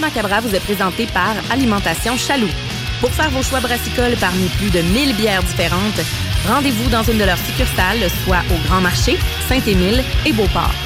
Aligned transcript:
Macabra 0.00 0.40
vous 0.40 0.54
est 0.54 0.60
présenté 0.60 1.06
par 1.06 1.34
Alimentation 1.50 2.16
Chaloux. 2.16 2.50
Pour 3.00 3.10
faire 3.10 3.30
vos 3.30 3.42
choix 3.42 3.60
brassicoles 3.60 4.16
parmi 4.20 4.48
plus 4.48 4.70
de 4.70 4.80
1000 4.80 5.16
bières 5.16 5.42
différentes, 5.42 6.00
rendez-vous 6.48 6.88
dans 6.90 7.02
une 7.02 7.18
de 7.18 7.24
leurs 7.24 7.38
succursales, 7.38 8.08
soit 8.24 8.42
au 8.50 8.68
Grand 8.68 8.80
Marché, 8.80 9.18
Saint-Émile 9.48 10.02
et 10.24 10.32
Beauport. 10.32 10.85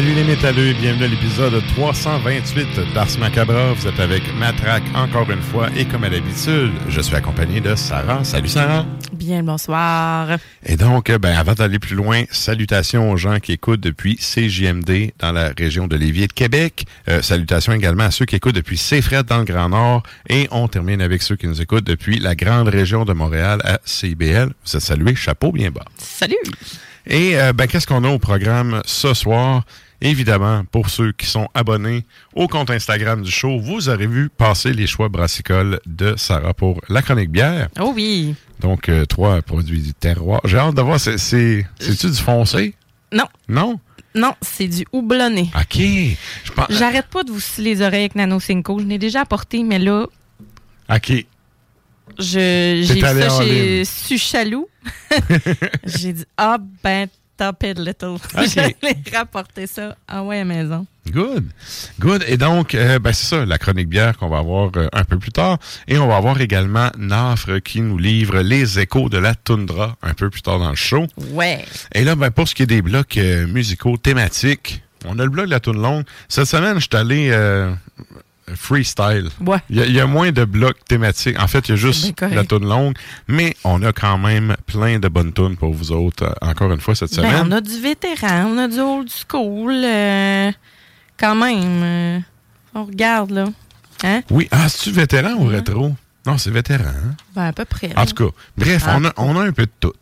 Salut 0.00 0.14
les 0.14 0.24
métalleux 0.24 0.68
et 0.68 0.72
bienvenue 0.72 1.04
à 1.04 1.08
l'épisode 1.08 1.62
328 1.74 2.94
d'Ars 2.94 3.18
Macabra. 3.18 3.74
Vous 3.74 3.86
êtes 3.86 4.00
avec 4.00 4.22
Matraque 4.34 4.82
encore 4.94 5.30
une 5.30 5.42
fois 5.42 5.68
et 5.76 5.84
comme 5.84 6.04
à 6.04 6.08
l'habitude, 6.08 6.72
je 6.88 7.02
suis 7.02 7.14
accompagné 7.14 7.60
de 7.60 7.74
Sarah. 7.74 8.24
Salut 8.24 8.48
Sarah. 8.48 8.86
Bien 9.12 9.40
le 9.40 9.44
bonsoir. 9.44 10.38
Et 10.64 10.76
donc, 10.76 11.12
ben, 11.12 11.36
avant 11.36 11.52
d'aller 11.52 11.78
plus 11.78 11.96
loin, 11.96 12.22
salutations 12.30 13.10
aux 13.10 13.18
gens 13.18 13.40
qui 13.40 13.52
écoutent 13.52 13.80
depuis 13.80 14.16
CJMD 14.16 15.12
dans 15.18 15.32
la 15.32 15.50
région 15.50 15.86
de 15.86 15.96
Lévis 15.96 16.22
et 16.22 16.28
de 16.28 16.32
Québec. 16.32 16.86
Euh, 17.06 17.20
salutations 17.20 17.74
également 17.74 18.04
à 18.04 18.10
ceux 18.10 18.24
qui 18.24 18.36
écoutent 18.36 18.54
depuis 18.54 18.78
CFRED 18.78 19.26
dans 19.26 19.40
le 19.40 19.44
Grand 19.44 19.68
Nord. 19.68 20.02
Et 20.30 20.48
on 20.50 20.66
termine 20.66 21.02
avec 21.02 21.20
ceux 21.20 21.36
qui 21.36 21.46
nous 21.46 21.60
écoutent 21.60 21.84
depuis 21.84 22.18
la 22.20 22.34
grande 22.34 22.68
région 22.68 23.04
de 23.04 23.12
Montréal 23.12 23.60
à 23.64 23.80
CIBL. 23.84 24.48
Vous 24.64 24.76
êtes 24.76 24.82
salués, 24.82 25.14
chapeau 25.14 25.52
bien 25.52 25.70
bas. 25.70 25.84
Salut. 25.98 26.36
Et 27.06 27.38
euh, 27.38 27.52
ben, 27.52 27.66
qu'est-ce 27.66 27.86
qu'on 27.86 28.04
a 28.04 28.08
au 28.08 28.18
programme 28.18 28.80
ce 28.86 29.12
soir? 29.12 29.64
Évidemment, 30.02 30.64
pour 30.64 30.88
ceux 30.88 31.12
qui 31.12 31.26
sont 31.26 31.48
abonnés 31.52 32.04
au 32.34 32.48
compte 32.48 32.70
Instagram 32.70 33.22
du 33.22 33.30
show, 33.30 33.58
vous 33.60 33.88
aurez 33.90 34.06
vu 34.06 34.30
passer 34.30 34.72
les 34.72 34.86
choix 34.86 35.08
brassicoles 35.08 35.78
de 35.86 36.14
Sarah 36.16 36.54
pour 36.54 36.80
la 36.88 37.02
chronique 37.02 37.30
bière. 37.30 37.68
Oh 37.78 37.92
oui. 37.94 38.34
Donc, 38.60 38.88
euh, 38.88 39.04
trois 39.04 39.42
produits 39.42 39.82
du 39.82 39.92
terroir. 39.92 40.40
J'ai 40.44 40.58
hâte 40.58 40.74
de 40.74 40.82
voir, 40.82 40.98
c'est, 40.98 41.18
c'est, 41.18 41.66
c'est-tu 41.78 42.06
du 42.06 42.16
foncé? 42.16 42.74
Non. 43.12 43.26
Non? 43.48 43.78
Non, 44.14 44.34
c'est 44.40 44.66
du 44.66 44.86
houblonné. 44.92 45.50
OK. 45.54 45.82
J'arrête 46.70 47.06
pas 47.06 47.22
de 47.22 47.30
vous 47.30 47.40
les 47.58 47.80
oreilles 47.82 48.00
avec 48.00 48.14
Nano 48.14 48.40
Cinco. 48.40 48.78
Je 48.78 48.84
l'ai 48.84 48.98
déjà 48.98 49.20
apporté, 49.20 49.62
mais 49.62 49.78
là, 49.78 50.06
OK. 50.92 51.26
j'ai 52.18 52.82
vu 52.82 53.00
ça 53.00 53.42
chez. 53.42 53.84
Suchalou. 53.84 54.66
j'ai 55.84 56.12
dit, 56.12 56.24
ah 56.36 56.58
ben, 56.82 57.08
top 57.40 57.62
it 57.62 57.78
little. 57.78 58.18
J'allais 58.54 58.76
rapporter 59.14 59.66
ça. 59.66 59.96
Ah 60.06 60.22
ouais, 60.22 60.36
à 60.36 60.38
la 60.40 60.44
maison. 60.44 60.86
Good. 61.10 61.46
Good. 61.98 62.24
Et 62.28 62.36
donc, 62.36 62.74
euh, 62.74 62.98
ben 62.98 63.14
c'est 63.14 63.26
ça, 63.26 63.46
la 63.46 63.56
chronique 63.56 63.88
bière 63.88 64.18
qu'on 64.18 64.28
va 64.28 64.38
avoir 64.38 64.70
euh, 64.76 64.88
un 64.92 65.04
peu 65.04 65.18
plus 65.18 65.32
tard. 65.32 65.58
Et 65.88 65.96
on 65.96 66.06
va 66.06 66.16
avoir 66.16 66.38
également 66.42 66.90
Nafre 66.98 67.62
qui 67.62 67.80
nous 67.80 67.96
livre 67.96 68.40
les 68.40 68.78
échos 68.78 69.08
de 69.08 69.16
la 69.16 69.34
toundra 69.34 69.96
un 70.02 70.12
peu 70.12 70.28
plus 70.28 70.42
tard 70.42 70.58
dans 70.58 70.68
le 70.68 70.76
show. 70.76 71.06
Ouais. 71.30 71.64
Et 71.94 72.04
là, 72.04 72.14
ben, 72.14 72.30
pour 72.30 72.46
ce 72.46 72.54
qui 72.54 72.64
est 72.64 72.66
des 72.66 72.82
blocs 72.82 73.16
euh, 73.16 73.46
musicaux 73.46 73.96
thématiques, 73.96 74.82
on 75.06 75.18
a 75.18 75.24
le 75.24 75.30
bloc 75.30 75.46
de 75.46 75.50
la 75.50 75.60
toune 75.60 75.80
longue. 75.80 76.04
Cette 76.28 76.44
semaine, 76.44 76.74
je 76.74 76.88
suis 76.90 76.90
allé 76.92 77.30
freestyle. 78.54 79.28
Ouais. 79.44 79.58
Il 79.70 79.76
y, 79.76 79.80
a- 79.80 79.86
il 79.86 79.92
y 79.92 80.00
a 80.00 80.06
moins 80.06 80.32
de 80.32 80.44
blocs 80.44 80.84
thématiques. 80.86 81.38
En 81.40 81.46
fait, 81.48 81.68
il 81.68 81.72
y 81.72 81.74
a 81.74 81.76
bien 81.76 81.86
juste 81.92 82.20
la 82.22 82.44
toune 82.44 82.68
longue, 82.68 82.94
mais 83.28 83.54
on 83.64 83.82
a 83.82 83.92
quand 83.92 84.18
même 84.18 84.56
plein 84.66 84.98
de 84.98 85.08
bonnes 85.08 85.32
tunes 85.32 85.56
pour 85.56 85.72
vous 85.72 85.92
autres, 85.92 86.24
euh, 86.24 86.32
encore 86.48 86.72
une 86.72 86.80
fois, 86.80 86.94
cette 86.94 87.10
Ben, 87.16 87.22
semaine. 87.30 87.42
on 87.46 87.52
a 87.52 87.60
du 87.60 87.80
vétéran, 87.80 88.46
on 88.54 88.58
a 88.58 88.68
du 88.68 88.78
old 88.80 89.08
school. 89.10 89.72
euh, 89.72 90.50
quand 91.18 91.34
même. 91.34 91.82
euh, 91.82 92.18
on 92.74 92.84
regarde, 92.84 93.30
là. 93.32 93.44
Hein? 94.04 94.22
Oui, 94.30 94.48
ah, 94.50 94.68
c'est-tu 94.68 94.90
vétéran 94.92 95.32
ou 95.34 95.46
rétro? 95.46 95.94
Non, 96.26 96.38
c'est 96.38 96.50
vétéran. 96.50 96.84
hein? 96.88 97.14
Ben, 97.34 97.44
à 97.48 97.52
peu 97.52 97.64
près. 97.64 97.90
En 97.96 98.04
tout 98.06 98.14
cas, 98.14 98.34
bref, 98.56 98.84
Ah. 98.86 98.96
on, 98.98 99.04
a, 99.06 99.12
on 99.16 99.36
a 99.38 99.44
un 99.44 99.52
peu 99.52 99.64
de 99.66 99.70
tout. 99.80 99.92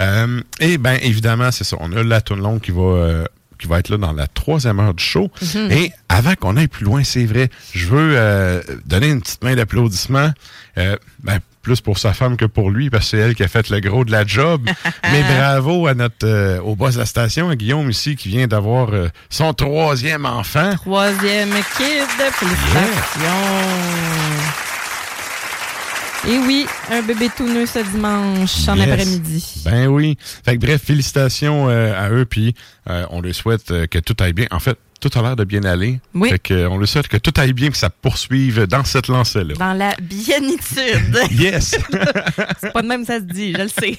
Euh, 0.00 0.40
et 0.60 0.78
bien, 0.78 0.94
évidemment, 1.02 1.50
c'est 1.50 1.64
ça. 1.64 1.76
On 1.80 1.92
a 1.92 2.02
la 2.02 2.20
toune 2.20 2.40
longue 2.40 2.60
qui 2.60 2.70
va, 2.72 3.24
qui 3.62 3.68
va 3.68 3.78
être 3.78 3.90
là 3.90 3.96
dans 3.96 4.12
la 4.12 4.26
troisième 4.26 4.80
heure 4.80 4.94
du 4.94 5.04
show. 5.04 5.30
Mhm. 5.40 5.70
Et 5.70 5.92
avant 6.08 6.34
qu'on 6.34 6.56
aille 6.56 6.68
plus 6.68 6.84
loin, 6.84 7.04
c'est 7.04 7.24
vrai, 7.24 7.48
je 7.72 7.86
veux 7.86 8.14
euh, 8.16 8.60
donner 8.86 9.08
une 9.08 9.20
petite 9.20 9.42
main 9.44 9.54
d'applaudissement. 9.54 10.32
Euh, 10.78 10.96
ben, 11.22 11.38
plus 11.62 11.80
pour 11.80 11.96
sa 11.98 12.12
femme 12.12 12.36
que 12.36 12.44
pour 12.44 12.72
lui, 12.72 12.90
parce 12.90 13.04
que 13.04 13.10
c'est 13.10 13.18
elle 13.18 13.36
qui 13.36 13.44
a 13.44 13.48
fait 13.48 13.70
le 13.70 13.78
gros 13.78 14.04
de 14.04 14.10
la 14.10 14.26
job. 14.26 14.68
Mais 15.12 15.22
bravo 15.22 15.86
à 15.86 15.94
notre 15.94 16.26
euh, 16.26 16.60
au 16.60 16.74
boss 16.74 16.94
de 16.94 16.98
la 16.98 17.06
station, 17.06 17.50
à 17.50 17.56
Guillaume 17.56 17.88
ici, 17.88 18.16
qui 18.16 18.30
vient 18.30 18.48
d'avoir 18.48 18.92
euh, 18.92 19.08
son 19.30 19.54
troisième 19.54 20.26
enfant. 20.26 20.74
Troisième 20.74 21.52
kid, 21.76 22.32
félicitations. 22.32 23.20
Et 26.28 26.38
oui, 26.38 26.66
un 26.90 27.02
bébé 27.02 27.28
tout 27.36 27.46
neuf 27.48 27.72
ce 27.72 27.80
dimanche 27.80 28.68
en 28.68 28.76
Yes. 28.76 28.88
après-midi. 28.88 29.62
Ben 29.64 29.86
oui. 29.88 30.16
Fait 30.44 30.56
que 30.56 30.60
bref, 30.64 30.82
félicitations 30.84 31.68
euh, 31.68 31.92
à 31.98 32.10
eux, 32.10 32.24
puis 32.24 32.54
euh, 32.88 33.04
on 33.10 33.20
leur 33.20 33.34
souhaite 33.34 33.70
euh, 33.72 33.86
que 33.86 33.98
tout 33.98 34.14
aille 34.20 34.32
bien. 34.32 34.46
En 34.52 34.60
fait, 34.60 34.78
tout 35.00 35.10
a 35.18 35.22
l'air 35.22 35.34
de 35.34 35.42
bien 35.42 35.64
aller. 35.64 35.98
Oui. 36.14 36.28
Fait 36.28 36.38
que, 36.38 36.66
on 36.68 36.78
leur 36.78 36.86
souhaite 36.86 37.08
que 37.08 37.16
tout 37.16 37.32
aille 37.38 37.52
bien, 37.52 37.70
que 37.70 37.76
ça 37.76 37.90
poursuive 37.90 38.66
dans 38.68 38.84
cette 38.84 39.08
lancée-là. 39.08 39.54
Dans 39.54 39.72
la 39.72 39.96
bienitude. 40.00 41.18
Yes! 41.32 41.74
C'est 42.60 42.72
pas 42.72 42.82
de 42.82 42.86
même 42.86 43.04
ça 43.04 43.18
se 43.18 43.24
dit, 43.24 43.52
je 43.52 43.62
le 43.62 43.68
sais. 43.68 43.98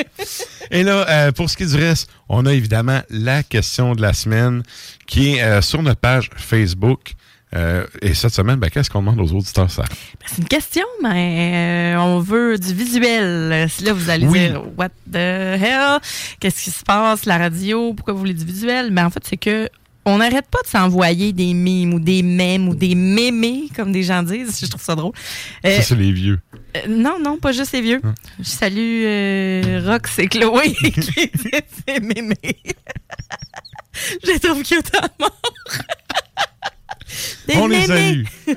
Et 0.70 0.82
là, 0.82 1.06
euh, 1.10 1.32
pour 1.32 1.50
ce 1.50 1.58
qui 1.58 1.64
est 1.64 1.74
du 1.76 1.76
reste, 1.76 2.08
on 2.30 2.46
a 2.46 2.54
évidemment 2.54 3.02
la 3.10 3.42
question 3.42 3.94
de 3.94 4.00
la 4.00 4.14
semaine 4.14 4.62
qui 5.06 5.34
est 5.34 5.42
euh, 5.42 5.60
sur 5.60 5.82
notre 5.82 6.00
page 6.00 6.30
Facebook. 6.36 7.12
Euh, 7.54 7.84
et 8.00 8.14
cette 8.14 8.32
semaine, 8.32 8.56
ben, 8.56 8.70
qu'est-ce 8.70 8.88
qu'on 8.90 9.00
demande 9.00 9.20
aux 9.20 9.32
auditeurs, 9.34 9.70
ça? 9.70 9.84
C'est 10.24 10.38
une 10.38 10.48
question, 10.48 10.84
mais 11.02 11.94
euh, 11.96 12.00
on 12.00 12.20
veut 12.20 12.58
du 12.58 12.72
visuel. 12.72 13.68
Si 13.68 13.82
là, 13.84 13.92
vous 13.92 14.08
allez 14.08 14.26
Oui. 14.26 14.38
dire 14.38 14.62
What 14.76 14.90
the 15.10 15.16
hell? 15.16 15.98
Qu'est-ce 16.38 16.62
qui 16.62 16.70
se 16.70 16.84
passe? 16.84 17.26
La 17.26 17.38
radio? 17.38 17.92
Pourquoi 17.94 18.14
vous 18.14 18.20
voulez 18.20 18.34
du 18.34 18.44
visuel? 18.44 18.90
Mais 18.92 19.02
en 19.02 19.10
fait, 19.10 19.22
c'est 19.28 19.36
que 19.36 19.68
on 20.06 20.18
n'arrête 20.18 20.46
pas 20.50 20.60
de 20.62 20.68
s'envoyer 20.68 21.32
des 21.32 21.52
mimes 21.52 21.92
ou 21.92 22.00
des 22.00 22.22
mèmes 22.22 22.68
ou 22.68 22.74
des 22.74 22.94
mémés, 22.94 23.64
comme 23.76 23.92
des 23.92 24.02
gens 24.02 24.22
disent. 24.22 24.58
Je 24.60 24.66
trouve 24.66 24.80
ça 24.82 24.94
drôle. 24.94 25.12
Euh, 25.66 25.76
Ça, 25.76 25.82
c'est 25.82 25.94
les 25.96 26.12
vieux. 26.12 26.38
Euh, 26.76 26.80
non, 26.88 27.18
non, 27.20 27.36
pas 27.36 27.52
juste 27.52 27.72
les 27.72 27.82
vieux. 27.82 28.00
Hum. 28.02 28.14
Je 28.38 28.44
salue 28.48 29.02
euh, 29.04 29.82
Rox 29.86 30.18
et 30.20 30.28
Chloé 30.28 30.72
qui 30.82 31.30
c'est 31.86 32.00
mémé. 32.00 32.36
Je 34.24 34.32
les 34.32 34.38
trouve 34.40 34.62
cute 34.62 34.90
à 34.96 35.08
mort. 35.18 35.40
Des 37.48 37.56
On 37.56 37.66
les 37.66 37.82
salue. 37.86 38.22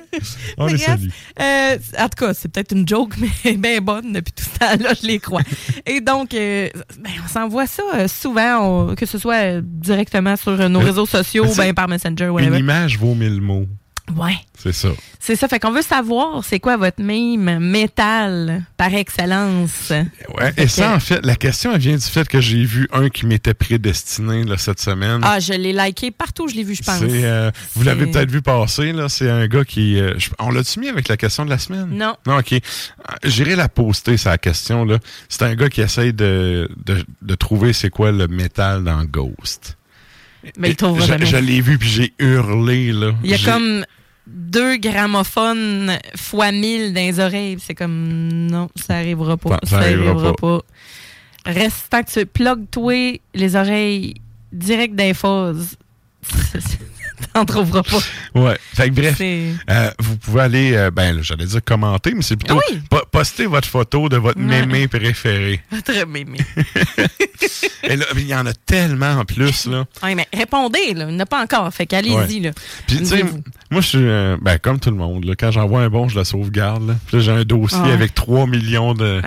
On 0.57 0.67
les 0.67 0.77
salue. 0.77 1.07
euh, 1.39 1.77
en 1.99 2.09
tout 2.09 2.25
cas, 2.25 2.33
c'est 2.33 2.49
peut-être 2.51 2.71
une 2.73 2.87
joke, 2.87 3.13
mais 3.45 3.53
bien 3.57 3.81
bonne 3.81 4.13
depuis 4.13 4.33
tout 4.33 4.43
ce 4.45 4.59
temps-là, 4.59 4.93
je 5.01 5.07
les 5.07 5.19
crois. 5.19 5.41
Et 5.85 6.01
donc, 6.01 6.33
euh, 6.33 6.69
ben, 6.99 7.11
on 7.23 7.27
s'envoie 7.27 7.67
ça 7.67 7.83
euh, 7.95 8.07
souvent, 8.07 8.59
on- 8.91 8.95
que 8.95 9.05
ce 9.05 9.17
soit 9.17 9.61
directement 9.61 10.35
sur 10.35 10.69
nos 10.69 10.79
réseaux 10.79 11.05
sociaux 11.05 11.45
bien 11.57 11.73
par 11.73 11.87
Messenger, 11.87 12.25
Une 12.25 12.29
whatever. 12.31 12.59
image 12.59 12.97
vaut 12.97 13.15
mille 13.15 13.41
mots. 13.41 13.67
Ouais. 14.15 14.35
C'est 14.61 14.73
ça. 14.73 14.89
C'est 15.19 15.35
ça. 15.37 15.47
Fait 15.47 15.59
qu'on 15.59 15.71
veut 15.71 15.81
savoir, 15.81 16.43
c'est 16.43 16.59
quoi 16.59 16.75
votre 16.75 17.01
meme 17.01 17.59
métal 17.59 18.63
par 18.75 18.93
excellence? 18.93 19.91
Ouais. 20.37 20.53
Et 20.57 20.67
ça, 20.67 20.93
en 20.93 20.99
fait, 20.99 21.25
la 21.25 21.35
question, 21.35 21.71
elle 21.73 21.79
vient 21.79 21.95
du 21.95 22.03
fait 22.05 22.27
que 22.27 22.41
j'ai 22.41 22.63
vu 22.65 22.87
un 22.91 23.09
qui 23.09 23.25
m'était 23.25 23.53
prédestiné 23.53 24.43
là, 24.43 24.57
cette 24.57 24.81
semaine. 24.81 25.21
Ah, 25.23 25.39
je 25.39 25.53
l'ai 25.53 25.71
liké 25.71 26.11
partout 26.11 26.43
où 26.43 26.47
je 26.49 26.55
l'ai 26.55 26.63
vu, 26.63 26.75
je 26.75 26.83
pense. 26.83 27.01
Euh, 27.01 27.49
vous 27.75 27.83
l'avez 27.83 28.07
peut-être 28.07 28.29
vu 28.29 28.41
passer, 28.41 28.91
là. 28.91 29.07
C'est 29.07 29.29
un 29.29 29.47
gars 29.47 29.63
qui. 29.63 29.97
euh, 29.99 30.13
on 30.39 30.49
l'a-tu 30.51 30.79
mis 30.81 30.89
avec 30.89 31.07
la 31.07 31.15
question 31.17 31.45
de 31.45 31.49
la 31.49 31.57
semaine? 31.57 31.87
Non. 31.89 32.15
Non, 32.27 32.37
OK. 32.39 32.53
Euh, 32.53 32.59
J'irai 33.23 33.55
la 33.55 33.69
poster, 33.69 34.17
sa 34.17 34.37
question, 34.37 34.83
là. 34.83 34.99
C'est 35.29 35.43
un 35.43 35.55
gars 35.55 35.69
qui 35.69 35.81
essaye 35.81 36.11
de, 36.13 36.69
de, 36.85 37.05
de 37.21 37.35
trouver 37.35 37.71
c'est 37.73 37.89
quoi 37.89 38.11
le 38.11 38.27
métal 38.27 38.83
dans 38.83 39.03
Ghost. 39.05 39.77
Mais 40.57 40.69
il 40.71 40.75
trouvera 40.75 41.01
je, 41.05 41.07
jamais. 41.11 41.25
je 41.25 41.37
l'ai 41.37 41.61
vu, 41.61 41.77
puis 41.77 41.89
j'ai 41.89 42.13
hurlé, 42.19 42.91
là. 42.91 43.13
Il 43.23 43.29
y 43.29 43.33
a 43.33 43.37
comme 43.39 43.85
deux 44.27 44.77
gramophones 44.77 45.97
fois 46.15 46.51
mille 46.51 46.93
dans 46.93 47.01
les 47.01 47.19
oreilles. 47.19 47.57
C'est 47.59 47.75
comme, 47.75 48.47
non, 48.47 48.69
ça 48.75 48.95
arrivera 48.97 49.37
pas. 49.37 49.59
Ça- 49.63 49.69
ça 49.69 49.77
arrivera 49.79 50.33
pas. 50.33 50.61
Reste 51.45 51.87
tant 51.89 52.03
que 52.03 52.11
tu 52.11 52.25
plug-toi 52.25 53.19
les 53.33 53.55
oreilles 53.55 54.15
direct 54.51 54.93
les 54.97 55.13
phases. 55.13 55.75
T'en 57.33 57.45
trouveras 57.45 57.83
pas. 57.83 57.99
Ouais. 58.39 58.57
Fait 58.73 58.89
que 58.89 58.95
bref, 58.95 59.17
euh, 59.21 59.91
vous 59.99 60.17
pouvez 60.17 60.41
aller, 60.41 60.73
euh, 60.73 60.91
ben, 60.91 61.21
j'allais 61.21 61.45
dire 61.45 61.63
commenter, 61.63 62.13
mais 62.13 62.21
c'est 62.21 62.35
plutôt 62.35 62.55
Oui. 62.71 62.81
po- 62.89 63.05
poster 63.11 63.45
votre 63.45 63.67
photo 63.67 64.09
de 64.09 64.17
votre 64.17 64.39
Ouais. 64.39 64.65
mémé 64.65 64.87
préféré. 64.87 65.61
Très 65.85 66.05
mémé. 66.05 66.39
Et 67.83 67.95
là, 67.97 68.05
il 68.15 68.27
y 68.27 68.35
en 68.35 68.45
a 68.45 68.53
tellement 68.53 69.11
en 69.19 69.25
plus, 69.25 69.65
là. 69.65 69.85
Oui, 70.03 70.15
mais 70.15 70.27
répondez, 70.33 70.93
là. 70.93 71.05
Il 71.09 71.15
n'y 71.15 71.15
en 71.15 71.19
a 71.19 71.25
pas 71.25 71.41
encore. 71.43 71.71
Fait 71.73 71.85
qu'allez-y, 71.85 72.39
là. 72.39 72.51
Puis, 72.87 72.97
tu 72.97 73.05
sais, 73.05 73.23
moi, 73.69 73.81
je 73.81 73.87
suis, 73.87 73.97
euh, 73.99 74.37
ben, 74.41 74.57
comme 74.57 74.79
tout 74.79 74.89
le 74.89 74.95
monde, 74.95 75.25
là, 75.25 75.33
quand 75.37 75.51
j'envoie 75.51 75.81
un 75.81 75.89
bon, 75.89 76.07
je 76.07 76.17
le 76.17 76.23
sauvegarde, 76.23 76.87
là. 76.87 76.95
Puis 77.07 77.17
là, 77.17 77.23
j'ai 77.23 77.31
un 77.31 77.43
dossier 77.43 77.91
avec 77.91 78.13
3 78.15 78.47
millions 78.47 78.93
de. 78.93 79.21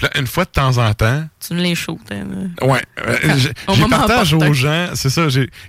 Puis 0.00 0.08
là, 0.14 0.18
une 0.18 0.26
fois 0.26 0.46
de 0.46 0.50
temps 0.50 0.78
en 0.78 0.94
temps, 0.94 1.24
Tu 1.46 1.52
me 1.52 1.60
les 1.60 1.74
shoots. 1.74 1.98
hein, 2.10 2.24
là. 2.62 2.66
ouais, 2.66 2.80
euh, 3.06 3.36
moment 3.68 3.98
partage 3.98 4.32
aux 4.32 4.54
gens, 4.54 4.86
c'est 4.94 5.10
ça, 5.10 5.26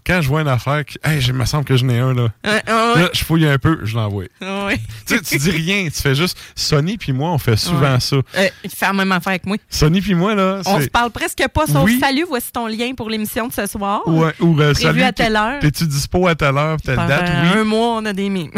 quand 0.07 0.21
je 0.21 0.27
vois 0.29 0.39
une 0.39 0.47
affaire, 0.47 0.85
qui, 0.85 0.97
hey, 1.03 1.19
il 1.21 1.33
me 1.33 1.43
semble 1.43 1.65
que 1.65 1.75
j'en 1.75 1.89
ai 1.89 1.99
un, 1.99 2.13
là. 2.13 2.29
Ouais, 2.45 2.63
Là, 2.65 3.09
je 3.11 3.25
fouille 3.25 3.45
un 3.45 3.57
peu, 3.57 3.79
je 3.83 3.93
l'envoie. 3.95 4.23
ouais. 4.41 4.79
tu 5.05 5.17
sais, 5.17 5.21
tu 5.21 5.37
dis 5.37 5.51
rien, 5.51 5.89
tu 5.93 6.01
fais 6.01 6.15
juste, 6.15 6.37
Sonny 6.55 6.97
puis 6.97 7.11
moi, 7.11 7.29
on 7.31 7.37
fait 7.37 7.57
souvent 7.57 7.95
Ouais. 7.95 7.99
ça. 7.99 8.15
Euh, 8.15 8.47
il 8.63 8.69
fait 8.69 8.85
la 8.85 8.93
même 8.93 9.11
affaire 9.11 9.31
avec 9.31 9.45
moi. 9.45 9.57
Sonny 9.69 9.99
puis 9.99 10.13
moi, 10.15 10.33
là, 10.33 10.61
On 10.65 10.79
se 10.79 10.87
parle 10.87 11.11
presque 11.11 11.43
pas, 11.53 11.67
sauf 11.67 11.83
Oui. 11.83 11.99
salut, 11.99 12.23
voici 12.25 12.53
ton 12.53 12.67
lien 12.67 12.93
pour 12.95 13.09
l'émission 13.09 13.49
de 13.49 13.53
ce 13.53 13.65
soir. 13.65 14.01
Ouais, 14.07 14.31
ou 14.39 14.53
euh, 14.61 14.71
Prévu 14.71 14.81
salut, 14.87 15.01
à 15.03 15.11
telle 15.11 15.35
heure. 15.35 15.59
T'es-tu 15.59 15.87
dispo 15.87 16.25
à 16.29 16.35
telle 16.35 16.57
heure, 16.57 16.77
telle 16.81 16.95
date? 16.95 17.29
Oui. 17.53 17.59
un 17.59 17.63
mois, 17.65 17.97
on 17.97 18.05
a 18.05 18.13
des 18.13 18.29
mimes. 18.29 18.51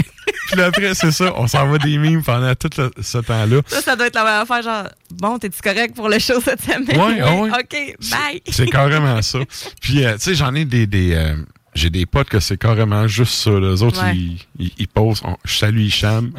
Puis 0.51 0.61
après, 0.61 0.93
c'est 0.93 1.11
ça, 1.11 1.33
on 1.35 1.47
s'envoie 1.47 1.79
des 1.79 1.97
mimes 1.97 2.21
pendant 2.23 2.53
tout 2.55 2.69
le- 2.77 2.91
ce 3.01 3.17
temps-là. 3.17 3.61
Ça, 3.67 3.81
ça 3.81 3.95
doit 3.95 4.07
être 4.07 4.15
la 4.15 4.23
même 4.23 4.41
affaire, 4.43 4.61
genre, 4.61 4.87
bon, 5.11 5.37
t'es-tu 5.39 5.61
correct 5.61 5.95
pour 5.95 6.09
le 6.09 6.19
show 6.19 6.39
cette 6.41 6.61
semaine? 6.61 6.83
Ouais, 6.89 7.19
ah 7.21 7.33
ouais. 7.35 7.49
OK, 7.49 7.95
bye. 8.11 8.41
C'est 8.49 8.67
carrément 8.67 9.21
ça. 9.21 9.39
Puis, 9.81 10.03
euh, 10.05 10.13
tu 10.15 10.19
sais, 10.21 10.35
j'en 10.35 10.53
ai 10.55 10.65
des. 10.65 10.85
des 10.87 11.13
euh, 11.13 11.35
j'ai 11.75 11.89
des 11.89 12.05
potes 12.05 12.29
que 12.29 12.39
c'est 12.39 12.57
carrément 12.57 13.07
juste 13.07 13.33
ça. 13.33 13.49
Les 13.51 13.81
autres, 13.81 14.03
Ouais. 14.03 14.15
ils, 14.15 14.37
ils, 14.59 14.71
ils 14.77 14.87
posent. 14.87 15.21
on- 15.25 15.37
je 15.43 15.55
salue 15.57 15.79
Hicham. 15.81 16.31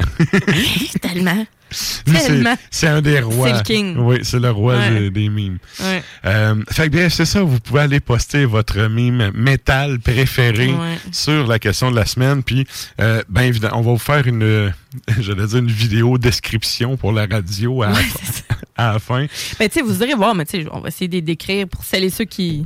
Tellement. 1.01 1.45
C'est- 1.71 2.87
un 2.87 3.01
des 3.01 3.19
rois. 3.19 3.47
C'est 3.49 3.53
le 3.57 3.61
king. 3.63 3.97
Oui, 3.97 4.17
c'est 4.23 4.39
le 4.39 4.51
roi 4.51 4.77
Ouais. 4.77 5.09
des 5.09 5.29
mimes. 5.29 5.57
Ouais. 5.81 6.03
Euh, 6.25 6.55
fait 6.71 6.85
que 6.89 6.95
bref, 6.95 7.13
c'est 7.13 7.25
ça. 7.25 7.41
Vous 7.41 7.59
pouvez 7.59 7.81
aller 7.81 7.99
poster 7.99 8.45
votre 8.45 8.79
mime 8.87 9.31
métal 9.33 9.99
préféré 9.99 10.67
Ouais. 10.67 10.97
sur 11.11 11.47
la 11.47 11.59
question 11.59 11.91
de 11.91 11.95
la 11.95 12.05
semaine. 12.05 12.43
Puis, 12.43 12.65
euh, 13.01 13.23
ben 13.29 13.41
évidemment, 13.43 13.79
on 13.79 13.81
va 13.81 13.91
vous 13.91 13.97
faire 13.97 14.25
une, 14.27 14.43
euh, 14.43 14.69
dire 15.17 15.55
une 15.57 15.67
vidéo 15.71 16.17
description 16.17 16.97
pour 16.97 17.11
la 17.11 17.25
radio 17.25 17.83
à, 17.83 17.89
la, 17.89 17.95
fin- 17.95 18.19
c'est 18.23 18.33
ça. 18.35 18.43
à 18.77 18.93
la 18.93 18.99
fin. 18.99 19.25
Ben, 19.59 19.67
tu 19.69 19.79
sais, 19.79 19.81
vous 19.81 20.01
irez 20.03 20.13
voir, 20.15 20.35
mais 20.35 20.45
tu 20.45 20.61
sais, 20.61 20.67
on 20.71 20.79
va 20.79 20.89
essayer 20.89 21.07
de 21.07 21.19
décrire 21.19 21.67
pour 21.67 21.83
celles 21.83 22.03
et 22.03 22.09
ceux 22.09 22.25
qui. 22.25 22.65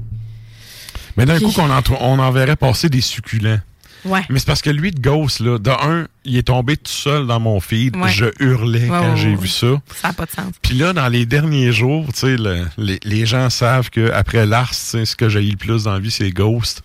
Mais 1.17 1.25
d'un 1.25 1.39
coup, 1.39 1.51
qu'on 1.51 1.69
on 1.99 2.19
en 2.19 2.31
verrait 2.31 2.55
passer 2.55 2.89
des 2.89 3.01
succulents. 3.01 3.59
Ouais. 4.05 4.21
Mais 4.29 4.39
c'est 4.39 4.45
parce 4.45 4.61
que 4.61 4.69
lui, 4.69 4.91
de 4.91 4.99
Ghost, 4.99 5.39
là, 5.41 5.57
de 5.57 5.69
un, 5.71 6.07
il 6.25 6.37
est 6.37 6.43
tombé 6.47 6.77
tout 6.77 6.91
seul 6.91 7.27
dans 7.27 7.39
mon 7.39 7.59
feed. 7.59 7.95
Ouais. 7.97 8.09
Je 8.09 8.25
hurlais 8.39 8.87
quand 8.87 9.15
j'ai 9.15 9.35
vu 9.35 9.47
ça. 9.47 9.67
Ça 10.01 10.07
n'a 10.09 10.13
pas 10.13 10.25
de 10.25 10.31
sens. 10.31 10.53
Puis 10.61 10.75
là, 10.75 10.93
dans 10.93 11.07
les 11.09 11.25
derniers 11.25 11.71
jours, 11.71 12.05
tu 12.13 12.19
sais, 12.19 12.37
le- 12.37 12.65
les, 12.77 12.99
les 13.03 13.25
gens 13.25 13.49
savent 13.49 13.89
que 13.89 14.11
après 14.11 14.45
Lars, 14.45 14.69
tu 14.69 14.75
sais, 14.75 15.05
ce 15.05 15.15
que 15.15 15.27
j'ai 15.29 15.41
eu 15.45 15.51
le 15.51 15.57
plus 15.57 15.83
dans 15.83 15.93
la 15.93 15.99
vie, 15.99 16.11
c'est 16.11 16.29
Ghost. 16.31 16.81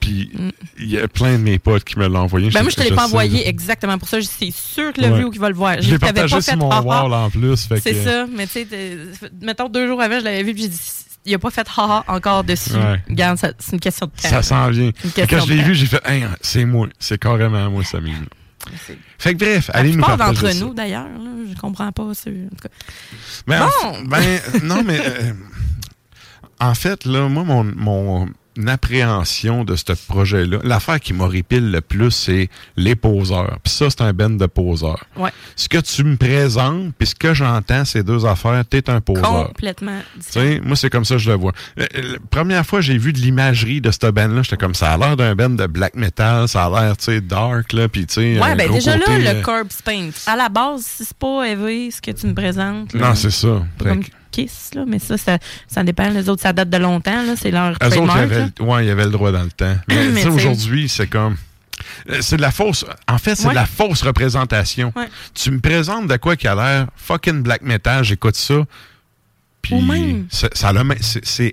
Puis 0.00 0.30
il 0.80 0.90
y 0.90 0.98
a 0.98 1.06
plein 1.06 1.34
de 1.34 1.42
mes 1.44 1.60
potes 1.60 1.84
qui 1.84 1.96
me 1.98 2.08
l'ont 2.08 2.20
envoyé. 2.20 2.48
Mm. 2.48 2.52
Ben, 2.54 2.62
moi, 2.62 2.70
je 2.70 2.76
te 2.76 2.82
l'ai 2.82 2.90
pas 2.94 3.04
envoyé 3.06 3.44
là. 3.44 3.48
exactement 3.48 3.98
pour 3.98 4.08
ça. 4.08 4.18
C'est 4.20 4.50
sûr 4.52 4.92
que 4.92 5.00
le 5.00 5.08
Ouais. 5.10 5.18
view 5.20 5.30
qui 5.30 5.38
va 5.38 5.48
le 5.48 5.54
voir. 5.54 5.80
Je 5.80 5.90
l'ai 5.90 5.98
partagé 5.98 6.34
pas 6.34 6.42
sur 6.42 6.56
mon 6.56 6.80
wall 6.82 7.12
en 7.12 7.30
plus. 7.30 7.56
C'est 7.56 7.80
que- 7.92 8.04
ça, 8.04 8.26
mais 8.26 8.46
tu 8.48 8.52
sais, 8.52 8.66
mettons 9.40 9.68
deux 9.68 9.86
jours 9.86 10.00
avant, 10.02 10.18
je 10.18 10.24
l'avais 10.24 10.42
vu, 10.42 10.54
puis 10.54 10.62
j'ai 10.64 10.68
dit, 10.70 10.80
il 11.26 11.34
a 11.34 11.38
pas 11.38 11.50
fait 11.50 11.66
haha 11.76 12.04
encore 12.08 12.44
dessus. 12.44 12.72
Ouais. 12.72 13.02
Regarde, 13.08 13.38
c'est 13.58 13.72
une 13.72 13.80
question 13.80 14.06
de 14.06 14.12
temps. 14.22 14.28
Ça 14.28 14.42
s'en 14.42 14.68
vient. 14.70 14.90
Quand 15.28 15.40
je 15.40 15.52
l'ai 15.52 15.62
vu, 15.62 15.74
j'ai 15.74 15.86
fait, 15.86 16.00
Hey, 16.06 16.24
c'est 16.40 16.64
moi. 16.64 16.88
C'est 16.98 17.18
carrément 17.18 17.70
moi. 17.70 17.82
C'est- 17.84 17.98
Fait 19.18 19.34
que 19.34 19.38
bref, 19.38 19.70
allez 19.74 19.94
nous 19.94 20.02
partager 20.02 20.42
d'entre 20.42 20.54
nous, 20.64 20.74
d'ailleurs, 20.74 21.06
je 21.48 21.60
comprends 21.60 21.92
pas. 21.92 22.02
En 22.02 22.12
tout 22.12 22.30
cas. 22.62 22.68
Ben, 23.46 23.60
Bon. 23.82 24.02
ben, 24.06 24.40
non, 24.64 24.82
mais 24.84 25.00
euh, 25.00 25.32
en 26.60 26.74
fait, 26.74 27.04
là, 27.04 27.28
moi, 27.28 27.44
mon, 27.44 27.62
mon 27.64 28.28
appréhension 28.68 29.64
de 29.64 29.76
ce 29.76 29.92
projet-là, 30.08 30.58
l'affaire 30.64 31.00
qui 31.00 31.12
m'horripile 31.12 31.70
le 31.70 31.80
plus, 31.80 32.10
c'est 32.10 32.48
les 32.76 32.94
poseurs. 32.96 33.58
Puis 33.62 33.72
ça, 33.72 33.90
c'est 33.90 34.00
un 34.02 34.12
ben 34.12 34.36
de 34.36 34.46
poseurs. 34.46 35.04
Ouais. 35.16 35.30
Ce 35.56 35.68
que 35.68 35.78
tu 35.78 36.04
me 36.04 36.16
présentes, 36.16 36.92
puis 36.98 37.08
ce 37.08 37.14
que 37.14 37.34
j'entends, 37.34 37.84
ces 37.84 38.02
deux 38.02 38.24
affaires, 38.26 38.64
t'es 38.68 38.88
un 38.90 39.00
poseur. 39.00 39.48
Complètement 39.48 40.00
Tu 40.14 40.18
différent. 40.20 40.46
sais, 40.46 40.60
moi, 40.64 40.76
c'est 40.76 40.90
comme 40.90 41.04
ça 41.04 41.14
que 41.16 41.20
je 41.20 41.30
le 41.30 41.36
vois. 41.36 41.52
Euh, 41.78 41.86
euh, 41.96 42.02
La 42.12 42.18
première 42.30 42.64
fois 42.66 42.80
j'ai 42.80 42.98
vu 42.98 43.12
de 43.12 43.18
l'imagerie 43.18 43.80
de 43.80 43.90
cette 43.90 44.06
band-là, 44.06 44.42
j'étais 44.42 44.56
comme 44.56 44.74
ça 44.74 44.92
a 44.92 44.96
l'air 44.98 45.16
d'un 45.16 45.34
band 45.34 45.50
de 45.50 45.66
black 45.66 45.94
metal, 45.94 46.48
ça 46.48 46.66
a 46.66 46.70
l'air, 46.70 46.96
tu 46.96 47.04
sais, 47.06 47.20
dark, 47.20 47.72
là, 47.72 47.88
puis 47.88 48.06
tu 48.06 48.14
sais. 48.14 48.40
Ouais, 48.40 48.54
ben 48.54 48.70
déjà 48.70 48.98
côté, 48.98 49.18
là, 49.18 49.30
euh, 49.30 49.34
le 49.34 49.42
corpse 49.42 49.82
paint. 49.82 50.10
À 50.26 50.36
la 50.36 50.48
base, 50.48 50.82
si 50.82 51.04
c'est 51.04 51.16
pas 51.16 51.44
heavy, 51.44 51.90
ce 51.92 52.00
que 52.00 52.10
tu 52.10 52.26
me 52.26 52.34
présentes. 52.34 52.92
là, 52.94 53.08
Non, 53.08 53.14
c'est 53.14 53.30
ça. 53.30 53.62
comme 53.78 54.02
que- 54.04 54.10
Kiss, 54.36 54.70
là, 54.74 54.84
mais 54.86 54.98
ça, 54.98 55.16
ça, 55.16 55.38
ça 55.66 55.82
dépend. 55.82 56.08
Les 56.10 56.28
autres, 56.28 56.42
ça 56.42 56.52
date 56.52 56.68
de 56.68 56.76
longtemps, 56.76 57.22
là. 57.24 57.34
C'est 57.40 57.50
leur 57.50 57.70
Eux 57.72 57.98
autres, 57.98 58.16
ils 58.16 58.20
avaient, 58.20 58.46
le- 58.58 58.64
ouais, 58.64 58.86
ils 58.86 58.90
avaient 58.90 59.04
le 59.04 59.10
droit 59.10 59.32
dans 59.32 59.42
le 59.42 59.50
temps. 59.50 59.76
Mais, 59.88 60.08
Mais 60.12 60.26
aujourd'hui, 60.26 60.88
c'est 60.88 61.06
comme. 61.06 61.36
euh, 62.10 62.18
C'est 62.20 62.36
de 62.36 62.42
la 62.42 62.50
fausse. 62.50 62.84
En 63.08 63.18
fait, 63.18 63.34
c'est 63.34 63.44
Ouais. 63.44 63.50
de 63.50 63.54
la 63.54 63.66
fausse 63.66 64.02
représentation. 64.02 64.92
Ouais. 64.94 65.08
Tu 65.34 65.50
me 65.50 65.60
présentes 65.60 66.06
de 66.06 66.16
quoi 66.16 66.36
qui 66.36 66.46
a 66.48 66.54
l'air 66.54 66.86
fucking 66.96 67.42
black 67.42 67.62
metal, 67.62 68.04
j'écoute 68.04 68.36
ça. 68.36 68.56
Puis 69.66 69.82
même- 69.82 70.26
c'est- 70.30 70.56
ça 70.56 70.72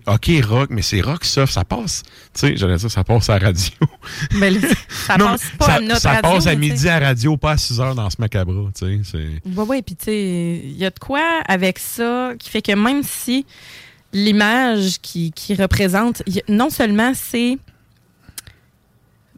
OK 0.08 0.30
rock, 0.46 0.70
mais 0.72 0.82
c'est 0.82 1.02
rock 1.02 1.24
soft, 1.26 1.54
ça 1.54 1.64
passe. 1.66 2.04
Tu 2.34 2.40
sais, 2.42 2.58
j'allais 2.58 2.78
dire, 2.78 2.90
ça 2.92 3.04
passe 3.04 3.30
à 3.30 3.40
la 3.40 3.48
radio. 3.48 3.72
Mais 4.36 4.50
là, 4.52 4.60
ça 4.90 5.18
Non, 5.18 5.26
passe 5.28 5.44
pas 5.58 5.66
ça, 5.66 5.74
à 5.76 5.80
notre 5.80 6.02
ça 6.02 6.10
radio. 6.14 6.32
passe 6.32 6.48
à 6.48 6.56
midi 6.56 6.90
à 6.90 7.00
radio, 7.00 7.38
pas 7.38 7.52
à 7.52 7.58
6 7.58 7.80
heures 7.80 7.96
dans 7.96 8.10
ce 8.10 8.18
macabre. 8.20 8.72
Tu 8.78 9.04
sais. 9.04 9.18
Oui, 9.46 9.66
oui, 9.68 9.82
puis 9.82 9.96
tu 9.96 10.06
sais, 10.06 10.62
il 10.64 10.78
y 10.78 10.86
a 10.86 10.90
de 10.90 11.00
quoi 11.00 11.22
avec 11.48 11.80
ça 11.80 12.32
qui 12.40 12.50
fait 12.50 12.62
que 12.62 12.72
même 12.74 13.02
si 13.04 13.46
l'image 14.14 15.00
qui, 15.02 15.32
qui 15.32 15.56
représente, 15.56 16.22
a- 16.22 16.52
non 16.52 16.70
seulement 16.70 17.14
c'est. 17.16 17.58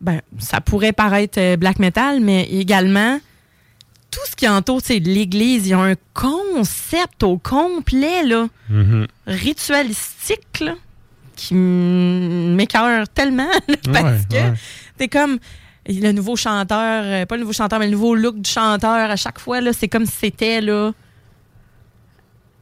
Ben, 0.01 0.21
ça 0.39 0.59
pourrait 0.61 0.91
paraître 0.93 1.39
euh, 1.39 1.55
black 1.55 1.79
metal, 1.79 2.19
mais 2.19 2.43
également 2.43 3.19
tout 4.11 4.19
ce 4.29 4.35
qui 4.35 4.47
entoure 4.47 4.81
l'église, 4.89 5.65
il 5.67 5.69
y 5.69 5.73
a 5.73 5.79
un 5.79 5.95
concept 6.13 7.23
au 7.23 7.37
complet, 7.37 8.23
là, 8.23 8.47
Mhm. 8.69 9.07
ritualistique, 9.27 10.59
là, 10.61 10.75
qui 11.35 11.53
m'écœure 11.53 13.07
tellement, 13.09 13.49
là, 13.67 13.75
parce 13.91 14.03
Ouais, 14.05 14.19
que 14.29 14.35
ouais. 14.35 14.53
c'est 14.99 15.07
comme 15.09 15.37
le 15.87 16.11
nouveau 16.13 16.35
chanteur, 16.35 17.03
euh, 17.05 17.25
pas 17.25 17.35
le 17.35 17.41
nouveau 17.41 17.53
chanteur, 17.53 17.77
mais 17.79 17.85
le 17.85 17.91
nouveau 17.91 18.15
look 18.15 18.39
du 18.41 18.49
chanteur 18.49 19.11
à 19.11 19.15
chaque 19.15 19.39
fois, 19.39 19.59
là, 19.61 19.71
c'est 19.73 19.87
comme 19.89 20.05
si 20.05 20.13
c'était 20.21 20.61
là. 20.61 20.91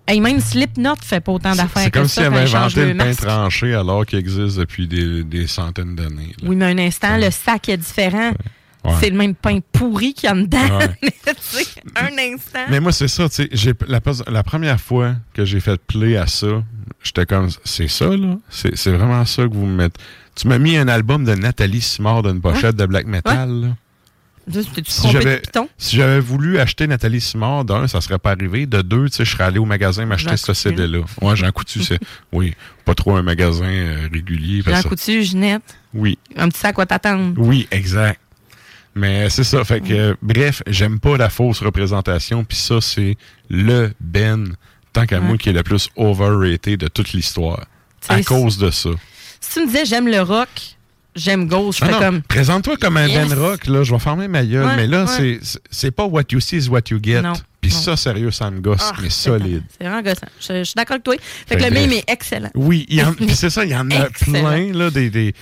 Et 0.09 0.19
même 0.19 0.41
Slipknot 0.41 0.95
fait 1.01 1.21
pas 1.21 1.31
autant 1.31 1.55
d'affaires 1.55 1.83
C'est 1.83 1.91
que 1.91 1.99
comme 1.99 2.09
ça 2.09 2.23
s'il 2.23 2.33
avait 2.33 2.39
inventé 2.53 2.85
le 2.91 2.97
pain 2.97 3.13
tranché 3.13 3.73
alors 3.73 4.05
qu'il 4.05 4.19
existe 4.19 4.57
depuis 4.57 4.85
des, 4.85 5.23
des 5.23 5.47
centaines 5.47 5.95
d'années. 5.95 6.35
Oui, 6.43 6.57
mais 6.57 6.65
un 6.65 6.77
instant, 6.79 7.15
le 7.15 7.31
sac 7.31 7.69
est 7.69 7.77
différent. 7.77 8.31
C'est 8.99 9.09
le 9.09 9.17
même 9.17 9.35
pain 9.35 9.59
pourri 9.71 10.13
qu'il 10.13 10.29
y 10.29 10.31
a 10.31 10.35
dedans. 10.35 10.79
un 11.95 12.17
instant. 12.17 12.65
Mais 12.69 12.79
moi, 12.79 12.91
c'est 12.91 13.07
ça, 13.07 13.29
tu 13.29 13.47
sais, 13.55 13.73
la, 13.87 13.99
la 14.27 14.43
première 14.43 14.79
fois 14.79 15.15
que 15.33 15.45
j'ai 15.45 15.59
fait 15.59 15.79
play 15.81 16.17
à 16.17 16.27
ça, 16.27 16.63
j'étais 17.01 17.25
comme, 17.25 17.49
c'est 17.63 17.87
ça, 17.87 18.15
là? 18.15 18.37
C'est 18.49 18.91
vraiment 18.91 19.25
ça 19.25 19.43
que 19.43 19.53
vous 19.53 19.65
me 19.65 19.75
mettez. 19.75 19.99
Tu 20.35 20.47
m'as 20.47 20.57
mis 20.57 20.77
un 20.77 20.87
album 20.87 21.25
de 21.25 21.35
Nathalie 21.35 21.81
Simard 21.81 22.23
d'une 22.23 22.41
pochette 22.41 22.75
de 22.75 22.85
black 22.85 23.05
metal, 23.05 23.49
là. 23.49 23.67
Si 25.77 25.95
j'avais 25.95 26.19
voulu 26.19 26.59
acheter 26.59 26.87
Nathalie 26.87 27.21
Simard, 27.21 27.63
d'un, 27.63 27.87
ça 27.87 28.01
serait 28.01 28.19
pas 28.19 28.31
arrivé. 28.31 28.65
De 28.65 28.81
deux, 28.81 29.07
je 29.07 29.23
serais 29.23 29.45
allé 29.45 29.59
au 29.59 29.65
magasin 29.65 30.05
m'acheter 30.05 30.35
ce 30.37 30.53
CD-là. 30.53 30.99
Ouais, 31.21 31.35
Jean 31.35 31.51
Coutu, 31.51 31.81
c'est, 31.81 31.99
oui, 32.31 32.53
pas 32.83 32.93
trop 32.93 33.15
un 33.15 33.21
magasin 33.21 33.65
euh, 33.65 34.07
régulier. 34.11 34.61
Jean 34.65 34.81
Coutu, 34.83 35.23
Ginette. 35.23 35.77
Oui. 35.93 36.17
Un 36.35 36.49
petit 36.49 36.59
sac 36.59 36.77
à 36.79 36.85
t'attendre. 36.85 37.35
Oui, 37.37 37.67
exact. 37.71 38.19
Mais 38.95 39.29
c'est 39.29 39.43
ça. 39.43 39.63
Fait 39.63 39.81
que, 39.81 40.15
bref, 40.21 40.61
j'aime 40.67 40.99
pas 40.99 41.17
la 41.17 41.29
fausse 41.29 41.61
représentation. 41.61 42.43
Puis 42.43 42.57
ça, 42.57 42.79
c'est 42.81 43.17
le 43.49 43.91
Ben, 43.99 44.55
tant 44.91 45.05
qu'à 45.05 45.19
moi, 45.19 45.37
qui 45.37 45.49
est 45.49 45.53
le 45.53 45.63
plus 45.63 45.89
overrated 45.95 46.79
de 46.79 46.87
toute 46.87 47.13
l'histoire. 47.13 47.65
À 48.07 48.21
cause 48.21 48.57
de 48.57 48.69
ça. 48.69 48.89
Si 49.39 49.53
tu 49.53 49.59
me 49.61 49.65
disais 49.67 49.85
j'aime 49.85 50.07
le 50.07 50.21
rock, 50.21 50.49
j'aime 51.15 51.47
Ghost. 51.47 51.79
Je 51.79 51.85
ah 51.85 51.87
fais 51.87 52.05
comme. 52.05 52.21
Présente-toi 52.21 52.77
comme 52.77 52.97
un 52.97 53.07
Ben 53.07 53.33
Rock, 53.33 53.67
là. 53.67 53.83
Je 53.83 53.93
vais 53.93 53.99
fermer 53.99 54.27
ma 54.27 54.45
gueule. 54.45 54.75
mais 54.75 54.87
là, 54.87 55.05
c'est 55.71 55.91
pas 55.91 56.05
what 56.05 56.23
you 56.31 56.39
see 56.39 56.57
is 56.57 56.69
what 56.69 56.83
you 56.89 56.99
get. 57.01 57.21
Puis 57.63 57.71
ça, 57.71 57.95
sérieux, 57.95 58.29
ça 58.29 58.51
me 58.51 58.59
gosse, 58.59 58.81
ah, 58.83 58.93
mais 59.01 59.09
solide. 59.09 59.63
C'est 59.77 59.85
vraiment 59.85 60.01
gossant. 60.01 60.27
Je, 60.39 60.63
suis 60.63 60.73
d'accord 60.75 60.95
avec 60.95 61.03
toi. 61.03 61.15
Fait, 61.47 61.55
que 61.55 61.63
le 61.63 61.69
mime 61.69 61.93
est 61.93 62.03
excellent. 62.09 62.49
Oui, 62.55 62.85
c'est 63.33 63.49
ça, 63.49 63.63
il 63.63 63.71
y 63.71 63.75
en 63.75 63.89
a 63.89 64.09
plein, 64.21 64.73
là. 64.73 64.89
Des, 64.89 65.09
des, 65.09 65.33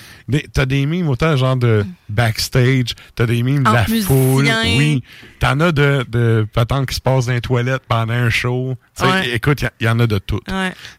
t'as 0.54 0.68
des 0.68 0.86
mimes 0.86 1.10
autant 1.10 1.36
genre 1.36 1.56
de 1.56 1.84
backstage, 2.10 2.94
t'as 3.16 3.26
des 3.26 3.42
mimes 3.42 3.64
de 3.64 3.72
la 3.72 3.86
foule. 3.86 4.48
Oui. 4.78 5.04
T'en 5.40 5.60
as 5.60 5.72
de, 5.72 6.06
de 6.08 6.48
patentes 6.54 6.88
qui 6.88 6.96
se 6.96 7.02
passent 7.02 7.26
dans 7.26 7.34
les 7.34 7.42
toilettes 7.42 7.84
pendant 7.88 8.14
un 8.14 8.30
show. 8.30 8.76
Écoute, 9.34 9.66
il 9.80 9.86
y, 9.86 9.90
en 9.90 10.00
a 10.00 10.08
de 10.08 10.20
tout. 10.20 10.40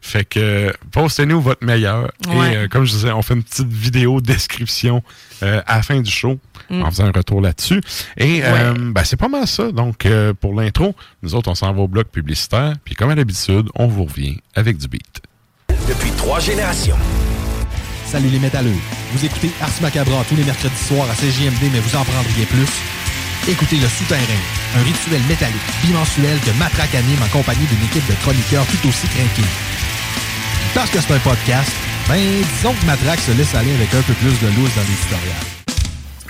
Fait 0.01 0.25
que 0.25 0.73
postez-nous 0.91 1.41
votre 1.41 1.65
meilleur. 1.65 2.11
Et 2.27 2.35
euh, 2.35 2.67
comme 2.67 2.85
je 2.85 2.91
disais, 2.91 3.11
on 3.11 3.21
fait 3.21 3.35
une 3.35 3.43
petite 3.43 3.71
vidéo 3.71 4.19
description 4.21 5.03
euh, 5.43 5.61
à 5.65 5.77
la 5.77 5.83
fin 5.83 6.01
du 6.01 6.11
show. 6.11 6.39
Mm. 6.69 6.83
en 6.83 6.91
faisant 6.91 7.05
un 7.05 7.11
retour 7.11 7.41
là-dessus. 7.41 7.81
Et 8.15 8.41
euh, 8.43 8.73
ben, 8.77 9.03
c'est 9.03 9.17
pas 9.17 9.27
mal 9.27 9.47
ça. 9.47 9.71
Donc, 9.71 10.07
pour 10.39 10.53
l'intro, 10.53 10.95
nous 11.23 11.35
autres, 11.35 11.49
on 11.49 11.55
s'en 11.55 11.73
va 11.73 11.81
au 11.81 11.87
bloc 11.87 12.09
publicitaire. 12.09 12.73
Puis, 12.83 12.95
comme 12.95 13.09
à 13.09 13.15
l'habitude, 13.15 13.69
on 13.75 13.87
vous 13.87 14.03
revient 14.03 14.37
avec 14.55 14.77
du 14.77 14.87
beat. 14.87 15.21
Depuis 15.87 16.11
trois 16.11 16.39
générations. 16.39 16.97
Salut 18.05 18.27
les 18.27 18.39
métalleux. 18.39 18.75
Vous 19.13 19.25
écoutez 19.25 19.49
Ars 19.61 19.81
Macabra 19.81 20.23
tous 20.27 20.35
les 20.35 20.43
mercredis 20.43 20.75
soirs 20.75 21.09
à 21.09 21.15
CJMD, 21.15 21.71
mais 21.71 21.79
vous 21.79 21.95
en 21.95 22.03
prendriez 22.03 22.45
plus. 22.45 22.67
Écoutez 23.47 23.77
Le 23.77 23.87
Souterrain, 23.87 24.43
un 24.77 24.83
rituel 24.83 25.21
métallique 25.27 25.61
bimensuel 25.83 26.39
que 26.41 26.51
Matraque 26.59 26.95
anime 26.95 27.23
en 27.23 27.27
compagnie 27.29 27.65
d'une 27.65 27.83
équipe 27.83 28.07
de 28.07 28.15
chroniqueurs 28.21 28.65
tout 28.67 28.87
aussi 28.87 29.07
craqués. 29.07 29.49
Parce 30.75 30.89
que 30.91 31.01
c'est 31.01 31.13
un 31.13 31.19
podcast, 31.19 31.71
ben 32.07 32.19
disons 32.55 32.73
que 32.73 32.85
Matraque 32.85 33.19
se 33.19 33.31
laisse 33.31 33.55
aller 33.55 33.73
avec 33.73 33.93
un 33.95 34.01
peu 34.03 34.13
plus 34.13 34.39
de 34.39 34.47
loose 34.55 34.75
dans 34.75 34.81
l'éditorial 34.81 35.52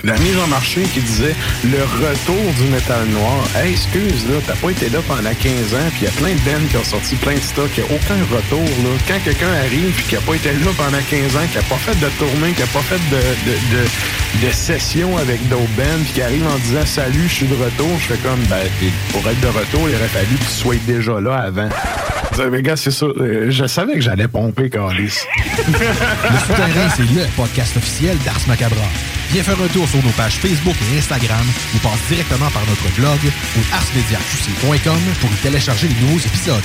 la 0.03 0.17
mise 0.19 0.37
en 0.37 0.47
marché 0.47 0.83
qui 0.83 0.99
disait 0.99 1.35
le 1.63 1.81
retour 1.83 2.43
du 2.57 2.69
métal 2.69 3.05
noir. 3.07 3.43
Hey, 3.55 3.71
excuse, 3.71 4.27
là, 4.29 4.35
t'as 4.45 4.55
pas 4.55 4.71
été 4.71 4.89
là 4.89 4.99
pendant 5.07 5.33
15 5.33 5.73
ans, 5.73 5.89
puis 5.91 6.01
il 6.01 6.03
y 6.03 6.07
a 6.07 6.11
plein 6.11 6.33
de 6.33 6.39
bands 6.39 6.67
qui 6.69 6.77
ont 6.77 6.83
sorti 6.83 7.15
plein 7.15 7.35
de 7.35 7.39
stocks, 7.39 7.71
il 7.77 7.83
a 7.83 7.85
aucun 7.85 8.19
retour, 8.35 8.63
là. 8.83 8.89
Quand 9.07 9.19
quelqu'un 9.23 9.53
arrive, 9.65 9.91
puis 9.95 10.03
qui 10.03 10.15
a 10.17 10.21
pas 10.21 10.35
été 10.35 10.51
là 10.51 10.71
pendant 10.75 11.01
15 11.09 11.35
ans, 11.37 11.47
qui 11.51 11.57
a 11.57 11.61
pas 11.63 11.77
fait 11.77 11.97
de 11.99 12.09
tournée, 12.19 12.51
qui 12.51 12.63
a 12.63 12.67
pas 12.67 12.81
fait 12.81 12.99
de, 13.09 13.51
de, 13.51 13.55
de, 13.55 14.47
de 14.47 14.51
session 14.51 15.17
avec 15.17 15.47
d'autres 15.47 15.63
bands, 15.77 15.99
puis 16.03 16.13
qui 16.13 16.21
arrive 16.21 16.45
en 16.47 16.57
disant 16.57 16.85
salut, 16.85 17.27
je 17.27 17.33
suis 17.33 17.47
de 17.47 17.55
retour, 17.55 17.89
je 17.99 18.13
fais 18.13 18.19
comme, 18.27 18.41
ben, 18.49 18.63
pour 19.11 19.25
être 19.29 19.39
de 19.39 19.47
retour, 19.47 19.89
il 19.89 19.95
aurait 19.95 20.07
fallu 20.07 20.35
que 20.35 20.43
tu 20.43 20.49
sois 20.49 20.75
déjà 20.85 21.19
là 21.21 21.35
avant. 21.35 21.69
Mais 22.51 22.61
gars, 22.61 22.75
c'est 22.75 22.91
ça. 22.91 23.05
Euh, 23.05 23.47
je 23.49 23.65
savais 23.67 23.93
que 23.93 24.01
j'allais 24.01 24.27
pomper, 24.27 24.69
Carlis. 24.69 25.19
le 25.67 26.39
Souterrain, 26.39 26.89
c'est 26.95 27.03
le 27.03 27.25
podcast 27.35 27.77
officiel 27.77 28.17
d'Ars 28.25 28.41
Macabra. 28.47 28.81
Viens 29.31 29.43
faire 29.43 29.61
un 29.63 29.67
tour 29.67 29.87
sur 29.93 30.03
nos 30.03 30.11
pages 30.13 30.37
Facebook 30.37 30.75
et 30.81 30.97
Instagram 30.97 31.45
ou 31.75 31.77
passe 31.77 32.01
directement 32.07 32.49
par 32.49 32.65
notre 32.65 32.89
blog 32.95 33.19
ou 33.23 33.59
arsmediaqc.com 33.71 34.99
pour 35.21 35.31
y 35.31 35.35
télécharger 35.35 35.87
les 35.87 35.95
nouveaux 36.01 36.17
épisodes. 36.17 36.63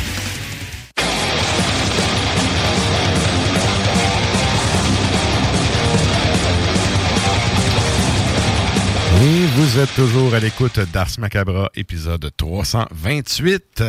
Et 9.20 9.46
vous 9.56 9.78
êtes 9.78 9.94
toujours 9.94 10.32
à 10.32 10.40
l'écoute 10.40 10.80
d'Ars 10.90 11.10
Macabra, 11.18 11.70
épisode 11.74 12.30
328. 12.34 13.82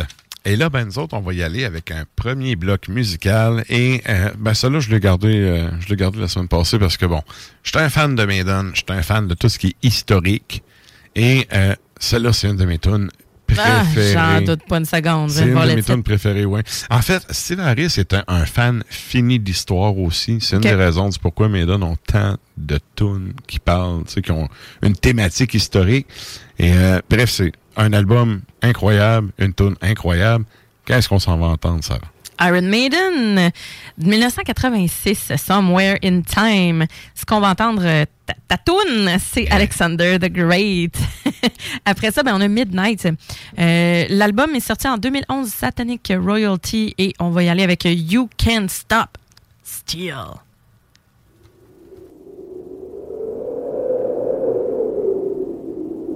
Et 0.50 0.56
là, 0.56 0.70
ben, 0.72 0.84
nous 0.86 0.98
autres, 0.98 1.16
on 1.16 1.22
va 1.22 1.32
y 1.34 1.44
aller 1.44 1.64
avec 1.64 1.92
un 1.92 2.06
premier 2.16 2.56
bloc 2.56 2.88
musical. 2.88 3.64
Et 3.70 4.02
euh, 4.10 4.32
ben, 4.36 4.56
ça 4.56 4.68
là, 4.68 4.80
je 4.80 4.90
l'ai 4.90 5.00
gardé, 5.00 5.28
euh, 5.32 5.70
je 5.80 5.90
l'ai 5.90 5.96
gardé 5.96 6.20
la 6.20 6.28
semaine 6.28 6.48
passée 6.48 6.80
parce 6.80 6.98
que 6.98 7.06
bon, 7.06 7.22
je 7.62 7.70
suis 7.70 7.78
un 7.78 7.88
fan 7.88 8.16
de 8.16 8.26
Maiden, 8.26 8.72
je 8.74 8.78
suis 8.78 8.86
un 8.90 9.04
fan 9.04 9.28
de 9.28 9.36
tout 9.36 9.48
ce 9.48 9.60
qui 9.60 9.68
est 9.68 9.76
historique. 9.84 10.64
Et 11.16 11.48
euh, 11.54 11.76
celle-là, 12.00 12.34
c'est 12.34 12.48
une 12.48 12.56
de 12.56 12.66
mes 12.66 12.80
tunes 12.80 13.12
ah, 13.60 13.84
préférées. 13.84 14.14
J'en 14.14 14.42
doute 14.42 14.64
pas 14.68 14.78
une 14.78 14.86
seconde. 14.86 15.30
C'est 15.30 15.44
une 15.44 15.54
de 15.54 15.76
mes 15.76 15.84
tunes 15.84 16.02
préférées, 16.02 16.46
oui. 16.46 16.62
En 16.90 17.04
fait, 17.04 17.24
Steve 17.30 17.60
Harris 17.60 17.94
est 17.98 18.16
un, 18.28 18.46
fan 18.46 18.84
fini 18.90 19.38
d'histoire 19.38 19.96
aussi. 20.00 20.40
C'est 20.42 20.56
une 20.56 20.64
des 20.64 20.74
raisons 20.74 21.10
du 21.10 21.20
pourquoi 21.20 21.48
Maiden 21.48 21.84
ont 21.84 21.98
tant 22.08 22.38
de 22.58 22.80
tunes 22.96 23.34
qui 23.46 23.60
parlent, 23.60 24.04
tu 24.08 24.14
sais, 24.14 24.22
qui 24.24 24.32
ont 24.32 24.50
une 24.82 24.96
thématique 24.96 25.54
historique. 25.54 26.08
Et 26.58 26.74
euh, 26.74 27.00
bref, 27.08 27.30
c'est 27.30 27.52
un 27.78 27.94
album 27.94 28.42
incroyable, 28.62 29.32
une 29.38 29.54
tune 29.54 29.76
incroyable. 29.82 30.46
Qu'est-ce 30.86 31.08
qu'on 31.08 31.20
s'en 31.20 31.38
va 31.38 31.48
entendre, 31.48 31.84
ça? 31.84 32.00
Iron 32.42 32.62
Maiden, 32.62 33.52
1986, 33.98 35.34
Somewhere 35.36 35.98
in 36.04 36.22
Time. 36.22 36.86
Ce 37.14 37.26
qu'on 37.26 37.42
va 37.42 37.50
entendre, 37.50 37.82
euh, 37.84 38.06
ta, 38.48 38.58
tune, 38.58 39.10
c'est 39.20 39.50
Alexander 39.50 40.18
the 40.20 40.32
Great. 40.32 40.98
Après 41.86 42.12
ça, 42.12 42.24
ben, 42.24 42.36
on 42.36 42.42
a 42.42 42.48
Midnight. 42.48 43.06
Euh, 43.60 44.06
l'album 44.10 44.56
est 44.56 44.62
sorti 44.62 44.88
en 44.88 44.98
2011, 44.98 45.50
Satanic 45.50 46.14
Royalty, 46.18 46.96
et 46.98 47.14
on 47.20 47.30
va 47.30 47.44
y 47.44 47.50
aller 47.50 47.64
avec 47.64 47.84
You 47.84 48.30
Can't 48.38 48.70
Stop 48.70 49.18
Still. 49.64 50.40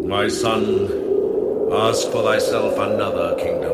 My 0.06 0.30
son, 0.30 0.90
ask 1.76 2.08
for 2.12 2.24
thyself 2.24 2.78
another 2.78 3.36
kingdom, 3.36 3.72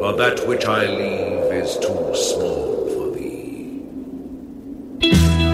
for 0.00 0.14
that 0.16 0.46
which 0.48 0.64
I 0.64 0.86
leave 0.86 1.52
is 1.52 1.76
too 1.76 2.14
small. 2.14 2.88
for 2.88 3.18
yeah. 5.00 5.45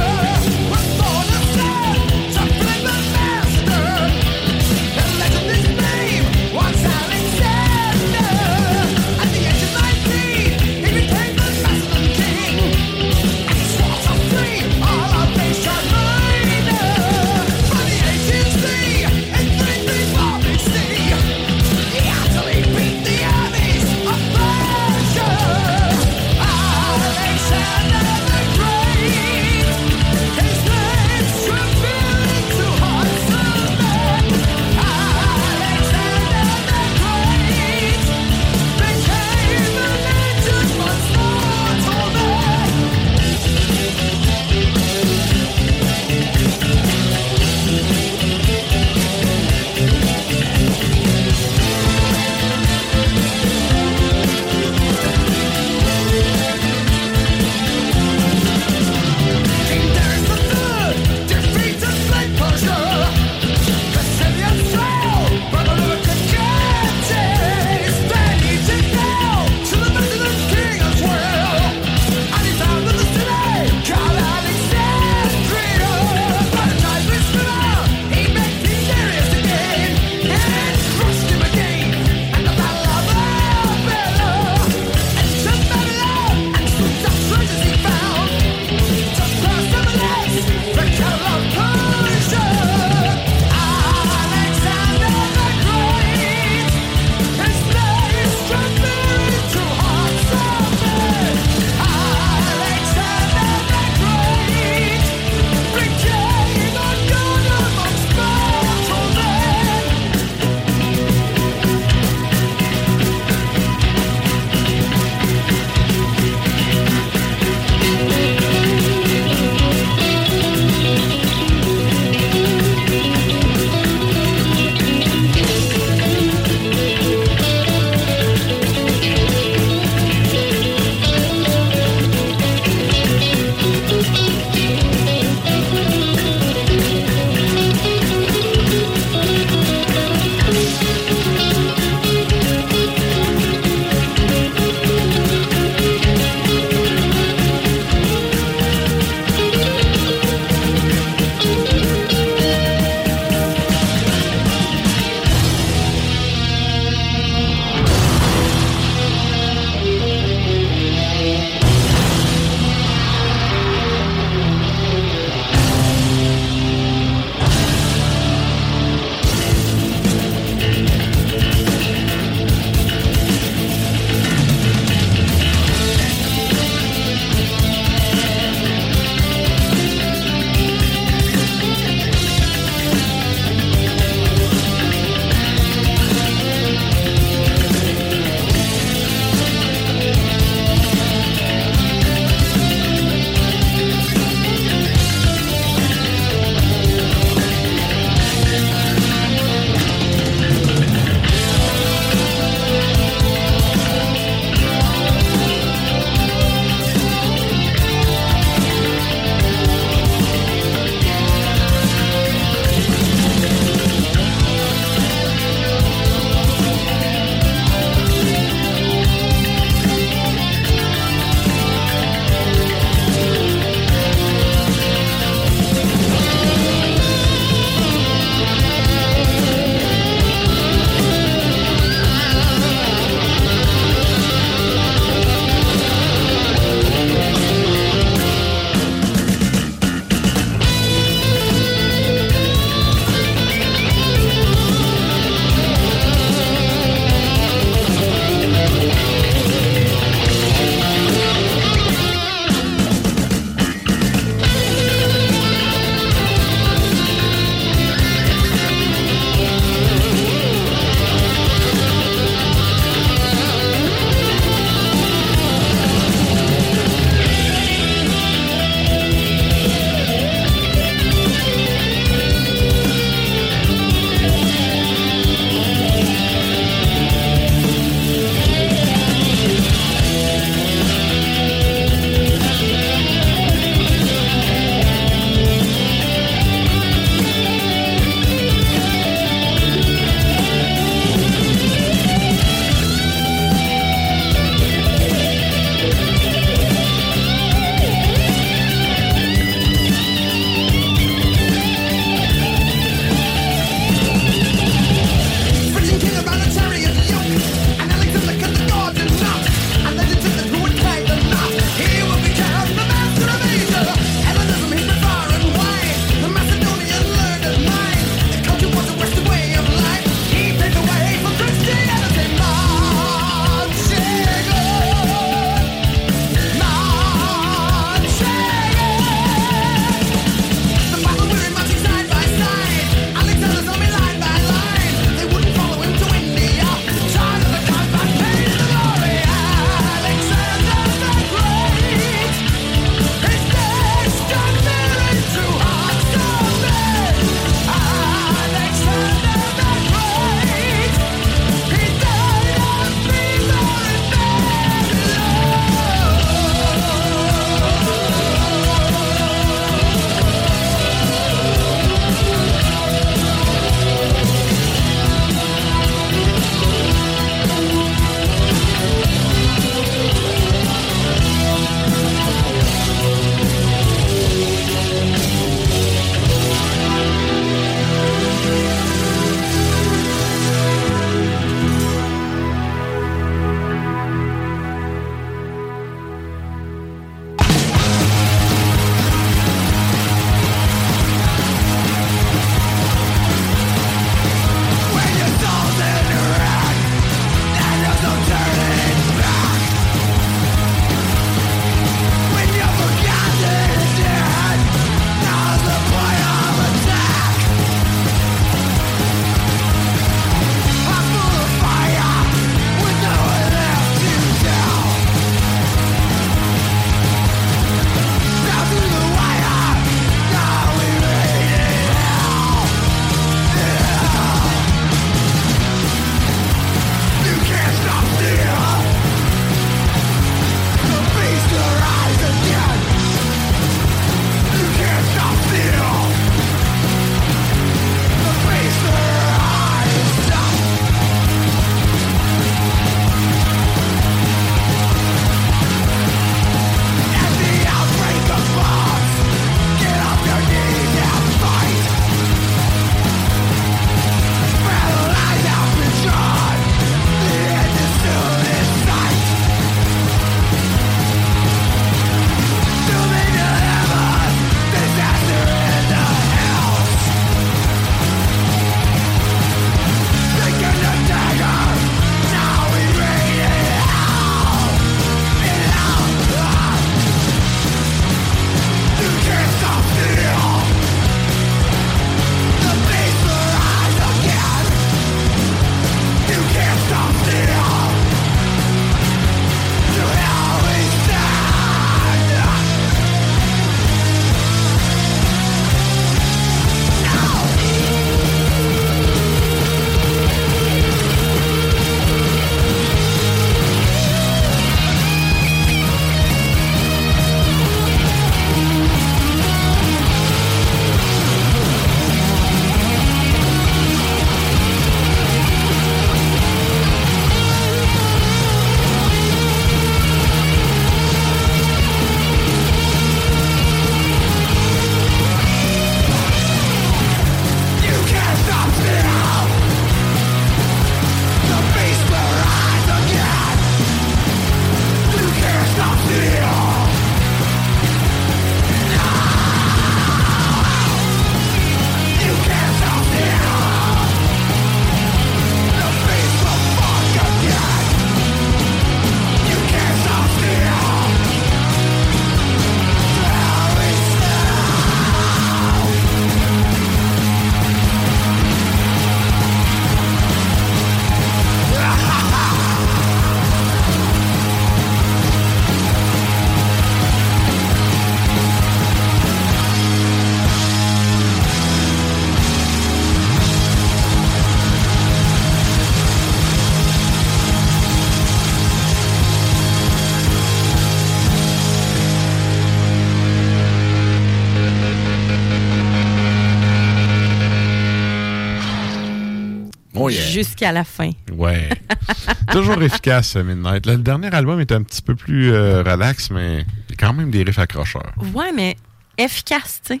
Jusqu'à 590.30 590.72
la 590.72 590.84
fin. 590.84 591.10
Ouais. 591.32 591.68
Toujours 592.52 592.82
efficace, 592.82 593.36
Midnight. 593.36 593.86
Le 593.86 593.96
dernier 593.98 594.32
album 594.34 594.60
est 594.60 594.72
un 594.72 594.82
petit 594.82 595.02
peu 595.02 595.14
plus 595.14 595.52
euh, 595.52 595.82
relax, 595.82 596.30
mais 596.30 596.64
il 596.88 596.90
y 596.90 596.92
a 596.94 596.96
quand 596.98 597.12
même 597.12 597.30
des 597.30 597.42
riffs 597.42 597.58
accrocheurs. 597.58 598.12
Ouais, 598.34 598.52
mais 598.54 598.76
efficace, 599.18 599.80
tu 599.84 599.94
sais. 599.94 600.00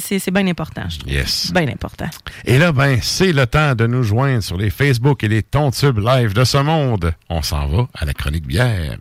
C'est- 0.00 0.30
bien 0.30 0.46
important, 0.46 0.84
je 0.88 0.98
trouve. 1.00 1.12
Yes. 1.12 1.52
Bien 1.52 1.68
important. 1.68 2.08
Et 2.46 2.56
là, 2.58 2.72
ben, 2.72 2.98
c'est 3.02 3.32
le 3.32 3.46
temps 3.46 3.74
de 3.74 3.86
nous 3.86 4.02
joindre 4.02 4.42
sur 4.42 4.56
les 4.56 4.70
Facebook 4.70 5.22
et 5.24 5.28
les 5.28 5.42
Tontubes 5.42 5.98
live 5.98 6.32
de 6.32 6.44
ce 6.44 6.56
monde. 6.58 7.12
On 7.28 7.42
s'en 7.42 7.66
va 7.66 7.86
à 7.94 8.06
la 8.06 8.14
chronique 8.14 8.46
bière. 8.46 8.96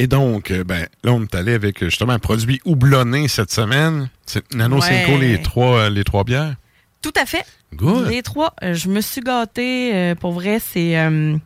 Et 0.00 0.06
donc, 0.06 0.52
euh, 0.52 0.62
ben, 0.62 0.86
là, 1.02 1.12
on 1.12 1.22
est 1.24 1.34
allé 1.34 1.54
avec 1.54 1.82
euh, 1.82 1.86
justement 1.86 2.12
un 2.12 2.20
produit 2.20 2.60
houblonné 2.64 3.26
cette 3.26 3.50
semaine. 3.50 4.08
C'est 4.26 4.54
Nano 4.54 4.76
Ouais. 4.76 5.04
Cinco, 5.04 5.18
les 5.18 5.42
trois, 5.42 5.76
euh, 5.76 5.90
les 5.90 6.04
trois 6.04 6.22
bières. 6.22 6.54
Tout 7.02 7.12
à 7.20 7.26
fait. 7.26 7.44
Good. 7.74 8.06
Les 8.08 8.22
trois, 8.22 8.54
je 8.62 8.88
me 8.88 9.00
suis 9.00 9.20
gâtée. 9.22 9.90
euh, 9.92 10.14
pour 10.14 10.30
vrai, 10.30 10.60
c'est. 10.60 10.96
Euh, 10.96 11.36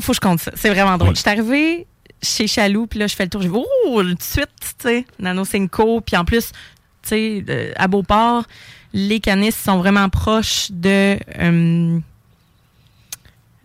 faut 0.00 0.12
que 0.12 0.16
je 0.16 0.20
compte 0.20 0.40
ça. 0.40 0.50
C'est 0.56 0.70
vraiment 0.70 0.98
drôle. 0.98 1.10
Oui. 1.10 1.14
Je 1.14 1.20
suis 1.20 1.30
arrivée 1.30 1.86
chez 2.20 2.48
Chaloux, 2.48 2.88
puis 2.88 2.98
là, 2.98 3.06
je 3.06 3.14
fais 3.14 3.22
le 3.22 3.30
tour. 3.30 3.40
Je 3.40 3.48
vais, 3.48 3.56
oh, 3.86 4.02
tout 4.02 4.14
de 4.14 4.20
suite, 4.20 4.48
tu 4.60 4.88
sais, 4.88 5.04
Nano 5.20 5.44
Cinco. 5.44 6.00
Puis 6.00 6.16
en 6.16 6.24
plus, 6.24 6.50
tu 7.02 7.08
sais, 7.08 7.44
euh, 7.48 7.72
à 7.76 7.86
Beauport, 7.86 8.44
les 8.92 9.20
canistes 9.20 9.60
sont 9.64 9.78
vraiment 9.78 10.08
proches 10.08 10.72
de. 10.72 11.18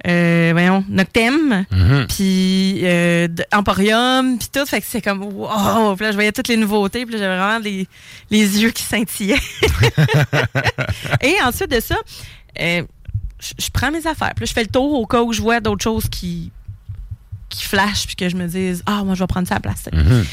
Euh, 0.07 0.49
voyons, 0.53 0.83
Noctem, 0.89 1.65
Mhm. 1.71 2.05
puis 2.07 2.79
euh, 2.83 3.27
Emporium, 3.51 4.37
puis 4.37 4.47
tout. 4.53 4.65
Fait 4.65 4.79
que 4.81 4.87
c'est 4.87 5.01
comme, 5.01 5.21
wow! 5.23 5.95
Puis 5.95 6.05
là, 6.05 6.11
je 6.11 6.15
voyais 6.15 6.31
toutes 6.31 6.47
les 6.47 6.57
nouveautés, 6.57 7.05
puis 7.05 7.17
j'avais 7.17 7.37
vraiment 7.37 7.59
les, 7.59 7.87
les 8.29 8.61
yeux 8.61 8.71
qui 8.71 8.83
scintillaient. 8.83 9.35
Et 11.21 11.35
ensuite 11.43 11.71
de 11.71 11.79
ça, 11.79 11.95
euh, 12.59 12.83
je 13.59 13.69
prends 13.73 13.91
mes 13.91 14.05
affaires. 14.07 14.33
Puis 14.35 14.43
là, 14.43 14.45
je 14.47 14.53
fais 14.53 14.63
le 14.63 14.69
tour 14.69 14.93
au 14.99 15.05
cas 15.05 15.21
où 15.21 15.33
je 15.33 15.41
vois 15.41 15.59
d'autres 15.59 15.83
choses 15.83 16.07
qui, 16.09 16.51
qui 17.49 17.63
flashent, 17.65 18.07
puis 18.07 18.15
que 18.15 18.29
je 18.29 18.35
me 18.35 18.47
dise, 18.47 18.83
ah, 18.85 19.03
moi, 19.03 19.15
je 19.15 19.19
vais 19.23 19.27
prendre 19.27 19.47
ça 19.47 19.55
à 19.55 19.57
la 19.57 19.61
place. 19.61 19.85
Mhm. 19.93 20.25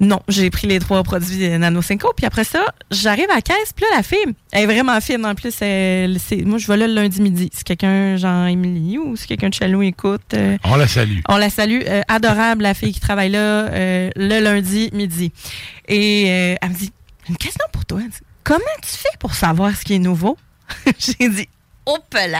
Non, 0.00 0.20
j'ai 0.28 0.50
pris 0.50 0.66
les 0.66 0.80
trois 0.80 1.02
produits 1.04 1.44
euh, 1.46 1.56
Nano. 1.58 1.80
Puis 1.80 2.26
après 2.26 2.42
ça, 2.44 2.64
j'arrive 2.90 3.30
à 3.30 3.36
la 3.36 3.40
caisse. 3.42 3.72
Puis 3.74 3.84
là, 3.90 3.96
la 3.98 4.02
fille, 4.02 4.34
elle 4.52 4.62
est 4.62 4.66
vraiment 4.66 5.00
fine. 5.00 5.24
En 5.24 5.34
plus, 5.34 5.54
elle- 5.60 6.18
c'est- 6.18 6.42
moi, 6.44 6.58
je 6.58 6.66
vais 6.66 6.76
là 6.76 6.86
le 6.88 6.94
lundi 6.94 7.20
midi. 7.22 7.48
Si 7.52 7.62
quelqu'un, 7.62 8.16
Jean-Émilie 8.16 8.98
ou 8.98 9.14
si 9.16 9.26
quelqu'un 9.28 9.50
de 9.50 9.54
Chaloux 9.54 9.82
écoute, 9.82 10.34
euh, 10.34 10.58
On 10.64 10.74
la 10.76 10.88
salue. 10.88 11.18
on 11.28 11.36
la 11.36 11.48
salue. 11.48 11.80
Euh, 11.86 12.02
adorable, 12.08 12.62
la 12.64 12.74
fille 12.74 12.92
qui 12.92 13.00
travaille 13.00 13.30
là 13.30 13.38
euh, 13.38 14.10
le 14.16 14.40
lundi 14.40 14.90
midi. 14.92 15.32
Et 15.86 16.26
elle 16.26 16.58
me 16.70 16.74
dit, 16.74 16.92
une 17.28 17.36
question 17.36 17.64
pour 17.72 17.84
toi. 17.84 18.00
Elle 18.02 18.10
dit, 18.10 18.18
Comment 18.42 18.58
tu 18.82 18.90
fais 18.90 19.16
pour 19.20 19.32
savoir 19.34 19.74
ce 19.74 19.84
qui 19.84 19.94
est 19.94 19.98
nouveau? 19.98 20.36
J'ai 20.98 21.28
dit, 21.28 21.48
oh 21.86 21.96
pelé! 22.10 22.36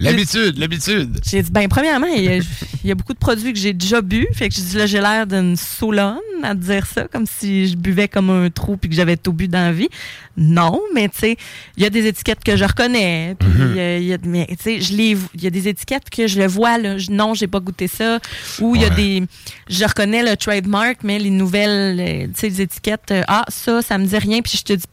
L'habitude, 0.00 0.58
l'habitude. 0.58 1.18
J'ai 1.28 1.42
dit, 1.42 1.50
ben, 1.50 1.66
premièrement, 1.68 2.06
il 2.06 2.22
y, 2.24 2.28
a, 2.28 2.36
il 2.36 2.88
y 2.88 2.90
a 2.92 2.94
beaucoup 2.94 3.14
de 3.14 3.18
produits 3.18 3.52
que 3.52 3.58
j'ai 3.58 3.72
déjà 3.72 4.00
bu. 4.00 4.28
Fait 4.32 4.48
que 4.48 4.54
je 4.54 4.60
dis, 4.60 4.76
là, 4.76 4.86
j'ai 4.86 5.00
l'air 5.00 5.26
d'une 5.26 5.56
saulonne 5.56 6.18
à 6.44 6.54
dire 6.54 6.86
ça, 6.86 7.08
comme 7.08 7.26
si 7.26 7.66
je 7.68 7.76
buvais 7.76 8.06
comme 8.06 8.30
un 8.30 8.48
trou 8.48 8.76
puis 8.76 8.88
que 8.88 8.94
j'avais 8.94 9.16
tout 9.16 9.32
bu 9.32 9.48
dans 9.48 9.58
la 9.58 9.72
vie. 9.72 9.88
Non, 10.36 10.80
mais 10.94 11.08
tu 11.08 11.18
sais, 11.18 11.36
il 11.76 11.82
y 11.82 11.86
a 11.86 11.90
des 11.90 12.06
étiquettes 12.06 12.44
que 12.44 12.56
je 12.56 12.64
reconnais. 12.64 13.34
Puis, 13.40 13.48
Mhm. 13.48 13.74
il 13.76 14.04
y 14.04 14.12
a, 14.14 14.18
mais 14.22 14.46
tu 14.50 14.56
sais, 14.60 14.80
je 14.80 14.94
les, 14.94 15.16
il 15.34 15.42
y 15.42 15.46
a 15.48 15.50
des 15.50 15.66
étiquettes 15.66 16.08
que 16.10 16.28
je 16.28 16.38
le 16.38 16.46
vois, 16.46 16.78
là. 16.78 16.96
Je- 16.96 17.10
non, 17.10 17.34
j'ai 17.34 17.48
pas 17.48 17.58
goûté 17.58 17.88
ça. 17.88 18.20
Ou 18.60 18.76
il 18.76 18.82
y 18.82 18.84
a 18.84 18.90
des, 18.90 19.24
je 19.68 19.84
reconnais 19.84 20.22
le 20.22 20.36
trademark, 20.36 20.98
mais 21.02 21.18
les 21.18 21.30
nouvelles, 21.30 21.98
euh, 21.98 22.26
tu 22.28 22.32
sais, 22.40 22.48
les 22.50 22.60
étiquettes, 22.62 23.10
euh, 23.10 23.22
ah, 23.26 23.44
ça, 23.48 23.82
ça 23.82 23.98
me 23.98 24.06
dit 24.06 24.16
rien. 24.16 24.42
Puis 24.42 24.58
je 24.58 24.62
te 24.62 24.72
dis, 24.74 24.84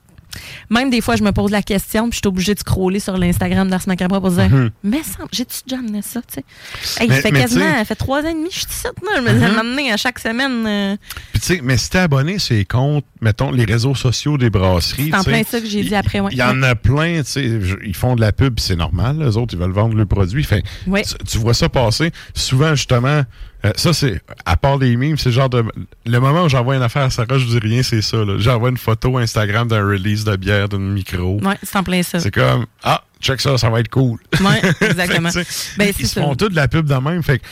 même 0.70 0.90
des 0.90 1.02
fois, 1.02 1.16
je 1.16 1.24
me 1.24 1.32
pose 1.32 1.52
la 1.52 1.62
question, 1.62 2.10
puis 2.10 2.18
je 2.18 2.20
suis 2.20 2.28
obligée 2.28 2.54
de 2.54 2.60
scroller 2.60 3.00
sur 3.00 3.18
l'Instagram 3.18 3.70
d'Ars 3.70 3.82
Macabre 3.88 4.20
pour 4.20 4.32
dire, 4.32 4.50
Mhm. 4.50 4.70
mais 4.84 5.02
ça, 5.04 5.20
j'ai-tu 5.32 5.58
déjà 5.68 5.80
amené 5.80 6.02
ça, 6.02 6.22
tu 6.22 6.36
sais? 6.36 7.02
Hey, 7.02 7.10
Mais- 7.10 7.18
il 7.18 7.22
fait 7.22 7.32
quasiment, 7.32 7.86
fait 7.86 7.96
trois 7.96 8.22
ans 8.24 8.28
et 8.30 8.34
demi, 8.34 8.50
je 8.52 8.60
suis 8.60 8.68
ici. 8.70 8.88
Je 9.16 9.22
me 9.22 9.34
disais, 9.34 9.48
Mhm. 9.50 9.92
à 9.94 9.98
chaque 9.98 10.20
semaine. 10.20 10.66
euh, 10.68 10.96
Puis 11.32 11.40
tu 11.42 11.46
sais, 11.48 11.62
mais 11.64 11.78
si 11.78 11.90
t'es 11.90 12.00
abonné 12.00 12.40
sur 12.40 12.56
les 12.56 12.66
comptes, 12.66 13.06
mettons, 13.22 13.52
les 13.52 13.66
réseaux 13.66 13.96
sociaux 13.96 14.38
des 14.38 14.50
brasseries. 14.50 15.10
C'est 15.12 15.18
en 15.18 15.24
plein 15.24 15.44
ça 15.44 15.60
que 15.60 15.68
j'ai 15.68 15.82
dit 15.82 15.88
il- 15.90 15.96
après, 15.96 16.20
ouais. 16.20 16.30
Il 16.32 16.38
y 16.38 16.44
en 16.44 16.62
a 16.64 16.76
plein, 16.76 17.22
tu 17.24 17.32
sais, 17.32 17.60
ils 17.86 17.96
font 17.96 18.16
de 18.16 18.22
la 18.22 18.32
pub, 18.32 18.60
c'est 18.60 18.76
normal, 18.76 19.20
les 19.20 19.38
autres, 19.38 19.54
ils 19.54 19.60
veulent 19.60 19.72
vendre 19.72 19.96
le 19.96 20.06
produit. 20.06 20.44
Fait, 20.44 20.64
Ouais. 20.88 21.04
tu, 21.04 21.14
tu 21.26 21.38
vois 21.38 21.54
ça 21.54 21.70
passer. 21.70 22.12
Souvent, 22.34 22.76
justement, 22.76 23.24
euh, 23.66 23.72
ça, 23.76 23.94
c'est, 23.94 24.22
à 24.46 24.58
part 24.58 24.78
les 24.78 24.96
memes, 24.96 25.18
c'est 25.18 25.30
le 25.30 25.36
genre 25.36 25.50
de. 25.50 25.64
Le 26.06 26.20
moment 26.20 26.44
où 26.44 26.50
j'envoie 26.50 26.76
une 26.76 26.84
affaire 26.84 27.04
à 27.04 27.10
Sarah, 27.10 27.38
je 27.40 27.46
dis 27.46 27.60
rien, 27.60 27.82
c'est 27.82 28.02
ça. 28.02 28.18
J'envoie 28.38 28.70
une 28.70 28.78
photo 28.78 29.18
Instagram 29.18 29.68
d'un 29.68 29.84
release 29.84 30.24
de 30.24 30.36
bière, 30.36 30.70
d'une 30.70 30.92
micro. 30.92 31.40
Ouais, 31.42 31.58
c'est 31.64 31.78
en 31.78 31.84
plein 31.84 32.04
ça. 32.04 32.20
C'est 32.20 32.32
comme, 32.32 32.66
ah, 32.84 33.04
check 33.22 33.42
ça, 33.42 33.58
ça 33.58 33.70
va 33.70 33.80
être 33.80 33.90
cool. 33.90 34.20
Ouais, 34.40 34.62
exactement. 34.82 35.32
Fait 35.32 35.48
Ben, 35.78 35.92
ils 35.98 36.08
se 36.08 36.20
font 36.20 36.36
tout 36.36 36.50
de 36.50 36.56
la 36.56 36.68
pub 36.68 36.86
de 36.86 36.96
même. 36.96 37.24
Fait 37.24 37.40
que 37.40 37.46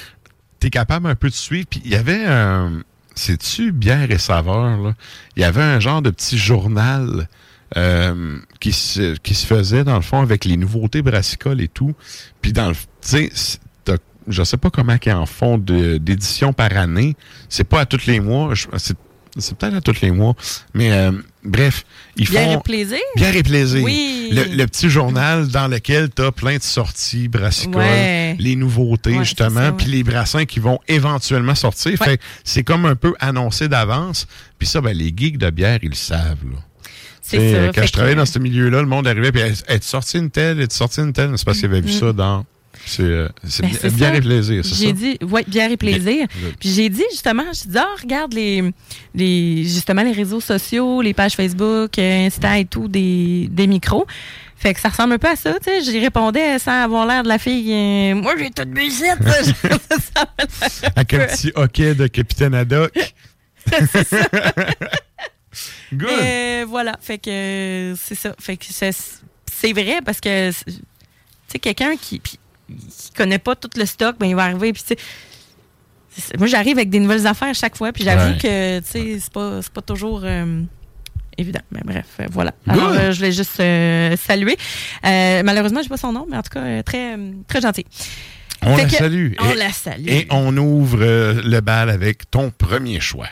t'es 0.60 0.70
capable 0.70 1.08
un 1.08 1.16
peu 1.16 1.30
de 1.30 1.34
suivre. 1.34 1.68
Puis 1.70 1.82
il 1.84 1.92
y 1.92 1.96
avait 1.96 2.24
un. 2.26 2.84
C'est-tu 3.16 3.72
bière 3.72 4.10
et 4.12 4.18
saveur, 4.18 4.78
là? 4.78 4.94
Il 5.36 5.42
y 5.42 5.46
avait 5.46 5.62
un 5.62 5.80
genre 5.80 6.02
de 6.02 6.10
petit 6.10 6.38
journal 6.38 7.28
euh, 7.78 8.38
qui, 8.60 8.72
se, 8.72 9.16
qui 9.18 9.36
se 9.36 9.46
faisait, 9.46 9.84
dans 9.84 9.96
le 9.96 10.02
fond, 10.02 10.22
avec 10.22 10.46
les 10.46 10.58
nouveautés 10.58 11.02
brassicoles 11.02 11.62
et 11.62 11.68
tout. 11.68 11.96
Puis 12.42 12.54
dans 12.54 12.70
le. 12.70 12.76
Tu 12.76 13.30
sais, 13.32 13.60
je 14.28 14.44
sais 14.44 14.58
pas 14.58 14.70
comment 14.70 14.96
ils 15.06 15.12
en 15.12 15.26
font 15.26 15.58
d'édition 15.58 16.54
par 16.54 16.76
année. 16.78 17.16
C'est 17.50 17.64
pas 17.64 17.82
à 17.82 17.86
tous 17.86 18.06
les 18.06 18.20
mois. 18.20 18.54
C'est 19.36 19.58
peut-être 19.58 19.74
à 19.76 19.82
tous 19.82 20.00
les 20.02 20.12
mois. 20.12 20.36
Mais 20.76 20.92
euh, 20.92 21.12
bref, 21.44 21.86
ils 22.16 22.30
Bière 22.30 22.44
font. 22.54 22.60
et 22.60 22.64
plaisir? 22.64 22.98
Bière 23.16 23.36
et 23.36 23.42
plaisir. 23.42 23.84
Oui. 23.84 24.30
Le, 24.32 24.56
le 24.56 24.66
petit 24.68 24.90
journal 24.92 25.48
dans 25.48 25.68
lequel 25.68 26.10
tu 26.16 26.22
as 26.22 26.32
plein 26.32 26.58
de 26.58 26.62
sorties 26.62 27.28
brassicoles, 27.30 27.78
Ouais. 27.82 28.36
les 28.40 28.56
nouveautés, 28.56 29.18
Ouais, 29.18 29.24
justement, 29.24 29.72
puis 29.72 29.88
ouais. 29.88 29.92
les 29.94 30.04
brassins 30.04 30.46
qui 30.46 30.60
vont 30.60 30.80
éventuellement 30.88 31.56
sortir. 31.56 31.98
Fait 31.98 32.20
c'est 32.44 32.64
comme 32.64 32.86
un 32.86 32.96
peu 32.96 33.16
annoncé 33.20 33.68
d'avance. 33.68 34.28
Puis 34.60 34.68
ça, 34.68 34.82
ben, 34.82 34.96
les 34.96 35.12
geeks 35.16 35.40
de 35.40 35.50
bière, 35.50 35.80
ils 35.82 35.90
le 35.90 35.96
savent. 35.96 36.44
Là. 36.52 36.58
Ça. 37.24 37.38
Quand 37.74 37.86
je 37.88 37.92
travaillais 37.92 38.14
que- 38.16 38.20
dans 38.20 38.26
ce 38.26 38.38
milieu-là, 38.38 38.82
le 38.82 38.88
monde 38.88 39.08
arrivait, 39.08 39.32
puis 39.32 39.42
est 39.42 39.84
sorti 39.84 40.18
une 40.20 40.30
telle, 40.30 40.60
est 40.62 40.72
sorti 40.72 41.00
une 41.00 41.14
telle? 41.14 41.32
C'est 41.38 41.46
parce 41.46 41.58
qu'il 41.58 41.66
avait 41.68 41.82
vu 41.82 41.90
Mm. 41.90 42.00
ça 42.00 42.14
dans. 42.14 42.46
C'est 42.86 43.02
euh, 43.04 43.30
c'est 43.48 43.62
Ben, 43.64 43.72
bi- 43.72 43.78
c'est 43.80 43.94
bière 43.96 44.12
ça. 44.12 44.18
et 44.18 44.22
plaisir, 44.22 44.66
c'est 44.66 44.70
ça? 44.72 44.76
J'ai 44.82 44.94
dit, 44.94 45.18
ouais, 45.22 45.44
bière 45.48 45.72
et 45.72 45.78
plaisir. 45.78 46.28
Good. 46.42 46.56
Puis 46.60 46.70
j'ai 46.74 46.90
dit 46.90 47.04
justement, 47.12 47.44
j'ai 47.54 47.70
dit, 47.70 47.78
ah, 47.78 47.88
regarde 48.02 48.34
les, 48.34 48.62
les, 49.16 49.64
justement 49.64 50.04
les 50.04 50.12
réseaux 50.12 50.42
sociaux, 50.42 51.02
les 51.02 51.14
pages 51.14 51.34
Facebook, 51.34 51.98
euh, 51.98 52.26
Insta 52.28 52.60
et 52.60 52.66
tout, 52.66 52.88
des, 52.88 53.48
des 53.50 53.68
micros. 53.68 54.06
Fait 54.58 54.74
que 54.74 54.80
ça 54.80 54.90
ressemble 54.90 55.14
un 55.14 55.18
peu 55.18 55.28
à 55.30 55.36
ça, 55.36 55.54
tu 55.60 55.70
sais. 55.70 55.82
J'y 55.84 56.00
répondais 56.00 56.58
sans 56.60 56.84
avoir 56.84 57.06
l'air 57.06 57.24
de 57.24 57.28
la 57.28 57.38
fille. 57.38 57.70
euh, 57.74 58.16
Moi, 58.16 58.34
j'ai 58.38 58.50
toute 58.50 58.70
mes 58.70 58.90
sites. 58.90 59.18
ça 60.16 60.26
Avec 60.96 61.14
un 61.14 61.26
petit 61.28 61.52
hockey 61.56 61.96
de 61.96 62.08
Capitaine 62.08 62.54
Haddock. 62.56 62.92
Good. 65.94 66.10
Et 66.24 66.64
voilà. 66.64 66.98
Fait 67.02 67.18
que 67.18 67.30
euh, 67.30 67.96
c'est 67.98 68.16
ça. 68.16 68.36
Fait 68.40 68.58
que 68.58 68.66
c'est 68.70 68.92
c'est 69.52 69.72
vrai 69.74 70.00
parce 70.04 70.20
que, 70.20 70.52
c'est- 70.52 70.66
tu 70.66 70.74
sais, 71.48 71.60
quelqu'un 71.60 71.96
qui, 71.96 72.20
puis, 72.20 72.40
qui 72.78 73.12
connaît 73.12 73.40
pas 73.40 73.56
tout 73.56 73.70
le 73.78 73.86
stock, 73.86 74.18
ben, 74.20 74.28
il 74.28 74.36
va 74.36 74.44
arriver. 74.44 74.74
Puis, 74.74 74.84
moi, 76.38 76.48
j'arrive 76.48 76.78
avec 76.78 76.90
des 76.90 77.00
nouvelles 77.00 77.26
affaires 77.28 77.54
chaque 77.56 77.76
fois. 77.78 77.92
Puis, 77.92 78.04
j'avoue 78.04 78.34
Ouais. 78.34 78.38
que, 78.38 78.82
c'est 78.86 79.20
pas, 79.32 79.60
pas 79.74 79.82
toujours. 79.82 80.22
euh, 80.24 80.62
Évident. 81.36 81.62
Mais 81.72 81.82
bref, 81.84 82.06
euh, 82.20 82.28
voilà. 82.32 82.54
Alors, 82.68 82.90
euh, 82.92 83.12
je 83.12 83.18
voulais 83.18 83.32
juste 83.32 83.60
euh, 83.60 84.16
saluer. 84.18 84.56
Malheureusement, 85.04 85.80
je 85.80 85.84
sais 85.86 85.90
pas 85.90 85.98
son 85.98 86.12
nom, 86.14 86.28
mais 86.30 86.38
en 86.38 86.44
tout 86.44 86.52
cas, 86.52 86.84
très, 86.84 87.18
très 87.48 87.60
gentil. 87.60 87.86
on 88.62 88.76
Fait 88.76 88.84
la 88.84 88.90
que- 88.90 88.96
salue. 88.98 89.34
On 89.40 89.50
Et- 89.50 89.56
la 89.56 89.72
salue. 89.72 90.08
Et 90.08 90.28
on 90.30 90.56
ouvre 90.58 91.00
le 91.04 91.60
bal 91.62 91.90
avec 91.90 92.30
ton 92.30 92.52
premier 92.52 93.00
choix. 93.00 93.30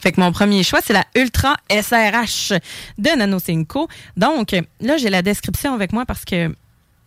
Fait 0.00 0.12
que 0.12 0.20
mon 0.20 0.32
premier 0.32 0.62
choix, 0.62 0.80
c'est 0.82 0.92
la 0.92 1.04
Ultra 1.14 1.56
SRH 1.70 2.52
de 2.98 3.16
Nano 3.16 3.38
Cinco. 3.38 3.88
Donc, 4.16 4.54
là, 4.80 4.96
j'ai 4.96 5.10
la 5.10 5.22
description 5.22 5.74
avec 5.74 5.92
moi 5.92 6.06
parce 6.06 6.24
que 6.24 6.54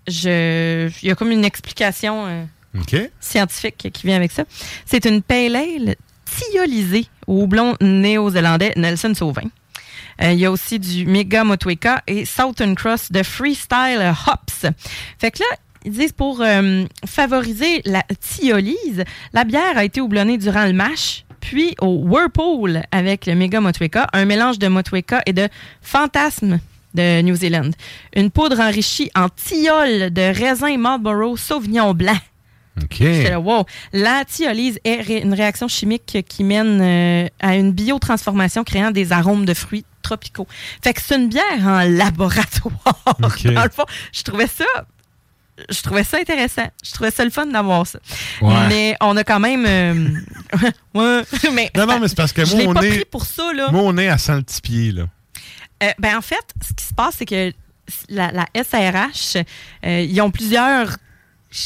je, 0.07 0.89
il 1.01 1.07
y 1.07 1.11
a 1.11 1.15
comme 1.15 1.31
une 1.31 1.45
explication 1.45 2.25
euh, 2.27 3.07
scientifique 3.19 3.89
qui 3.93 4.07
vient 4.07 4.17
avec 4.17 4.31
ça. 4.31 4.43
C'est 4.85 5.05
une 5.05 5.21
pale 5.21 5.55
ale 5.55 5.95
tiolisée 6.25 7.07
au 7.27 7.43
houblon 7.43 7.75
néo-zélandais 7.81 8.73
Nelson 8.75 9.13
Sauvin. 9.15 9.49
Euh, 10.21 10.31
il 10.31 10.39
y 10.39 10.45
a 10.45 10.51
aussi 10.51 10.79
du 10.79 11.05
Mega 11.05 11.43
Motueka 11.43 12.03
et 12.07 12.25
Southern 12.25 12.75
Cross 12.75 13.11
de 13.11 13.23
Freestyle 13.23 14.13
Hops. 14.27 14.71
Fait 15.19 15.31
que 15.31 15.39
là, 15.39 15.57
ils 15.85 15.91
disent 15.91 16.13
pour 16.13 16.41
euh, 16.41 16.85
favoriser 17.05 17.81
la 17.85 18.03
thiolyse, 18.19 19.03
la 19.33 19.43
bière 19.43 19.77
a 19.77 19.83
été 19.83 20.01
houblonnée 20.01 20.37
durant 20.37 20.65
le 20.65 20.73
mash, 20.73 21.25
puis 21.43 21.75
au 21.81 21.87
Whirlpool 22.05 22.83
avec 22.91 23.25
le 23.25 23.35
Mega 23.35 23.59
Motueka, 23.59 24.07
un 24.13 24.23
mélange 24.23 24.59
de 24.59 24.67
Motueka 24.69 25.21
et 25.25 25.33
de 25.33 25.49
Fantasme 25.81 26.59
de 26.93 27.21
New 27.21 27.35
Zealand. 27.35 27.69
Une 28.15 28.31
poudre 28.31 28.61
enrichie 28.61 29.11
en 29.13 29.27
tilleul 29.27 30.13
de 30.13 30.21
raisin 30.21 30.77
Marlborough 30.77 31.37
Sauvignon 31.37 31.93
blanc. 31.93 32.17
OK. 32.81 32.99
Là, 32.99 33.39
wow. 33.39 33.65
La 33.91 34.23
thiolyse 34.25 34.79
est 34.85 35.01
ré- 35.01 35.21
une 35.21 35.33
réaction 35.33 35.67
chimique 35.67 36.17
qui 36.27 36.43
mène 36.43 36.79
euh, 36.81 37.27
à 37.41 37.55
une 37.55 37.71
biotransformation 37.73 38.63
créant 38.63 38.91
des 38.91 39.11
arômes 39.11 39.45
de 39.45 39.53
fruits 39.53 39.85
tropicaux. 40.01 40.47
Fait 40.83 40.93
que 40.93 41.01
c'est 41.01 41.15
une 41.17 41.27
bière 41.27 41.43
en 41.65 41.81
laboratoire. 41.81 42.73
OK. 43.21 43.43
Dans 43.53 43.63
le 43.63 43.69
fond, 43.69 43.85
je 44.13 44.23
trouvais 44.23 44.47
ça 44.47 44.65
je 45.69 45.81
trouvais 45.81 46.03
ça 46.03 46.17
intéressant. 46.17 46.67
Je 46.83 46.91
trouvais 46.91 47.11
ça 47.11 47.23
le 47.23 47.29
fun 47.29 47.45
d'avoir 47.45 47.85
ça. 47.87 47.99
Ouais. 48.41 48.67
Mais 48.69 48.95
on 49.01 49.15
a 49.17 49.23
quand 49.23 49.39
même 49.39 49.65
euh, 49.67 50.09
ouais, 50.93 51.21
mais 51.53 51.71
Non, 51.75 51.85
non, 51.85 51.99
mais 51.99 52.07
c'est 52.07 52.17
parce 52.17 52.33
que 52.33 52.41
moi, 52.55 52.65
on 52.69 52.73
pas 52.73 52.85
est- 52.85 52.89
pris 52.89 53.05
pour 53.05 53.25
ça 53.25 53.53
là. 53.53 53.69
Moi, 53.71 53.81
on 53.83 53.97
est 53.97 54.07
à 54.07 54.17
100 54.17 54.35
le 54.35 54.41
petit 54.43 54.61
pied, 54.61 54.91
là. 54.91 55.03
Euh, 55.83 55.91
ben, 55.99 56.17
en 56.17 56.21
fait, 56.21 56.43
ce 56.65 56.73
qui 56.73 56.85
se 56.85 56.93
passe, 56.93 57.15
c'est 57.17 57.25
que 57.25 57.51
la, 58.09 58.31
la 58.31 58.45
SRH, 58.55 59.37
euh, 59.85 59.99
ils 60.01 60.21
ont 60.21 60.31
plusieurs, 60.31 60.87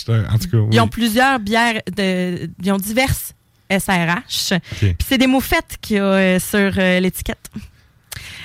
En 0.08 0.38
tout 0.40 0.50
cas, 0.50 0.58
oui. 0.58 0.70
ils 0.72 0.80
ont 0.82 0.88
plusieurs 0.88 1.40
bières, 1.40 1.82
de, 1.96 2.50
ils 2.64 2.72
ont 2.72 2.78
diverses 2.78 3.34
SRH. 3.70 4.54
Puis 4.80 4.96
c'est 5.08 5.18
des 5.18 5.28
moufettes 5.28 5.78
qu'il 5.82 5.98
y 5.98 6.00
a 6.00 6.40
sur 6.40 6.72
l'étiquette. 6.72 7.50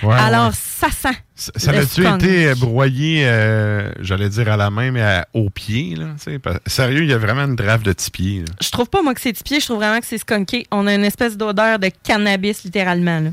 Ouais, 0.02 0.14
Alors, 0.16 0.48
ouais. 0.48 0.54
ça 0.54 0.90
sent. 0.90 1.16
Ça, 1.34 1.52
ça 1.56 1.70
a-tu 1.70 2.06
été 2.06 2.48
euh, 2.48 2.54
broyé, 2.56 3.22
euh, 3.26 3.92
j'allais 4.00 4.28
dire 4.28 4.50
à 4.50 4.56
la 4.56 4.70
main, 4.70 4.90
mais 4.90 5.00
à- 5.02 5.26
au 5.32 5.48
pied, 5.50 5.94
là? 5.96 6.14
parce- 6.42 6.58
Sérieux, 6.66 7.02
il 7.02 7.08
y 7.08 7.12
a 7.12 7.18
vraiment 7.18 7.44
une 7.44 7.56
drave 7.56 7.82
de 7.82 7.92
là. 8.40 8.44
Je 8.60 8.70
trouve 8.70 8.88
pas, 8.88 9.02
moi, 9.02 9.14
que 9.14 9.20
c'est 9.20 9.32
pied. 9.42 9.60
Je 9.60 9.64
trouve 9.66 9.78
vraiment 9.78 10.00
que 10.00 10.06
c'est 10.06 10.18
skunké. 10.18 10.66
On 10.70 10.86
a 10.86 10.94
une 10.94 11.04
espèce 11.04 11.36
d'odeur 11.36 11.78
de 11.78 11.90
cannabis, 12.02 12.64
littéralement. 12.64 13.20
là. 13.20 13.30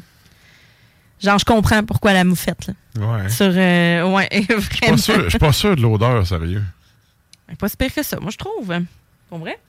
Genre, 1.22 1.38
je 1.40 1.46
comprends 1.46 1.84
pourquoi 1.84 2.14
la 2.14 2.24
moufette. 2.24 2.68
Là. 2.68 2.74
Ouais. 3.06 3.30
Sur, 3.30 3.52
euh, 3.54 4.14
ouais, 4.14 4.30
Je 4.32 4.38
suis 4.42 4.54
vraiment. 4.54 4.92
pas 4.92 4.98
sûr- 4.98 5.24
je 5.26 5.30
suis 5.30 5.40
pas 5.40 5.52
sûr 5.54 5.76
de 5.76 5.82
l'odeur, 5.82 6.26
sérieux. 6.26 6.64
Pas 7.58 7.68
si 7.68 7.76
pire 7.78 7.94
que 7.94 8.04
ça, 8.04 8.20
moi, 8.20 8.32
je 8.32 8.38
trouve. 8.38 8.72
Pour 9.28 9.40
vrai? 9.40 9.60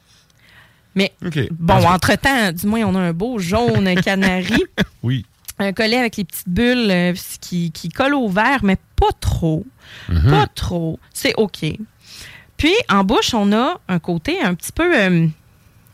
Mais, 0.94 1.12
bon, 1.52 1.74
entre-temps, 1.86 2.52
du 2.52 2.66
moins, 2.66 2.82
on 2.84 2.94
a 2.94 2.98
un 3.00 3.12
beau 3.12 3.38
jaune 3.38 3.94
canari. 4.02 4.62
Oui. 5.02 5.24
Un 5.60 5.72
collet 5.72 5.96
avec 5.98 6.16
les 6.16 6.24
petites 6.24 6.48
bulles 6.48 6.90
euh, 6.90 7.12
qui, 7.40 7.70
qui 7.72 7.88
collent 7.88 8.14
au 8.14 8.28
verre, 8.28 8.60
mais 8.62 8.76
pas 8.96 9.12
trop. 9.20 9.66
Mhm. 10.08 10.30
Pas 10.30 10.46
trop. 10.46 10.98
C'est 11.12 11.34
OK. 11.36 11.64
Puis, 12.56 12.74
en 12.88 13.04
bouche, 13.04 13.32
on 13.34 13.52
a 13.52 13.80
un 13.88 13.98
côté 13.98 14.40
un 14.42 14.54
petit 14.54 14.72
peu, 14.72 14.94
euh, 14.98 15.26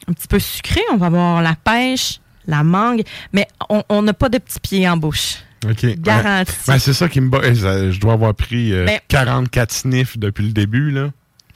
un 0.08 0.12
petit 0.12 0.28
peu 0.28 0.38
sucré. 0.38 0.80
On 0.92 0.96
va 0.96 1.06
avoir 1.06 1.42
la 1.42 1.54
pêche, 1.56 2.20
la 2.46 2.62
mangue, 2.64 3.02
mais 3.32 3.46
on 3.88 4.02
n'a 4.02 4.12
pas 4.14 4.28
de 4.28 4.38
petits 4.38 4.60
pieds 4.60 4.88
en 4.88 4.96
bouche. 4.96 5.36
OK. 5.68 5.84
Garanti. 5.98 6.52
Ouais. 6.52 6.74
Ben, 6.74 6.78
c'est 6.78 6.92
ça 6.92 7.08
qui 7.08 7.20
me 7.20 7.28
bat. 7.28 7.40
Eh, 7.44 7.54
Je 7.54 7.98
dois 8.00 8.12
avoir 8.14 8.34
pris 8.34 8.72
euh, 8.72 8.84
Ben- 8.84 9.00
44 9.08 9.72
sniffs 9.72 10.18
depuis 10.18 10.44
le 10.46 10.52
début, 10.52 10.90
là. 10.90 11.10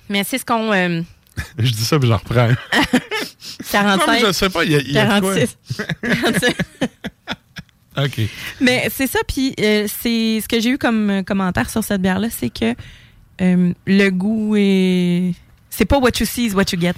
Mais 0.09 0.25
c'est 0.25 0.39
ce 0.39 0.45
qu'on... 0.45 0.73
euh, 0.73 1.03
Je 1.59 1.71
dis 1.71 1.85
ça, 1.85 1.99
puis 1.99 2.09
j'en 2.09 2.17
reprends. 2.17 2.49
Non, 3.73 3.83
mais 3.83 4.19
45, 4.19 4.27
je 4.27 4.33
sais 4.33 4.51
pas, 4.51 4.65
il 4.65 4.73
y 4.73 4.75
a, 4.75 4.79
il 4.81 4.93
y 4.93 4.99
a 4.99 5.21
de 5.21 5.21
quoi. 5.21 5.35
46. 5.35 5.57
46. 7.95 8.25
OK. 8.25 8.31
Mais 8.61 8.89
c'est 8.91 9.07
ça, 9.07 9.19
puis 9.27 9.55
euh, 9.61 9.87
c'est 9.89 10.41
ce 10.41 10.49
que 10.49 10.61
j'ai 10.61 10.71
eu 10.71 10.79
comme 10.79 11.11
euh, 11.11 11.23
commentaire 11.23 11.69
sur 11.71 11.83
cette 11.85 12.01
bière-là, 12.03 12.29
c'est 12.31 12.51
que 12.51 12.75
euh, 13.41 13.73
le 13.87 14.11
goût 14.11 14.55
est... 14.57 15.35
C'est 15.71 15.85
pas 15.87 15.99
what 15.99 16.11
you 16.21 16.27
see 16.27 16.47
is 16.47 16.55
what 16.55 16.65
you 16.73 16.81
get. 16.81 16.95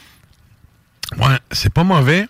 Ouais, 1.18 1.38
c'est 1.50 1.72
pas 1.72 1.84
mauvais, 1.84 2.26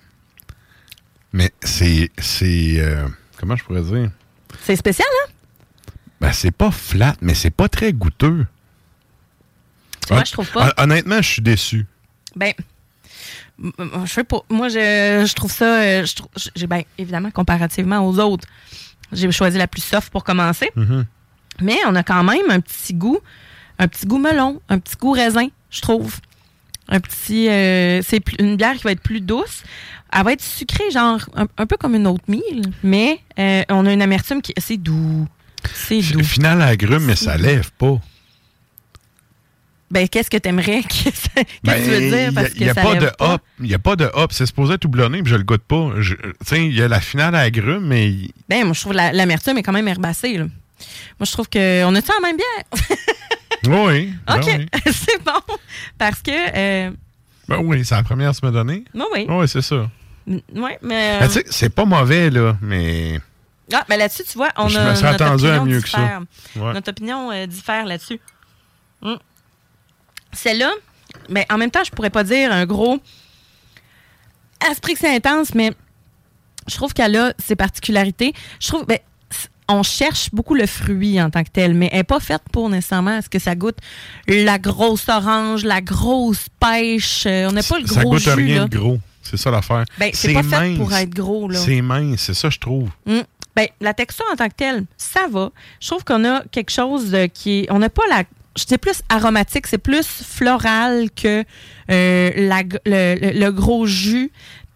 mais 1.32 1.50
c'est... 1.62 2.10
c'est 2.18 2.74
euh, 2.78 3.06
comment 3.38 3.56
je 3.56 3.64
pourrais 3.64 3.82
dire? 3.82 4.10
C'est 4.62 4.76
spécial, 4.76 5.08
hein? 5.24 5.30
Ben, 6.20 6.32
c'est 6.32 6.52
pas 6.52 6.70
flat, 6.70 7.16
mais 7.20 7.34
c'est 7.34 7.50
pas 7.50 7.68
très 7.68 7.92
goûteux. 7.92 8.46
Moi, 10.10 10.22
je 10.24 10.32
trouve 10.32 10.50
pas. 10.52 10.68
hon- 10.68 10.82
Honnêtement, 10.84 11.20
je 11.22 11.28
suis 11.28 11.42
déçu. 11.42 11.86
Ben, 12.36 12.52
je 14.04 14.10
sais 14.12 14.24
pas. 14.24 14.42
Moi, 14.50 14.68
je, 14.68 15.24
je 15.28 15.34
trouve 15.34 15.52
ça. 15.52 15.82
euh, 15.82 16.04
je 16.04 16.48
j'ai 16.56 16.66
ben, 16.66 16.82
évidemment, 16.98 17.30
comparativement 17.30 18.06
aux 18.06 18.18
autres, 18.18 18.46
j'ai 19.12 19.30
choisi 19.30 19.58
la 19.58 19.66
plus 19.66 19.82
soft 19.82 20.10
pour 20.10 20.24
commencer. 20.24 20.70
Mhm. 20.76 21.04
Mais 21.60 21.76
on 21.86 21.94
a 21.94 22.02
quand 22.02 22.24
même 22.24 22.50
un 22.50 22.60
petit 22.60 22.94
goût, 22.94 23.18
un 23.78 23.86
petit 23.88 24.06
goût 24.06 24.18
melon, 24.18 24.60
un 24.68 24.78
petit 24.78 24.96
goût 24.96 25.12
raisin, 25.12 25.48
je 25.70 25.80
trouve. 25.80 26.18
Un 26.88 27.00
petit. 27.00 27.48
euh, 27.48 28.00
c'est 28.02 28.22
une 28.38 28.56
bière 28.56 28.74
qui 28.74 28.82
va 28.82 28.92
être 28.92 29.02
plus 29.02 29.20
douce. 29.20 29.62
Elle 30.14 30.24
va 30.24 30.32
être 30.32 30.42
sucrée, 30.42 30.90
genre 30.90 31.20
un, 31.36 31.46
un 31.56 31.66
peu 31.66 31.76
comme 31.78 31.94
une 31.94 32.06
autre 32.06 32.24
mille, 32.28 32.70
mais 32.82 33.20
euh, 33.38 33.62
on 33.70 33.86
a 33.86 33.92
une 33.92 34.02
amertume 34.02 34.42
qui. 34.42 34.52
C'est 34.58 34.76
doux. 34.76 35.26
C'est 35.72 36.00
doux. 36.00 36.22
Final 36.24 36.60
agrume, 36.60 37.04
mais 37.04 37.16
ça 37.16 37.36
lève 37.36 37.70
pas. 37.78 37.98
Ben, 39.92 40.08
qu'est-ce 40.08 40.30
que 40.30 40.38
t'aimerais? 40.38 40.82
Qu'est-ce 40.88 41.28
que 41.28 41.44
Ben, 41.62 41.74
tu 41.84 41.90
veux 41.90 42.00
dire? 42.00 42.30
Parce 42.34 42.48
Il 42.56 42.62
n'y 42.64 42.70
a, 42.70 42.74
pas 42.74 42.94
de 42.94 43.10
hop. 43.18 43.42
Il 43.60 43.66
n'y 43.66 43.74
a 43.74 43.78
pas 43.78 43.94
de 43.94 44.10
hop. 44.14 44.32
C'est 44.32 44.46
supposé 44.46 44.74
être 44.74 44.84
houblonné, 44.86 45.22
puis 45.22 45.30
je 45.30 45.36
le 45.36 45.42
goûte 45.44 45.62
pas. 45.62 45.90
Je- 45.98 46.14
Tu 46.14 46.32
sais, 46.46 46.64
il 46.66 46.74
y 46.74 46.80
a 46.82 46.88
la 46.88 46.98
finale 47.00 47.34
agrume, 47.34 47.86
mais 47.86 48.08
il- 48.08 48.32
Ben, 48.48 48.64
moi, 48.64 48.72
je 48.72 48.80
trouve 48.80 48.94
la- 48.94 49.12
l'amertume 49.12 49.58
est 49.58 49.62
quand 49.62 49.72
même 49.72 49.86
herbacée. 49.86 50.38
Là. 50.38 50.44
Moi, 50.44 51.26
je 51.26 51.32
trouve 51.32 51.48
que 51.48 51.84
on 51.84 51.94
a 51.94 52.00
ça 52.00 52.14
en 52.18 52.22
même 52.22 52.36
bière? 52.38 52.86
oui. 53.86 54.14
ben 54.26 54.36
OK, 54.38 54.44
oui. 54.46 54.66
c'est 54.92 55.22
bon. 55.22 55.56
Parce 55.98 56.22
que, 56.22 56.30
euh, 56.32 56.90
Ben 57.48 57.58
oui, 57.62 57.84
c'est 57.84 57.94
la 57.94 58.02
première 58.02 58.30
à 58.30 58.32
se 58.32 58.44
me 58.44 58.50
donner. 58.50 58.84
oui, 58.94 59.02
oui. 59.12 59.26
Oui, 59.28 59.46
c'est 59.48 59.62
ça. 59.62 59.90
Ouais, 60.26 60.78
mais. 60.82 61.18
Ben, 61.20 61.26
tu 61.28 61.34
sais, 61.34 61.44
c'est 61.50 61.68
pas 61.74 61.84
mauvais, 61.84 62.30
là, 62.30 62.56
mais. 62.62 63.20
ah, 63.74 63.84
mais 63.90 63.98
là-dessus, 63.98 64.22
tu 64.24 64.38
vois, 64.38 64.48
on 64.56 64.68
Je 64.68 64.78
a. 64.78 64.90
me 64.90 64.94
serais 64.94 65.12
notre 65.12 65.24
attendu 65.24 65.46
à 65.48 65.56
opinion 65.58 65.64
mieux 65.66 65.80
que 65.82 65.88
ça. 65.88 65.98
diffère. 65.98 66.20
Ouais. 66.56 66.72
Notre 66.72 66.90
opinion 66.90 67.30
euh, 67.30 67.46
diffère 67.46 67.84
là-dessus. 67.84 68.20
Mm. 69.02 69.14
Celle-là, 70.32 70.72
mais 71.28 71.46
en 71.50 71.58
même 71.58 71.70
temps, 71.70 71.84
je 71.84 71.90
pourrais 71.90 72.10
pas 72.10 72.24
dire 72.24 72.52
un 72.52 72.66
gros. 72.66 72.98
Esprit 74.70 74.94
que 74.94 75.00
c'est 75.00 75.14
intense, 75.14 75.54
mais 75.54 75.72
je 76.68 76.76
trouve 76.76 76.92
qu'elle 76.92 77.16
a 77.16 77.34
ses 77.38 77.56
particularités. 77.56 78.32
Je 78.60 78.68
trouve. 78.68 78.86
Ben, 78.86 78.98
on 79.68 79.82
cherche 79.82 80.30
beaucoup 80.32 80.54
le 80.54 80.66
fruit 80.66 81.20
en 81.20 81.30
tant 81.30 81.42
que 81.44 81.50
tel, 81.50 81.74
mais 81.74 81.88
elle 81.92 81.98
n'est 81.98 82.04
pas 82.04 82.20
faite 82.20 82.42
pour 82.52 82.68
nécessairement 82.68 83.18
à 83.18 83.22
ce 83.22 83.28
que 83.28 83.38
ça 83.38 83.54
goûte 83.54 83.78
la 84.26 84.58
grosse 84.58 85.08
orange, 85.08 85.64
la 85.64 85.80
grosse 85.80 86.46
pêche. 86.60 87.24
Euh, 87.26 87.48
on 87.48 87.52
n'a 87.52 87.62
pas 87.62 87.78
le 87.78 87.86
ça 87.86 88.02
gros 88.02 88.10
goûte 88.12 88.20
jus. 88.22 88.30
rien 88.30 88.58
là. 88.62 88.68
de 88.68 88.76
gros. 88.76 88.98
C'est 89.22 89.36
ça 89.36 89.50
l'affaire. 89.50 89.84
Ben, 89.98 90.10
c'est 90.12 90.32
pas 90.34 90.42
fait 90.42 90.76
pour 90.76 90.92
être 90.92 91.10
gros. 91.10 91.48
Là. 91.48 91.58
C'est 91.58 91.80
mince, 91.80 92.20
c'est 92.20 92.34
ça, 92.34 92.50
je 92.50 92.58
trouve. 92.58 92.90
Mm. 93.06 93.20
Ben, 93.54 93.66
la 93.80 93.94
texture 93.94 94.24
en 94.32 94.36
tant 94.36 94.48
que 94.48 94.54
telle, 94.54 94.84
ça 94.96 95.26
va. 95.30 95.50
Je 95.80 95.88
trouve 95.88 96.04
qu'on 96.04 96.24
a 96.24 96.42
quelque 96.50 96.70
chose 96.70 97.10
de 97.10 97.26
qui 97.26 97.60
est. 97.60 97.70
On 97.70 97.78
n'a 97.78 97.88
pas 97.88 98.02
la. 98.10 98.24
C'est 98.56 98.78
plus 98.78 99.00
aromatique, 99.08 99.66
c'est 99.66 99.78
plus 99.78 100.06
floral 100.06 101.08
que 101.10 101.44
euh, 101.90 102.30
la 102.36 102.62
le, 102.84 103.50
gros 103.50 103.86
jus. 103.86 104.30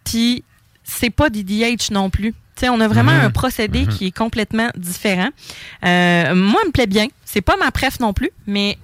Puis, 0.04 0.44
c'est 0.84 1.10
pas 1.10 1.28
d'IDH 1.30 1.90
non 1.90 2.10
plus. 2.10 2.32
Tu 2.32 2.60
sais, 2.60 2.68
on 2.70 2.80
a 2.80 2.88
vraiment 2.88 3.12
Mhm. 3.12 3.20
un 3.26 3.30
procédé 3.30 3.86
qui 3.86 4.06
est 4.06 4.16
complètement 4.16 4.68
différent. 4.76 5.28
Euh, 5.84 6.34
moi, 6.34 6.60
elle 6.62 6.68
me 6.68 6.72
plaît 6.72 6.86
bien. 6.86 7.06
C'est 7.24 7.42
pas 7.42 7.56
ma 7.58 7.70
préf 7.70 8.00
non 8.00 8.12
plus, 8.14 8.30
mais 8.46 8.78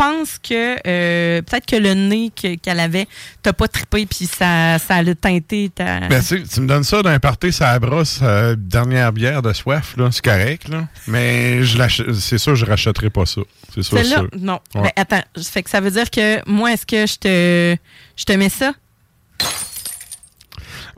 pense 0.00 0.38
que 0.38 0.76
euh, 0.86 1.42
peut-être 1.42 1.66
que 1.66 1.76
le 1.76 1.92
nez 1.92 2.30
que- 2.34 2.54
qu'elle 2.56 2.80
avait, 2.80 3.06
t'as 3.42 3.52
pas 3.52 3.68
trippé, 3.68 4.06
puis 4.06 4.24
ça, 4.26 4.78
ça 4.78 5.02
l'a 5.02 5.14
teinté. 5.14 5.70
Ta... 5.74 6.00
Ben, 6.08 6.22
tu 6.22 6.42
tu 6.44 6.60
me 6.62 6.66
donnes 6.66 6.84
ça 6.84 7.02
d'un 7.02 7.18
party, 7.18 7.52
ça 7.52 7.78
brosse, 7.78 8.20
euh, 8.22 8.56
dernière 8.58 9.12
bière 9.12 9.42
de 9.42 9.52
soif, 9.52 9.94
là, 9.98 10.08
c'est 10.10 10.24
correct, 10.24 10.68
là. 10.68 10.88
Mais 11.06 11.62
je 11.64 12.14
c'est 12.18 12.38
sûr, 12.38 12.56
je 12.56 12.64
rachèterai 12.64 13.10
pas 13.10 13.26
ça. 13.26 13.42
C'est 13.74 13.82
sûr, 13.82 14.02
sûr. 14.04 14.28
non. 14.38 14.60
Ouais. 14.74 14.82
Ben, 14.82 14.92
attends, 14.96 15.22
ça 15.36 15.50
fait 15.50 15.62
que 15.62 15.70
ça 15.70 15.80
veut 15.80 15.90
dire 15.90 16.10
que 16.10 16.48
moi, 16.48 16.72
est-ce 16.72 16.86
que 16.86 17.06
je 17.06 17.16
te, 17.16 17.76
je 18.16 18.24
te 18.24 18.32
mets 18.32 18.48
ça? 18.48 18.72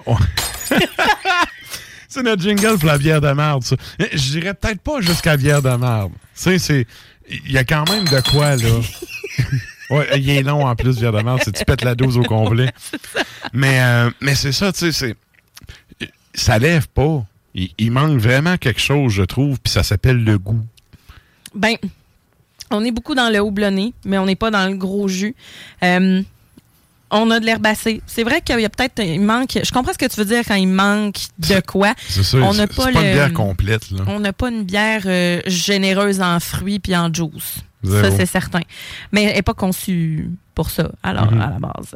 C'est 2.09 2.23
notre 2.23 2.43
jingle 2.43 2.77
pour 2.79 2.89
la 2.89 2.99
bière 2.99 3.23
de 3.23 3.33
merde, 3.33 3.63
ça. 3.65 3.75
Je 3.99 4.33
dirais 4.33 4.53
peut-être 4.53 4.83
pas 4.83 5.01
jusqu'à 5.01 5.37
bière 5.39 5.63
de 5.63 5.71
merde. 5.71 6.13
Tu 6.37 6.43
sais, 6.43 6.59
c'est. 6.59 6.87
Il 7.29 7.53
y 7.53 7.59
a 7.59 7.65
quand 7.65 7.89
même 7.91 8.05
de 8.05 8.31
quoi, 8.31 8.57
là. 8.57 8.81
ouais, 9.91 10.21
il 10.21 10.31
est 10.31 10.43
long 10.43 10.67
en 10.67 10.75
plus, 10.75 11.01
merde, 11.01 11.41
c'est 11.45 11.53
tu 11.53 11.65
pètes 11.65 11.83
la 11.83 11.95
dose 11.95 12.19
au 12.19 12.23
complet. 12.23 12.71
Mais, 13.53 13.83
euh, 13.83 14.11
mais 14.21 14.35
c'est 14.35 14.53
ça, 14.53 14.73
tu 14.73 14.79
sais, 14.79 14.93
c'est. 14.93 16.09
Ça 16.33 16.59
lève 16.59 16.89
pas. 16.89 17.27
Il, 17.55 17.69
il 17.77 17.91
manque 17.91 18.19
vraiment 18.19 18.57
quelque 18.57 18.81
chose, 18.81 19.13
je 19.13 19.25
trouve, 19.25 19.61
puis 19.61 19.71
ça 19.71 19.83
s'appelle 19.83 20.25
le 20.25 20.39
goût. 20.39 20.65
Ben, 21.55 21.77
on 22.71 22.85
est 22.85 22.91
beaucoup 22.91 23.15
dans 23.15 23.31
le 23.31 23.41
houblonné, 23.41 23.93
mais 24.05 24.19
on 24.19 24.27
n'est 24.27 24.37
pas 24.37 24.51
dans 24.51 24.67
le 24.69 24.77
gros 24.77 25.09
jus. 25.09 25.35
Euh, 25.83 26.23
on 27.13 27.31
a 27.31 27.39
de 27.41 27.47
l'herbacé. 27.47 28.03
C'est 28.07 28.25
vrai 28.25 28.41
qu'il 28.41 28.59
y 28.59 28.65
a 28.65 28.69
peut-être, 28.69 28.99
il 29.03 29.21
manque, 29.21 29.59
je 29.63 29.71
comprends 29.71 29.93
ce 29.93 29.99
que 29.99 30.07
tu 30.07 30.17
veux 30.17 30.25
dire 30.25 30.43
quand 30.47 30.55
il 30.55 30.67
manque 30.69 31.17
de 31.39 31.61
quoi. 31.67 31.95
C'est 32.09 32.23
ça, 32.25 32.39
On 32.39 32.55
n'a 32.55 32.67
pas 32.67 32.91
pas 32.91 33.03
une 33.03 33.13
bière 33.13 33.33
complète, 33.33 33.91
là. 33.91 34.03
On 34.09 34.19
n'a 34.21 34.33
pas 34.33 34.49
une 34.51 34.65
bière 34.65 35.03
euh, 35.07 35.41
généreuse 35.47 36.21
en 36.21 36.41
fruits 36.41 36.79
puis 36.81 36.97
en 36.97 37.13
juice. 37.13 37.59
Zéro. 37.85 38.03
Ça, 38.11 38.17
c'est 38.17 38.27
certain. 38.27 38.61
Mais 39.11 39.25
elle 39.25 39.35
n'est 39.37 39.43
pas 39.43 39.55
conçue 39.55 40.31
pour 40.55 40.71
ça, 40.71 40.91
alors, 41.03 41.31
Mhm. 41.33 41.41
à 41.41 41.51
la 41.51 41.59
base. 41.59 41.95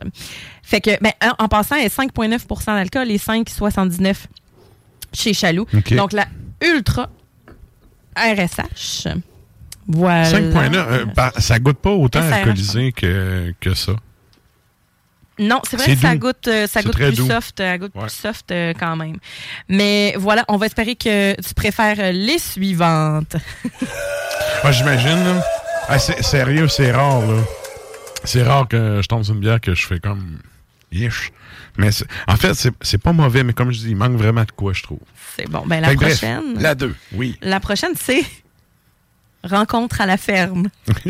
Fait 0.63 0.81
que, 0.81 0.91
ben, 1.01 1.13
en, 1.23 1.45
en 1.45 1.49
passant, 1.49 1.77
elle 1.77 1.87
est 1.87 1.95
5,9% 1.95 2.75
d'alcool 2.75 3.11
et 3.11 3.19
5,79% 3.19 4.15
chez 5.13 5.33
Chaloux. 5.33 5.67
Donc, 5.93 6.13
la 6.13 6.27
Ultra 6.61 7.09
RSH. 8.17 9.09
Voilà. 9.89 10.25
5.9, 10.31 10.75
euh, 10.75 11.05
bah, 11.15 11.33
ça 11.39 11.59
goûte 11.59 11.79
pas 11.79 11.91
autant 11.93 12.21
alcoolisé 12.21 12.93
que, 12.93 13.55
que 13.61 13.75
ça. 13.75 13.93
Non, 15.39 15.61
c'est 15.69 15.77
vrai 15.77 15.95
que 15.95 16.01
ça 16.01 16.17
goûte, 16.17 16.49
euh, 16.49 16.67
ça 16.67 16.81
C'est 16.81 16.85
goûte 16.85 16.93
très 16.95 17.09
plus 17.09 17.17
doux. 17.19 17.27
soft, 17.27 17.61
euh, 17.61 17.77
goûte 17.77 17.93
Ouais. 17.95 18.03
plus 18.03 18.11
soft 18.11 18.51
euh, 18.53 18.73
quand 18.79 18.97
même. 18.97 19.17
Mais 19.69 20.15
voilà, 20.19 20.45
on 20.49 20.57
va 20.57 20.67
espérer 20.67 20.97
que 20.97 21.39
tu 21.41 21.53
préfères 21.55 22.13
les 22.13 22.39
suivantes. 22.39 23.37
Moi, 24.63 24.73
j'imagine. 24.73 25.41
Ah, 25.89 25.99
c'est- 25.99 26.23
sérieux, 26.23 26.69
c'est 26.69 26.91
rare, 26.91 27.21
là. 27.21 27.43
C'est 28.25 28.43
rare 28.43 28.67
que 28.67 29.01
je 29.03 29.07
tombe 29.09 29.23
sur 29.25 29.35
une 29.35 29.41
bière 29.41 29.61
que 29.61 29.75
je 29.75 29.87
fais 29.87 30.01
comme. 30.01 30.39
Yish. 30.91 31.31
Mais 31.77 31.91
en 32.27 32.37
fait, 32.37 32.55
c'est 32.81 32.99
pas 32.99 33.13
mauvais, 33.13 33.45
mais 33.45 33.53
comme 33.53 33.71
je 33.73 33.79
dis, 33.81 33.91
il 33.91 33.97
manque 33.97 34.17
vraiment 34.17 34.45
de 34.45 34.51
quoi, 34.53 34.73
je 34.73 34.83
trouve. 34.83 35.01
C'est 35.37 35.47
bon. 35.51 35.63
Ben 35.67 35.81
la 35.81 35.89
Fait 35.89 35.95
que 35.97 36.01
bref, 36.01 36.19
prochaine. 36.19 36.59
la 36.59 36.75
2, 36.75 36.95
oui. 37.13 37.37
La 37.43 37.61
prochaine, 37.61 37.93
c'est 38.01 38.25
Rencontre 39.45 40.01
à 40.01 40.07
la 40.07 40.17
ferme. 40.17 40.69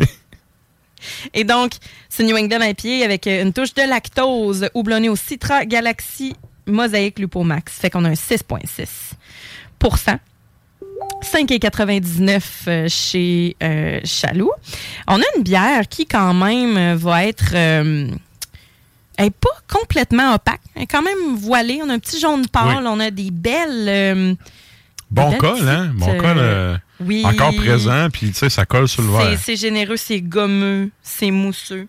Et 1.33 1.43
donc, 1.43 1.73
c'est 2.09 2.23
New 2.23 2.35
England 2.37 2.61
IPA 2.61 3.05
avec 3.05 3.25
une 3.27 3.53
touche 3.53 3.73
de 3.73 3.83
lactose 3.87 4.69
houblonnée 4.73 5.09
au 5.09 5.15
Citra 5.15 5.65
Galaxy 5.65 6.35
Mosaïque 6.65 7.19
Lupomax. 7.19 7.73
Fait 7.73 7.89
qu'on 7.89 8.05
a 8.05 8.09
un 8.09 8.13
6,6% 8.13 10.17
5,99 11.23 12.41
euh, 12.67 12.85
chez 12.89 13.55
euh, 13.63 13.99
Chaloux. 14.03 14.51
On 15.07 15.19
a 15.19 15.23
une 15.35 15.43
bière 15.43 15.87
qui, 15.87 16.05
quand 16.05 16.33
même, 16.33 16.77
euh, 16.77 16.95
va 16.95 17.25
être. 17.25 17.53
euh, 17.53 18.09
elle 19.17 19.25
n'est 19.25 19.31
pas 19.31 19.49
complètement 19.67 20.35
opaque. 20.35 20.61
Elle 20.75 20.83
est 20.83 20.87
quand 20.87 21.01
même 21.01 21.35
voilée. 21.35 21.79
On 21.83 21.89
a 21.89 21.93
un 21.93 21.99
petit 21.99 22.19
jaune 22.19 22.47
pâle. 22.47 22.83
Oui. 22.83 22.87
On 22.87 22.99
a 22.99 23.09
des 23.09 23.31
belles. 23.31 23.89
euh, 23.89 24.35
Bon 25.09 25.31
col, 25.37 25.67
hein? 25.67 25.91
Bon 25.95 26.17
col. 26.17 26.37
euh, 26.37 26.73
euh, 26.73 26.77
oui. 26.99 27.23
Encore 27.25 27.55
présent, 27.55 28.09
puis 28.11 28.27
tu 28.27 28.33
sais, 28.33 28.49
ça 28.49 28.65
colle 28.65 28.87
sur 28.87 29.03
le 29.03 29.09
verre. 29.09 29.39
C'est 29.41 29.55
généreux, 29.55 29.97
c'est 29.97 30.21
gommeux, 30.21 30.89
c'est 31.01 31.31
mousseux. 31.31 31.87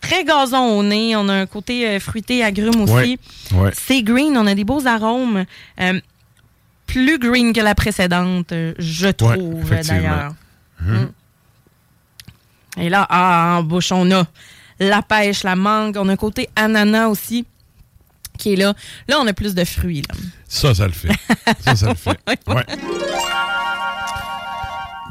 Très 0.00 0.24
gazon 0.24 0.78
au 0.78 0.82
nez. 0.82 1.14
On 1.14 1.28
a 1.28 1.34
un 1.34 1.46
côté 1.46 1.86
euh, 1.86 2.00
fruité, 2.00 2.42
agrume 2.42 2.80
aussi. 2.82 3.18
Ouais, 3.52 3.58
ouais. 3.58 3.70
C'est 3.72 4.02
green. 4.02 4.36
On 4.36 4.46
a 4.46 4.54
des 4.54 4.64
beaux 4.64 4.86
arômes. 4.86 5.44
Plus 6.86 7.18
green 7.18 7.52
que 7.52 7.60
la 7.60 7.74
précédente, 7.74 8.52
je 8.78 9.08
trouve, 9.08 9.70
d'ailleurs. 9.70 10.34
Mhm. 10.80 10.94
Mm. 10.94 11.10
Et 12.80 12.88
là, 12.88 13.06
ah, 13.08 13.58
en 13.58 13.62
bouche, 13.62 13.92
on 13.92 14.10
a 14.10 14.24
la 14.80 15.02
pêche, 15.02 15.44
la 15.44 15.56
mangue. 15.56 15.96
On 15.96 16.08
a 16.08 16.12
un 16.12 16.16
côté 16.16 16.48
ananas 16.56 17.08
aussi 17.08 17.46
là. 18.46 18.74
Là, 19.08 19.16
on 19.20 19.26
a 19.26 19.32
plus 19.32 19.54
de 19.54 19.64
fruits. 19.64 20.02
Là. 20.08 20.14
Ça, 20.48 20.74
ça 20.74 20.86
le 20.86 20.92
fait. 20.92 21.08
ça, 21.64 21.76
ça 21.76 21.88
le 21.88 21.94
fait. 21.94 22.18
Ouais. 22.46 22.64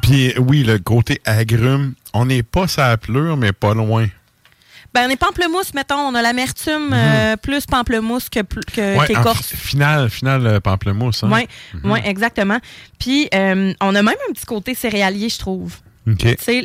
Puis 0.01 0.33
oui, 0.39 0.63
le 0.63 0.79
côté 0.79 1.21
agrume, 1.25 1.93
on 2.13 2.25
n'est 2.25 2.43
pas 2.43 2.67
sa 2.67 2.97
pleure, 2.97 3.37
mais 3.37 3.53
pas 3.53 3.73
loin. 3.73 4.07
Ben, 4.93 5.05
on 5.07 5.09
est 5.09 5.15
pamplemousse, 5.15 5.73
mettons. 5.73 5.95
On 5.99 6.15
a 6.15 6.21
l'amertume 6.21 6.89
euh, 6.91 7.37
plus 7.37 7.65
pamplemousse 7.65 8.27
que, 8.27 8.39
que 8.41 8.93
Mhm. 8.93 8.99
Ouais, 8.99 9.07
qu'écorce. 9.07 9.47
fi- 9.47 9.55
final, 9.55 10.09
final 10.09 10.45
euh, 10.45 10.59
pamplemousse. 10.59 11.23
Hein? 11.23 11.29
Oui, 11.31 11.47
Mhm. 11.83 11.95
exactement. 12.03 12.57
Puis, 12.99 13.29
euh, 13.33 13.73
on 13.79 13.95
a 13.95 14.01
même 14.01 14.15
un 14.29 14.33
petit 14.33 14.45
côté 14.45 14.75
céréalier, 14.75 15.29
je 15.29 15.37
trouve. 15.37 15.77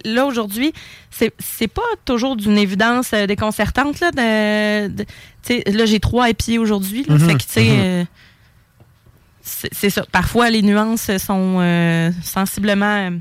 Là, 0.05 0.27
aujourd'hui, 0.27 0.73
c'est 1.11 1.69
pas 1.69 1.83
toujours 2.05 2.37
d'une 2.37 2.57
évidence 2.59 3.11
euh, 3.13 3.27
déconcertante. 3.27 4.01
Là, 4.01 4.11
de, 4.11 4.89
de- 4.89 5.77
là 5.79 5.85
j'ai 5.87 6.01
trois 6.01 6.31
épis 6.31 6.59
aujourd'hui. 6.59 7.05
là. 7.09 7.19
Fait 7.19 7.35
que, 7.35 7.39
tu 7.43 7.45
sais, 7.49 7.67
euh, 7.71 8.05
c'est 9.43 9.91
ça. 9.91 10.05
Parfois, 10.11 10.51
les 10.51 10.63
nuances 10.63 11.17
sont 11.19 11.59
euh, 11.61 12.11
sensiblement. 12.23 13.11
euh, 13.11 13.19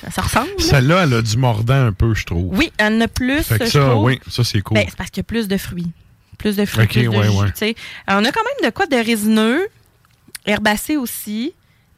ça, 0.00 0.10
ça 0.10 0.22
ressemble. 0.22 0.48
là. 0.58 0.64
Celle-là, 0.64 1.02
elle 1.04 1.14
a 1.14 1.22
du 1.22 1.36
mordant 1.36 1.86
un 1.86 1.92
peu, 1.92 2.14
je 2.14 2.24
trouve. 2.24 2.56
Oui, 2.56 2.72
elle 2.78 2.94
en 2.94 3.00
a 3.02 3.08
plus. 3.08 3.42
Fait 3.42 3.58
que 3.60 3.66
je 3.66 3.70
ça, 3.70 3.80
trouve. 3.90 4.04
oui, 4.04 4.18
ça, 4.28 4.42
c'est 4.44 4.60
cool. 4.60 4.74
Ben, 4.76 4.86
c'est 4.88 4.96
parce 4.96 5.10
qu'il 5.10 5.20
y 5.20 5.24
a 5.24 5.24
plus 5.24 5.48
de 5.48 5.56
fruits. 5.56 5.90
Plus 6.38 6.56
de 6.56 6.64
fruits, 6.64 6.86
plus 6.88 6.96
de 7.06 7.12
jus, 7.12 7.18
ouais. 7.60 7.74
on 8.08 8.24
a 8.24 8.32
quand 8.32 8.40
même 8.42 8.70
de 8.70 8.70
quoi 8.74 8.86
de 8.86 8.96
résineux, 8.96 9.68
herbacé 10.44 10.96
aussi, 10.96 11.52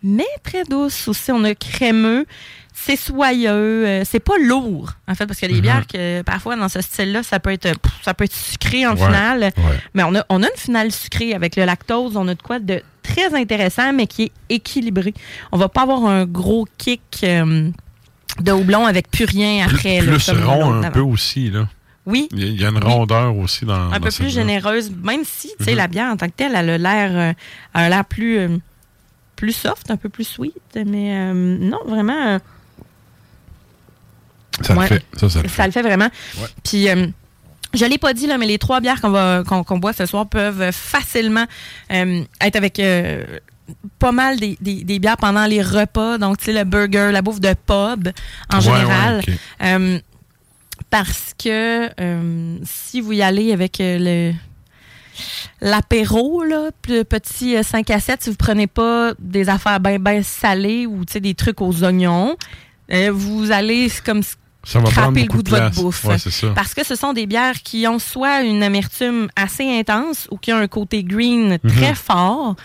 mais 0.04 0.26
très 0.44 0.62
douce 0.64 1.08
aussi. 1.08 1.32
On 1.32 1.42
a 1.42 1.54
crémeux, 1.56 2.26
c'est 2.72 2.94
soyeux, 2.96 3.48
euh, 3.50 4.02
c'est 4.04 4.20
pas 4.20 4.36
lourd, 4.38 4.90
en 5.08 5.14
fait, 5.14 5.26
parce 5.26 5.38
qu'il 5.40 5.48
y 5.48 5.52
a 5.52 5.54
des 5.54 5.60
Mhm. 5.60 5.62
bières 5.62 5.86
que 5.86 6.22
parfois 6.22 6.54
dans 6.56 6.68
ce 6.68 6.80
style-là, 6.80 7.22
ça 7.22 7.40
peut 7.40 7.50
être 7.50 7.78
pff, 7.80 7.92
ça 8.02 8.14
peut 8.14 8.24
être 8.24 8.34
sucré 8.34 8.86
en 8.86 8.90
Ouais, 8.96 9.04
finale. 9.06 9.40
ouais. 9.56 9.78
Mais 9.94 10.02
on 10.04 10.14
a, 10.14 10.24
on 10.28 10.42
a 10.42 10.46
une 10.46 10.56
finale 10.56 10.92
sucrée 10.92 11.34
avec 11.34 11.56
le 11.56 11.64
lactose. 11.64 12.16
On 12.16 12.28
a 12.28 12.34
de 12.34 12.42
quoi 12.42 12.58
de 12.60 12.82
très 13.02 13.34
intéressant, 13.34 13.92
mais 13.92 14.06
qui 14.06 14.24
est 14.24 14.32
équilibré. 14.50 15.14
On 15.52 15.58
va 15.58 15.68
pas 15.68 15.82
avoir 15.82 16.04
un 16.06 16.24
gros 16.26 16.66
kick 16.78 17.00
euh, 17.24 17.70
de 18.40 18.52
houblon 18.52 18.86
avec 18.86 19.10
plus 19.10 19.24
rien 19.26 19.66
Plus, 19.66 19.76
après. 19.76 20.00
là, 20.00 20.12
plus 20.12 20.26
comme 20.26 20.44
rond 20.44 20.82
un 20.82 20.90
peu 20.90 21.00
aussi, 21.00 21.50
là. 21.50 21.68
Oui, 22.06 22.28
Il 22.32 22.60
y 22.60 22.66
a- 22.66 22.68
une 22.68 22.84
rondeur 22.84 23.34
aussi 23.36 23.64
dans 23.64 23.72
un 23.74 23.88
dans 23.90 24.00
peu 24.00 24.10
plus 24.10 24.28
généreuse, 24.28 24.92
même 25.02 25.22
si, 25.24 25.50
tu 25.58 25.64
sais, 25.64 25.70
Mhm. 25.70 25.76
la 25.78 25.86
bière 25.86 26.12
en 26.12 26.16
tant 26.18 26.26
que 26.26 26.32
telle, 26.36 26.52
elle 26.54 26.68
a 26.68 26.76
l'air, 26.78 27.10
euh, 27.14 27.32
elle 27.74 27.80
a 27.84 27.88
l'air 27.88 28.04
plus, 28.04 28.38
plus 29.36 29.52
soft, 29.52 29.90
un 29.90 29.96
peu 29.96 30.08
plus 30.08 30.24
sweet, 30.24 30.54
mais 30.86 31.16
euh, 31.16 31.32
non, 31.34 31.80
vraiment, 31.86 32.26
euh, 32.26 32.38
Ça 34.62 34.74
Ouais. 34.74 34.82
le 34.82 34.86
fait. 34.96 35.04
Ça, 35.18 35.28
ça 35.28 35.42
le 35.42 35.48
fait. 35.48 35.56
ça 35.56 35.66
le 35.66 35.72
fait 35.72 35.82
vraiment. 35.82 36.08
Ouais. 36.38 36.46
Puis, 36.62 36.88
euh, 36.88 37.06
je 37.72 37.84
l'ai 37.86 37.98
pas 37.98 38.14
dit, 38.14 38.26
là, 38.28 38.38
mais 38.38 38.46
les 38.46 38.58
trois 38.58 38.80
bières 38.80 39.00
qu'on 39.00 39.10
va 39.10 39.42
qu'on 39.44 39.78
boit 39.78 39.92
ce 39.92 40.06
soir 40.06 40.26
peuvent 40.28 40.70
facilement 40.70 41.44
euh, 41.92 42.22
être 42.40 42.54
avec 42.54 42.78
euh, 42.78 43.24
pas 43.98 44.12
mal 44.12 44.38
des, 44.38 44.56
des- 44.60 44.84
des 44.84 44.98
bières 45.00 45.16
pendant 45.16 45.46
les 45.46 45.60
repas. 45.60 46.18
Donc, 46.18 46.38
tu 46.38 46.44
sais, 46.44 46.52
le 46.52 46.62
burger, 46.64 47.10
la 47.12 47.20
bouffe 47.22 47.40
de 47.40 47.52
pub 47.66 48.08
en 48.52 48.56
Ouais, 48.58 48.60
général. 48.62 49.22
ouais. 49.26 49.38
Euh, 49.62 49.98
parce 50.90 51.34
que 51.42 51.88
si 52.64 53.00
vous 53.00 53.12
y 53.12 53.22
allez 53.22 53.52
avec 53.52 53.78
le 53.80 54.32
l'apéro, 55.60 56.42
là, 56.44 56.70
le 56.88 57.02
petit 57.02 57.56
euh, 57.56 57.62
5 57.62 57.90
à 57.90 58.00
7, 58.00 58.22
si 58.22 58.30
vous 58.30 58.36
prenez 58.36 58.66
pas 58.66 59.12
des 59.18 59.48
affaires 59.48 59.80
bien 59.80 59.98
ben 59.98 60.22
salées 60.22 60.86
ou 60.86 61.04
des 61.04 61.34
trucs 61.34 61.60
aux 61.60 61.84
oignons, 61.84 62.36
euh, 62.92 63.10
vous 63.12 63.50
allez 63.50 63.90
comme 64.04 64.22
Ça 64.64 64.80
va 64.80 64.90
craper 64.90 65.22
le 65.22 65.28
goût 65.28 65.42
de, 65.42 65.50
votre 65.50 65.70
bouffe. 65.74 66.04
Ouais, 66.04 66.18
c'est 66.18 66.30
ça. 66.30 66.48
Parce 66.54 66.74
que 66.74 66.84
ce 66.84 66.94
sont 66.94 67.12
des 67.12 67.26
bières 67.26 67.62
qui 67.62 67.86
ont 67.86 67.98
soit 67.98 68.42
une 68.42 68.62
amertume 68.62 69.28
assez 69.36 69.78
intense 69.78 70.28
ou 70.30 70.36
qui 70.38 70.52
ont 70.52 70.58
un 70.58 70.68
côté 70.68 71.02
green 71.04 71.58
très 71.66 71.90
Mhm. 71.90 71.94
fort 71.94 72.56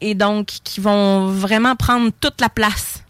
et 0.00 0.14
donc 0.14 0.46
qui 0.64 0.80
vont 0.80 1.26
vraiment 1.26 1.76
prendre 1.76 2.10
toute 2.20 2.40
la 2.40 2.48
place 2.48 3.04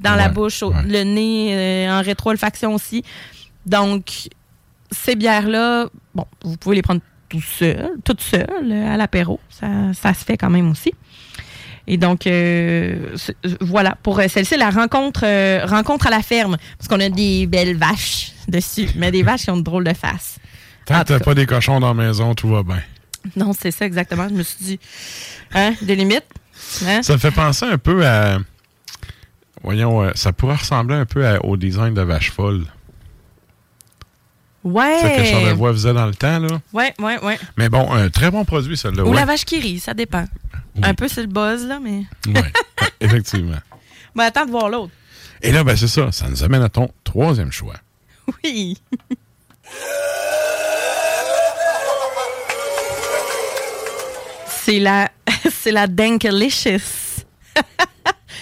dans 0.00 0.16
la 0.16 0.28
bouche, 0.28 0.62
ouais. 0.62 0.74
le 0.84 1.04
nez, 1.04 1.86
euh, 1.86 1.98
en 1.98 2.02
rétro-olfaction 2.02 2.74
aussi. 2.74 3.04
Donc, 3.64 4.28
ces 4.90 5.14
bières-là, 5.14 5.86
bon, 6.14 6.26
vous 6.44 6.56
pouvez 6.56 6.76
les 6.76 6.82
prendre 6.82 7.00
tout 7.32 7.40
seul, 7.42 7.90
toutes 8.04 8.20
seules 8.20 8.46
euh, 8.70 8.94
à 8.94 8.96
l'apéro. 8.98 9.40
Ça, 9.48 9.66
ça 9.94 10.12
se 10.14 10.24
fait 10.24 10.36
quand 10.36 10.50
même 10.50 10.70
aussi. 10.70 10.92
Et 11.86 11.96
donc, 11.96 12.26
euh, 12.26 13.16
voilà, 13.60 13.96
pour 14.02 14.20
euh, 14.20 14.28
celle-ci, 14.28 14.56
la 14.56 14.70
rencontre, 14.70 15.22
euh, 15.24 15.64
rencontre 15.66 16.06
à 16.06 16.10
la 16.10 16.22
ferme. 16.22 16.56
Parce 16.78 16.88
qu'on 16.88 17.00
a 17.00 17.08
des 17.08 17.46
belles 17.46 17.76
vaches 17.76 18.32
dessus, 18.46 18.88
mais 18.96 19.10
des 19.10 19.22
vaches 19.22 19.42
qui 19.44 19.50
ont 19.50 19.56
de 19.56 19.62
drôles 19.62 19.84
de 19.84 19.94
faces. 19.94 20.36
Tant 20.86 21.00
que 21.00 21.04
t'as 21.08 21.18
pas 21.20 21.34
des 21.34 21.46
cochons 21.46 21.80
dans 21.80 21.94
la 21.94 21.94
maison, 22.06 22.34
tout 22.34 22.48
va 22.48 22.62
bien. 22.62 22.82
Non, 23.36 23.52
c'est 23.58 23.70
ça 23.70 23.86
exactement. 23.86 24.28
Je 24.28 24.34
me 24.34 24.42
suis 24.42 24.64
dit, 24.64 24.80
hein, 25.54 25.72
des 25.82 25.96
limites. 25.96 26.26
Hein? 26.86 27.02
Ça 27.02 27.14
me 27.14 27.18
fait 27.18 27.30
penser 27.30 27.64
un 27.66 27.78
peu 27.78 28.06
à. 28.06 28.38
Voyons, 29.62 30.10
ça 30.14 30.32
pourrait 30.32 30.56
ressembler 30.56 30.96
un 30.96 31.06
peu 31.06 31.26
à- 31.26 31.44
au 31.44 31.56
design 31.56 31.94
de 31.94 32.02
Vache 32.02 32.30
Folle. 32.32 32.64
Ouais. 34.64 34.98
C'est 35.00 35.16
que 35.16 35.24
Charlevoix 35.24 35.72
faisait 35.72 35.92
dans 35.92 36.06
le 36.06 36.14
temps, 36.14 36.38
là. 36.38 36.60
Ouais, 36.72 36.94
ouais, 37.00 37.18
ouais. 37.24 37.38
Mais 37.56 37.68
bon, 37.68 37.92
un 37.92 38.08
très 38.10 38.30
bon 38.30 38.44
produit, 38.44 38.76
celle-là. 38.76 39.04
Ou 39.04 39.08
ouais. 39.08 39.16
la 39.16 39.24
vache 39.24 39.44
qui 39.44 39.58
rit, 39.58 39.80
ça 39.80 39.92
dépend. 39.94 40.24
Oui. 40.76 40.82
Un 40.84 40.94
peu 40.94 41.08
c'est 41.08 41.22
le 41.22 41.26
buzz, 41.26 41.66
là, 41.66 41.80
mais. 41.80 42.04
Ouais, 42.26 42.34
ouais, 42.34 42.52
effectivement. 43.00 43.58
Ben, 44.14 44.24
attends 44.24 44.46
de 44.46 44.50
voir 44.50 44.68
l'autre. 44.68 44.92
Et 45.42 45.50
là, 45.50 45.64
ben, 45.64 45.76
c'est 45.76 45.88
ça. 45.88 46.12
Ça 46.12 46.28
nous 46.28 46.44
amène 46.44 46.62
à 46.62 46.68
ton 46.68 46.90
troisième 47.02 47.50
choix. 47.50 47.74
Oui. 48.44 48.78
c'est 54.46 54.78
la, 54.78 55.10
c'est 55.50 55.72
la 55.72 55.88
Dankalicious. 55.88 57.24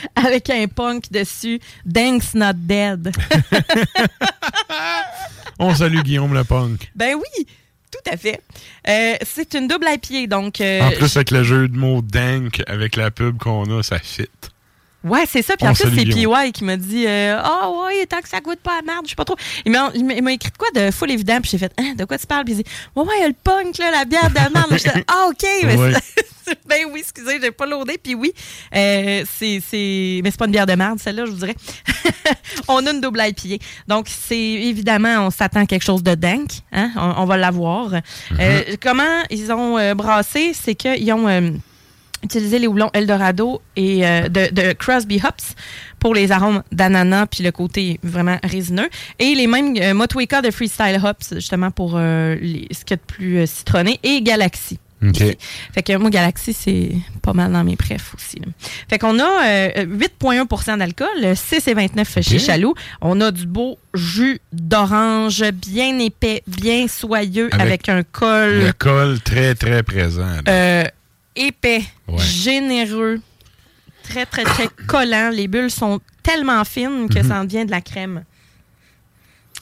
Avec 0.15 0.49
un 0.51 0.67
punk 0.69 1.11
dessus. 1.11 1.59
Dank's 1.85 2.35
not 2.35 2.53
dead. 2.55 3.13
On 5.59 5.75
salue 5.75 6.01
Guillaume 6.03 6.35
le 6.35 6.45
punk. 6.45 6.91
ben 6.95 7.15
oui, 7.17 7.47
tout 7.91 8.11
à 8.11 8.17
fait. 8.17 8.41
Euh, 8.89 9.15
c'est 9.25 9.55
une 9.55 9.69
double 9.69 9.87
IPA, 9.89 10.27
donc. 10.27 10.61
euh, 10.61 10.81
en 10.81 10.91
plus, 10.93 11.17
avec 11.17 11.31
le 11.31 11.43
jeu 11.45 11.69
de 11.69 11.77
mots 11.77 12.03
dank, 12.03 12.63
avec 12.67 12.97
la 12.97 13.11
pub 13.11 13.39
qu'on 13.39 13.79
a, 13.79 13.83
ça 13.83 13.99
fit. 13.99 14.29
Ouais, 15.03 15.25
c'est 15.27 15.43
ça. 15.43 15.57
Puis 15.57 15.67
en 15.67 15.73
plus, 15.75 15.85
c'est. 15.97 16.05
PY 16.45 16.53
qui 16.53 16.65
m'a 16.65 16.77
dit 16.77 17.07
Ah 17.09 17.71
ouais, 17.71 18.05
tant 18.07 18.21
que 18.21 18.29
ça 18.29 18.41
goûte 18.41 18.61
pas 18.61 18.79
à 18.79 18.83
merde, 18.83 19.03
je 19.05 19.11
sais 19.11 19.17
pas 19.17 19.25
trop. 19.25 19.37
Il 19.65 19.73
m'a 19.73 19.89
écrit 20.33 20.51
de 20.51 20.57
quoi 20.59 20.69
de 20.75 20.91
full 20.91 21.11
évident, 21.11 21.39
puis 21.41 21.51
j'ai 21.53 21.59
fait 21.59 21.73
Hein, 21.79 21.95
De 21.97 22.05
quoi 22.05 22.19
tu 22.19 22.27
parles? 22.27 22.45
Puis 22.45 22.55
il 22.55 22.57
dit 22.63 22.71
Ouais, 22.95 23.03
ouais, 23.05 23.15
il 23.19 23.21
y 23.23 23.25
a 23.25 23.29
le 23.29 23.35
punk, 23.43 23.79
là, 23.79 23.91
la 23.91 24.05
bière 24.05 24.29
de 24.31 24.53
merde. 24.53 24.67
J'étais 24.73 25.05
Ah, 25.09 25.27
OK, 25.31 25.47
mais 25.65 25.77
c'est- 25.77 26.57
ben 26.69 26.79
oui, 26.93 27.01
excusez, 27.01 27.39
j'ai 27.41 27.51
pas 27.53 27.65
loadé. 27.65 27.97
Puis 28.03 28.15
oui, 28.15 28.33
euh, 28.75 29.25
c'est. 29.39 29.63
c'est- 29.67 30.21
Mais 30.23 30.31
c'est 30.31 30.39
pas 30.39 30.47
une 30.47 30.53
bière 30.53 30.67
de 30.67 30.75
merde, 30.75 30.99
celle-là, 31.01 31.25
je 31.27 31.31
vous 31.31 31.39
dirais. 31.39 31.55
on 32.69 32.85
a 32.87 32.91
une 32.91 33.01
double 33.01 33.21
IPA. 33.25 33.63
Donc, 33.89 34.07
c'est 34.09 34.37
évidemment, 34.39 35.27
on 35.27 35.31
s'attend 35.31 35.61
à 35.61 35.67
quelque 35.67 35.85
chose 35.85 36.03
de 36.03 36.15
dingue. 36.15 36.51
Hein? 36.73 36.91
On, 36.97 37.23
on 37.23 37.25
va 37.25 37.37
l'avoir. 37.37 37.93
Euh, 38.39 38.63
comment 38.83 39.23
ils 39.31 39.51
ont 39.53 39.79
euh, 39.79 39.95
brassé 39.95 40.53
C'est 40.53 40.75
qu'ils 40.75 41.11
ont. 41.13 41.27
Euh, 42.23 42.25
utilisé 42.27 42.59
les 42.59 42.67
houblons 42.67 42.91
Eldorado 42.93 43.61
et 43.77 44.07
euh, 44.07 44.29
de, 44.29 44.53
de 44.53 44.73
Crosby 44.73 45.21
Hops 45.25 45.55
pour 45.99 46.15
les 46.15 46.33
arômes 46.33 46.63
d'ananas 46.73 47.27
puis 47.27 47.43
le 47.45 47.53
côté 47.53 47.99
vraiment 48.03 48.39
résineux. 48.43 48.89
Et 49.19 49.35
les 49.35 49.47
mêmes 49.47 49.75
euh, 49.81 49.95
Motueka 49.95 50.43
de 50.43 50.51
Freestyle 50.51 51.01
Hops, 51.03 51.35
justement 51.35 51.71
pour 51.71 51.95
euh, 51.97 52.37
les, 52.41 52.67
ce 52.71 52.85
qu'il 52.85 52.91
y 52.91 52.95
a 52.95 52.97
de 52.97 53.03
plus 53.07 53.39
euh, 53.39 53.47
citronné, 53.47 53.99
et 54.03 54.23
Galaxy. 54.23 54.79
OK. 55.03 55.17
Fait 55.73 55.83
que 55.83 55.97
moi, 55.97 56.11
Galaxy, 56.11 56.53
c'est 56.53 56.91
pas 57.23 57.33
mal 57.33 57.51
dans 57.53 57.65
mes 57.65 57.75
préfs 57.77 58.15
aussi. 58.15 58.39
là. 58.39 58.49
Fait 58.87 58.99
qu'on 58.99 59.19
a 59.19 59.47
euh, 59.47 59.87
8,1% 59.87 60.77
d'alcool, 60.77 61.09
6,29 61.23 62.23
chez. 62.23 62.39
Chaloux. 62.39 62.75
On 63.01 63.19
a 63.23 63.31
du 63.31 63.47
beau 63.47 63.79
jus 63.95 64.41
d'orange, 64.53 65.43
bien 65.53 65.99
épais, 65.99 66.43
bien 66.47 66.87
soyeux, 66.87 67.49
Avec 67.53 67.67
avec, 67.67 67.89
un 67.89 68.03
col 68.03 68.51
Le 68.67 68.73
col 68.75 69.19
très, 69.21 69.55
très 69.55 69.83
présent. 69.83 70.27
là. 70.27 70.43
euh, 70.49 70.85
épais, 71.37 71.83
Ouais. 72.09 72.19
généreux, 72.19 73.21
très, 74.03 74.27
très, 74.27 74.45
très 74.45 74.69
collant. 74.89 75.31
Les 75.33 75.49
bulles 75.49 75.71
sont 75.71 76.01
tellement 76.23 76.65
fines 76.65 77.09
que 77.09 77.23
ça 77.23 77.41
en 77.41 77.45
devient 77.45 77.65
de 77.67 77.71
la 77.71 77.81
crème. 77.81 78.25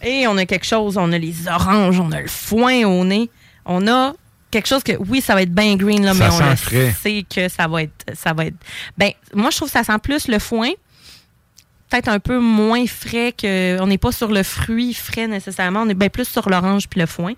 Et 0.03 0.27
on 0.29 0.37
a 0.37 0.47
quelque 0.47 0.67
chose, 0.67 0.97
on 0.97 1.13
a 1.13 1.19
les 1.19 1.49
oranges, 1.49 1.99
on 2.01 2.13
a 2.13 2.21
le 2.21 2.29
foin 2.29 2.85
au 2.85 3.05
nez. 3.05 3.31
On 3.65 3.87
a 3.89 4.15
quelque 4.51 4.69
chose 4.69 4.83
que, 4.83 4.93
oui, 5.09 5.21
ça 5.21 5.35
va 5.35 5.43
être 5.43 5.53
bien 5.53 5.77
green, 5.77 6.05
là, 6.05 6.15
Ça 6.15 6.29
mais 6.29 6.35
on 6.35 6.51
le 6.51 6.57
frais. 6.57 6.95
sait 7.03 7.25
que 7.29 7.49
ça 7.49 7.67
va 7.67 7.83
être. 7.83 8.05
Ça 8.15 8.33
va 8.33 8.47
être 8.47 8.57
ben, 8.97 9.11
moi, 9.35 9.51
je 9.51 9.57
trouve 9.57 9.69
que 9.69 9.73
ça 9.73 9.85
sent 9.85 9.99
plus 10.03 10.29
le 10.29 10.39
foin. 10.39 10.71
Peut-être 11.91 12.09
un 12.09 12.21
peu 12.21 12.39
moins 12.39 12.87
frais 12.87 13.33
que. 13.37 13.81
On 13.81 13.87
n'est 13.89 13.99
pas 13.99 14.13
sur 14.13 14.31
le 14.31 14.43
fruit 14.43 14.95
frais 14.95 15.27
nécessairement. 15.27 15.83
On 15.83 15.89
est 15.89 15.95
bien 15.95 16.09
plus 16.11 16.29
sur 16.29 16.49
l'orange 16.49 16.87
puis 16.89 17.01
le 17.01 17.07
foin. 17.07 17.33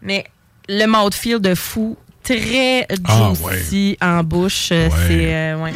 Mais 0.00 0.24
le 0.68 0.86
mouthfeel 0.86 1.40
de 1.40 1.54
fou, 1.54 1.96
très 2.36 2.86
Ah, 3.04 3.32
juicy 3.34 3.96
en 4.00 4.22
bouche. 4.24 4.68
euh, 4.72 4.88
Ouais. 4.88 4.94
C'est. 5.08 5.34
euh, 5.34 5.56
ouais. 5.62 5.72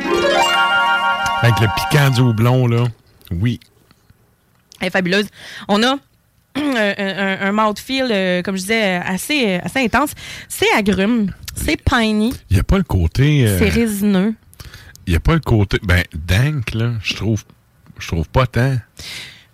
Avec 1.42 1.61
le 1.61 1.66
piquant 1.76 2.11
du 2.11 2.20
houblon, 2.20 2.66
là. 2.66 2.84
Oui. 3.30 3.59
Elle 4.80 4.88
est 4.88 4.90
fabuleuse. 4.90 5.26
On 5.68 5.82
a 5.82 5.94
un, 6.57 6.94
un, 6.98 7.38
un 7.48 7.53
mouthfeel, 7.53 8.09
euh, 8.11 8.42
comme 8.42 8.57
je 8.57 8.61
disais, 8.62 8.96
assez, 8.96 9.55
assez 9.64 9.80
intense. 9.80 10.11
C'est 10.48 10.70
agrume, 10.76 11.32
c'est 11.57 11.76
piney, 11.82 12.30
Il 12.50 12.55
n'y 12.55 12.61
a 12.61 12.64
pas 12.64 12.76
le 12.78 12.82
côté. 12.84 13.46
euh, 13.46 13.59
c'est 13.59 13.68
résineux. 13.68 14.34
Il 15.07 15.11
n'y 15.11 15.16
a 15.16 15.20
pas 15.20 15.34
le 15.34 15.40
côté. 15.40 15.78
Ben, 15.82 16.03
dank, 16.14 16.74
là, 16.74 16.92
je 17.03 17.14
trouve. 17.14 17.42
Je 17.98 18.07
trouve 18.09 18.28
pas 18.28 18.46
tant. 18.46 18.76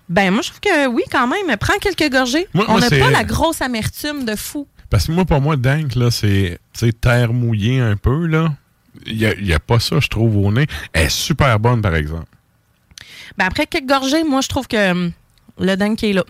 Ben, 0.08 0.30
moi, 0.30 0.42
je 0.42 0.48
trouve 0.48 0.60
que 0.60 0.86
oui, 0.88 1.02
quand 1.10 1.26
même. 1.26 1.56
Prends 1.58 1.78
quelques 1.80 2.10
gorgées. 2.10 2.46
Moi- 2.54 2.64
On 2.68 2.78
n'a 2.78 2.88
pas 2.90 3.10
la 3.10 3.24
grosse 3.24 3.60
amertume 3.62 4.24
de 4.24 4.36
fou. 4.36 4.66
Parce 4.90 5.06
que 5.06 5.12
moi, 5.12 5.24
pour 5.24 5.40
moi, 5.40 5.56
dank, 5.56 5.94
là, 5.94 6.10
c'est 6.10 6.58
terre 7.00 7.32
mouillée 7.32 7.80
un 7.80 7.96
peu, 7.96 8.26
là. 8.26 8.54
Il 9.06 9.16
n'y 9.42 9.52
a, 9.52 9.60
pas 9.60 9.78
ça, 9.78 10.00
je 10.00 10.08
trouve, 10.08 10.36
au 10.38 10.50
nez. 10.50 10.66
Elle 10.92 11.06
est 11.06 11.08
super 11.10 11.58
bonne, 11.60 11.80
par 11.82 11.94
exemple. 11.94 12.26
Ben, 13.36 13.44
après 13.46 13.66
quelques 13.66 13.86
gorgées, 13.86 14.24
moi, 14.24 14.40
je 14.40 14.48
trouve 14.48 14.66
que 14.66 14.90
hum, 14.90 15.12
le 15.60 15.76
dingue 15.76 16.02
est 16.02 16.12
là. 16.12 16.24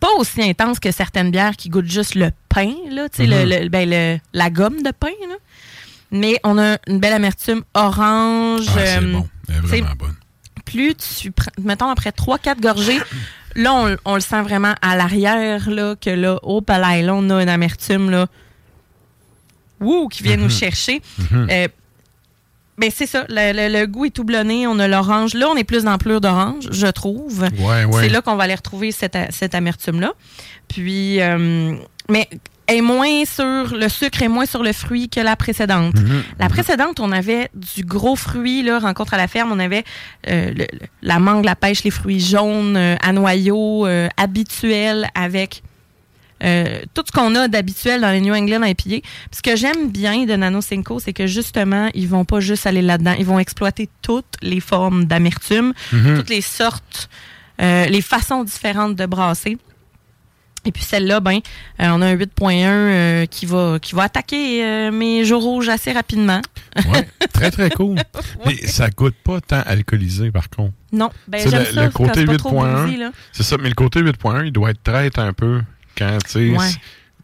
Pas 0.00 0.08
aussi 0.18 0.42
intense 0.42 0.78
que 0.78 0.90
certaines 0.90 1.30
bières 1.30 1.56
qui 1.56 1.68
goûtent 1.68 1.90
juste 1.90 2.14
le 2.14 2.30
pain, 2.48 2.72
là, 2.90 3.08
tu 3.08 3.18
sais, 3.18 3.26
le- 3.26 3.44
le- 3.64 3.68
ben, 3.68 3.88
le- 3.90 4.18
la 4.32 4.48
gomme 4.50 4.82
de 4.82 4.90
pain, 4.92 5.08
là. 5.28 5.34
Mais 6.10 6.40
on 6.44 6.56
a 6.58 6.78
une 6.86 7.00
belle 7.00 7.12
amertume 7.12 7.62
orange. 7.74 8.66
Ah, 8.68 8.72
c'est 8.86 8.98
hum, 8.98 9.12
bon. 9.12 9.28
Elle 9.48 9.56
est 9.56 9.60
vraiment 9.60 9.92
bonne. 9.98 10.14
plus 10.64 10.94
tu 10.94 11.30
prends, 11.32 11.50
mettons 11.62 11.88
après 11.90 12.10
3-4 12.10 12.60
gorgées, 12.60 12.98
là, 13.58 13.74
on, 13.74 13.96
on 14.04 14.14
le 14.14 14.20
sent 14.20 14.40
vraiment 14.42 14.74
à 14.82 14.96
l'arrière, 14.96 15.68
là, 15.68 15.94
que 16.00 16.10
là, 16.10 16.38
au 16.42 16.60
palais, 16.60 17.02
là, 17.02 17.14
on 17.14 17.28
a 17.30 17.42
une 17.42 17.48
amertume, 17.48 18.10
là, 18.10 18.26
wouh, 19.80 20.08
qui 20.08 20.22
vient 20.22 20.36
nous 20.36 20.50
chercher. 20.50 21.00
Euh, 21.50 21.68
ben, 22.78 22.90
c'est 22.94 23.06
ça, 23.06 23.24
le, 23.28 23.52
le- 23.52 23.80
le 23.80 23.86
goût 23.86 24.04
est 24.04 24.10
tout 24.10 24.22
blonné, 24.24 24.66
on 24.68 24.78
a 24.78 24.86
l'orange. 24.86 25.34
Là, 25.34 25.48
on 25.50 25.56
est 25.56 25.64
plus 25.64 25.82
dans 25.84 25.90
l'ampleur 25.90 26.20
d'orange, 26.20 26.68
je 26.70 26.86
trouve. 26.86 27.42
Ouais, 27.58 27.84
ouais. 27.84 28.02
C'est 28.02 28.08
là 28.08 28.20
qu'on 28.22 28.36
va 28.36 28.44
aller 28.44 28.54
retrouver 28.54 28.92
cette, 28.92 29.18
cette 29.30 29.54
amertume-là. 29.56 30.12
Puis, 30.68 31.20
euh, 31.20 31.74
mais 32.08 32.28
est 32.68 32.80
moins 32.82 33.24
sur 33.24 33.74
le 33.74 33.88
sucre 33.88 34.22
est 34.22 34.28
moins 34.28 34.46
sur 34.46 34.62
le 34.62 34.72
fruit 34.72 35.08
que 35.08 35.20
la 35.20 35.34
précédente. 35.36 35.94
Mhm. 35.94 36.22
La 36.38 36.48
précédente, 36.48 37.00
on 37.00 37.10
avait 37.12 37.48
du 37.54 37.82
gros 37.82 38.14
fruit, 38.14 38.62
là, 38.62 38.78
rencontre 38.78 39.14
à 39.14 39.16
la 39.16 39.26
ferme, 39.26 39.50
on 39.52 39.58
avait 39.58 39.84
euh, 40.28 40.52
le- 40.54 40.66
la 41.02 41.18
mangue, 41.18 41.44
la 41.44 41.56
pêche, 41.56 41.82
les 41.84 41.90
fruits 41.90 42.20
jaunes 42.20 42.76
euh, 42.76 42.94
à 43.02 43.12
noyaux 43.12 43.86
euh, 43.86 44.08
habituels 44.16 45.08
avec 45.14 45.62
euh, 46.44 46.82
tout 46.94 47.02
ce 47.04 47.10
qu'on 47.10 47.34
a 47.34 47.48
d'habituel 47.48 48.00
dans 48.00 48.10
les 48.12 48.20
New 48.20 48.32
England 48.34 48.62
IPA. 48.62 48.74
Puis 48.84 49.02
Ce 49.32 49.42
que 49.42 49.56
j'aime 49.56 49.90
bien 49.90 50.24
de 50.24 50.36
Nano 50.36 50.60
Cinco, 50.60 51.00
c'est 51.00 51.12
que 51.12 51.26
justement, 51.26 51.88
ils 51.94 52.06
vont 52.06 52.24
pas 52.24 52.38
juste 52.38 52.64
aller 52.66 52.82
là-dedans, 52.82 53.14
ils 53.18 53.26
vont 53.26 53.40
exploiter 53.40 53.88
toutes 54.02 54.36
les 54.40 54.60
formes 54.60 55.06
d'amertume, 55.06 55.72
toutes 56.16 56.30
les 56.30 56.40
sortes, 56.42 57.08
euh, 57.60 57.86
les 57.86 58.02
façons 58.02 58.44
différentes 58.44 58.94
de 58.94 59.04
brasser. 59.06 59.58
Et 60.68 60.72
puis 60.72 60.84
celle-là, 60.84 61.20
ben, 61.20 61.38
euh, 61.80 61.88
on 61.90 62.02
a 62.02 62.06
un 62.08 62.14
8.1 62.14 62.52
euh, 62.66 63.26
qui 63.26 63.46
va 63.46 63.78
qui 63.80 63.94
va 63.94 64.02
attaquer 64.02 64.62
euh, 64.62 64.90
mes 64.92 65.24
jours 65.24 65.42
rouges 65.42 65.70
assez 65.70 65.92
rapidement. 65.92 66.42
Ouais, 66.92 67.08
très, 67.32 67.50
très 67.50 67.70
cool. 67.70 67.96
Mais 68.44 68.54
ça 68.66 68.90
goûte 68.90 69.14
pas 69.24 69.40
tant 69.40 69.62
alcoolisé, 69.64 70.30
par 70.30 70.50
contre. 70.50 70.74
Non, 70.92 71.08
ben 71.26 71.40
j'aime 71.48 71.60
le- 71.60 71.64
ça. 71.74 71.84
le 71.84 71.90
quand 71.90 72.04
côté 72.04 72.20
c'est 72.20 72.26
pas 72.26 72.36
trop 72.36 72.62
8.1, 72.62 72.84
boozy, 72.84 72.96
là. 72.98 73.10
C'est 73.32 73.42
ça, 73.44 73.56
mais 73.58 73.70
le 73.70 73.74
côté 73.74 74.00
8.1, 74.02 74.44
il 74.44 74.52
doit 74.52 74.70
être 74.70 74.82
traite 74.82 75.18
un 75.18 75.32
peu 75.32 75.62
quand, 75.96 76.18
tu 76.26 76.30
sais, 76.30 76.50
Ouais. 76.50 76.66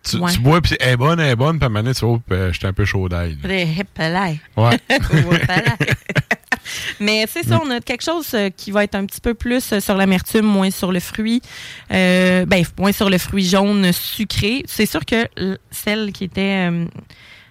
tu, 0.02 0.16
Ouais. 0.16 0.32
tu 0.32 0.40
bois, 0.40 0.60
puis 0.62 0.74
elle 0.80 0.92
est 0.92 0.96
bonne, 0.96 1.20
elle 1.20 1.30
est 1.32 1.36
bonne, 1.36 1.58
puis 1.58 1.64
à 1.64 1.66
un 1.66 1.68
moment 1.70 1.82
donné, 1.82 1.94
tu 1.94 2.06
vois, 2.06 2.50
j'étais 2.52 2.66
un 2.66 2.72
peu 2.72 2.84
chaud 2.86 3.08
d'ail. 3.10 3.36
Ouais. 4.56 4.78
Mais 7.00 7.26
c'est 7.28 7.44
ça, 7.46 7.60
on 7.64 7.70
a 7.70 7.80
quelque 7.80 8.02
chose 8.04 8.28
euh, 8.34 8.50
qui 8.56 8.70
va 8.70 8.84
être 8.84 8.94
un 8.94 9.04
petit 9.06 9.20
peu 9.20 9.34
plus 9.34 9.72
euh, 9.72 9.80
sur 9.80 9.96
l'amertume, 9.96 10.44
moins 10.46 10.70
sur 10.70 10.92
le 10.92 11.00
fruit. 11.00 11.42
Euh, 11.92 12.44
ben, 12.46 12.64
moins 12.78 12.92
sur 12.92 13.10
le 13.10 13.18
fruit 13.18 13.44
jaune 13.46 13.92
sucré. 13.92 14.62
C'est 14.66 14.86
sûr 14.86 15.04
que 15.04 15.28
celle 15.70 16.12
qui 16.12 16.24
était. 16.24 16.70
euh, 16.70 16.86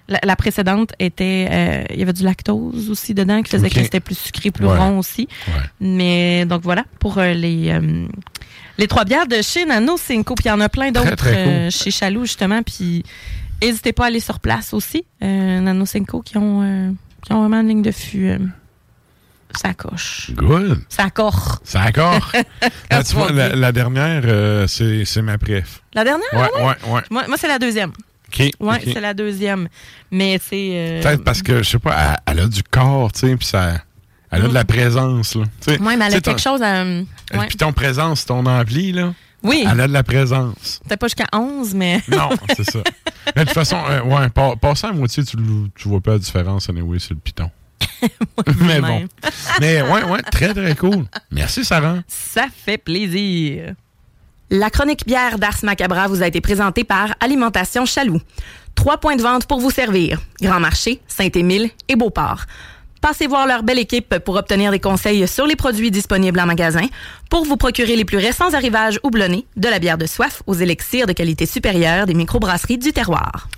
la, 0.09 0.19
la 0.23 0.35
précédente 0.35 0.91
était. 0.99 1.47
euh, 1.49 1.83
Il 1.91 1.99
y 1.99 2.03
avait 2.03 2.11
du 2.13 2.23
lactose 2.23 2.89
aussi 2.89 3.13
dedans 3.13 3.41
qui 3.41 3.51
faisait 3.51 3.69
que 3.69 3.81
c'était 3.81 3.99
plus 4.01 4.17
sucré, 4.17 4.51
plus 4.51 4.65
Ouais. 4.65 4.77
rond 4.77 4.99
aussi. 4.99 5.27
Ouais. 5.47 5.53
Mais 5.79 6.45
donc 6.45 6.61
voilà, 6.63 6.83
pour 6.99 7.17
euh, 7.19 7.33
les. 7.33 7.69
euh, 7.69 8.05
les 8.79 8.87
trois 8.87 9.05
bières 9.05 9.27
de 9.27 9.41
chez 9.43 9.65
Nano 9.65 9.97
Cinco, 9.97 10.33
puis 10.33 10.45
il 10.45 10.47
y 10.47 10.51
en 10.51 10.59
a 10.59 10.67
plein 10.67 10.91
d'autres 10.91 11.15
cool. 11.31 11.71
chez 11.71 11.91
Chaloux, 11.91 12.25
justement. 12.25 12.63
Puis 12.63 13.03
n'hésitez 13.61 13.93
pas 13.93 14.05
à 14.05 14.07
aller 14.07 14.19
sur 14.19 14.39
place 14.39 14.73
aussi. 14.73 15.05
Euh, 15.21 15.59
Nano 15.59 15.85
Cinco 15.85 16.21
qui 16.23 16.37
ont, 16.37 16.95
qui 17.23 17.31
ont 17.33 17.39
vraiment 17.41 17.61
une 17.61 17.67
ligne 17.67 17.81
de 17.83 17.91
fût. 17.91 18.35
Ça 19.59 19.73
coche. 19.73 20.31
Good. 20.33 20.81
Ça. 20.89 21.07
C'est 21.63 21.79
encore. 21.79 22.31
Là, 22.89 23.03
tu 23.03 23.15
vois, 23.15 23.31
la, 23.31 23.71
dernière, 23.71 24.21
euh, 24.25 24.67
c'est 24.67 25.21
ma 25.21 25.37
préf. 25.37 25.81
La 25.93 26.03
dernière? 26.03 26.25
Ouais, 26.33 26.49
ah 26.55 26.57
ouais? 26.57 26.63
ouais, 26.65 26.91
ouais. 26.93 27.01
Moi, 27.09 27.23
moi, 27.27 27.37
c'est 27.37 27.47
la 27.47 27.59
deuxième. 27.59 27.91
OK. 28.27 28.39
Ouais, 28.59 28.75
ok. 28.77 28.81
c'est 28.85 29.01
la 29.01 29.13
deuxième. 29.13 29.67
Mais 30.11 30.39
c'est. 30.43 30.71
euh, 30.73 31.01
Peut-être 31.01 31.23
parce 31.23 31.41
que, 31.41 31.61
je 31.63 31.69
sais 31.69 31.79
pas, 31.79 32.17
elle, 32.27 32.37
elle 32.37 32.43
a 32.45 32.47
du 32.47 32.63
corps, 32.63 33.11
tu 33.11 33.19
sais, 33.21 33.35
puis 33.35 33.45
ça. 33.47 33.73
Elle 34.31 34.45
a 34.45 34.47
de 34.47 34.53
la 34.53 34.65
présence, 34.65 35.35
là. 35.35 35.43
Ouais, 35.67 35.77
mais 35.95 36.05
elle 36.07 36.15
a 36.15 36.21
ton- 36.21 36.31
quelque 36.31 36.41
chose 36.41 36.61
à. 36.63 36.81
euh, 36.81 37.03
ouais. 37.35 37.45
Puis 37.47 37.57
ton 37.57 37.71
présence, 37.71 38.25
ton 38.25 38.43
ampli, 38.47 38.91
là. 38.91 39.13
Oui, 39.43 39.63
Elle 39.69 39.79
a 39.81 39.87
de 39.87 39.93
la 39.93 40.03
présence. 40.03 40.79
peut-être 40.87 40.99
pas 41.01 41.07
jusqu'à 41.07 41.27
11, 41.33 41.75
mais. 41.75 42.01
Non, 42.07 42.29
c'est 42.55 42.63
ça. 42.63 42.79
Mais 43.35 43.41
de 43.43 43.49
toute 43.49 43.53
façon, 43.53 43.77
euh, 43.89 44.01
ouais, 44.01 44.29
pa- 44.29 44.55
passant 44.55 44.87
à 44.89 44.93
moitié, 44.93 45.23
tu, 45.23 45.35
tu 45.75 45.87
vois 45.89 45.99
pas 46.01 46.11
la 46.13 46.17
différence, 46.19 46.69
anyway, 46.69 46.97
c'est 46.99 47.11
le 47.11 47.17
piton. 47.17 47.51
Mais 48.59 48.81
bon. 48.81 49.05
Mais 49.61 49.81
ouais, 49.81 50.03
ouais, 50.03 50.21
très, 50.31 50.53
très 50.53 50.75
cool. 50.75 51.05
Merci, 51.31 51.63
Sarah. 51.63 51.97
Ça 52.07 52.45
fait 52.53 52.77
plaisir. 52.77 53.73
La 54.49 54.69
chronique 54.69 55.05
bière 55.05 55.39
d'Ars 55.39 55.63
Macabra 55.63 56.07
vous 56.07 56.21
a 56.21 56.27
été 56.27 56.41
présentée 56.41 56.83
par 56.83 57.15
Alimentation 57.19 57.85
Chaloux. 57.85 58.21
Trois 58.75 58.97
points 58.97 59.15
de 59.15 59.21
vente 59.21 59.47
pour 59.47 59.59
vous 59.59 59.71
servir. 59.71 60.19
Grand 60.41 60.59
Marché, 60.59 61.01
Saint-Émile 61.07 61.69
et 61.87 61.95
Beauport. 61.95 62.45
Passez 63.01 63.27
voir 63.27 63.47
leur 63.47 63.63
belle 63.63 63.79
équipe 63.79 64.17
pour 64.19 64.35
obtenir 64.35 64.71
des 64.71 64.79
conseils 64.79 65.27
sur 65.27 65.45
les 65.45 65.57
produits 65.57 65.91
disponibles 65.91 66.39
en 66.39 66.45
magasin, 66.45 66.87
pour 67.29 67.43
vous 67.43 67.57
procurer 67.57 67.97
les 67.97 68.05
plus 68.05 68.17
récents 68.17 68.53
arrivages 68.53 68.97
houblonnés, 69.03 69.45
de 69.57 69.67
la 69.67 69.79
bière 69.79 69.97
de 69.97 70.05
soif 70.05 70.41
aux 70.47 70.53
élixirs 70.53 71.05
de 71.05 71.11
qualité 71.11 71.45
supérieure 71.45 72.05
des 72.05 72.13
microbrasseries 72.13 72.77
du 72.77 72.93
terroir. 72.93 73.49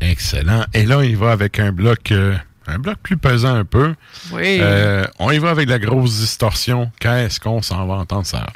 Excellent. 0.00 0.64
Et 0.74 0.86
là, 0.86 1.04
il 1.04 1.16
va 1.16 1.30
avec 1.30 1.60
un 1.60 1.70
bloc 1.70 2.10
euh, 2.10 2.34
un 2.70 2.78
bloc 2.78 2.96
plus 3.02 3.16
pesant 3.16 3.54
un 3.54 3.64
peu. 3.64 3.94
Oui. 4.32 4.58
Euh, 4.60 5.04
on 5.18 5.30
y 5.30 5.38
va 5.38 5.50
avec 5.50 5.68
la 5.68 5.78
grosse 5.78 6.18
distorsion. 6.18 6.90
Qu'est-ce 7.00 7.40
qu'on 7.40 7.62
s'en 7.62 7.86
va 7.86 7.94
entendre, 7.94 8.26
ça? 8.26 8.46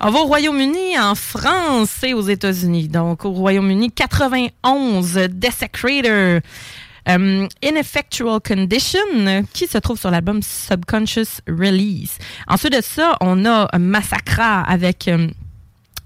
On 0.00 0.10
va 0.10 0.20
au 0.20 0.26
Royaume-Uni, 0.26 0.98
en 0.98 1.14
France 1.14 2.02
et 2.04 2.14
aux 2.14 2.22
États-Unis. 2.22 2.88
Donc, 2.88 3.24
au 3.24 3.30
Royaume-Uni, 3.30 3.90
91, 3.90 5.14
Desecrator. 5.30 6.40
Um, 7.10 7.48
Ineffectual 7.62 8.38
Condition, 8.38 8.98
qui 9.54 9.66
se 9.66 9.78
trouve 9.78 9.98
sur 9.98 10.10
l'album 10.10 10.42
Subconscious 10.42 11.40
Release. 11.48 12.18
Ensuite 12.46 12.74
de 12.74 12.82
ça, 12.82 13.16
on 13.22 13.46
a 13.46 13.66
Massacra 13.78 14.60
avec 14.60 15.08
um, 15.08 15.30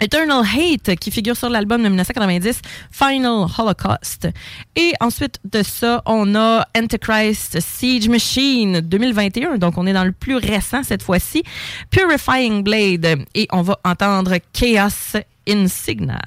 Eternal 0.03 0.42
Hate, 0.44 0.96
qui 0.96 1.12
figure 1.12 1.36
sur 1.36 1.48
l'album 1.48 1.80
de 1.80 1.86
1990, 1.86 2.61
Final 2.90 3.46
Holocaust. 3.57 4.28
Et 4.74 4.92
ensuite 5.00 5.38
de 5.44 5.62
ça, 5.62 6.03
on 6.07 6.34
a 6.34 6.66
Antichrist 6.76 7.61
Siege 7.61 8.09
Machine 8.09 8.80
2021, 8.80 9.59
donc 9.59 9.78
on 9.78 9.86
est 9.86 9.92
dans 9.92 10.03
le 10.03 10.11
plus 10.11 10.34
récent 10.34 10.82
cette 10.82 11.05
fois-ci, 11.05 11.44
Purifying 11.90 12.64
Blade. 12.64 13.24
Et 13.36 13.46
on 13.53 13.62
va 13.62 13.78
entendre 13.84 14.38
Chaos 14.53 15.20
Insignia. 15.48 16.20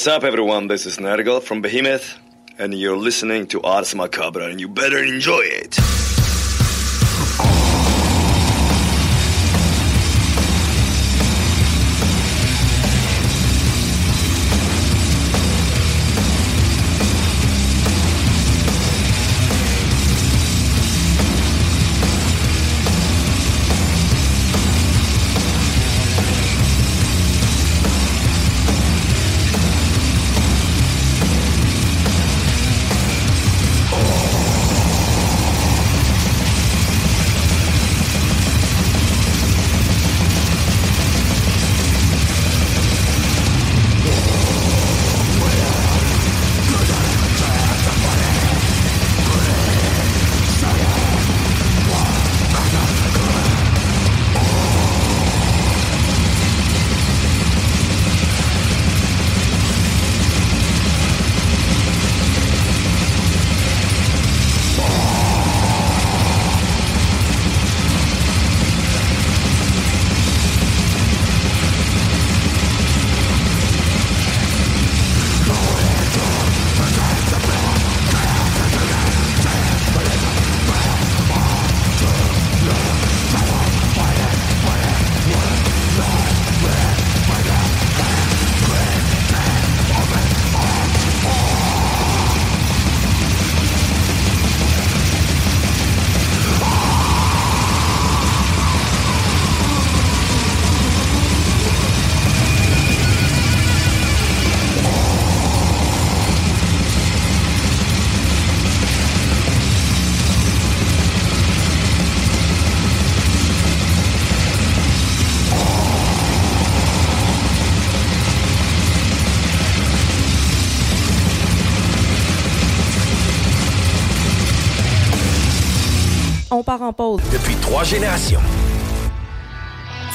What's 0.00 0.08
up, 0.08 0.24
everyone? 0.24 0.66
This 0.66 0.86
is 0.86 0.96
Nergal 0.96 1.42
from 1.42 1.60
Behemoth, 1.60 2.18
and 2.58 2.72
you're 2.72 2.96
listening 2.96 3.46
to 3.48 3.60
Ars 3.60 3.92
Macabra, 3.92 4.50
and 4.50 4.58
you 4.58 4.66
better 4.66 4.96
enjoy 4.96 5.42
it. 5.42 5.78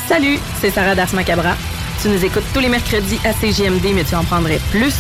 Salut, 0.08 0.40
c'est 0.62 0.72
Sarah 0.72 0.96
Das 0.96 1.12
Macabra. 1.12 1.58
Tu 2.02 2.08
nous 2.08 2.24
écoutes 2.24 2.46
tous 2.54 2.62
les 2.62 2.70
mercredis 2.70 3.20
à 3.26 3.34
CGMD, 3.34 3.94
mais 3.94 4.06
tu 4.06 4.16
en 4.16 4.24
prendrais 4.24 4.62
plus. 4.72 4.96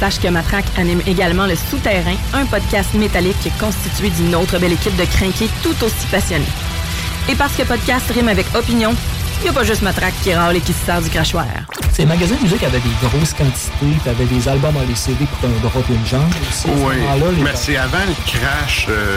Sache 0.00 0.18
que 0.18 0.28
Matraque 0.28 0.64
anime 0.78 1.02
également 1.06 1.44
Le 1.44 1.54
Souterrain, 1.56 2.16
un 2.32 2.46
podcast 2.46 2.94
métallique 2.94 3.52
constitué 3.60 4.08
d'une 4.08 4.34
autre 4.34 4.58
belle 4.58 4.72
équipe 4.72 4.96
de 4.96 5.04
crinqués 5.04 5.50
tout 5.62 5.76
aussi 5.84 6.06
passionnés. 6.10 6.46
Et 7.28 7.34
parce 7.34 7.54
que 7.54 7.64
podcast 7.64 8.10
rime 8.10 8.28
avec 8.28 8.46
opinion, 8.54 8.94
il 9.40 9.42
n'y 9.42 9.48
a 9.50 9.52
pas 9.52 9.64
juste 9.64 9.82
Matraque 9.82 10.14
qui 10.22 10.32
râle 10.32 10.56
et 10.56 10.60
qui 10.62 10.72
se 10.72 10.86
sert 10.86 11.02
du 11.02 11.10
crachoir. 11.10 11.44
Ces 11.96 12.04
magasins 12.04 12.34
de 12.34 12.42
musique 12.42 12.62
avaient 12.62 12.78
des 12.80 12.90
grosses 13.08 13.32
quantités, 13.32 13.98
tu 14.04 14.08
avais 14.10 14.26
des 14.26 14.46
albums 14.48 14.76
en 14.76 14.94
CD 14.94 15.24
pour 15.24 15.48
un 15.48 15.52
drop 15.66 15.82
une 15.88 16.06
jambe 16.06 16.28
aussi. 16.46 16.66
Oui, 16.84 16.96
les- 17.36 17.42
mais 17.42 17.52
c'est 17.54 17.78
avant 17.78 18.04
le 18.06 18.14
crash, 18.30 18.86
euh, 18.90 19.16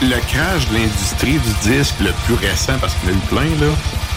le 0.00 0.16
crash 0.32 0.66
de 0.70 0.74
l'industrie 0.78 1.38
du 1.38 1.70
disque 1.70 1.96
le 2.00 2.12
plus 2.24 2.36
récent, 2.36 2.72
parce 2.80 2.94
qu'il 2.94 3.10
y 3.10 3.12
en 3.12 3.14
a 3.14 3.18
eu 3.18 3.26
plein, 3.28 3.66
là. 3.66 3.72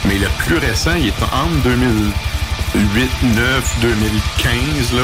Mais 0.06 0.18
le 0.20 0.28
plus 0.46 0.56
récent, 0.60 0.94
il 0.98 1.08
est 1.08 1.24
entre 1.34 1.64
2008, 1.66 3.10
9, 3.36 3.76
2015, 3.82 4.94
là. 4.94 5.04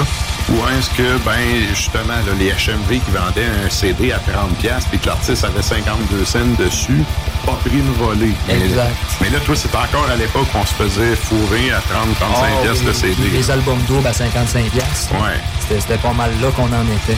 Où 0.50 0.56
est-ce 0.80 0.90
que, 0.92 1.18
ben, 1.26 1.68
justement, 1.76 2.08
là, 2.26 2.32
les 2.40 2.52
HMV 2.54 3.02
qui 3.02 3.12
vendaient 3.12 3.50
un 3.66 3.70
CD 3.70 4.14
à 4.14 4.20
30$ 4.20 4.86
puis 4.90 4.98
que 4.98 5.08
l'artiste 5.08 5.44
avait 5.44 5.62
52 5.62 6.24
cents 6.24 6.40
dessus, 6.58 7.04
pas 7.48 7.58
pris 7.66 7.78
une 7.80 7.94
volée. 7.94 8.34
Mais- 8.48 8.56
Exact. 8.66 8.96
Mais, 9.22 9.30
là, 9.30 9.40
toi, 9.46 9.56
c'est 9.56 9.74
encore 9.76 10.08
à 10.12 10.16
l'époque 10.16 10.48
qu'on 10.52 10.66
se 10.66 10.74
faisait 10.74 11.16
fourrer 11.16 11.72
à 11.72 11.80
30-35$ 11.80 12.58
Ah, 12.60 12.62
piastres 12.64 12.84
le 12.86 12.92
oui, 12.92 12.98
CD. 12.98 13.30
Les 13.38 13.52
albums 13.52 13.80
doubles 13.88 14.06
à 14.08 14.12
55$. 14.14 14.70
piastres. 14.70 15.14
Ouais. 15.14 15.40
C'était- 15.62 15.80
C'était 15.82 15.98
pas 15.98 16.14
mal 16.14 16.32
là 16.42 16.50
qu'on 16.56 16.64
en 16.66 16.86
était. 16.98 17.18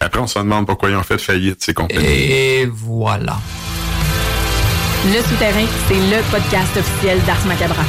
Après, 0.00 0.20
on 0.20 0.26
se 0.26 0.38
demande 0.40 0.66
pourquoi 0.66 0.90
ils 0.90 0.96
ont 0.96 1.02
fait 1.02 1.18
faillite, 1.18 1.62
ces 1.64 1.72
compagnies. 1.72 2.04
Et 2.04 2.66
voilà. 2.72 3.36
Le 5.06 5.20
Souterrain, 5.22 5.66
c'est 5.86 5.94
le 5.94 6.22
podcast 6.30 6.76
officiel 6.76 7.20
d'Ars 7.26 7.44
Macabra. 7.46 7.84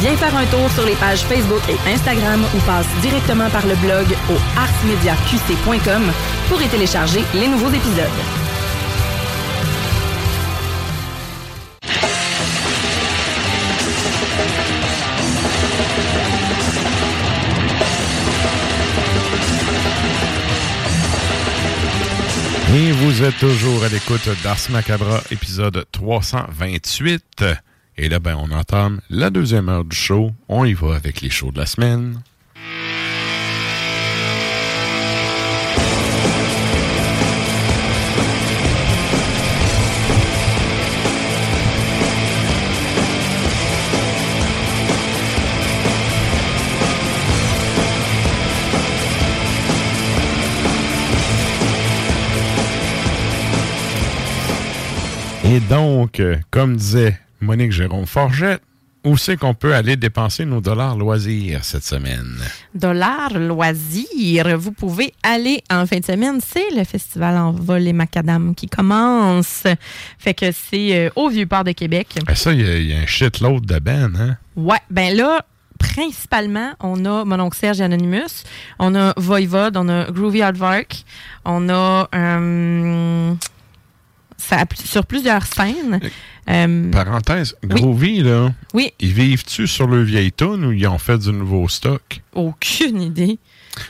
Viens 0.00 0.16
faire 0.16 0.34
un 0.36 0.44
tour 0.46 0.68
sur 0.74 0.84
les 0.84 0.94
pages 0.96 1.20
Facebook 1.20 1.62
et 1.68 1.76
Instagram 1.94 2.42
ou 2.54 2.58
passe 2.60 2.86
directement 3.02 3.48
par 3.50 3.64
le 3.66 3.74
blog 3.76 4.06
au 4.30 4.34
arsmediaqc.com 4.58 6.02
pour 6.48 6.60
y 6.60 6.66
télécharger 6.66 7.22
les 7.34 7.46
nouveaux 7.48 7.70
épisodes. 7.70 8.18
Et 22.76 22.90
vous 22.90 23.22
êtes 23.22 23.38
toujours 23.38 23.84
à 23.84 23.88
l'écoute 23.88 24.28
d'Ars 24.42 24.58
Macabra, 24.70 25.22
épisode 25.30 25.86
328. 25.92 27.44
Et 27.96 28.08
là, 28.08 28.18
ben, 28.18 28.36
on 28.36 28.50
entame 28.50 29.00
la 29.10 29.30
deuxième 29.30 29.68
heure 29.68 29.84
du 29.84 29.94
show. 29.94 30.32
On 30.48 30.64
y 30.64 30.72
va 30.72 30.96
avec 30.96 31.20
les 31.20 31.30
shows 31.30 31.52
de 31.52 31.58
la 31.60 31.66
semaine. 31.66 32.20
Et 55.44 55.60
donc, 55.60 56.20
euh, 56.20 56.36
comme 56.50 56.76
disait 56.76 57.18
Monique 57.40 57.72
Jérôme 57.72 58.06
Forget, 58.06 58.58
où 59.04 59.18
c'est 59.18 59.36
qu'on 59.36 59.52
peut 59.52 59.74
aller 59.74 59.96
dépenser 59.96 60.46
nos 60.46 60.62
dollars 60.62 60.96
loisirs 60.96 61.62
cette 61.64 61.84
semaine? 61.84 62.38
Dollars 62.74 63.38
loisirs. 63.38 64.58
Vous 64.58 64.72
pouvez 64.72 65.12
aller 65.22 65.62
en 65.70 65.84
fin 65.86 65.98
de 65.98 66.04
semaine. 66.04 66.40
C'est 66.42 66.70
le 66.74 66.84
festival 66.84 67.36
en 67.36 67.52
vol 67.52 67.86
et 67.86 67.92
macadam 67.92 68.54
qui 68.54 68.66
commence. 68.66 69.64
Fait 70.18 70.32
que 70.32 70.46
c'est 70.52 70.96
euh, 70.96 71.10
au 71.16 71.28
Vieux-Port 71.28 71.64
de 71.64 71.72
Québec. 71.72 72.08
Ben 72.26 72.34
ça, 72.34 72.52
il 72.54 72.62
y, 72.62 72.68
a- 72.68 72.76
il 72.78 72.86
y 72.86 72.94
a 72.94 73.00
un 73.00 73.06
shitload 73.06 73.66
de 73.66 73.78
bands, 73.78 74.12
hein? 74.18 74.36
Ouais, 74.56 74.78
ben 74.90 75.14
là, 75.14 75.44
principalement, 75.78 76.72
on 76.80 77.04
a 77.04 77.26
mon 77.26 77.38
oncle 77.40 77.58
Serge 77.58 77.80
et 77.80 77.84
Anonymous, 77.84 78.44
on 78.78 78.94
a 78.94 79.12
Voivod, 79.18 79.76
on 79.76 79.88
a 79.90 80.10
Groovy 80.10 80.40
Hardvark, 80.40 81.04
on 81.44 81.68
a 81.68 82.08
euh, 82.14 83.34
ça 84.36 84.64
sur 84.84 85.06
plusieurs 85.06 85.44
scènes. 85.46 86.00
Euh, 86.50 86.90
Parenthèse, 86.90 87.56
Groovy, 87.64 88.22
là, 88.22 88.52
Oui. 88.74 88.92
ils 89.00 89.12
vivent-tu 89.12 89.66
sur 89.66 89.86
le 89.86 90.02
vieil 90.02 90.30
tune 90.32 90.64
ou 90.66 90.72
ils 90.72 90.86
ont 90.86 90.98
fait 90.98 91.18
du 91.18 91.32
nouveau 91.32 91.68
stock? 91.68 92.20
aucune 92.34 93.00
idée. 93.00 93.38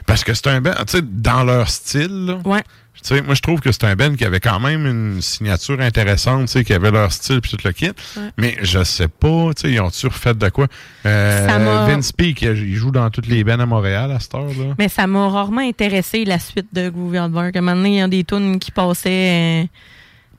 Parce 0.07 0.23
que 0.25 0.33
c'est 0.35 0.47
un 0.49 0.61
band, 0.61 0.73
tu 0.87 0.99
sais, 0.99 1.03
dans 1.03 1.45
leur 1.45 1.69
style, 1.69 2.27
là, 2.27 2.39
Ouais. 2.45 2.63
Tu 3.03 3.09
sais, 3.17 3.23
moi, 3.23 3.35
je 3.35 3.43
trouve 3.43 3.61
que 3.61 3.71
c'est 3.71 3.85
un 3.85 3.97
band 3.97 4.15
qui 4.15 4.25
avait 4.25 4.41
quand 4.41 4.61
même 4.61 4.87
une 4.87 5.21
signature 5.21 5.79
intéressante, 5.81 6.43
tu 6.47 6.53
sais, 6.53 6.65
qui 6.65 6.73
avait 6.73 6.91
leur 6.91 7.13
style 7.13 7.41
puis 7.43 7.51
tout 7.51 7.59
le 7.63 7.73
kit. 7.73 7.91
Mais 8.39 8.57
je 8.63 8.83
sais 8.83 9.09
pas, 9.09 9.51
tu 9.55 9.63
sais, 9.63 9.73
ils 9.73 9.81
ont-tu 9.81 10.07
refait 10.07 10.33
de 10.33 10.49
quoi? 10.49 10.69
Euh, 11.05 11.85
Vince 11.87 12.13
Peake, 12.13 12.41
il 12.43 12.75
joue 12.77 12.93
dans 12.93 13.11
toutes 13.11 13.27
les 13.27 13.45
bands 13.45 13.59
à 13.61 13.67
Montréal 13.67 14.11
à 14.11 14.21
cette 14.21 14.35
heure-là. 14.35 14.75
Mais 14.79 14.89
ça 14.89 15.07
m'a 15.07 15.29
rarement 15.29 15.61
intéressé 15.61 16.25
la 16.25 16.39
suite 16.39 16.69
de 16.73 16.89
Groovy 16.89 17.19
Hardwork. 17.19 17.55
À 17.55 17.59
un 17.59 17.63
moment 17.63 17.77
donné, 17.77 17.89
il 17.91 17.97
y 17.97 18.01
a 18.01 18.09
des 18.09 18.25
tunes 18.25 18.59
qui 18.59 18.71
passaient 18.71 19.65
euh, 19.65 19.67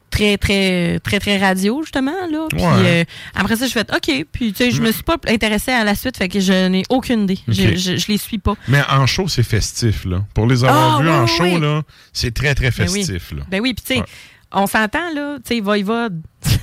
très, 0.10 0.38
très, 0.38 1.00
très, 1.04 1.20
très 1.20 1.38
radio, 1.38 1.82
justement. 1.84 2.12
Là. 2.32 2.46
Puis 2.50 2.60
Ouais. 2.62 3.02
euh, 3.02 3.04
après 3.36 3.56
ça, 3.58 3.68
je 3.68 3.72
fais 3.72 3.82
OK. 3.94 4.26
Puis 4.32 4.54
tu 4.54 4.56
sais, 4.56 4.72
je 4.72 4.82
me 4.82 4.92
suis 4.92 5.04
pas 5.04 5.18
intéressée 5.28 5.72
à 5.72 5.84
la 5.84 5.96
suite, 5.96 6.18
fait 6.18 6.30
que 6.30 6.40
je 6.40 6.68
n'ai 6.68 6.84
aucune 6.90 7.24
idée. 7.24 7.40
Je, 7.48 7.76
je, 7.76 7.98
je 7.98 8.08
les 8.08 8.18
suis 8.18 8.38
pas. 8.38 8.56
Mais 8.68 8.82
en 8.90 9.06
show, 9.06 9.28
c'est 9.28 9.44
festif, 9.44 10.06
là. 10.06 10.24
Pour 10.34 10.48
les 10.48 10.64
avoir 10.64 10.98
Ah, 10.98 11.02
vus 11.02 11.10
oui, 11.10 11.14
en 11.16 11.22
oui, 11.24 11.28
show, 11.38 11.44
oui. 11.44 11.60
là, 11.60 11.82
c'est 12.14 12.34
très, 12.34 12.56
très 12.56 12.72
Ben 12.72 12.88
oui. 12.90 13.06
festif, 13.06 13.32
là. 13.32 13.44
Ben 13.50 13.62
oui, 13.62 13.74
puis 13.74 13.84
tu 13.86 13.94
sais, 13.96 14.00
Ouais. 14.00 14.06
on 14.54 14.68
s'entend, 14.68 15.14
là, 15.14 15.38
tu 15.46 15.56
sais, 15.56 15.62
Voivode. 15.62 16.22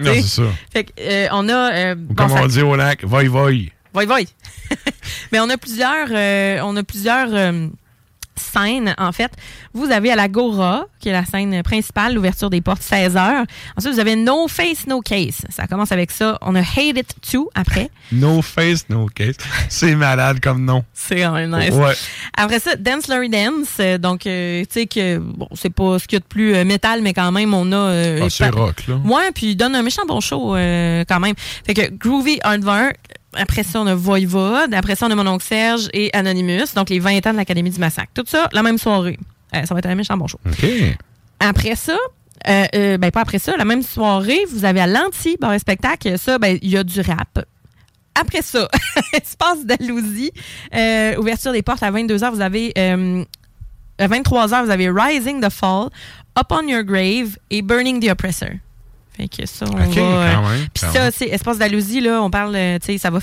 Non, 0.00 0.12
c'est 0.14 0.22
ça. 0.22 0.42
Fait 0.72 0.84
que, 0.84 0.92
euh, 1.00 1.26
on 1.32 1.48
a. 1.48 1.74
euh, 1.74 1.94
Ou 2.08 2.14
comme 2.14 2.30
on 2.30 2.46
dit 2.46 2.62
au 2.62 2.76
lac, 2.76 3.02
voy. 3.02 3.26
Voy, 3.26 4.06
voy. 4.06 4.28
Mais 5.32 5.40
on 5.40 5.50
a 5.50 5.56
plusieurs, 5.56 6.06
euh, 6.12 6.60
on 6.62 6.76
a 6.76 6.84
plusieurs 6.84 7.28
euh, 7.32 7.66
scènes, 8.38 8.94
en 8.98 9.12
fait. 9.12 9.30
Vous 9.74 9.90
avez 9.90 10.10
à 10.12 10.16
l'Agora, 10.16 10.86
qui 11.00 11.08
est 11.08 11.12
la 11.12 11.24
scène 11.24 11.62
principale, 11.62 12.14
l'ouverture 12.14 12.50
des 12.50 12.60
portes 12.60 12.82
16h. 12.82 13.44
Ensuite, 13.76 13.92
vous 13.94 14.00
avez 14.00 14.16
No 14.16 14.48
Face, 14.48 14.86
No 14.86 15.00
Case. 15.00 15.42
Ça 15.50 15.66
commence 15.66 15.92
avec 15.92 16.10
ça. 16.10 16.38
On 16.42 16.54
a 16.54 16.60
Hate 16.60 16.96
It 16.96 17.14
Too 17.30 17.50
après. 17.54 17.90
No 18.10 18.40
face, 18.40 18.88
no 18.88 19.06
case. 19.14 19.36
C'est 19.68 19.94
malade 19.94 20.40
comme 20.40 20.64
nom. 20.64 20.82
C'est 20.94 21.20
quand 21.20 21.32
même 21.32 21.54
nice. 21.54 21.74
Ouais. 21.74 21.92
Après 22.34 22.58
ça, 22.58 22.74
Dance 22.76 23.06
Larry 23.06 23.28
Dance. 23.28 23.76
euh, 23.80 23.98
donc, 23.98 24.26
euh, 24.26 24.62
tu 24.62 24.66
sais 24.80 24.86
que, 24.86 25.18
bon, 25.18 25.46
c'est 25.54 25.68
pas 25.68 25.98
ce 25.98 26.06
qu'il 26.08 26.16
y 26.16 26.20
a 26.20 26.20
de 26.20 26.24
plus 26.24 26.54
euh, 26.54 26.64
métal, 26.64 27.02
mais 27.02 27.12
quand 27.12 27.30
même, 27.32 27.52
on 27.52 27.70
a. 27.72 27.76
euh, 27.76 28.20
Ah, 28.24 28.30
c'est 28.30 28.48
rock, 28.48 28.86
là. 28.88 28.94
Ouais, 29.04 29.30
puis 29.34 29.48
il 29.50 29.56
donne 29.56 29.74
un 29.74 29.82
méchant 29.82 30.06
bon 30.08 30.20
show 30.20 30.56
euh, 30.56 31.04
quand 31.06 31.20
même. 31.20 31.34
Fait 31.66 31.74
que 31.74 31.90
Groovy 31.92 32.38
Hardware. 32.42 32.92
Après 33.38 33.62
ça, 33.62 33.80
on 33.80 33.86
a 33.86 33.94
Voivode. 33.94 34.74
Après 34.74 34.94
ça, 34.96 35.06
on 35.06 35.10
a 35.10 35.14
Mon 35.14 35.26
oncle 35.26 35.44
Serge 35.44 35.88
et 35.92 36.10
Anonymous. 36.12 36.74
Donc, 36.74 36.90
les 36.90 36.98
20 36.98 37.26
ans 37.26 37.32
de 37.32 37.36
l'Académie 37.36 37.70
du 37.70 37.78
Massacre. 37.78 38.12
Tout 38.14 38.24
ça, 38.26 38.48
la 38.52 38.62
même 38.62 38.78
soirée. 38.78 39.18
Euh, 39.54 39.64
ça 39.64 39.74
va 39.74 39.78
être 39.78 39.86
un 39.86 39.94
méchant 39.94 40.16
bon 40.16 40.26
show. 40.26 40.38
OK. 40.46 40.66
Après 41.40 41.76
ça, 41.76 41.96
euh, 42.46 42.64
euh, 42.74 42.98
ben 42.98 43.10
pas 43.10 43.22
après 43.22 43.38
ça, 43.38 43.56
la 43.56 43.64
même 43.64 43.82
soirée, 43.82 44.40
vous 44.50 44.64
avez 44.64 44.80
à 44.80 44.86
l'anti 44.86 45.36
bar 45.40 45.52
et 45.54 45.58
spectacle, 45.58 46.18
ça, 46.18 46.38
ben 46.38 46.58
il 46.62 46.70
y 46.70 46.76
a 46.76 46.84
du 46.84 47.00
rap. 47.00 47.44
Après 48.14 48.42
ça, 48.42 48.68
espace 49.12 49.64
d'Alousie, 49.64 50.32
euh, 50.74 51.16
ouverture 51.16 51.52
des 51.52 51.62
portes 51.62 51.82
à 51.82 51.90
22h, 51.90 52.32
vous 52.32 52.40
avez 52.40 52.72
à 53.98 54.06
23h, 54.06 54.64
vous 54.64 54.70
avez 54.70 54.90
Rising 54.90 55.40
the 55.40 55.50
Fall, 55.50 55.90
Up 56.38 56.46
on 56.50 56.66
Your 56.68 56.84
Grave 56.84 57.36
et 57.50 57.62
Burning 57.62 58.00
the 58.00 58.10
Oppressor. 58.10 58.50
Fait 59.18 59.28
que 59.28 59.44
ça, 59.46 59.66
on 59.68 59.72
OK, 59.72 59.94
va, 59.96 60.00
euh, 60.00 60.56
Puis 60.72 60.84
ça, 60.92 61.10
c'est 61.10 61.26
espace 61.26 61.58
d'Alousie, 61.58 62.00
là, 62.00 62.22
on 62.22 62.30
parle, 62.30 62.54
euh, 62.54 62.78
tu 62.78 62.86
sais, 62.92 62.98
ça 62.98 63.10
va. 63.10 63.18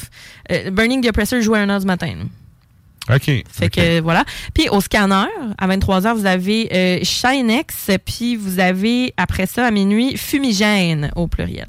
euh, 0.51 0.69
Burning 0.69 1.01
the 1.01 1.07
Oppressor 1.07 1.39
joue 1.41 1.55
à 1.55 1.59
1h 1.65 1.79
du 1.79 1.85
matin. 1.85 2.13
là. 2.17 3.15
OK. 3.15 3.31
Fait 3.49 3.69
que 3.69 4.01
voilà. 4.01 4.25
Puis 4.53 4.67
au 4.69 4.81
scanner, 4.81 5.27
à 5.57 5.67
23h, 5.67 6.15
vous 6.15 6.25
avez 6.25 6.67
euh, 6.73 6.99
Shinex, 7.03 7.91
puis 8.03 8.35
vous 8.35 8.59
avez 8.59 9.13
après 9.15 9.45
ça 9.45 9.65
à 9.65 9.71
minuit 9.71 10.17
Fumigène 10.17 11.11
au 11.15 11.27
pluriel. 11.27 11.67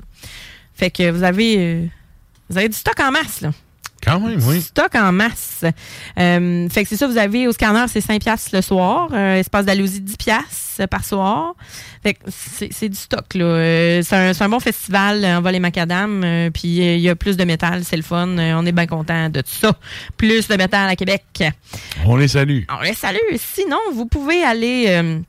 Fait 0.74 0.90
que 0.90 1.10
vous 1.10 1.22
avez 1.22 1.56
euh, 1.58 1.86
vous 2.48 2.58
avez 2.58 2.68
du 2.68 2.76
stock 2.76 2.98
en 3.00 3.12
masse 3.12 3.42
là. 3.42 3.50
Quand 4.02 4.20
même, 4.20 4.40
oui. 4.44 4.60
Stock 4.60 4.94
en 4.94 5.12
masse. 5.12 5.64
Euh, 6.18 6.68
fait 6.68 6.82
que 6.82 6.88
c'est 6.88 6.96
ça, 6.96 7.06
vous 7.06 7.18
avez 7.18 7.48
au 7.48 7.52
scanner, 7.52 7.84
c'est 7.88 8.00
5 8.00 8.20
piastres 8.20 8.50
le 8.52 8.62
soir. 8.62 9.08
Euh, 9.12 9.36
espace 9.36 9.64
d'Alousie, 9.64 10.00
10 10.00 10.16
piastres 10.16 10.88
par 10.88 11.04
soir. 11.04 11.54
Fait 12.02 12.14
que 12.14 12.20
c'est 12.28 12.88
du 12.88 12.96
stock, 12.96 13.34
là. 13.34 13.44
Euh, 13.44 14.02
c'est 14.02 14.42
un, 14.42 14.48
bon 14.48 14.60
festival, 14.60 15.24
on 15.24 15.40
va 15.40 15.50
les 15.52 15.60
macadam. 15.60 16.50
puis 16.52 16.76
il 16.76 17.00
y 17.00 17.08
a 17.08 17.16
plus 17.16 17.36
de 17.36 17.44
métal, 17.44 17.84
c'est 17.84 17.96
le 17.96 18.02
fun. 18.02 18.28
On 18.28 18.66
est 18.66 18.72
bien 18.72 18.86
content 18.86 19.28
de 19.28 19.40
tout 19.40 19.50
ça. 19.50 19.72
Plus 20.16 20.46
de 20.48 20.56
métal 20.56 20.88
à 20.88 20.96
Québec. 20.96 21.24
On 22.04 22.16
les 22.16 22.28
salue. 22.28 22.62
On 22.68 22.82
les 22.82 22.94
salue. 22.94 23.18
Sinon, 23.38 23.78
vous 23.92 24.06
pouvez 24.06 24.44
aller 24.44 25.22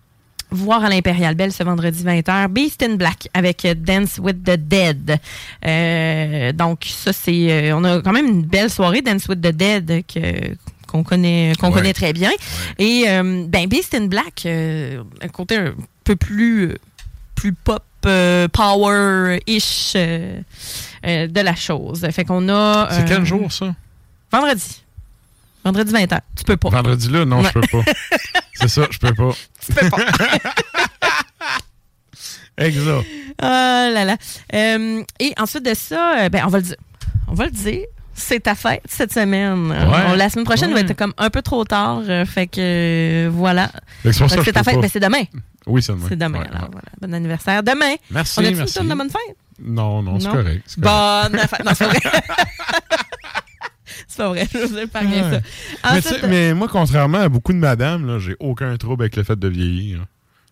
voir 0.51 0.83
à 0.83 0.89
l'Impérial 0.89 1.35
Belle 1.35 1.51
ce 1.51 1.63
vendredi 1.63 2.03
20h 2.03 2.47
Beast 2.47 2.81
in 2.83 2.95
Black 2.95 3.27
avec 3.33 3.65
euh, 3.65 3.73
Dance 3.75 4.17
with 4.19 4.43
the 4.43 4.51
Dead. 4.57 5.19
Euh, 5.65 6.51
donc, 6.53 6.85
ça, 6.85 7.11
c'est. 7.13 7.51
euh, 7.51 7.75
on 7.75 7.83
a 7.83 8.01
quand 8.01 8.13
même 8.13 8.27
une 8.27 8.41
belle 8.43 8.69
soirée, 8.69 9.01
Dance 9.01 9.27
with 9.27 9.41
the 9.41 9.51
Dead, 9.51 10.03
que 10.07 10.55
qu'on 10.87 11.03
connaît 11.03 11.51
qu'on 11.59 11.67
Ouais. 11.67 11.73
connaît 11.73 11.93
très 11.93 12.13
bien 12.13 12.31
et 12.79 13.03
euh, 13.07 13.43
ben 13.45 13.67
Beast 13.67 13.93
in 13.93 14.05
Black 14.05 14.43
euh, 14.45 15.03
un 15.21 15.27
côté 15.27 15.57
un 15.57 15.73
peu 16.05 16.15
plus 16.15 16.77
plus 17.35 17.51
pop 17.51 17.83
power 18.53 19.37
ish 19.47 19.95
de 19.95 21.41
la 21.41 21.55
chose 21.55 22.07
fait 22.11 22.23
qu'on 22.23 22.47
a 22.47 22.87
C'est 22.91 23.05
quel 23.05 23.25
jour, 23.25 23.51
ça? 23.51 23.75
vendredi 24.31 24.81
vendredi 25.67 25.93
20h 25.93 26.19
tu 26.35 26.43
peux 26.43 26.57
pas 26.57 26.69
Vendredi 26.69 27.09
là? 27.09 27.25
Non, 27.25 27.43
je 27.43 27.51
peux 27.51 27.61
pas. 27.61 27.83
C'est 28.53 28.67
ça, 28.67 28.87
je 28.89 28.97
peux 28.97 29.13
pas. 29.13 29.31
tu 29.65 29.73
peux 29.73 29.89
pas 29.89 29.97
Exact. 32.57 33.05
Ah 33.39 33.89
là 33.93 34.03
là. 34.05 34.17
Euh, 34.55 35.03
et 35.19 35.33
ensuite 35.37 35.63
de 35.65 35.73
ça, 35.75 36.21
euh, 36.21 36.29
ben, 36.29 36.43
on 36.45 36.49
va 36.49 36.57
le 36.57 36.63
dire. 36.63 36.75
On 37.27 37.33
va 37.35 37.45
le 37.45 37.51
dire. 37.51 37.81
C'est 38.15 38.39
ta 38.39 38.55
fête 38.55 38.81
cette 38.89 39.13
semaine. 39.13 39.69
La 40.15 40.29
semaine 40.31 40.45
prochaine 40.45 40.69
Ouais. 40.69 40.81
va 40.81 40.89
être 40.89 40.97
comme 40.97 41.13
un 41.19 41.29
peu 41.29 41.43
trop 41.43 41.63
tard. 41.65 42.01
euh, 42.09 42.25
fait 42.25 42.47
que 42.47 43.27
euh, 43.27 43.29
voilà. 43.31 43.69
C'est 44.03 44.11
ta 44.53 44.63
fête. 44.63 44.73
pas. 44.75 44.81
Ben, 44.81 44.89
c'est 44.91 44.99
demain. 44.99 45.21
Oui, 45.67 45.83
c'est 45.83 45.91
demain. 45.93 46.05
C'est 46.09 46.15
demain. 46.15 46.39
Ouais, 46.39 46.47
alors 46.47 46.63
ouais. 46.63 46.69
voilà. 46.71 46.87
Bon 46.99 47.13
anniversaire. 47.13 47.61
Demain. 47.61 47.93
Merci, 48.09 48.39
On 48.39 48.41
a-tu 48.41 48.51
une 48.53 48.57
merci. 48.57 48.73
tourne 48.73 48.89
de 48.89 48.95
bonne 48.95 49.09
fête? 49.11 49.35
Non, 49.59 50.01
non, 50.01 50.19
c'est 50.19 50.29
correct. 50.29 50.63
Bonne 50.79 51.37
fête. 51.47 51.63
Non, 51.65 51.71
c'est 51.75 51.85
vrai. 51.85 51.99
c'est 54.07 54.17
pas 54.17 54.29
vrai. 54.29 54.47
Je 54.53 54.57
vous 54.59 54.77
épargne 54.77 55.11
ça. 55.13 55.29
Ouais. 55.31 55.41
Mais, 55.93 56.01
sais, 56.01 56.27
mais 56.27 56.53
moi, 56.53 56.67
contrairement 56.69 57.19
à 57.19 57.29
beaucoup 57.29 57.53
de 57.53 57.57
madames, 57.57 58.19
j'ai 58.19 58.35
aucun 58.39 58.75
trouble 58.77 59.03
avec 59.03 59.15
le 59.15 59.23
fait 59.23 59.37
de 59.37 59.47
vieillir. 59.47 60.05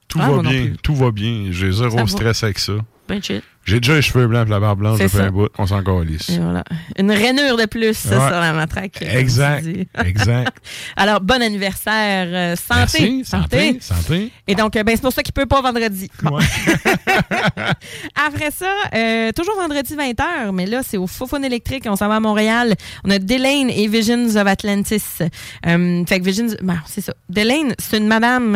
Tout 0.07 0.19
Ah, 0.21 0.29
va 0.31 0.41
bien, 0.41 0.73
tout 0.83 0.95
va 0.95 1.11
bien. 1.11 1.47
J'ai 1.51 1.71
Ça 1.71 1.77
zéro 1.89 1.97
va. 1.97 2.07
stress 2.07 2.43
avec 2.43 2.59
ça. 2.59 2.73
ben 3.07 3.21
chill. 3.21 3.41
J'ai 3.65 3.79
déjà 3.79 3.95
les 3.95 4.01
cheveux 4.03 4.27
blancs 4.27 4.47
et 4.47 4.51
la 4.51 4.59
barbe 4.59 4.79
blanche 4.79 4.99
ça. 5.07 5.23
un 5.23 5.31
bout. 5.31 5.49
On 5.57 5.65
s'en 5.65 5.81
calisse. 5.83 6.29
Et 6.29 6.37
voilà. 6.39 6.63
Une 6.99 7.11
rainure 7.11 7.57
de 7.57 7.65
plus 7.65 7.95
ça, 7.97 8.09
Ouais. 8.19 8.27
sur 8.29 8.39
la 8.39 8.53
matraque. 8.53 9.01
Exact. 9.01 9.65
Exact. 10.05 10.55
Alors, 10.95 11.19
bon 11.19 11.41
anniversaire. 11.41 12.27
euh, 12.31 12.55
santé. 12.55 12.99
Merci, 13.01 13.25
santé, 13.25 13.77
santé. 13.81 14.31
Et 14.47 14.53
donc, 14.53 14.75
euh, 14.75 14.83
ben, 14.83 14.95
c'est 14.95 15.01
pour 15.01 15.11
ça 15.13 15.23
qu'il 15.23 15.33
peut 15.33 15.47
pas 15.47 15.61
vendredi. 15.61 16.11
Bon. 16.21 16.37
Après 18.15 18.51
ça, 18.51 18.71
euh, 18.93 19.31
toujours 19.31 19.55
vendredi 19.59 19.95
20h, 19.95 20.51
mais 20.53 20.65
là, 20.65 20.81
c'est 20.85 20.97
au 20.97 21.07
Fofone 21.07 21.43
électrique. 21.45 21.85
On 21.87 21.95
s'en 21.95 22.07
va 22.07 22.17
à 22.17 22.19
Montréal. 22.19 22.75
On 23.03 23.09
a 23.09 23.19
Delane 23.19 23.69
et 23.69 23.87
Visions 23.87 24.27
of 24.35 24.45
Atlantis. 24.47 25.01
Fait 25.19 26.19
que 26.19 26.23
Visions, 26.23 26.47
ben, 26.61 26.79
c'est 26.85 27.01
ça. 27.01 27.13
Delane, 27.29 27.73
c'est 27.79 27.97
une 27.97 28.07
madame 28.07 28.51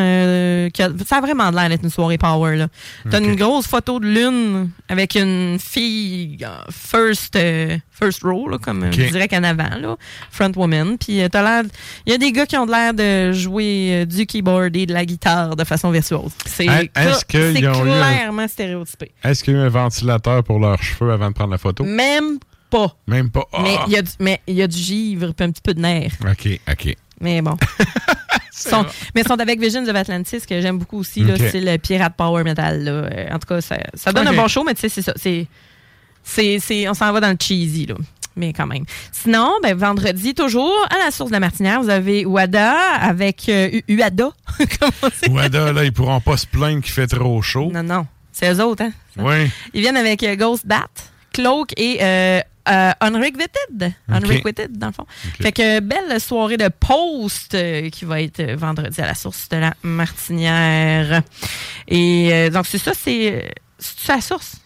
qui 0.71 0.81
a, 0.83 0.89
ça 1.07 1.17
a 1.17 1.21
vraiment 1.21 1.49
l'air 1.49 1.69
d'être 1.69 1.83
une 1.83 1.89
soirée 1.89 2.17
power, 2.19 2.55
là. 2.57 2.67
T'as 3.09 3.19
une 3.19 3.35
grosse 3.35 3.65
photo 3.67 3.99
de 3.99 4.05
lune 4.07 4.69
avec 4.87 4.98
une 5.15 5.57
fille 5.59 6.37
euh, 6.43 6.47
first, 6.71 7.35
euh, 7.35 7.77
first 7.91 8.23
row, 8.23 8.47
là, 8.49 8.57
comme 8.57 8.91
je 8.91 9.03
dirais 9.11 9.27
qu'en 9.27 9.43
avant, 9.43 9.75
là. 9.79 9.95
Front 10.31 10.51
woman. 10.55 10.97
Puis 10.97 11.21
euh, 11.21 11.27
t'as 11.29 11.41
l'air, 11.43 11.69
il 12.05 12.11
y 12.11 12.15
a 12.15 12.17
des 12.17 12.31
gars 12.31 12.45
qui 12.45 12.57
ont 12.57 12.65
l'air 12.65 12.93
de 12.93 13.31
jouer 13.33 14.01
euh, 14.01 14.05
du 14.05 14.25
keyboard 14.25 14.75
et 14.75 14.85
de 14.85 14.93
la 14.93 15.05
guitare 15.05 15.55
de 15.55 15.63
façon 15.63 15.91
virtuose. 15.91 16.31
C'est 16.45 16.67
un- 16.67 16.85
clairement 17.83 18.47
stéréotypé. 18.47 19.11
Est-ce 19.23 19.43
qu'il 19.43 19.53
y 19.53 19.57
a 19.57 19.59
eu 19.59 19.63
un 19.63 19.69
ventilateur 19.69 20.43
pour 20.43 20.59
leurs 20.59 20.81
cheveux 20.81 21.11
avant 21.11 21.29
de 21.29 21.33
prendre 21.33 21.51
la 21.51 21.57
photo? 21.57 21.83
Même 21.83 22.39
pas. 22.69 22.95
Même 23.07 23.29
pas. 23.31 23.45
Ah! 23.53 23.59
Mais 23.63 23.75
il 23.87 23.93
y 23.93 23.97
a 23.97 24.01
du, 24.01 24.11
mais 24.19 24.41
il 24.47 24.55
y 24.55 24.61
a 24.61 24.67
du 24.67 24.77
givre 24.77 25.33
puis 25.33 25.45
un 25.45 25.51
petit 25.51 25.61
peu 25.61 25.73
de 25.73 25.81
nerf. 25.81 26.13
OK, 26.21 26.59
OK. 26.71 26.95
Mais 27.21 27.41
bon. 27.41 27.57
Sont- 28.59 28.85
mais 29.15 29.21
ils 29.21 29.27
sont 29.27 29.39
avec 29.39 29.59
Visions 29.61 29.83
of 29.87 29.95
Atlantis, 29.95 30.41
que 30.47 30.59
j'aime 30.61 30.77
beaucoup 30.77 30.99
aussi. 30.99 31.23
C'est 31.51 31.61
le 31.61 31.77
pirate 31.77 32.13
power 32.17 32.43
metal. 32.43 32.83
Là. 32.83 32.91
Euh, 32.91 33.27
En 33.31 33.39
tout 33.39 33.47
cas, 33.47 33.61
ça, 33.61 33.77
ça 33.93 34.11
donne 34.11 34.27
un 34.27 34.33
bon 34.33 34.47
show, 34.47 34.63
mais 34.63 34.73
tu 34.73 34.81
sais, 34.81 34.89
c'est 34.89 35.01
ça. 35.01 35.13
C'est, 35.15 35.47
c'est, 36.23 36.59
c'est- 36.59 36.87
on 36.89 36.93
s'en 36.93 37.11
va 37.11 37.19
dans 37.19 37.29
le 37.29 37.37
cheesy, 37.39 37.85
là. 37.87 37.95
Mais 38.35 38.53
quand 38.53 38.67
même. 38.67 38.85
Sinon, 39.11 39.51
ben, 39.63 39.75
vendredi, 39.75 40.33
toujours, 40.33 40.73
à 40.89 41.03
la 41.03 41.11
source 41.11 41.29
de 41.29 41.35
la 41.35 41.39
Martinière, 41.41 41.81
vous 41.81 41.89
avez 41.89 42.25
Wada 42.25 42.73
avec 43.01 43.49
euh, 43.49 43.81
Uada. 43.89 44.29
Wada, 45.29 45.73
là, 45.73 45.83
ils 45.83 45.91
pourront 45.91 46.21
pas 46.21 46.37
se 46.37 46.45
plaindre 46.45 46.81
qu'il 46.81 46.93
fait 46.93 47.07
trop 47.07 47.41
chaud. 47.41 47.69
Non, 47.73 47.83
non. 47.83 48.07
C'est 48.31 48.53
eux 48.53 48.63
autres, 48.63 48.83
hein? 48.83 48.91
Oui. 49.17 49.49
Ils 49.73 49.81
viennent 49.81 49.97
avec 49.97 50.23
euh, 50.23 50.35
Ghost 50.37 50.65
Bat, 50.65 50.87
Cloak 51.33 51.73
et 51.77 51.97
euh, 52.01 52.39
euh, 52.69 52.91
Unrequited. 53.01 53.93
Unrequited, 54.07 54.77
dans 54.77 54.87
le 54.87 54.93
fond. 54.93 55.05
Fait 55.41 55.51
que 55.51 55.79
belle 55.79 56.19
soirée 56.19 56.57
de 56.57 56.67
post 56.69 57.53
euh, 57.55 57.89
qui 57.89 58.05
va 58.05 58.21
être 58.21 58.41
vendredi 58.53 59.01
à 59.01 59.07
la 59.07 59.15
source 59.15 59.49
de 59.49 59.57
la 59.57 59.73
Martinière. 59.83 61.23
Et 61.87 62.29
euh, 62.31 62.49
donc, 62.49 62.65
c'est 62.67 62.77
ça, 62.77 62.91
c'est. 62.93 63.33
euh, 63.33 63.49
C'est 63.79 64.13
la 64.13 64.21
source? 64.21 64.57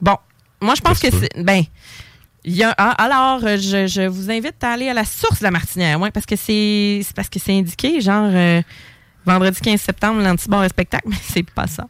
Bon. 0.00 0.16
Moi, 0.60 0.74
je 0.74 0.80
pense 0.82 0.98
que 0.98 1.08
c'est. 1.10 1.30
Ben. 1.42 1.62
il 2.44 2.54
y 2.56 2.62
a, 2.62 2.74
ah, 2.78 2.92
alors, 3.02 3.40
je, 3.40 3.86
je 3.86 4.06
vous 4.06 4.30
invite 4.30 4.62
à 4.62 4.72
aller 4.72 4.88
à 4.88 4.94
la 4.94 5.04
source 5.04 5.38
de 5.40 5.44
la 5.44 5.50
Martinière, 5.50 6.00
ouais, 6.00 6.10
parce 6.10 6.26
que 6.26 6.36
c'est 6.36 7.00
c'est 7.02 7.14
parce 7.14 7.28
que 7.28 7.38
c'est 7.38 7.52
indiqué, 7.58 8.00
genre 8.00 8.30
Vendredi 9.26 9.60
15 9.60 9.80
septembre, 9.80 10.22
l'antibar 10.22 10.62
et 10.64 10.68
spectacle, 10.68 11.08
mais 11.08 11.16
c'est 11.20 11.48
pas 11.50 11.66
ça. 11.66 11.88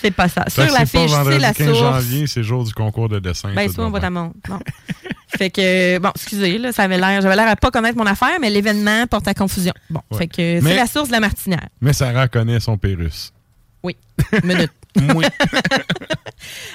C'est 0.00 0.12
pas 0.12 0.28
ça. 0.28 0.44
Fait 0.44 0.50
Sur 0.50 0.66
pas 0.72 0.78
l'affiche, 0.78 1.10
c'est 1.24 1.38
la 1.40 1.52
15 1.52 1.66
source. 1.66 1.78
janvier, 1.80 2.26
c'est 2.28 2.42
jour 2.44 2.64
du 2.64 2.72
concours 2.72 3.08
de 3.08 3.18
dessin. 3.18 3.52
Ben, 3.54 3.68
soit 3.70 3.84
on 3.86 3.90
va. 3.90 3.98
Bon. 4.08 4.32
fait 5.36 5.50
que, 5.50 5.98
bon, 5.98 6.10
excusez, 6.14 6.58
là, 6.58 6.70
ça 6.72 6.84
avait 6.84 6.96
l'air, 6.98 7.20
j'avais 7.20 7.34
l'air 7.36 7.48
à 7.48 7.56
pas 7.56 7.70
connaître 7.72 7.98
mon 7.98 8.06
affaire, 8.06 8.38
mais 8.40 8.50
l'événement 8.50 9.06
porte 9.08 9.26
à 9.26 9.34
confusion. 9.34 9.72
Bon, 9.90 10.00
Ouais. 10.12 10.18
fait 10.18 10.26
que 10.28 10.60
c'est 10.66 10.76
la 10.76 10.86
source 10.86 11.08
de 11.08 11.12
la 11.12 11.20
martinière. 11.20 11.66
Mais 11.80 11.92
Sarah 11.92 12.28
connaît 12.28 12.60
son 12.60 12.78
Pérus. 12.78 13.32
Oui. 13.82 13.96
Minute. 14.44 14.70
Oui. 15.14 15.26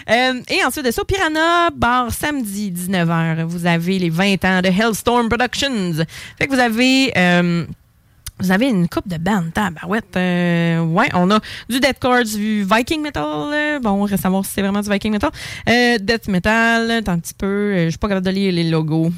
Euh, 0.10 0.42
et 0.50 0.64
ensuite 0.66 0.86
de 0.86 0.92
ça, 0.92 1.04
Piranha 1.06 1.70
Bar, 1.76 2.12
samedi 2.12 2.72
19h, 2.72 3.44
vous 3.44 3.66
avez 3.66 4.00
les 4.00 4.10
20 4.10 4.44
ans 4.44 4.62
de 4.62 4.68
Hellstorm 4.68 5.30
Productions. 5.30 5.94
Fait 6.38 6.48
que 6.48 6.54
vous 6.54 6.60
avez. 6.60 7.12
euh, 7.18 7.66
vous 8.42 8.52
avez 8.52 8.68
une 8.70 8.88
coupe 8.90 9.08
de 9.08 9.18
bandes, 9.18 9.54
tabarouette. 9.54 10.16
Euh, 10.18 10.82
ouais, 10.82 11.10
on 11.14 11.30
a 11.32 11.40
du 11.70 11.80
deathcore, 11.80 12.24
du 12.24 12.66
Viking 12.70 13.02
Metal. 13.02 13.24
euh, 13.24 13.80
bon, 13.80 13.92
on 13.92 14.06
va 14.06 14.18
savoir 14.18 14.46
si 14.46 14.52
c'est 14.54 14.62
vraiment 14.62 14.82
du 14.82 14.90
Viking 14.90 15.12
Metal. 15.12 15.32
Euh, 15.70 15.98
Death 16.00 16.28
Metal, 16.28 16.92
un 17.08 17.20
petit 17.20 17.34
peu. 17.34 17.46
euh, 17.46 17.86
je 17.86 17.90
suis 17.92 17.98
pas 18.00 18.08
capable 18.08 18.26
de 18.26 18.32
lire 18.32 18.54
les 18.54 18.70
logos. 18.70 19.12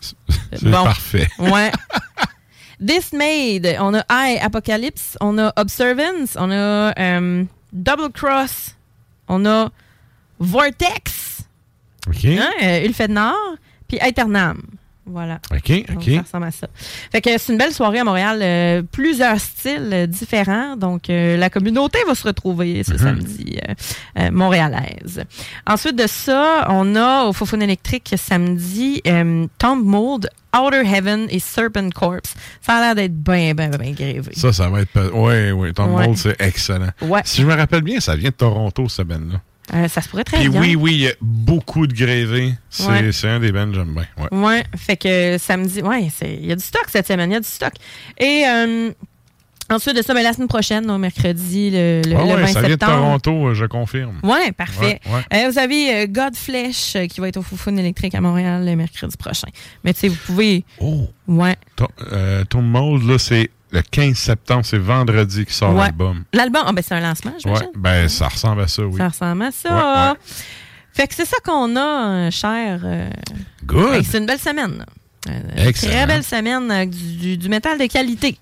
C'est 0.52 0.70
parfait. 0.70 1.28
Ouais. 1.38 1.70
Dismayed, 2.80 3.76
on 3.80 3.94
a 3.94 4.04
Eye 4.10 4.38
Apocalypse, 4.42 5.16
on 5.20 5.38
a 5.38 5.52
Observance, 5.56 6.36
on 6.36 6.50
a 6.50 6.92
Double 7.72 8.10
Cross, 8.12 8.74
on 9.28 9.46
a 9.46 9.70
Vortex, 10.40 11.42
OK. 12.08 12.24
hein, 12.24 12.50
Ulfednar, 12.84 13.34
puis 13.86 13.98
Aeternam. 14.00 14.60
Voilà. 15.04 15.40
OK, 15.52 15.68
Donc, 15.88 15.96
OK. 15.98 16.10
ça 16.14 16.20
ressemble 16.22 16.44
à 16.46 16.50
ça. 16.52 16.68
Fait 17.10 17.20
que 17.20 17.30
c'est 17.36 17.52
une 17.52 17.58
belle 17.58 17.72
soirée 17.72 17.98
à 17.98 18.04
Montréal. 18.04 18.38
euh, 18.40 18.82
plusieurs 18.82 19.38
styles 19.40 20.06
différents. 20.08 20.76
Donc, 20.76 21.10
euh, 21.10 21.36
la 21.36 21.50
communauté 21.50 21.98
va 22.06 22.14
se 22.14 22.22
retrouver 22.26 22.84
ce 22.84 22.92
Mhm. 22.92 22.98
samedi 22.98 23.58
euh, 24.18 24.30
montréalaise. 24.30 25.24
Ensuite 25.66 25.96
de 25.96 26.06
ça, 26.06 26.66
on 26.70 26.94
a 26.94 27.24
au 27.24 27.32
Fofone 27.32 27.62
électrique 27.62 28.14
samedi 28.16 29.02
Tomb 29.58 29.84
Mold, 29.84 30.28
Outer 30.56 30.82
Heaven 30.86 31.26
et 31.30 31.38
Serpent 31.40 31.88
Corpse. 31.90 32.34
Ça 32.60 32.74
a 32.76 32.80
l'air 32.80 32.94
d'être 32.94 33.16
bien, 33.16 33.54
bien, 33.54 33.70
bien 33.70 33.92
grévé. 33.92 34.32
Ça, 34.34 34.52
ça 34.52 34.68
va 34.68 34.82
être. 34.82 35.12
ouais. 35.14 35.72
Ton 35.72 35.94
Ouais. 35.96 36.06
mold, 36.06 36.16
c'est 36.16 36.40
excellent. 36.40 36.90
Ouais. 37.00 37.22
Si 37.24 37.42
je 37.42 37.46
me 37.46 37.54
rappelle 37.54 37.82
bien, 37.82 37.98
ça 38.00 38.14
vient 38.14 38.30
de 38.30 38.34
Toronto, 38.34 38.88
ce 38.88 39.02
band-là. 39.02 39.40
Euh, 39.74 39.86
ça 39.88 40.02
se 40.02 40.08
pourrait 40.08 40.24
très 40.24 40.38
Puis 40.40 40.48
bien. 40.48 40.60
oui, 40.60 40.74
oui, 40.76 40.92
il 40.94 41.00
y 41.02 41.08
a 41.08 41.12
beaucoup 41.20 41.86
de 41.86 41.94
gravés. 41.94 42.52
C'est 42.68 42.86
Ouais. 42.88 43.28
un 43.30 43.38
des 43.40 43.52
bands 43.52 43.66
que 43.68 43.74
j'aime 43.74 43.94
bien. 43.94 44.06
Ouais. 44.18 44.38
Ouais, 44.38 44.64
fait 44.76 44.96
que 44.96 45.38
samedi, 45.38 45.80
ouais, 45.82 46.08
c'est- 46.14 46.34
il 46.34 46.46
y 46.46 46.52
a 46.52 46.56
du 46.56 46.64
stock 46.64 46.84
cette 46.88 47.06
semaine, 47.06 47.30
il 47.30 47.34
y 47.34 47.36
a 47.36 47.40
du 47.40 47.46
stock. 47.48 47.72
Et 48.18 48.42
euh, 48.46 48.90
ensuite 49.70 49.96
de 49.96 50.02
ça, 50.02 50.14
ben, 50.14 50.22
la 50.24 50.32
semaine 50.32 50.48
prochaine, 50.48 50.98
mercredi, 50.98 51.70
le, 51.70 52.02
le, 52.04 52.16
Ah 52.16 52.22
le 52.24 52.26
ouais, 52.34 52.40
20 52.42 52.46
ça 52.48 52.60
vient 52.60 52.62
de 52.62 52.72
septembre. 52.72 52.92
Toronto, 53.22 53.46
euh, 53.48 53.54
je 53.54 53.64
confirme. 53.66 54.18
Ouais, 54.24 54.50
parfait. 54.50 55.00
Euh, 55.32 55.48
vous 55.50 55.58
avez 55.58 56.08
Godflesh 56.08 56.96
qui 57.08 57.20
va 57.20 57.28
être 57.28 57.36
au 57.36 57.42
Foufoune 57.42 57.78
électrique 57.78 58.16
à 58.16 58.20
Montréal 58.20 58.66
le 58.66 58.74
mercredi 58.74 59.16
prochain. 59.16 59.48
Mais 59.84 59.94
tu 59.94 60.00
sais, 60.00 60.08
vous 60.08 60.18
pouvez. 60.26 60.64
Oh! 60.80 61.08
Ouais. 61.28 61.56
Mold, 62.54 63.04
là, 63.08 63.18
c'est 63.18 63.48
le 63.72 63.82
15 63.82 64.16
septembre, 64.16 64.64
c'est 64.64 64.78
vendredi 64.78 65.44
qui 65.46 65.54
sort 65.54 65.74
Ouais. 65.74 65.82
l'album. 65.86 66.24
L'album, 66.32 66.62
ah, 66.66 66.72
ben, 66.72 66.82
c'est 66.86 66.94
un 66.94 67.00
lancement, 67.00 67.32
Ouais, 67.32 67.38
j'imagine. 67.40 67.70
ben 67.76 68.08
ça 68.08 68.28
ressemble 68.28 68.62
à 68.62 68.68
ça, 68.68 68.82
oui. 68.84 68.96
Ça 68.98 69.08
ressemble 69.08 69.42
à 69.44 69.50
ça. 69.50 69.70
Ouais, 69.74 70.10
ouais. 70.12 70.18
Fait 70.94 71.08
que 71.08 71.14
c'est 71.14 71.24
ça 71.24 71.36
qu'on 71.44 71.74
a, 71.76 71.80
euh, 72.26 72.30
cher. 72.30 72.80
euh, 72.84 73.08
Good. 73.64 73.92
fait 73.92 73.98
que 74.00 74.06
c'est 74.06 74.18
une 74.18 74.26
belle 74.26 74.38
semaine. 74.38 74.84
Euh, 75.28 75.40
Excellent. 75.68 75.92
Très 75.92 76.06
belle 76.06 76.24
semaine 76.24 76.70
avec 76.70 76.90
du, 76.90 77.16
du- 77.16 77.36
du 77.38 77.48
métal 77.48 77.78
de 77.78 77.86
qualité. 77.86 78.38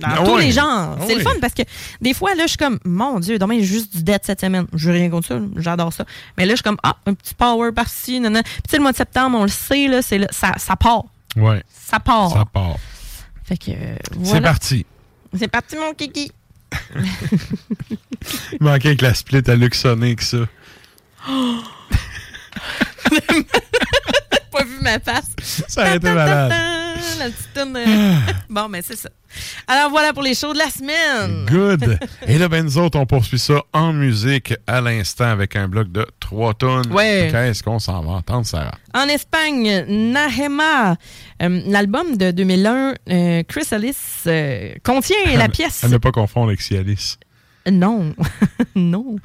Dans 0.00 0.08
Ah 0.10 0.22
tous 0.24 0.34
ouais. 0.36 0.44
les 0.46 0.52
genres. 0.52 0.96
Ah 0.98 1.04
c'est 1.06 1.14
le 1.14 1.18
ouais. 1.18 1.22
fun 1.24 1.38
parce 1.40 1.54
que 1.54 1.62
des 2.00 2.14
fois, 2.14 2.34
là, 2.34 2.44
je 2.44 2.48
suis 2.48 2.56
comme, 2.56 2.78
mon 2.84 3.18
Dieu, 3.20 3.38
demain, 3.38 3.56
j'ai 3.58 3.64
juste 3.64 3.96
du 3.96 4.02
dead 4.02 4.20
cette 4.24 4.40
semaine. 4.40 4.66
Je 4.72 4.90
veux 4.90 4.96
rien 4.96 5.10
contre 5.10 5.28
ça. 5.28 5.38
J'adore 5.56 5.92
ça. 5.92 6.04
Mais 6.36 6.46
là, 6.46 6.52
je 6.52 6.56
suis 6.56 6.62
comme, 6.62 6.78
ah, 6.82 6.96
un 7.06 7.14
petit 7.14 7.34
power 7.34 7.72
par-ci. 7.72 8.20
Puis, 8.20 8.30
tu 8.32 8.40
sais, 8.70 8.76
le 8.76 8.82
mois 8.82 8.92
de 8.92 8.96
septembre, 8.96 9.38
on 9.38 9.42
le 9.42 9.48
sait, 9.48 9.86
là, 9.88 10.00
c'est 10.02 10.18
là, 10.18 10.26
ça, 10.30 10.52
ça 10.56 10.76
part. 10.76 11.04
Ouais. 11.36 11.62
Ça 11.70 12.00
part. 12.00 12.30
Ça 12.32 12.44
part. 12.44 12.76
Fait 13.48 13.56
que, 13.56 13.70
euh, 13.70 13.96
C'est 14.24 14.42
parti. 14.42 14.84
C'est 15.34 15.48
parti, 15.48 15.76
mon 15.76 15.94
kiki. 15.94 16.30
Il 18.52 18.58
manquait 18.60 18.88
avec 18.88 19.00
la 19.00 19.14
split 19.14 19.42
à 19.46 19.54
Luxonic, 19.54 20.20
ça. 20.20 20.36
ma 24.88 24.98
face. 24.98 25.30
Ça 25.68 25.82
aurait 25.82 25.96
été 25.96 26.10
malade. 26.10 26.52
La 27.18 27.26
petite 27.26 27.54
toune, 27.54 27.76
euh, 27.76 28.14
bon, 28.50 28.68
ben, 28.68 28.82
c'est 28.84 28.96
ça. 28.96 29.08
Alors, 29.68 29.90
voilà 29.90 30.12
pour 30.12 30.22
les 30.22 30.34
shows 30.34 30.52
de 30.52 30.58
la 30.58 30.68
semaine. 30.68 31.46
Good. 31.46 31.98
Et 32.26 32.38
là, 32.38 32.48
ben, 32.48 32.64
nous 32.64 32.76
autres, 32.76 32.98
on 32.98 33.06
poursuit 33.06 33.38
ça 33.38 33.62
en 33.72 33.92
musique 33.92 34.54
à 34.66 34.80
l'instant 34.80 35.26
avec 35.26 35.54
un 35.54 35.68
bloc 35.68 35.92
de 35.92 36.04
3 36.18 36.54
tonnes. 36.54 36.92
Ouais. 36.92 37.28
Qu'est-ce 37.30 37.62
qu'on 37.62 37.78
s'en 37.78 38.02
va 38.02 38.14
entendre, 38.14 38.46
Sarah? 38.46 38.76
En 38.94 39.06
Espagne, 39.08 39.84
Nahema, 39.88 40.96
euh, 41.42 41.60
l'album 41.66 42.16
de 42.16 42.32
2001, 42.32 42.94
euh, 43.10 43.42
Chrysalis, 43.44 43.96
euh, 44.26 44.74
contient 44.82 45.36
la 45.36 45.48
pièce. 45.48 45.84
À 45.84 45.88
ne 45.88 45.98
pas 45.98 46.10
confondre 46.10 46.48
avec 46.48 46.60
Cialis. 46.60 47.16
Non, 47.70 48.14
non. 48.74 49.16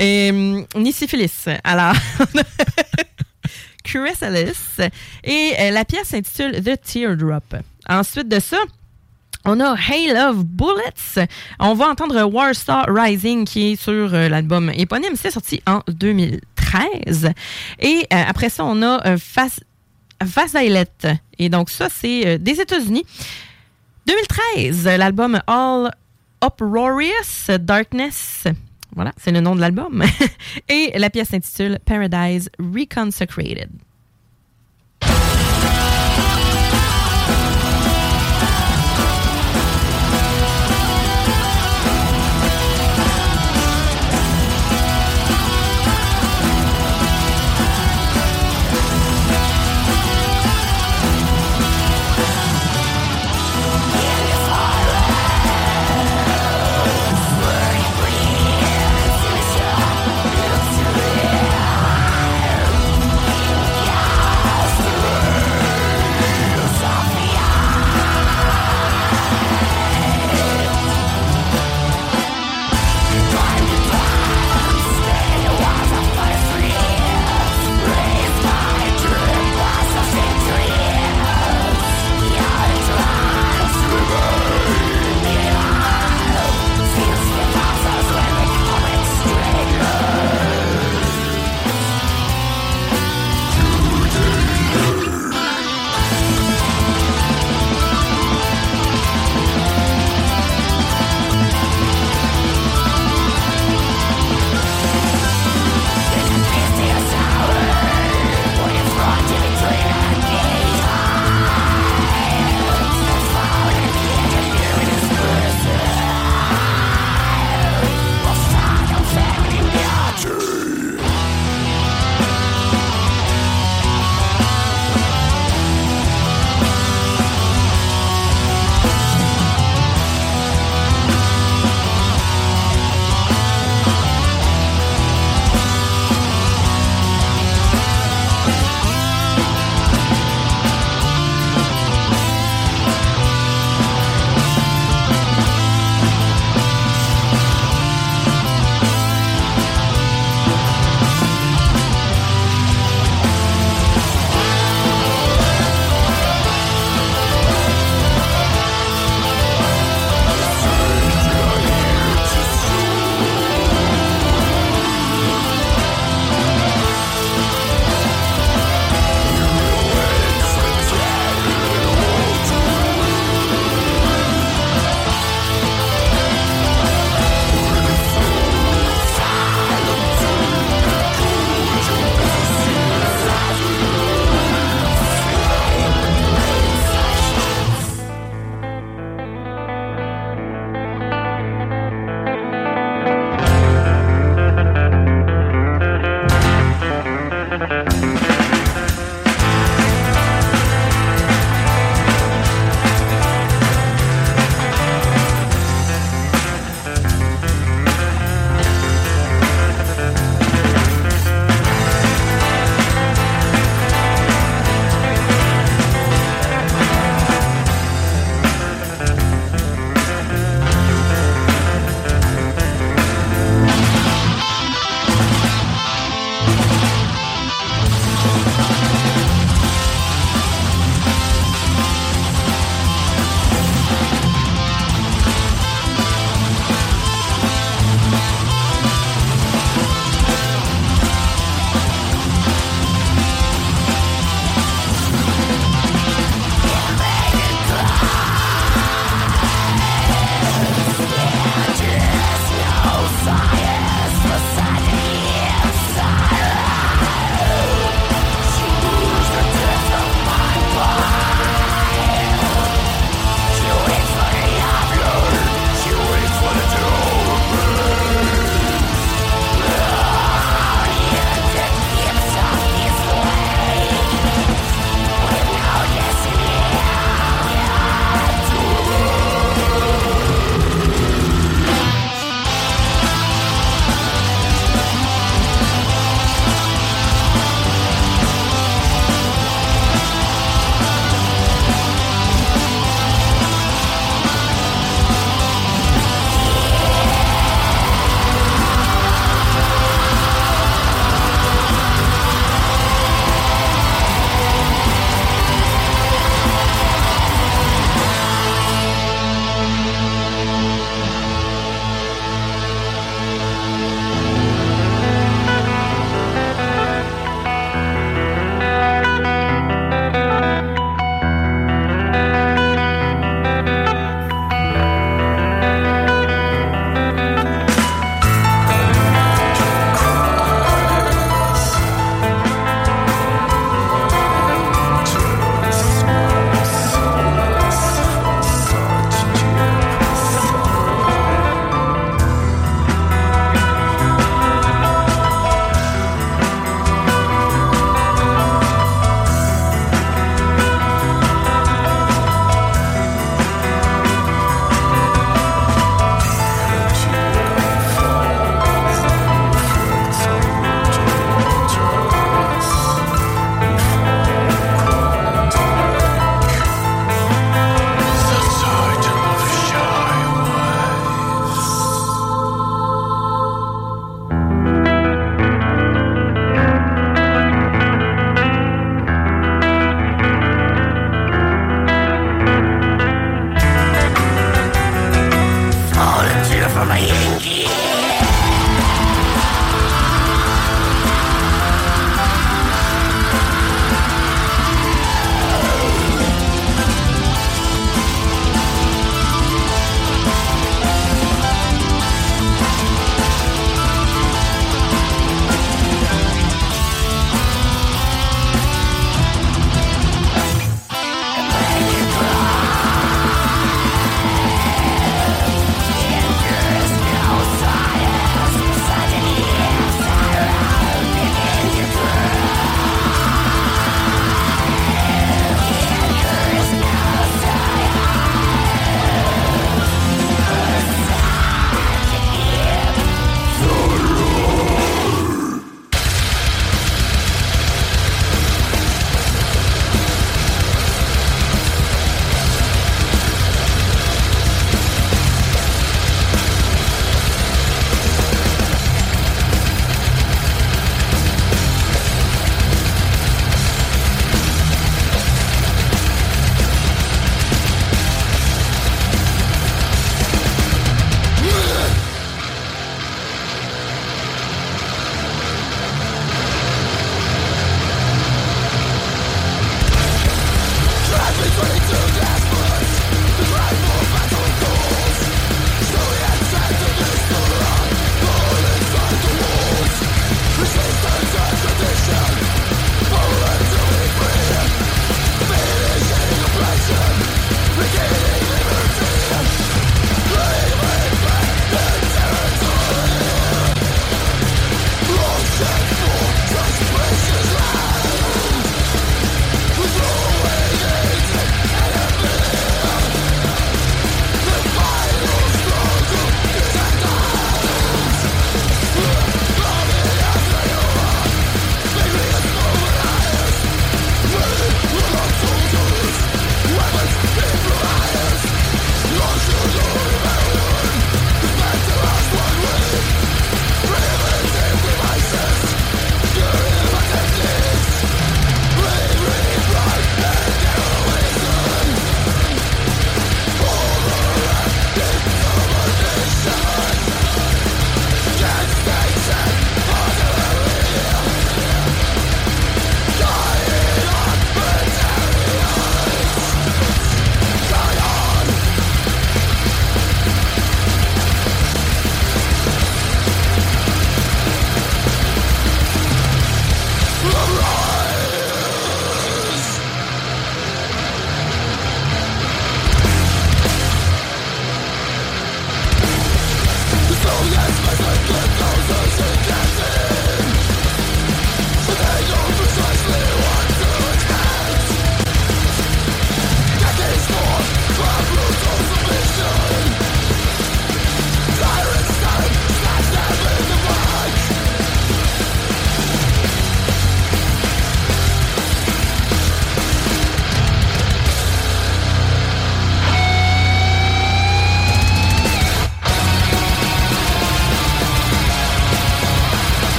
Euh, 0.00 0.62
ni 0.76 0.92
syphilis. 0.92 1.46
Alors, 1.62 1.94
Chrysalis. 3.84 4.80
Et 5.22 5.52
euh, 5.58 5.70
la 5.70 5.84
pièce 5.84 6.08
s'intitule 6.08 6.62
The 6.62 6.80
Teardrop. 6.80 7.44
Ensuite 7.88 8.28
de 8.28 8.40
ça, 8.40 8.56
on 9.44 9.60
a 9.60 9.76
Hail 9.76 10.16
of 10.16 10.44
Bullets. 10.44 11.28
On 11.60 11.74
va 11.74 11.88
entendre 11.88 12.24
Warstar 12.24 12.86
Rising 12.88 13.44
qui 13.44 13.72
est 13.72 13.76
sur 13.76 14.12
euh, 14.14 14.28
l'album 14.28 14.70
éponyme. 14.74 15.14
C'est 15.16 15.30
sorti 15.30 15.62
en 15.66 15.80
2013. 15.86 17.30
Et 17.80 18.06
euh, 18.12 18.22
après 18.26 18.48
ça, 18.48 18.64
on 18.64 18.82
a 18.82 19.16
Vasaillet. 20.20 20.86
Et 21.38 21.48
donc 21.48 21.70
ça, 21.70 21.88
c'est 21.90 22.38
des 22.38 22.60
États-Unis. 22.60 23.04
2013, 24.06 24.84
l'album 24.98 25.40
All 25.46 25.90
Uproarious 26.42 27.58
Darkness. 27.58 28.46
Voilà, 28.94 29.12
c'est 29.16 29.32
le 29.32 29.40
nom 29.40 29.54
de 29.54 29.60
l'album. 29.60 30.04
Et 30.68 30.92
la 30.96 31.10
pièce 31.10 31.28
s'intitule 31.28 31.78
Paradise 31.84 32.50
Reconsecrated. 32.58 33.70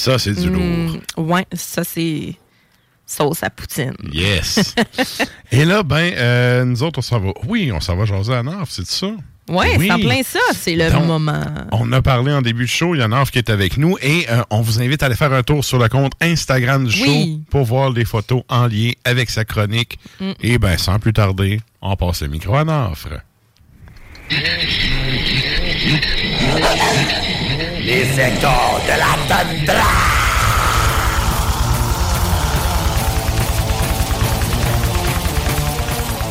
Ça, 0.00 0.18
c'est 0.18 0.32
du 0.32 0.48
lourd. 0.48 0.96
Ouais, 1.18 1.46
ça, 1.52 1.84
c'est 1.84 2.34
sauce 3.06 3.42
à 3.42 3.50
poutine. 3.50 3.92
Yes. 4.10 4.74
Et 5.52 5.66
là, 5.66 5.82
ben, 5.82 6.12
euh, 6.16 6.64
nous 6.64 6.82
autres, 6.82 7.00
on 7.00 7.02
s'en 7.02 7.20
va. 7.20 7.32
Oui, 7.46 7.70
on 7.70 7.80
s'en 7.80 7.96
va 7.96 8.06
jaser 8.06 8.32
à 8.32 8.42
c'est 8.66 8.86
ça? 8.86 9.08
Ouais, 9.48 9.76
oui, 9.76 9.88
c'est 9.88 9.92
en 9.92 9.98
plein 9.98 10.22
ça, 10.22 10.38
c'est 10.54 10.74
le 10.74 10.90
Donc, 10.90 11.04
moment. 11.06 11.44
On 11.72 11.92
a 11.92 12.00
parlé 12.00 12.32
en 12.32 12.40
début 12.40 12.64
de 12.64 12.68
show, 12.70 12.94
il 12.94 13.00
y 13.00 13.04
en 13.04 13.12
a 13.12 13.26
qui 13.26 13.36
est 13.36 13.50
avec 13.50 13.76
nous 13.76 13.98
et 14.00 14.26
euh, 14.30 14.42
on 14.48 14.62
vous 14.62 14.80
invite 14.80 15.02
à 15.02 15.06
aller 15.06 15.16
faire 15.16 15.32
un 15.32 15.42
tour 15.42 15.64
sur 15.64 15.78
le 15.78 15.88
compte 15.88 16.12
Instagram 16.22 16.86
du 16.86 16.92
show 16.96 17.04
Oui. 17.10 17.42
pour 17.50 17.64
voir 17.64 17.92
des 17.92 18.04
photos 18.04 18.42
en 18.48 18.68
lien 18.68 18.92
avec 19.04 19.28
sa 19.28 19.44
chronique. 19.44 19.98
Mm. 20.20 20.30
Et 20.42 20.58
ben 20.58 20.78
sans 20.78 20.98
plus 21.00 21.12
tarder, 21.12 21.60
on 21.82 21.96
passe 21.96 22.22
le 22.22 22.28
micro 22.28 22.54
à 22.54 22.64
Nafre. 22.64 23.20
Les 27.90 28.04
de 28.04 28.96
la 29.02 29.14
tundra. 29.26 29.82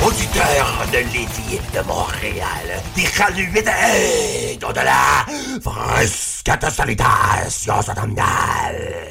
Auditeurs 0.07 0.85
de 0.89 0.97
Lévis 0.99 1.55
et 1.55 1.77
de 1.77 1.85
Montréal, 1.85 2.81
des 2.95 3.05
chaluites 3.05 3.67
et 3.67 4.55
d'au-delà, 4.55 5.25
fresquette 5.61 6.69
salutation 6.71 7.77
automnale. 7.77 9.09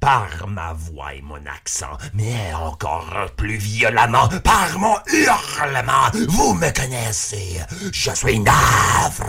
Par 0.00 0.46
ma 0.48 0.72
voix 0.72 1.14
et 1.14 1.20
mon 1.20 1.36
accent, 1.46 1.98
mais 2.14 2.54
encore 2.54 3.30
plus 3.36 3.56
violemment, 3.56 4.28
par 4.42 4.78
mon 4.78 4.96
hurlement, 5.12 6.08
vous 6.28 6.54
me 6.54 6.70
connaissez. 6.70 7.60
Je 7.92 8.10
suis 8.10 8.38
navre. 8.38 9.26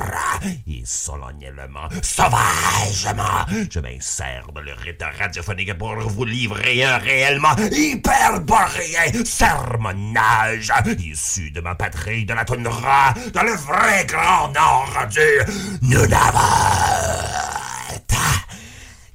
Et 0.67 0.83
solennellement, 0.85 1.89
sauvagement, 2.01 3.45
je 3.69 3.79
m'insère 3.79 4.47
dans 4.53 4.61
le 4.61 4.73
rite 4.73 5.03
radiophonique 5.19 5.77
pour 5.77 5.95
vous 5.95 6.25
livrer 6.25 6.85
un 6.85 6.97
réellement 6.99 7.55
hyperboréen 7.71 9.25
sermonnage 9.25 10.71
issu 10.99 11.51
de 11.51 11.61
ma 11.61 11.75
patrie 11.75 12.25
de 12.25 12.33
la 12.33 12.45
toundra, 12.45 13.13
dans 13.33 13.43
le 13.43 13.55
vrai 13.55 14.05
grand 14.07 14.47
nord 14.53 15.07
du 15.09 15.87
Nunavut. 15.87 17.51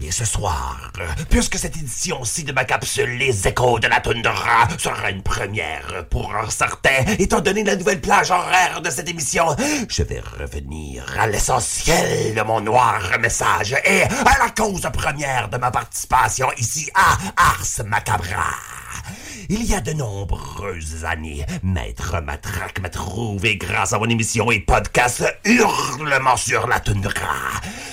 Et 0.07 0.13
ce 0.13 0.25
soir, 0.25 0.93
puisque 1.31 1.59
cette 1.59 1.77
édition-ci 1.77 2.45
de 2.45 2.53
ma 2.53 2.65
capsule 2.65 3.19
Les 3.19 3.49
Échos 3.49 3.81
de 3.81 3.89
la 3.89 3.99
Toundra 3.99 4.69
sera 4.79 5.11
une 5.11 5.23
première 5.23 6.07
pour 6.09 6.33
certains, 6.49 7.05
étant 7.19 7.41
donné 7.41 7.65
la 7.65 7.75
nouvelle 7.75 8.01
plage 8.01 8.31
horaire 8.31 8.81
de 8.81 8.89
cette 8.89 9.09
émission, 9.09 9.47
je 9.89 10.05
vais 10.05 10.23
revenir 10.39 11.05
à 11.19 11.27
l'essentiel 11.27 12.37
de 12.37 12.43
mon 12.43 12.61
noir 12.61 13.19
message 13.19 13.75
et 13.85 14.03
à 14.03 14.39
la 14.39 14.51
cause 14.57 14.89
première 14.93 15.49
de 15.49 15.57
ma 15.57 15.73
participation 15.73 16.47
ici 16.57 16.89
à 16.95 17.19
Ars 17.37 17.85
Macabra. 17.85 18.55
Il 19.49 19.65
y 19.65 19.75
a 19.75 19.81
de 19.81 19.93
nombreuses 19.93 21.05
années, 21.05 21.47
Maître 21.63 22.21
Matraque 22.21 22.81
m'a 22.81 22.89
trouvé 22.89 23.57
grâce 23.57 23.93
à 23.93 23.99
mon 23.99 24.09
émission 24.09 24.51
et 24.51 24.59
podcast 24.59 25.25
Hurlement 25.45 26.37
sur 26.37 26.67
la 26.67 26.81
toundra. 26.81 27.13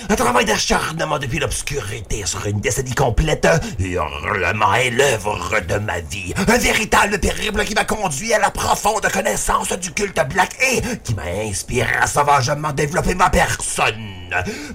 Un 0.08 0.16
travail 0.16 0.46
d'acharnement 0.46 1.18
depuis 1.18 1.38
l'obscurité 1.38 2.26
sur 2.26 2.44
une 2.46 2.60
décennie 2.60 2.94
complète. 2.94 3.46
Hurlement 3.78 4.74
est 4.74 4.90
l'œuvre 4.90 5.60
de 5.60 5.78
ma 5.78 6.00
vie. 6.00 6.34
Un 6.36 6.58
véritable 6.58 7.20
périple 7.20 7.64
qui 7.64 7.74
m'a 7.74 7.84
conduit 7.84 8.34
à 8.34 8.40
la 8.40 8.50
profonde 8.50 9.06
connaissance 9.12 9.72
du 9.78 9.92
culte 9.92 10.20
black 10.28 10.56
et 10.60 10.80
qui 11.04 11.14
m'a 11.14 11.22
inspiré 11.48 11.94
à 11.94 12.08
sauvagement 12.08 12.72
développer 12.72 13.14
ma 13.14 13.30
personne. 13.30 14.23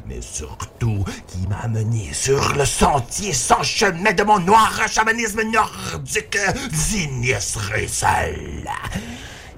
Mais 0.07 0.21
surtout, 0.21 1.03
qui 1.27 1.47
m'a 1.47 1.59
amené 1.63 2.09
sur 2.13 2.55
le 2.55 2.65
sentier 2.65 3.33
sans 3.33 3.63
chemin 3.63 4.13
de 4.13 4.23
mon 4.23 4.39
noir 4.39 4.71
chamanisme 4.89 5.41
nordique 5.43 6.37
sinistre 6.73 7.71
et. 7.75 8.69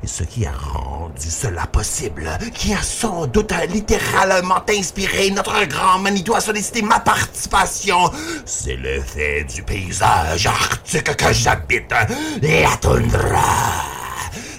Et 0.03 0.07
ce 0.07 0.23
qui 0.23 0.47
a 0.47 0.51
rendu 0.51 1.29
cela 1.29 1.67
possible, 1.67 2.27
qui 2.55 2.73
a 2.73 2.81
sans 2.81 3.27
doute 3.27 3.53
littéralement 3.69 4.63
inspiré 4.67 5.29
notre 5.29 5.63
grand 5.65 5.99
Manitou 5.99 6.33
à 6.33 6.41
solliciter 6.41 6.81
ma 6.81 6.99
participation, 6.99 8.11
c'est 8.43 8.77
l'effet 8.77 9.43
du 9.43 9.61
paysage 9.61 10.47
arctique 10.47 11.15
que 11.15 11.31
j'habite, 11.31 11.93
la 12.41 12.77
toundra. 12.77 14.00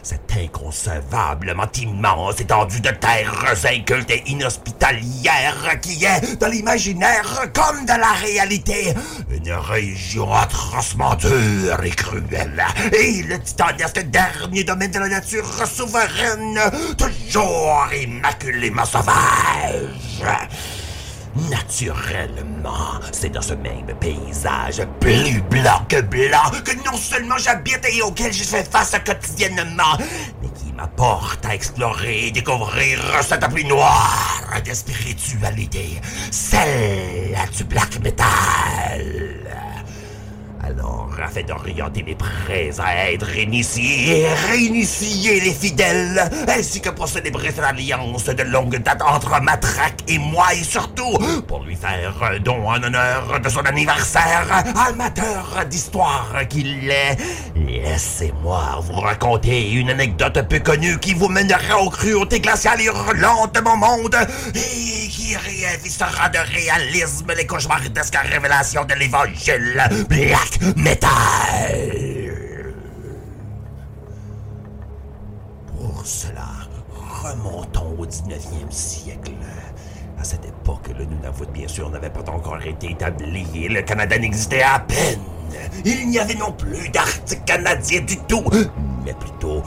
Cette 0.03 0.37
inconcevablement 0.37 1.70
immense 1.81 2.41
étendue 2.41 2.81
de 2.81 2.91
terres 2.91 3.55
incultes 3.65 4.11
et 4.11 4.23
inhospitalières 4.27 5.79
qui 5.81 6.05
est, 6.05 6.37
dans 6.41 6.49
l'imaginaire 6.49 7.47
comme 7.55 7.87
dans 7.87 8.01
la 8.01 8.12
réalité, 8.12 8.95
une 9.31 9.53
région 9.53 10.33
atrocement 10.33 11.15
dure 11.15 11.85
et 11.85 11.91
cruelle, 11.91 12.65
et 12.93 13.23
le 13.23 13.39
titanesque 13.41 14.03
dernier 14.11 14.65
domaine 14.65 14.91
de 14.91 14.99
la 14.99 15.09
nature 15.09 15.66
souveraine, 15.66 16.59
toujours 16.99 17.89
immaculément 17.95 18.85
sauvage. 18.85 20.24
Naturellement, 21.34 23.00
c'est 23.10 23.30
dans 23.30 23.40
ce 23.40 23.54
même 23.54 23.86
paysage 23.98 24.82
plus 25.00 25.40
blanc 25.42 25.84
que 25.88 26.02
blanc 26.02 26.50
que 26.62 26.76
non 26.84 26.96
seulement 26.96 27.38
j'habite 27.38 27.86
et 27.90 28.02
auquel 28.02 28.32
je 28.32 28.44
fais 28.44 28.62
face 28.64 28.94
quotidiennement, 29.04 29.96
mais 30.42 30.48
qui 30.48 30.72
m'apporte 30.74 31.44
à 31.46 31.54
explorer 31.54 32.26
et 32.26 32.30
découvrir 32.32 33.00
cette 33.22 33.48
pluie 33.48 33.64
noire 33.64 34.42
de 34.64 34.74
spiritualité, 34.74 36.00
celle 36.30 37.38
du 37.56 37.64
black 37.64 37.98
metal. 38.00 39.41
Alors, 40.64 41.10
afin 41.20 41.43
d'orienter 41.43 42.05
mes 42.05 42.14
prêts 42.14 42.70
à 42.78 43.10
être 43.10 43.36
initiés 43.36 44.20
et 44.20 44.26
réinitier 44.48 45.40
les 45.40 45.52
fidèles, 45.52 46.30
ainsi 46.48 46.80
que 46.80 46.90
pour 46.90 47.09
célébrer 47.09 47.51
cette 47.51 47.64
alliance 47.64 48.26
de 48.26 48.43
longue 48.44 48.76
date 48.76 49.02
entre 49.02 49.40
Matraque 49.43 50.05
et 50.06 50.18
moi, 50.18 50.55
et 50.55 50.62
surtout 50.62 51.18
pour 51.48 51.64
lui 51.64 51.74
faire 51.74 52.14
un 52.22 52.39
don 52.39 52.68
en 52.68 52.80
honneur 52.80 53.40
de 53.40 53.48
son 53.48 53.60
anniversaire, 53.60 54.47
amateur 54.89 55.64
d'histoire 55.68 56.32
qu'il 56.48 56.89
est, 56.89 57.16
laissez-moi 57.56 58.80
vous 58.82 59.01
raconter 59.01 59.72
une 59.72 59.90
anecdote 59.90 60.47
peu 60.48 60.60
connue 60.60 60.98
qui 60.98 61.14
vous 61.14 61.28
mènera 61.28 61.78
aux 61.80 61.90
cruautés 61.90 62.40
glaciales 62.40 62.80
et 62.80 62.84
hurlantes 62.84 63.55
de 63.55 63.60
mon 63.60 63.76
monde, 63.76 64.16
et 64.55 65.09
qui 65.09 65.36
réavisera 65.36 66.28
de 66.28 66.39
réalisme 66.39 67.32
les 67.36 67.47
cauchemardesques 67.47 68.16
révélations 68.30 68.84
de 68.84 68.94
l'évangile 68.94 69.82
Pour 75.66 76.07
cela, 76.07 76.49
remontons 77.23 77.97
au 77.99 78.07
19e 78.07 78.70
siècle. 78.70 79.33
À 80.19 80.24
cette 80.24 80.45
époque, 80.45 80.89
le 80.97 81.05
Nunavut, 81.05 81.47
bien 81.53 81.66
sûr, 81.69 81.91
n'avait 81.91 82.11
pas 82.11 82.29
encore 82.31 82.62
été 82.62 82.91
établi 82.91 83.47
et 83.55 83.69
le 83.69 83.83
Canada 83.83 84.19
n'existait 84.19 84.62
à 84.62 84.79
peine. 84.81 85.20
Il 85.85 86.09
n'y 86.09 86.19
avait 86.19 86.35
non 86.35 86.53
plus 86.53 86.89
d'Arctique 86.91 87.45
canadien 87.45 88.01
du 88.03 88.16
tout, 88.19 88.45
mais 89.05 89.15
plutôt 89.15 89.62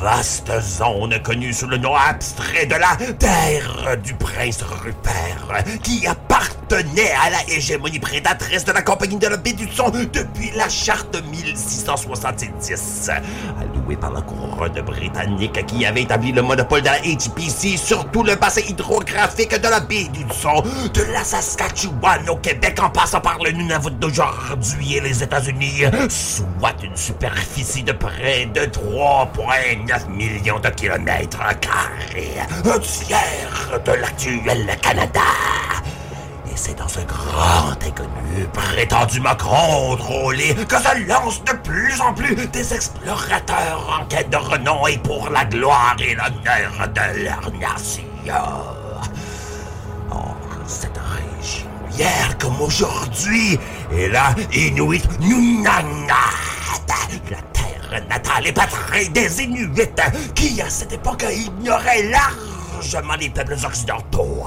vaste 0.00 0.52
zone 0.60 1.18
connue 1.22 1.52
sous 1.52 1.66
le 1.66 1.76
nom 1.76 1.94
abstrait 1.94 2.66
de 2.66 2.74
la 2.74 2.96
Terre 3.18 3.96
du 4.02 4.14
Prince 4.14 4.62
Rupert, 4.62 5.64
qui 5.82 6.06
appartenait 6.06 7.12
à 7.24 7.30
la 7.30 7.54
hégémonie 7.54 7.98
prédatrice 7.98 8.64
de 8.64 8.72
la 8.72 8.82
Compagnie 8.82 9.18
de 9.18 9.26
la 9.26 9.36
Baie 9.36 9.52
du 9.52 9.68
Son 9.70 9.90
depuis 9.90 10.50
la 10.56 10.68
charte 10.68 11.16
1670, 11.30 13.10
allouée 13.60 13.96
par 13.96 14.12
la 14.12 14.22
couronne 14.22 14.80
britannique 14.82 15.64
qui 15.66 15.86
avait 15.86 16.02
établi 16.02 16.32
le 16.32 16.42
monopole 16.42 16.82
de 16.82 16.86
la 16.86 17.00
HPC 17.00 17.76
sur 17.76 18.10
tout 18.10 18.22
le 18.22 18.34
bassin 18.36 18.62
hydrographique 18.68 19.58
de 19.60 19.68
la 19.68 19.80
Baie 19.80 20.08
du 20.12 20.24
Son, 20.32 20.62
de 20.92 21.12
la 21.12 21.24
Saskatchewan 21.24 22.28
au 22.28 22.36
Québec 22.36 22.78
en 22.82 22.90
passant 22.90 23.20
par 23.20 23.38
le 23.42 23.50
Nunavut 23.52 23.90
d'aujourd'hui 23.98 24.96
et 24.96 25.00
les 25.00 25.22
États-Unis, 25.22 25.84
soit 26.08 26.74
une 26.82 26.96
superficie 26.96 27.82
de 27.82 27.92
près 27.92 28.46
de 28.46 28.60
3,9 28.60 29.93
millions 30.08 30.58
de 30.58 30.68
kilomètres 30.68 31.38
carrés, 31.60 32.36
un 32.64 32.78
tiers 32.78 33.80
de 33.84 33.92
l'actuel 33.92 34.76
Canada. 34.80 35.20
Et 36.46 36.56
c'est 36.56 36.78
dans 36.78 36.88
ce 36.88 37.00
grand 37.00 37.72
inconnu 37.72 38.46
prétendument 38.52 39.34
contrôlé 39.36 40.54
que 40.54 40.76
se 40.76 41.08
lancent 41.08 41.42
de 41.44 41.52
plus 41.52 42.00
en 42.00 42.12
plus 42.12 42.34
des 42.34 42.74
explorateurs 42.74 44.00
en 44.00 44.04
quête 44.06 44.30
de 44.30 44.36
renom 44.36 44.86
et 44.86 44.98
pour 44.98 45.30
la 45.30 45.44
gloire 45.44 45.96
et 45.98 46.14
l'honneur 46.14 46.88
de 46.88 47.24
leur 47.24 47.50
nation. 47.58 48.02
Or, 50.10 50.36
cette 50.66 50.98
région, 50.98 51.68
hier 51.96 52.38
comme 52.38 52.60
aujourd'hui, 52.60 53.58
est 53.92 54.08
la 54.08 54.34
Inuit 54.52 55.04
Nunangat, 55.20 56.14
la 57.30 57.38
terre 57.52 57.83
natale 58.00 58.46
et 58.46 58.52
patrie 58.52 59.08
des 59.10 59.42
Inuits, 59.42 59.88
qui 60.34 60.60
à 60.60 60.70
cette 60.70 60.92
époque 60.92 61.24
ignorait 61.30 62.04
largement 62.04 63.14
les 63.14 63.30
peuples 63.30 63.56
occidentaux. 63.64 64.46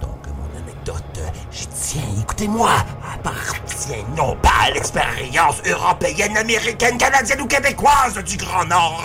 Donc, 0.00 0.26
mon 0.26 0.58
anecdote, 0.58 1.20
j'y 1.50 1.66
tiens, 1.66 2.02
écoutez 2.20 2.44
témoin 2.44 2.84
appartient 3.14 4.04
non 4.16 4.36
pas 4.36 4.66
à 4.66 4.70
l'expérience 4.70 5.56
européenne, 5.66 6.36
américaine, 6.36 6.96
canadienne 6.96 7.42
ou 7.42 7.46
québécoise 7.46 8.14
du 8.24 8.36
Grand 8.36 8.64
Nord, 8.64 9.04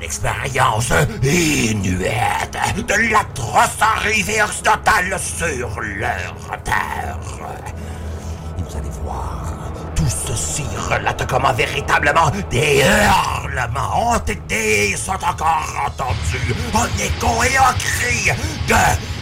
l'expérience 0.00 0.92
inuite 1.22 2.58
de 2.86 3.10
l'atroce 3.10 3.80
arrivée 3.80 4.42
occidentale 4.42 5.18
sur 5.18 5.80
leur 5.80 6.62
terre. 6.62 7.18
Et 8.58 8.62
vous 8.62 8.76
allez 8.76 8.90
voir, 9.02 9.37
tout 10.08 10.32
ceci 10.34 10.64
relate 10.88 11.26
comment 11.26 11.52
véritablement 11.52 12.30
des 12.50 12.82
hurlements 12.82 14.12
ont 14.12 14.18
été 14.18 14.96
sont 14.96 15.12
encore 15.12 15.74
entendus 15.86 16.54
en 16.72 16.86
écho 16.98 17.42
et 17.44 17.58
en 17.58 17.72
cri 17.78 18.30
de 18.66 18.74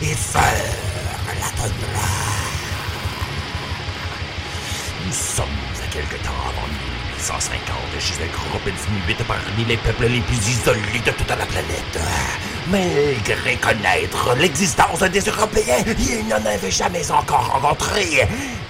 et 0.04 0.16
la. 0.34 1.50
Nous 5.04 5.12
sommes 5.12 5.46
à 5.82 5.92
quelque 5.92 6.16
temps 6.24 6.30
avant 6.48 6.66
1850 6.68 7.76
chez 7.98 8.14
un 8.22 8.26
groupe 8.28 8.64
d'inuits 8.64 9.24
parmi 9.26 9.64
les 9.66 9.76
peuples 9.76 10.06
les 10.06 10.20
plus 10.20 10.48
isolés 10.48 11.02
de 11.04 11.10
toute 11.10 11.28
la 11.28 11.46
planète. 11.46 11.98
Malgré 12.68 13.56
connaître 13.56 14.34
l'existence 14.38 15.00
des 15.00 15.20
Européens, 15.20 15.84
ils 15.98 16.26
n'en 16.28 16.44
avaient 16.44 16.70
jamais 16.70 17.10
encore 17.10 17.60
rencontré. 17.60 18.28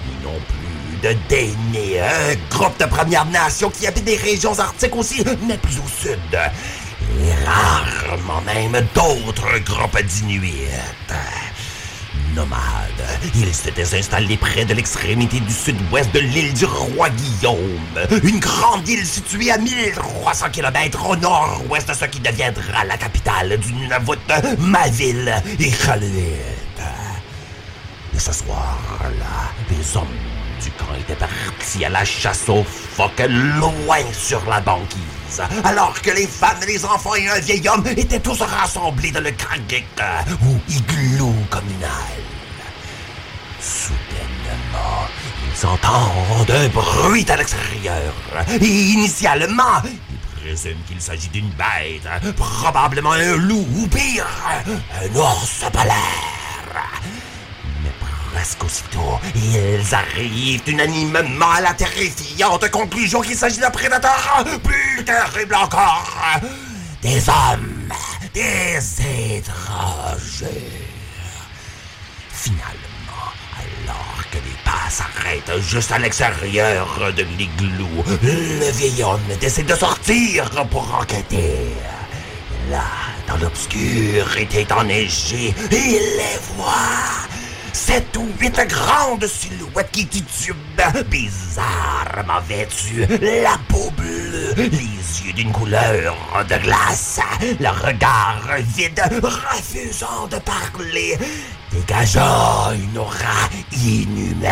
Ils 0.09 0.25
n'ont 0.25 0.41
plus 0.49 0.66
de 1.13 2.01
un 2.01 2.35
groupe 2.51 2.79
de 2.81 2.85
Premières 2.87 3.27
Nations 3.27 3.71
qui 3.71 3.87
habite 3.87 4.05
des 4.05 4.17
régions 4.17 4.59
arctiques 4.59 4.97
aussi, 4.97 5.25
mais 5.47 5.57
plus 5.59 5.79
au 5.79 5.89
sud. 5.89 6.19
Et 6.33 7.45
rarement 7.45 8.41
même 8.43 8.85
d'autres 8.95 9.59
groupes 9.65 10.03
d'Inuits 10.03 10.69
nomades. 12.35 12.61
Ils 13.35 13.55
s'étaient 13.55 13.97
installés 13.97 14.37
près 14.37 14.65
de 14.65 14.75
l'extrémité 14.75 15.41
du 15.41 15.53
sud-ouest 15.53 16.13
de 16.13 16.21
l'île 16.21 16.53
du 16.53 16.67
roi 16.67 17.09
Guillaume, 17.11 18.21
une 18.23 18.39
grande 18.39 18.87
île 18.89 19.07
située 19.07 19.51
à 19.51 19.59
1300 19.59 20.47
km 20.53 21.09
au 21.09 21.17
nord-ouest 21.17 21.89
de 21.89 21.95
ce 21.95 22.05
qui 22.05 22.21
deviendra 22.21 22.85
la 22.85 22.99
capitale 22.99 23.57
du 23.59 23.73
Nunavut, 23.73 24.19
ma 24.59 24.89
ville, 24.89 25.35
Iqaluit. 25.59 26.37
Et 28.15 28.19
ce 28.19 28.33
soir-là, 28.33 29.53
les 29.71 29.97
hommes 29.97 30.36
du 30.63 30.71
camp 30.73 30.95
étaient 30.99 31.15
partis 31.15 31.85
à 31.85 31.89
la 31.89 32.05
chasse 32.05 32.49
aux 32.49 32.65
phoques 32.65 33.29
loin 33.29 33.99
sur 34.13 34.45
la 34.49 34.61
banquise, 34.61 35.43
alors 35.65 36.01
que 36.01 36.11
les 36.11 36.27
femmes, 36.27 36.61
les 36.67 36.85
enfants 36.85 37.15
et 37.15 37.29
un 37.29 37.39
vieil 37.41 37.69
homme 37.69 37.87
étaient 37.87 38.21
tous 38.21 38.41
rassemblés 38.41 39.11
dans 39.11 39.21
le 39.23 39.33
Kragik, 39.33 39.87
ou 40.43 40.59
igloo 40.69 41.35
communal. 41.51 41.91
Soudainement, 43.61 45.09
ils 45.53 45.67
entendent 45.67 46.51
un 46.51 46.69
bruit 46.69 47.27
à 47.29 47.37
l'extérieur. 47.37 48.13
Et 48.61 48.67
initialement, 48.67 49.83
ils 49.85 50.41
présument 50.41 50.83
qu'il 50.87 51.01
s'agit 51.01 51.29
d'une 51.29 51.51
bête, 51.51 52.35
probablement 52.37 53.13
un 53.13 53.37
loup 53.37 53.67
ou 53.77 53.87
pire, 53.89 54.27
un 54.67 55.17
ours 55.17 55.65
polaire. 55.73 56.37
Presque 58.37 58.65
aussitôt, 58.65 59.19
ils 59.35 59.95
arrivent 59.95 60.61
unanimement 60.67 61.53
à 61.53 61.63
la 61.63 61.73
terrifiante 61.73 62.71
conclusion 62.71 63.23
qu'il 63.23 63.35
s'agit 63.35 63.61
d'un 63.61 63.71
prédateur 63.71 64.45
plus 64.63 65.03
terrible 65.07 65.55
encore. 65.55 66.13
Des 67.01 67.27
hommes, 67.31 67.91
des 68.35 68.77
étrangers. 69.39 70.71
Finalement, 72.31 73.33
alors 73.57 74.23
que 74.31 74.37
les 74.37 74.59
pas 74.67 74.91
s'arrêtent 74.91 75.59
juste 75.63 75.93
à 75.93 75.99
l'extérieur 75.99 76.87
de 77.17 77.23
l'igloo, 77.39 78.05
le 78.23 78.71
vieil 78.73 79.03
homme 79.03 79.35
décide 79.41 79.67
de 79.67 79.75
sortir 79.75 80.51
pour 80.71 80.95
enquêter. 80.95 81.73
Là, 82.71 82.85
dans 83.27 83.39
l'obscurité 83.39 84.67
enneigée, 84.71 85.55
il 85.71 86.17
les 86.19 86.39
voit. 86.55 87.06
Sept 87.87 88.17
ou 88.17 88.27
huit 88.41 88.59
grandes 88.69 89.29
silhouettes 89.29 89.93
qui 89.93 90.05
titubent, 90.09 90.57
bizarrement 91.09 92.41
vêtues, 92.49 93.07
la 93.21 93.57
peau 93.69 93.93
bleue, 93.97 94.55
les 94.57 95.23
yeux 95.25 95.33
d'une 95.33 95.53
couleur 95.53 96.17
de 96.51 96.57
glace, 96.57 97.21
le 97.41 97.69
regard 97.69 98.43
vide, 98.77 99.01
refusant 99.23 100.27
de 100.27 100.37
parler, 100.41 101.17
dégageant 101.71 102.73
une 102.73 102.99
aura 102.99 103.49
inhumaine. 103.71 104.51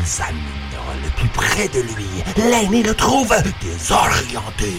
Examinant 0.00 0.94
le 1.02 1.10
plus 1.20 1.28
près 1.28 1.68
de 1.68 1.80
lui, 1.80 2.24
l'aîné 2.38 2.82
le 2.82 2.94
trouve 2.94 3.34
désorienté. 3.60 4.72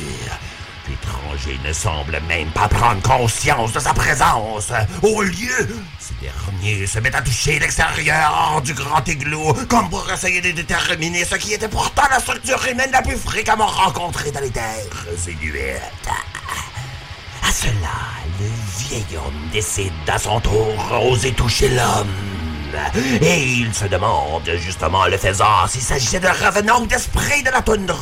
L'étranger 0.87 1.59
ne 1.65 1.73
semble 1.73 2.19
même 2.27 2.49
pas 2.51 2.67
prendre 2.67 3.01
conscience 3.01 3.73
de 3.73 3.79
sa 3.79 3.93
présence. 3.93 4.71
Au 5.01 5.21
lieu, 5.21 5.67
ce 5.99 6.13
dernier 6.21 6.85
se 6.85 6.99
met 6.99 7.15
à 7.15 7.21
toucher 7.21 7.57
l'extérieur 7.59 8.61
du 8.63 8.73
grand 8.73 9.07
igloo, 9.07 9.53
comme 9.67 9.89
pour 9.89 10.09
essayer 10.11 10.41
de 10.41 10.51
déterminer 10.51 11.25
ce 11.25 11.35
qui 11.35 11.53
était 11.53 11.67
pourtant 11.67 12.03
la 12.11 12.19
structure 12.19 12.63
humaine 12.67 12.91
la 12.91 13.01
plus 13.01 13.17
fréquemment 13.17 13.65
rencontrée 13.65 14.31
dans 14.31 14.41
les 14.41 14.51
terres 14.51 14.75
inuites. 15.27 16.09
À 17.41 17.51
cela, 17.51 17.73
le 18.39 18.47
vieil 18.77 19.17
homme 19.17 19.49
décide 19.51 19.91
à 20.07 20.19
son 20.19 20.39
tour 20.39 20.75
oser 21.09 21.31
toucher 21.33 21.69
l'homme. 21.69 22.07
Et 23.21 23.43
il 23.43 23.73
se 23.73 23.85
demande, 23.85 24.49
justement, 24.57 25.05
le 25.07 25.17
faisant, 25.17 25.65
s'il 25.67 25.81
s'agissait 25.81 26.19
de 26.19 26.27
revenant 26.27 26.81
ou 26.81 26.85
d'esprit 26.85 27.41
de 27.41 27.49
la 27.49 27.61
toundra. 27.61 27.95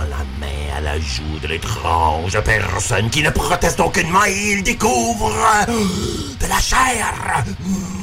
La 0.00 0.18
main 0.38 0.76
à 0.76 0.80
la 0.80 0.98
joue 0.98 1.38
de 1.40 1.46
l'étrange 1.46 2.38
personne 2.40 3.08
qui 3.10 3.22
ne 3.22 3.30
proteste 3.30 3.78
aucunement 3.80 4.24
et 4.26 4.52
il 4.52 4.62
découvre 4.62 5.32
de 5.66 6.46
la 6.46 6.58
chair, 6.60 7.44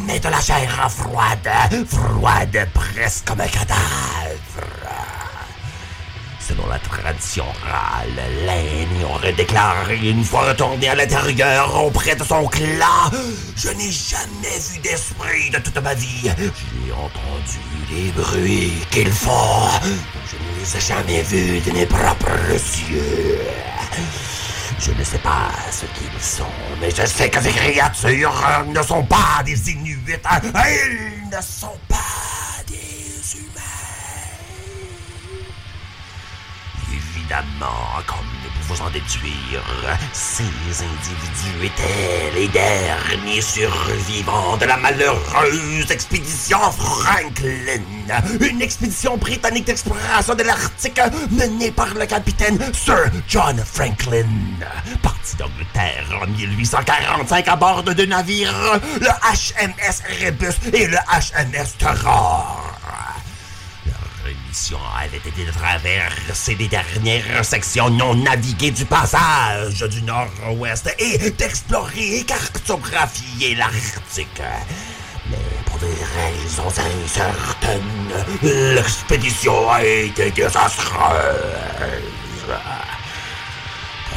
mais 0.07 0.19
de 0.19 0.30
la 0.30 0.39
chair 0.39 0.89
froide, 0.89 1.49
froide 1.88 2.68
presque 2.73 3.27
comme 3.27 3.41
un 3.41 3.47
cadavre. 3.47 4.90
Selon 6.52 6.68
la 6.68 6.80
tradition 6.80 7.45
orale, 7.45 8.10
l'aîné 8.45 9.06
aurait 9.06 9.32
déclaré 9.32 9.98
une 10.03 10.23
fois 10.23 10.49
retourné 10.49 10.90
à 10.90 10.95
l'intérieur 10.95 11.84
auprès 11.86 12.15
de 12.15 12.23
son 12.23 12.45
clan 12.48 13.10
Je 13.56 13.69
n'ai 13.69 13.90
jamais 13.91 14.60
vu 14.60 14.80
d'esprit 14.80 15.49
de 15.49 15.60
toute 15.60 15.82
ma 15.82 15.94
vie. 15.94 16.23
J'ai 16.23 16.91
entendu 16.91 17.60
les 17.90 18.11
bruits 18.11 18.73
qu'ils 18.91 19.14
font. 19.14 19.69
Je 20.30 20.36
ne 20.36 20.60
les 20.60 20.78
ai 20.78 20.82
jamais 20.82 21.22
vus 21.22 21.61
de 21.61 21.72
mes 21.72 21.86
propres 21.86 22.52
yeux. 22.90 23.40
Je 24.80 24.91
ne 24.91 25.03
sais 25.06 25.19
pas 25.19 25.52
ce 25.72 25.86
qu'ils 25.98 26.22
sont, 26.22 26.44
mais 26.82 26.90
je 26.91 27.06
sais 27.06 27.30
que 27.30 27.41
ces 27.41 27.52
créatures 27.52 28.44
ne 28.68 28.82
sont 28.82 29.03
pas 29.03 29.41
des 29.45 29.72
Inuits. 29.72 30.18
Ils 30.44 31.30
ne 31.30 31.41
sont 31.41 31.78
pas 31.88 32.40
Évidemment, 37.31 38.03
comme 38.07 38.27
nous 38.43 38.49
pouvons 38.67 38.83
en 38.83 38.89
déduire, 38.89 39.63
ces 40.11 40.43
individus 40.43 41.65
étaient 41.65 42.31
les 42.35 42.47
derniers 42.49 43.39
survivants 43.39 44.57
de 44.57 44.65
la 44.65 44.75
malheureuse 44.75 45.89
expédition 45.89 46.59
Franklin. 46.71 47.83
Une 48.41 48.61
expédition 48.61 49.15
britannique 49.15 49.63
d'exploration 49.63 50.35
de 50.35 50.43
l'Arctique 50.43 50.99
menée 51.31 51.71
par 51.71 51.93
le 51.93 52.05
capitaine 52.05 52.59
Sir 52.73 53.09
John 53.29 53.63
Franklin. 53.63 54.27
Parti 55.01 55.37
d'Angleterre 55.37 56.19
en 56.21 56.27
1845 56.27 57.47
à 57.47 57.55
bord 57.55 57.83
de 57.83 57.93
deux 57.93 58.07
navires, 58.07 58.77
le 58.99 59.07
HMS 59.07 60.03
Rebus 60.21 60.69
et 60.73 60.87
le 60.87 60.97
HMS 60.97 61.77
Terror. 61.79 62.71
Mission 64.52 64.80
avait 65.02 65.15
été 65.15 65.45
de 65.45 65.52
traverser 65.52 66.56
les 66.56 66.68
dernières 66.68 67.45
sections 67.45 67.90
non 67.90 68.15
naviguées 68.15 68.72
du 68.72 68.84
passage 68.84 69.80
du 69.80 70.02
nord-ouest 70.02 70.94
et 70.99 71.30
d'explorer 71.30 72.18
et 72.18 72.23
cartographier 72.26 73.56
l'Arctique. 73.56 74.41
Mais 75.30 75.38
pour 75.65 75.80
des 75.80 75.86
raisons 75.88 76.68
incertaines, 76.68 78.26
l'expédition 78.44 79.72
a 79.72 79.86
été 79.86 80.32
désastreuse. 80.32 80.98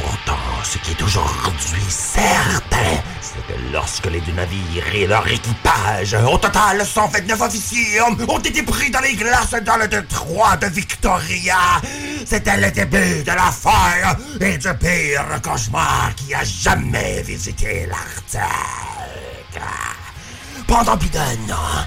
Pourtant, 0.00 0.38
ce 0.64 0.78
qui 0.78 0.90
est 0.90 1.02
aujourd'hui 1.02 1.84
certain, 1.88 3.02
c'est 3.20 3.46
que 3.46 3.72
lorsque 3.72 4.06
les 4.06 4.20
deux 4.20 4.32
navires 4.32 4.94
et 4.94 5.06
leur 5.06 5.26
équipage, 5.26 6.14
au 6.14 6.38
total 6.38 6.84
129 6.84 7.40
officiers 7.40 8.00
ont 8.00 8.38
été 8.38 8.62
pris 8.62 8.90
dans 8.90 9.00
les 9.00 9.14
glaces 9.14 9.54
dans 9.62 9.76
le 9.76 9.88
détroit 9.88 10.56
de 10.56 10.66
Victoria, 10.66 11.80
c'était 12.26 12.56
le 12.56 12.70
début 12.70 13.22
de 13.22 13.32
la 13.32 13.52
fin 13.52 14.16
et 14.40 14.58
du 14.58 14.74
pire 14.74 15.40
cauchemar 15.42 16.12
qui 16.16 16.34
a 16.34 16.42
jamais 16.44 17.22
visité 17.22 17.86
l'Arctique. 17.86 18.42
Pendant 20.66 20.96
plus 20.96 21.10
d'un 21.10 21.20
an, 21.52 21.86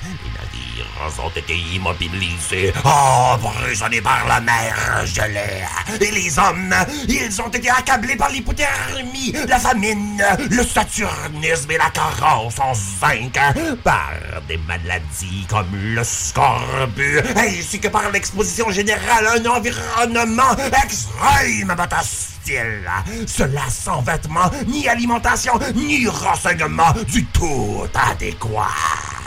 navires 0.77 1.23
ont 1.23 1.29
été 1.29 1.55
immobilisés, 1.55 2.73
emprisonnés 2.83 4.01
par 4.01 4.27
la 4.27 4.39
mer 4.41 5.05
gelée. 5.05 5.65
Et 5.99 6.11
les 6.11 6.37
hommes, 6.37 6.75
ils 7.07 7.41
ont 7.41 7.47
été 7.49 7.69
accablés 7.69 8.15
par 8.15 8.29
l'hypothermie, 8.29 9.33
la 9.47 9.59
famine, 9.59 10.23
le 10.49 10.63
saturnisme 10.63 11.71
et 11.71 11.77
la 11.77 11.89
carence 11.89 12.59
en 12.59 12.73
zinc, 12.73 13.39
par 13.83 14.11
des 14.47 14.57
maladies 14.57 15.45
comme 15.49 15.67
le 15.73 16.03
scorbut, 16.03 17.21
ainsi 17.35 17.79
que 17.79 17.87
par 17.87 18.09
l'exposition 18.11 18.69
générale 18.71 19.27
à 19.27 19.33
un 19.33 19.45
environnement 19.45 20.55
extrêmement 20.83 21.87
hostile. 21.99 22.89
Cela 23.27 23.69
sans 23.69 24.01
vêtements, 24.01 24.49
ni 24.67 24.87
alimentation, 24.87 25.53
ni 25.75 26.07
renseignement 26.07 26.93
du 27.07 27.25
tout 27.25 27.83
adéquat. 27.93 29.26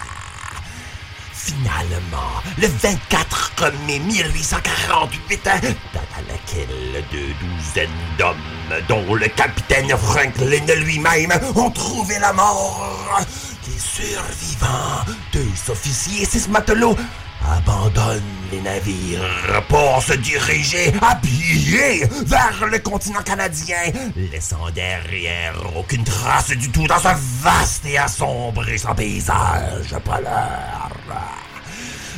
Finalement, 1.42 2.42
le 2.58 2.66
24 2.66 3.72
mai 3.86 3.98
1848, 3.98 5.44
date 5.44 5.64
laquelle 6.28 7.04
deux 7.10 7.32
douzaines 7.40 7.88
d'hommes, 8.18 8.36
dont 8.88 9.14
le 9.14 9.26
capitaine 9.28 9.88
Franklin 9.96 10.74
lui-même, 10.76 11.32
ont 11.56 11.70
trouvé 11.70 12.18
la 12.18 12.34
mort, 12.34 13.18
les 13.66 13.78
survivants, 13.78 15.04
deux 15.32 15.72
officiers 15.72 16.22
et 16.22 16.26
six 16.26 16.46
matelots, 16.48 16.96
abandonnent 17.46 18.22
les 18.52 18.60
navires 18.60 19.62
pour 19.68 20.02
se 20.02 20.14
diriger 20.14 20.92
à 21.00 21.14
pied 21.16 22.06
vers 22.26 22.66
le 22.70 22.78
continent 22.78 23.22
canadien, 23.22 23.92
laissant 24.32 24.70
derrière 24.74 25.54
aucune 25.76 26.04
trace 26.04 26.50
du 26.50 26.70
tout 26.70 26.86
dans 26.86 26.98
ce 26.98 27.08
vaste 27.42 27.84
et 27.86 27.98
assombrissant 27.98 28.94
paysage 28.94 29.94
polaire. 30.04 30.90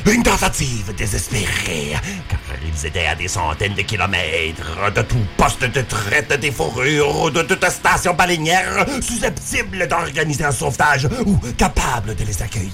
Une 0.05 0.21
tentative 0.21 0.93
désespérée, 0.95 1.93
car 2.27 2.39
ils 2.61 2.85
étaient 2.85 3.07
à 3.07 3.15
des 3.15 3.29
centaines 3.29 3.73
de 3.73 3.83
kilomètres 3.83 4.91
de 4.93 5.01
tout 5.01 5.25
poste 5.37 5.63
de 5.63 5.81
traite 5.81 6.33
des 6.41 6.51
fourrures 6.51 7.23
ou 7.23 7.29
de 7.29 7.41
toute 7.43 7.63
station 7.69 8.13
baleinière 8.13 8.85
susceptible 9.01 9.87
d'organiser 9.87 10.43
un 10.43 10.51
sauvetage 10.51 11.07
ou 11.25 11.37
capable 11.57 12.15
de 12.15 12.25
les 12.25 12.41
accueillir. 12.41 12.71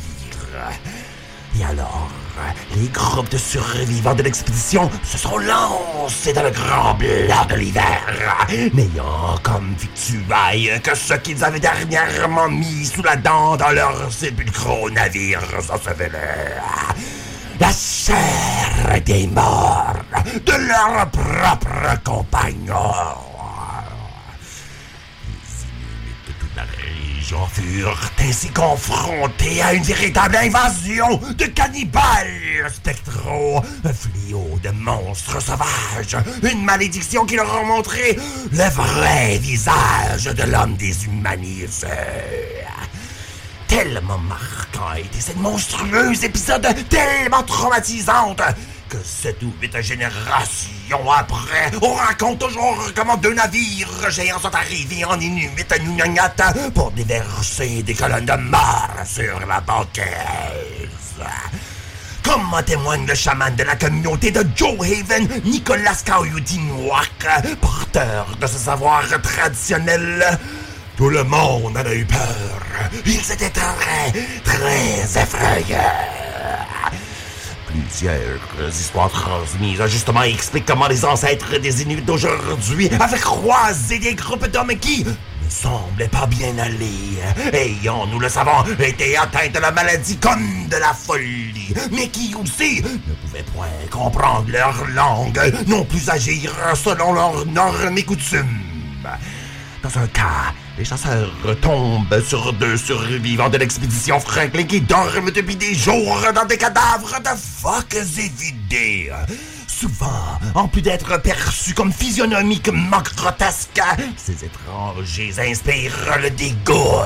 Et 1.60 1.64
alors, 1.64 2.10
les 2.76 2.88
groupes 2.90 3.30
de 3.30 3.38
survivants 3.38 4.14
de 4.14 4.24
l'expédition 4.24 4.90
se 5.04 5.18
sont 5.18 5.38
lancés 5.38 6.34
dans 6.34 6.44
le 6.44 6.52
grand 6.52 6.94
blanc 6.96 7.46
de 7.50 7.56
l'hiver, 7.56 8.02
n'ayant 8.74 9.38
comme 9.44 9.74
victuailles 9.78 10.80
que 10.84 10.96
ce 10.96 11.14
qu'ils 11.16 11.44
avaient 11.44 11.60
dernièrement 11.60 12.50
mis 12.50 12.86
sous 12.86 13.04
la 13.04 13.16
dent 13.16 13.58
dans 13.58 13.72
leurs 13.72 14.12
sépulcraux 14.12 14.90
navires 14.90 15.42
ensevelés. 15.72 16.10
La 17.60 17.72
chair 17.72 19.02
des 19.06 19.28
morts 19.28 19.98
de 20.46 20.52
leurs 20.52 21.10
propres 21.10 22.02
compagnons. 22.04 23.29
Région 27.30 27.48
furent 27.48 28.12
ainsi 28.20 28.50
confrontés 28.50 29.62
à 29.62 29.74
une 29.74 29.84
véritable 29.84 30.36
invasion 30.36 31.20
de 31.38 31.46
cannibales 31.46 32.72
spectraux, 32.74 33.62
un 33.84 33.94
fléau 33.94 34.60
de 34.64 34.70
monstres 34.70 35.42
sauvages, 35.42 36.18
une 36.44 36.64
malédiction 36.64 37.26
qui 37.26 37.36
leur 37.36 37.54
a 37.54 37.64
montré 37.64 38.18
le 38.52 38.70
vrai 38.70 39.38
visage 39.38 40.26
de 40.26 40.44
l'homme 40.44 40.76
déshumanisé. 40.76 41.88
Tellement 43.68 44.18
marquant 44.18 44.90
a 44.94 45.00
été 45.00 45.20
cette 45.20 45.38
monstrueuse 45.38 46.24
épisode, 46.24 46.68
tellement 46.90 47.44
traumatisante, 47.44 48.42
que 48.90 48.98
sept 49.04 49.42
ou 49.44 49.54
huit 49.62 49.80
générations 49.82 51.12
après, 51.12 51.72
on 51.82 51.94
raconte 51.94 52.40
toujours 52.40 52.92
comment 52.96 53.18
deux 53.18 53.34
navires 53.34 54.10
géants 54.10 54.40
sont 54.40 54.54
arrivés 54.54 55.06
en 55.06 55.20
Inuit 55.20 55.52
à 55.72 56.54
pour 56.72 56.92
déverser 56.92 57.84
des 57.84 57.94
colonnes 57.94 58.26
de 58.26 58.34
mort 58.34 58.90
sur 59.06 59.40
la 59.48 59.62
banquise. 59.62 60.04
Comme 62.24 62.54
en 62.54 62.64
témoigne 62.64 63.06
le 63.06 63.14
chaman 63.14 63.56
de 63.56 63.64
la 63.64 63.76
communauté 63.76 64.32
de 64.32 64.44
Joe 64.56 64.76
Haven, 64.82 65.28
Nicolas 65.46 66.02
Kaoyudinouak, 66.04 67.58
porteur 67.62 68.36
de 68.42 68.48
ce 68.48 68.58
savoir 68.58 69.04
traditionnel. 69.22 70.40
Tout 70.98 71.10
le 71.10 71.24
monde 71.24 71.78
en 71.78 71.86
a 71.86 71.94
eu 71.94 72.06
peur. 72.06 72.60
Ils 73.06 73.32
étaient 73.32 73.52
très, 73.52 74.12
très 74.44 75.22
effrayés. 75.22 76.29
Plusieurs 77.88 78.70
histoires 78.70 79.10
transmises 79.10 79.82
justement 79.88 80.24
expliquent 80.24 80.66
comment 80.66 80.88
les 80.88 81.06
ancêtres 81.06 81.58
des 81.60 81.82
Inuits 81.82 82.02
d'aujourd'hui 82.02 82.90
avaient 83.00 83.20
croisé 83.20 84.00
des 84.00 84.16
groupes 84.16 84.48
d'hommes 84.48 84.76
qui 84.80 85.04
ne 85.04 85.12
semblaient 85.50 86.08
pas 86.08 86.28
bien 86.28 86.58
aller, 86.58 87.20
ayant, 87.54 88.06
nous 88.08 88.20
le 88.20 88.30
savons, 88.30 88.64
été 88.80 89.18
atteints 89.18 89.50
de 89.54 89.60
la 89.60 89.72
maladie 89.72 90.18
comme 90.18 90.68
de 90.70 90.78
la 90.78 90.94
folie, 90.94 91.74
mais 91.92 92.08
qui 92.10 92.36
aussi 92.36 92.82
ne 92.82 93.14
pouvaient 93.16 93.46
point 93.56 93.68
comprendre 93.90 94.46
leur 94.50 94.86
langue, 94.94 95.40
non 95.68 95.84
plus 95.86 96.10
agir 96.10 96.54
selon 96.76 97.14
leurs 97.14 97.46
normes 97.48 97.98
et 97.98 98.04
coutumes. 98.04 98.60
Dans 99.82 99.98
un 99.98 100.08
cas, 100.08 100.54
les 100.78 100.84
chasseurs 100.84 101.32
tombent 101.62 102.22
sur 102.22 102.52
deux 102.54 102.76
survivants 102.76 103.50
de 103.50 103.58
l'expédition 103.58 104.20
Franklin 104.20 104.64
qui 104.64 104.82
dorment 104.82 105.32
depuis 105.32 105.56
des 105.56 105.74
jours 105.74 106.22
dans 106.36 106.46
des 106.46 106.58
cadavres 106.58 107.20
de 107.20 107.30
phoques 107.40 107.96
évidés. 107.96 109.10
Souvent, 109.68 110.38
en 110.54 110.68
plus 110.68 110.82
d'être 110.82 111.22
perçus 111.22 111.74
comme 111.74 111.94
physionomiquement 111.94 113.02
grotesques, 113.16 113.82
ces 114.18 114.44
étrangers 114.44 115.34
inspirent 115.40 116.18
le 116.22 116.30
dégoût. 116.32 117.00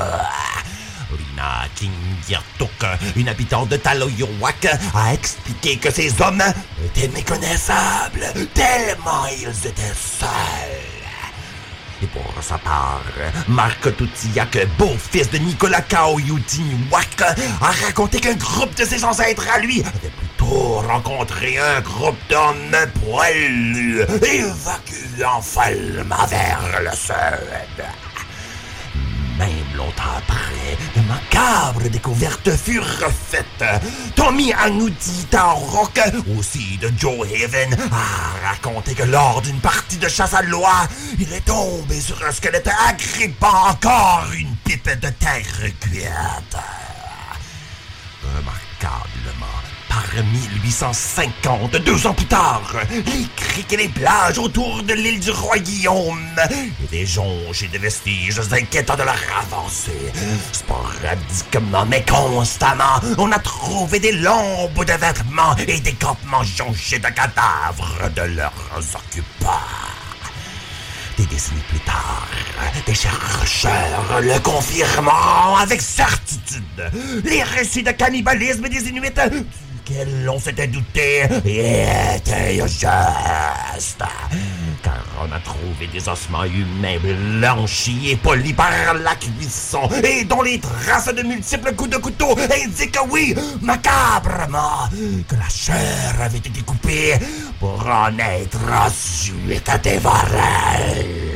Rina 1.11 1.65
Kingyartuk, 1.75 2.85
une 3.15 3.29
habitante 3.29 3.69
de 3.69 3.77
Taloyowak, 3.77 4.65
a 4.95 5.13
expliqué 5.13 5.77
que 5.77 5.91
ces 5.91 6.19
hommes 6.19 6.41
étaient 6.83 7.09
méconnaissables, 7.09 8.33
tellement 8.55 9.27
ils 9.27 9.67
étaient 9.67 9.93
seuls. 9.93 10.92
Et 12.03 12.07
pour 12.07 12.43
sa 12.43 12.57
part, 12.57 13.01
Marc 13.47 13.95
Toutillac, 13.95 14.57
beau-fils 14.77 15.29
de 15.31 15.37
Nicolas 15.37 15.81
Kaoyutiniwak, 15.81 17.21
a 17.61 17.71
raconté 17.85 18.19
qu'un 18.19 18.33
groupe 18.33 18.75
de 18.75 18.83
ses 18.83 19.05
ancêtres 19.05 19.47
à 19.53 19.59
lui 19.59 19.79
avait 19.79 20.09
plutôt 20.09 20.81
rencontré 20.81 21.57
un 21.59 21.79
groupe 21.79 22.17
d'hommes 22.29 22.75
poilus, 23.05 24.01
évacuant 24.21 25.41
follement 25.41 26.25
vers 26.27 26.81
le 26.81 26.91
sud. 26.91 27.85
Même 29.43 29.75
longtemps 29.75 30.03
après, 30.17 30.77
de 30.95 31.05
macabres 31.05 31.89
découvertes 31.89 32.55
furent 32.55 32.87
refaites. 33.01 33.83
Tommy 34.15 34.53
Anuti 34.53 35.25
Taurok, 35.29 35.99
aussi 36.37 36.77
de 36.77 36.89
Joe 36.97 37.27
Haven, 37.27 37.73
a 37.91 38.47
raconté 38.47 38.93
que 38.93 39.03
lors 39.03 39.41
d'une 39.41 39.59
partie 39.59 39.97
de 39.97 40.07
chasse 40.07 40.33
à 40.33 40.43
loi, 40.43 40.87
il 41.19 41.33
est 41.33 41.43
tombé 41.43 41.99
sur 41.99 42.23
un 42.25 42.31
squelette 42.31 42.69
agrippant 42.87 43.67
encore 43.67 44.27
une 44.33 44.55
pipe 44.63 44.97
de 45.01 45.09
terre 45.09 45.43
cuite. 45.81 46.57
Remarquablement, 48.23 49.59
par 49.93 50.23
1850, 50.23 51.75
deux 51.77 52.07
ans 52.07 52.13
plus 52.13 52.25
tard, 52.25 52.73
les 52.89 53.27
criques 53.35 53.73
et 53.73 53.77
les 53.77 53.89
plages 53.89 54.39
autour 54.39 54.81
de 54.81 54.93
l'île 54.93 55.19
du 55.19 55.29
roi 55.29 55.59
Guillaume 55.59 56.35
étaient 56.83 57.05
jonchées 57.05 57.67
de 57.67 57.77
vestiges 57.77 58.39
inquiétants 58.51 58.95
de 58.95 59.03
leur 59.03 59.15
avancée. 59.39 60.11
Sporadiquement, 60.51 61.85
mais 61.85 62.03
constamment, 62.03 62.99
on 63.19 63.31
a 63.31 63.39
trouvé 63.39 63.99
des 63.99 64.13
bouts 64.73 64.85
de 64.85 64.93
vêtements 64.93 65.55
et 65.67 65.79
des 65.79 65.93
campements 65.93 66.43
jonchés 66.43 66.99
de 66.99 67.09
cadavres 67.09 68.09
de 68.15 68.21
leurs 68.21 68.95
occupants. 68.95 69.69
Des 71.17 71.25
décennies 71.27 71.61
plus 71.69 71.79
tard, 71.81 72.27
des 72.87 72.95
chercheurs 72.95 74.21
le 74.21 74.39
confirmeront 74.39 75.57
avec 75.57 75.79
certitude. 75.79 76.63
Les 77.23 77.43
récits 77.43 77.83
de 77.83 77.91
cannibalisme 77.91 78.67
des 78.67 78.89
Inuits 78.89 79.11
duquel 79.85 80.29
on 80.29 80.39
s'était 80.39 80.67
douté 80.67 81.23
était 81.45 82.55
juste. 82.67 82.87
Car 84.81 85.05
on 85.21 85.31
a 85.31 85.39
trouvé 85.39 85.87
des 85.91 86.07
ossements 86.07 86.45
humains 86.45 86.97
blanchis 86.99 88.11
et 88.11 88.15
polis 88.15 88.53
par 88.53 88.71
la 88.93 89.15
cuisson 89.15 89.89
et 90.03 90.23
dont 90.23 90.41
les 90.41 90.59
traces 90.59 91.13
de 91.13 91.23
multiples 91.23 91.73
coups 91.75 91.91
de 91.91 91.97
couteau 91.97 92.37
indiquent, 92.37 92.99
oui, 93.09 93.35
macabrement, 93.61 94.89
que 95.27 95.35
la 95.35 95.49
chair 95.49 96.15
avait 96.21 96.37
été 96.37 96.61
coupée 96.65 97.15
pour 97.59 97.85
en 97.87 98.17
être 98.19 98.59
ensuite 98.71 99.71
dévorée. 99.83 101.32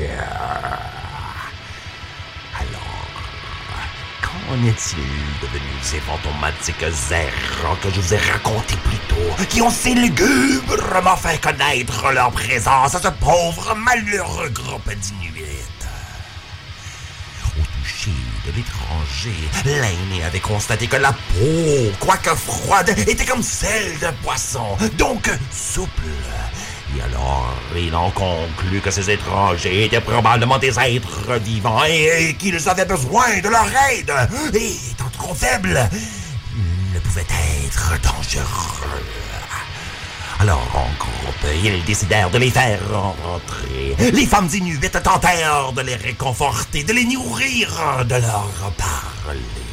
Qu'en 4.47 4.63
est-il 4.63 4.97
devenu 5.41 5.73
ces 5.81 5.99
fantomatiques 5.99 6.81
errants 6.81 7.75
que 7.83 7.89
je 7.89 7.99
vous 7.99 8.13
ai 8.13 8.17
racontés 8.17 8.77
plus 8.77 8.97
tôt, 9.09 9.45
qui 9.49 9.61
ont 9.61 9.69
si 9.69 9.93
lugubrement 9.93 11.17
fait 11.17 11.41
connaître 11.41 12.11
leur 12.13 12.31
présence 12.31 12.95
à 12.95 13.01
ce 13.01 13.09
pauvre 13.09 13.75
malheureux 13.75 14.47
groupe 14.49 14.89
d'Inuits? 14.89 15.43
Au 17.43 17.81
toucher 17.81 18.11
de 18.45 18.51
l'étranger, 18.55 19.35
l'aîné 19.65 20.23
avait 20.23 20.39
constaté 20.39 20.87
que 20.87 20.95
la 20.95 21.11
peau, 21.11 21.91
quoique 21.99 22.33
froide, 22.33 22.93
était 23.05 23.25
comme 23.25 23.43
celle 23.43 23.99
d'un 23.99 24.13
poisson, 24.13 24.77
donc 24.97 25.29
souple. 25.51 25.91
Et 26.95 27.01
alors, 27.01 27.53
il 27.75 27.93
en 27.95 28.09
conclut 28.11 28.79
que 28.79 28.91
ces 28.91 29.09
étrangers 29.09 29.85
étaient 29.85 30.01
probablement 30.01 30.57
des 30.57 30.79
êtres 30.79 31.33
vivants 31.43 31.83
et, 31.83 32.35
qu'ils 32.39 32.69
avaient 32.69 32.85
besoin 32.85 33.39
de 33.43 33.49
leur 33.49 33.67
aide. 33.91 34.11
Et 34.53 34.71
étant 34.91 35.09
trop 35.11 35.33
faibles, 35.33 35.89
ils 36.55 36.93
ne 36.93 36.99
pouvaient 36.99 37.25
être 37.65 38.01
dangereux. 38.01 39.03
Alors, 40.39 40.67
en 40.75 40.89
groupe, 40.99 41.51
ils 41.63 41.83
décidèrent 41.83 42.29
de 42.29 42.37
les 42.37 42.51
faire 42.51 42.79
rentrer. 42.91 43.95
Les 44.11 44.25
femmes 44.25 44.49
inuites 44.53 45.01
tentèrent 45.01 45.73
de 45.73 45.81
les 45.81 45.95
réconforter, 45.95 46.83
de 46.83 46.93
les 46.93 47.05
nourrir, 47.05 47.69
de 48.05 48.15
leur 48.15 48.71
parler. 48.77 49.66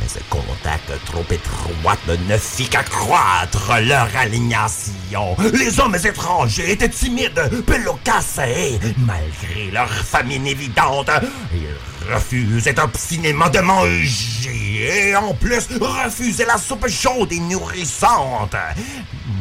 Mais 0.00 0.08
ce 0.08 0.18
contact 0.28 0.92
trop 1.06 1.24
étroit 1.30 1.96
ne 2.28 2.36
fit 2.38 2.68
qu'accroître 2.68 3.72
leur 3.82 4.08
alignation. 4.16 5.36
Les 5.52 5.80
hommes 5.80 5.96
étrangers 5.96 6.72
étaient 6.72 6.88
timides, 6.88 7.50
peu 7.66 7.78
loquaces 7.78 8.38
et, 8.46 8.78
malgré 8.98 9.70
leur 9.72 9.90
famine 9.90 10.46
évidente, 10.46 11.10
ils 11.52 12.12
refusaient 12.12 12.78
obstinément 12.80 13.48
de 13.48 13.60
manger 13.60 15.08
et 15.08 15.16
en 15.16 15.34
plus 15.34 15.66
refusaient 15.80 16.46
la 16.46 16.58
soupe 16.58 16.88
chaude 16.88 17.32
et 17.32 17.40
nourrissante. 17.40 18.54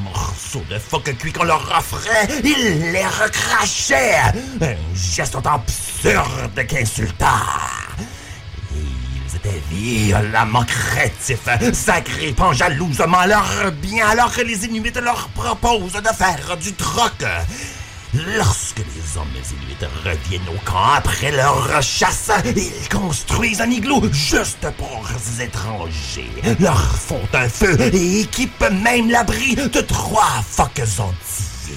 Morceaux 0.03 0.63
de 0.69 0.79
phoque 0.79 1.15
cuit 1.17 1.31
qu'on 1.31 1.43
leur 1.43 1.61
offrait, 1.77 2.27
ils 2.43 2.91
les 2.91 3.05
recrachaient. 3.05 4.17
Un 4.61 4.95
geste 4.95 5.35
absurde 5.35 6.65
qu'insultant. 6.67 7.25
Ils 9.43 9.49
étaient 9.49 9.61
violemment 9.69 10.63
créatifs, 10.63 11.47
s'agrippant 11.73 12.53
jalousement 12.53 13.25
leur 13.25 13.71
bien 13.71 14.07
alors 14.07 14.33
que 14.33 14.41
les 14.41 14.65
Inuits 14.65 14.91
leur 15.01 15.27
proposent 15.29 15.93
de 15.93 16.15
faire 16.15 16.57
du 16.57 16.73
troc. 16.73 17.23
Lorsque 18.13 18.79
les 18.79 19.17
hommes 19.17 19.27
inuits 19.35 19.89
reviennent 20.03 20.49
au 20.49 20.59
camp 20.65 20.93
après 20.95 21.31
leur 21.31 21.81
chasse, 21.83 22.31
ils 22.55 22.89
construisent 22.89 23.61
un 23.61 23.69
igloo 23.69 24.01
juste 24.11 24.65
pour 24.77 25.03
ces 25.19 25.43
étrangers, 25.43 26.31
leur 26.59 26.95
font 26.95 27.27
un 27.33 27.49
feu 27.49 27.77
et 27.93 28.21
équipent 28.21 28.71
même 28.71 29.09
l'abri 29.11 29.55
de 29.55 29.81
trois 29.81 30.41
phoques 30.49 30.81
entiers. 30.99 31.75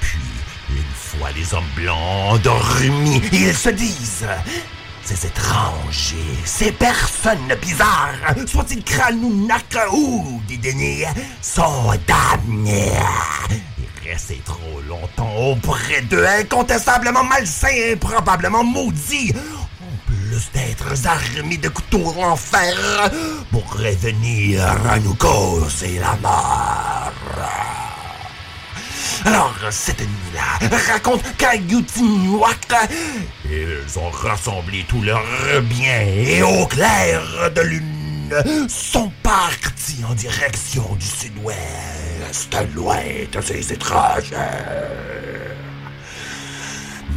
Puis, 0.00 0.18
une 0.68 0.94
fois 0.94 1.30
les 1.34 1.54
hommes 1.54 1.64
blancs 1.74 1.98
endormis, 2.28 3.22
ils 3.32 3.56
se 3.56 3.70
disent 3.70 4.26
ces 5.10 5.26
étrangers, 5.26 6.38
ces 6.44 6.70
personnes 6.70 7.54
bizarres, 7.60 8.34
soient-ils 8.46 8.84
Kranunak 8.84 9.76
ou 9.92 10.40
Didéné, 10.46 11.06
sont 11.42 11.92
damnés. 12.06 12.92
Et 13.50 14.08
rester 14.10 14.40
trop 14.44 14.80
longtemps 14.88 15.34
auprès 15.36 16.02
d'eux, 16.02 16.24
incontestablement 16.24 17.24
malsains, 17.24 17.96
probablement 17.98 18.62
maudits, 18.62 19.34
en 19.82 20.06
plus 20.06 20.48
d'être 20.54 20.92
armés 21.06 21.56
de 21.56 21.68
couteaux 21.70 22.14
en 22.22 22.36
fer, 22.36 23.10
pourraient 23.50 23.96
venir 23.96 24.64
à 24.88 24.98
nous 25.00 25.14
causer 25.14 25.98
la 25.98 26.16
mort. 26.22 27.89
Alors, 29.24 29.54
cette 29.70 30.00
nuit-là, 30.00 30.68
raconte 30.92 31.22
qu'Ayutinuak, 31.36 32.74
ils 33.44 33.98
ont 33.98 34.10
rassemblé 34.10 34.84
tout 34.88 35.02
leur 35.02 35.22
bien 35.62 36.00
et 36.00 36.42
au 36.42 36.66
clair 36.66 37.22
de 37.54 37.60
lune, 37.60 38.68
sont 38.68 39.12
partis 39.22 40.04
en 40.08 40.14
direction 40.14 40.96
du 40.98 41.06
sud-ouest, 41.06 42.56
loin 42.74 43.02
de 43.32 43.40
ces 43.40 43.72
étrangers. 43.72 44.36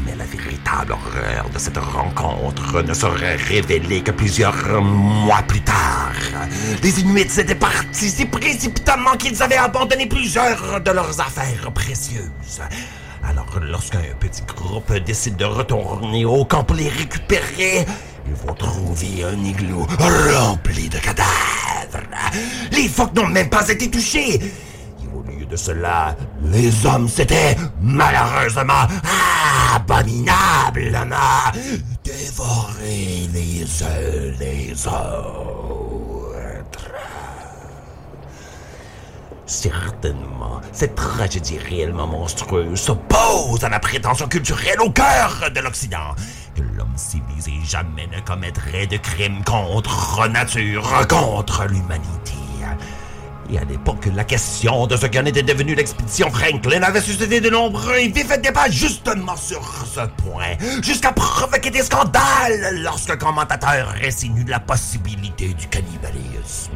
Mais 0.06 0.16
la 0.16 0.26
véritable 0.26 0.92
horreur 0.92 1.50
de 1.54 1.60
cette 1.60 1.78
rencontre 1.78 2.82
ne 2.82 2.94
serait 2.94 3.36
révélée 3.36 4.02
que 4.02 4.12
plusieurs 4.12 4.82
mois 4.82 5.42
plus 5.48 5.62
tard. 5.62 6.14
Les 6.82 7.00
Inuits 7.00 7.22
étaient 7.40 7.56
partis 7.56 8.10
si 8.10 8.26
précipitamment 8.26 9.14
qu'ils 9.18 9.42
avaient 9.42 9.58
abandonné 9.58 10.08
plusieurs 10.08 10.82
de 10.82 10.92
leurs 10.92 11.20
affaires 11.22 11.72
précieuses. 11.74 12.62
Alors, 13.24 13.48
lorsqu'un 13.62 14.02
petit 14.20 14.42
groupe 14.44 14.94
décide 15.06 15.38
de 15.38 15.46
retourner 15.46 16.26
au 16.26 16.44
camp 16.44 16.64
pour 16.64 16.76
les 16.76 16.90
récupérer, 16.90 17.86
ils 18.28 18.34
vont 18.46 18.54
trouver 18.54 19.24
un 19.24 19.44
igloo 19.44 19.88
rempli 20.00 20.90
de 20.90 20.98
cadavres. 20.98 21.30
Les 22.72 22.88
phoques 22.90 23.16
n'ont 23.16 23.28
même 23.28 23.50
pas 23.50 23.68
été 23.70 23.90
touchés. 23.90 24.40
Cela, 25.56 26.16
les 26.44 26.86
hommes 26.86 27.08
s'étaient 27.08 27.56
malheureusement, 27.82 28.88
abominablement 29.76 31.52
dévorés 32.04 33.28
les 33.34 33.84
uns 33.84 34.38
les 34.40 34.88
autres. 34.88 35.74
Certainement, 39.46 40.62
cette 40.72 40.96
tragédie 40.96 41.60
réellement 41.60 42.08
monstrueuse 42.08 42.80
s'oppose 42.80 43.64
à 43.64 43.70
la 43.70 43.80
prétention 43.80 44.28
culturelle 44.28 44.82
au 44.82 44.90
cœur 44.90 45.52
de 45.54 45.60
l'Occident. 45.60 46.16
Que 46.56 46.62
l'homme 46.62 46.96
civilisé 46.96 47.54
jamais 47.64 48.08
ne 48.08 48.20
commettrait 48.22 48.88
de 48.88 48.98
crimes 48.98 49.44
contre 49.44 50.28
nature, 50.30 51.08
contre 51.08 51.66
l'humanité. 51.66 52.43
Et 53.54 53.60
à 53.60 53.64
l'époque, 53.66 54.08
la 54.16 54.24
question 54.24 54.88
de 54.88 54.98
ce 54.98 55.06
qu'en 55.06 55.26
était 55.26 55.44
devenu 55.44 55.76
l'expédition 55.76 56.32
Franklin 56.32 56.82
avait 56.82 57.02
suscité 57.02 57.40
de 57.40 57.52
nombreux 57.52 58.00
vifs 58.00 58.42
débats 58.42 58.70
justement 58.70 59.36
sur 59.36 59.62
ce 59.94 60.00
point, 60.24 60.58
jusqu'à 60.82 61.12
provoquer 61.12 61.70
des 61.70 61.84
scandales 61.84 62.82
lorsque 62.82 63.16
commentateurs 63.18 63.94
insinuent 64.04 64.48
la 64.48 64.60
possibilité 64.60 65.50
du 65.50 65.68
cannibalisme. 65.68 66.72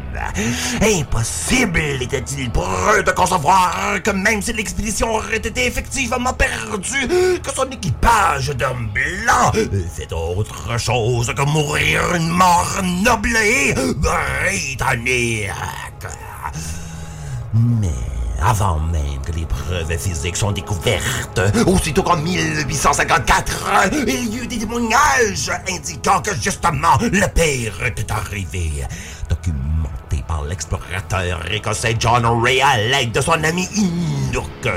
Impossible 0.79 1.79
était-il 1.99 2.51
pour 2.51 2.69
eux 2.93 3.01
de 3.01 3.11
concevoir 3.11 3.97
que 4.03 4.11
même 4.11 4.43
si 4.43 4.53
l'expédition 4.53 5.15
aurait 5.15 5.37
été 5.37 5.65
effectivement 5.65 6.33
perdue, 6.33 7.39
que 7.41 7.55
son 7.55 7.69
équipage 7.71 8.49
d'hommes 8.49 8.91
blancs 8.93 9.55
fait 9.95 10.13
autre 10.13 10.77
chose 10.77 11.33
que 11.35 11.41
mourir 11.41 12.01
une 12.13 12.29
mort 12.29 12.81
noble 13.03 13.35
et 13.35 13.73
britannique. 13.73 15.49
Mais 17.53 17.87
avant 18.41 18.79
même 18.79 19.21
que 19.25 19.31
les 19.31 19.45
preuves 19.45 19.97
physiques 19.97 20.37
soient 20.37 20.53
découvertes, 20.53 21.41
aussitôt 21.65 22.03
qu'en 22.03 22.17
1854, 22.17 23.89
il 24.07 24.33
y 24.33 24.37
eut 24.37 24.47
des 24.47 24.59
témoignages 24.59 25.51
indiquant 25.69 26.21
que 26.21 26.35
justement 26.35 26.97
le 27.01 27.27
pire 27.27 27.85
était 27.85 28.11
arrivé. 28.11 28.85
Documenté 29.29 30.23
par 30.27 30.43
l'explorateur 30.43 31.39
écossais 31.51 31.95
John 31.99 32.25
Ray 32.25 32.61
à 32.61 32.77
l'aide 32.77 33.11
de 33.11 33.21
son 33.21 33.43
ami 33.43 33.67
Inuk. 33.75 34.69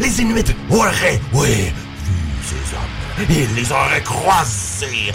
Les 0.00 0.20
Inuits 0.20 0.44
auraient, 0.70 1.20
oui, 1.32 1.72
vu 2.04 2.14
ces 2.42 2.74
hommes. 2.74 3.26
Ils 3.30 3.54
les 3.54 3.72
auraient 3.72 4.02
croisés 4.02 5.12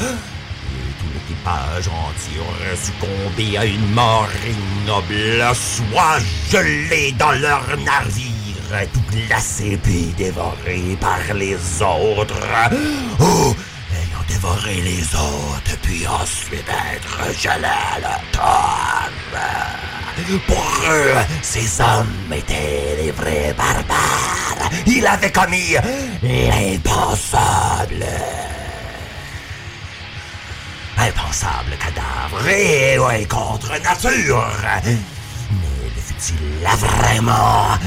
entier 1.47 2.39
aurait 2.39 2.75
succombé 2.75 3.57
à 3.57 3.65
une 3.65 3.91
mort 3.91 4.27
ignoble, 4.45 5.55
soit 5.55 6.19
gelé 6.51 7.13
dans 7.17 7.31
leur 7.31 7.63
navire, 7.77 8.87
tout 8.93 9.01
glacé 9.11 9.79
puis 9.81 10.13
dévoré 10.17 10.97
par 10.99 11.19
les 11.35 11.55
autres, 11.81 12.39
ou 13.19 13.55
ayant 13.93 14.25
dévoré 14.27 14.81
les 14.81 15.03
autres 15.15 15.77
puis 15.81 16.05
ensuite 16.07 16.69
être 16.93 17.39
gelé 17.39 17.65
à 17.65 17.99
la 17.99 18.19
terre. 18.31 19.11
Pour 20.45 20.65
eux, 20.89 21.15
ces 21.41 21.81
hommes 21.81 22.33
étaient 22.33 23.01
des 23.01 23.11
vrais 23.11 23.55
barbares. 23.57 24.69
Ils 24.85 25.07
avaient 25.07 25.31
commis 25.31 25.75
l'impensable 26.21 28.05
impensable 30.97 31.77
cadavre 31.79 32.47
et 32.47 33.25
contre 33.25 33.71
nature. 33.81 34.45
Mais 34.83 35.89
le 35.95 36.01
fut-il 36.01 36.63
là 36.63 36.75
vraiment? 36.75 37.77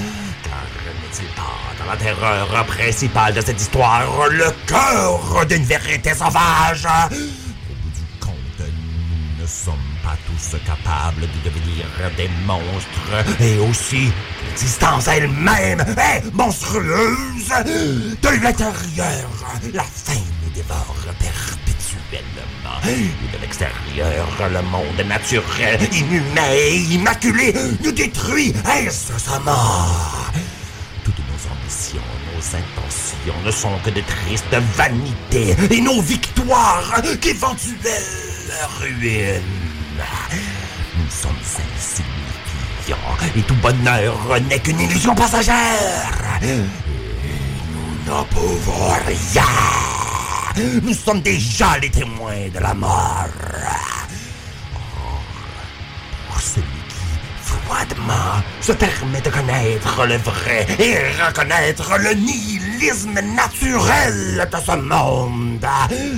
Car 0.43 0.67
n'est-il 0.85 1.29
pas 1.35 1.61
dans 1.79 1.91
la 1.91 1.97
terreur 1.97 2.67
principale 2.67 3.35
de 3.35 3.41
cette 3.41 3.61
histoire 3.61 4.29
le 4.31 4.51
cœur 4.67 5.47
d'une 5.47 5.65
vérité 5.65 6.15
sauvage? 6.15 6.87
Au 6.87 7.09
bout 7.09 7.91
du 7.95 8.05
compte, 8.21 8.69
ne 9.41 9.47
sommes 9.47 9.75
pas 10.03 10.17
tous 10.27 10.57
capables 10.67 11.23
de 11.23 11.39
devenir 11.49 11.87
des 12.17 12.31
monstres 12.47 13.41
et 13.41 13.59
aussi 13.59 14.13
l'existence 14.45 15.09
elle-même 15.09 15.81
est 15.81 16.35
monstrueuse. 16.35 17.49
De 18.21 18.43
l'intérieur, 18.43 19.29
la 19.73 19.85
faim 19.85 20.25
nous 20.43 20.51
dévore 20.51 20.97
perpétuellement. 21.19 22.54
De 22.65 23.41
l'extérieur, 23.41 24.27
le 24.51 24.63
monde 24.63 25.07
naturel, 25.07 25.79
inhumain 25.93 26.55
immaculé 26.91 27.55
nous 27.83 27.93
détruit 27.93 28.55
incessamment. 28.65 29.87
Toutes 31.05 31.19
nos 31.19 31.53
ambitions, 31.53 32.01
nos 32.33 32.57
intentions 32.57 33.35
ne 33.45 33.51
sont 33.51 33.79
que 33.85 33.91
de 33.91 34.01
tristes 34.01 34.57
vanités 34.77 35.55
et 35.71 35.81
nos 35.83 36.01
victoires 36.01 37.03
qu'éventuelles 37.21 37.73
ruines. 38.81 39.43
Nous 40.99 41.11
sommes 41.11 41.33
insignifiants 41.77 42.97
et 43.37 43.43
tout 43.43 43.57
bonheur 43.57 44.17
n'est 44.49 44.59
qu'une 44.59 44.81
illusion 44.81 45.15
passagère. 45.15 46.39
Et 46.43 46.57
nous 47.73 48.11
n'en 48.11 48.25
pouvons 48.25 48.89
rien. 49.07 49.43
Nous 50.57 50.95
sommes 50.95 51.21
déjà 51.21 51.79
les 51.79 51.91
témoins 51.91 52.49
de 52.55 52.61
la 52.61 52.75
mort. 52.75 53.27
Pour 56.29 56.41
celui 56.41 56.67
qui, 56.89 57.43
froidement, 57.43 58.41
se 58.61 58.73
permet 58.73 59.21
de 59.21 59.31
connaître 59.31 60.07
le 60.07 60.17
vrai 60.17 60.67
et 60.79 60.99
reconnaître 61.21 61.99
le 61.99 62.15
nihilisme 62.15 63.21
naturel 63.35 64.49
de 64.51 64.57
ce 64.65 64.77
monde, 64.77 65.67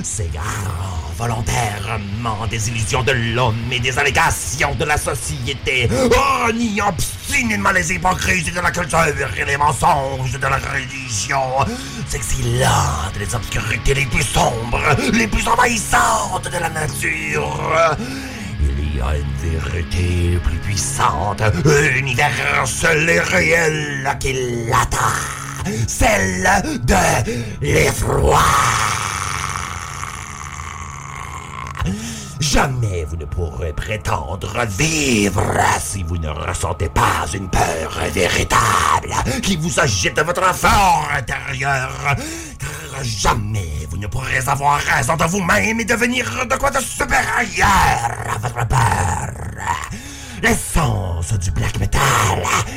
s'égarant 0.03 0.96
volontairement 1.17 2.45
des 2.47 2.69
illusions 2.69 3.01
de 3.01 3.11
l'homme 3.11 3.71
et 3.71 3.79
des 3.79 3.97
allégations 3.97 4.75
de 4.75 4.85
la 4.85 4.97
société, 4.97 5.89
reniant 5.89 6.89
obstinément 6.89 7.71
les 7.71 7.91
hypocrisies 7.93 8.51
de 8.51 8.59
la 8.59 8.71
culture 8.71 8.99
et 9.37 9.45
les 9.45 9.57
mensonges 9.57 10.33
de 10.33 10.47
la 10.47 10.57
religion, 10.57 11.65
s'exilant 12.07 13.11
des 13.17 13.33
obscurités 13.33 13.95
les 13.95 14.05
plus 14.05 14.23
sombres, 14.23 14.79
les 15.13 15.27
plus 15.27 15.47
envahissantes 15.47 16.49
de 16.51 16.59
la 16.59 16.69
nature. 16.69 17.97
Il 18.61 18.97
y 18.97 19.01
a 19.01 19.15
une 19.17 19.59
vérité 19.59 20.39
plus 20.43 20.57
puissante, 20.59 21.41
universelle 21.97 23.09
et 23.09 23.19
réelle 23.19 24.17
qui 24.19 24.33
l'attend, 24.69 25.77
celle 25.87 26.47
de 26.85 27.65
l'effroi. 27.65 28.39
Jamais 32.39 33.05
vous 33.05 33.17
ne 33.17 33.25
pourrez 33.25 33.73
prétendre 33.73 34.65
vivre 34.77 35.41
si 35.79 36.03
vous 36.03 36.17
ne 36.17 36.29
ressentez 36.29 36.89
pas 36.89 37.25
une 37.33 37.49
peur 37.49 37.99
véritable 38.11 39.13
qui 39.41 39.55
vous 39.55 39.79
agite 39.79 40.15
de 40.15 40.21
votre 40.21 40.53
fort 40.53 41.09
intérieur. 41.15 42.15
Car 42.59 43.03
jamais 43.03 43.87
vous 43.89 43.97
ne 43.97 44.07
pourrez 44.07 44.47
avoir 44.47 44.79
raison 44.79 45.15
de 45.15 45.23
vous-même 45.23 45.79
et 45.79 45.85
devenir 45.85 46.45
de 46.45 46.55
quoi 46.55 46.69
de 46.69 46.79
supérieur 46.79 47.67
à 48.35 48.37
votre 48.37 48.67
peur. 48.67 49.37
L'essence 50.43 51.33
du 51.39 51.49
black 51.51 51.79
metal, 51.79 52.01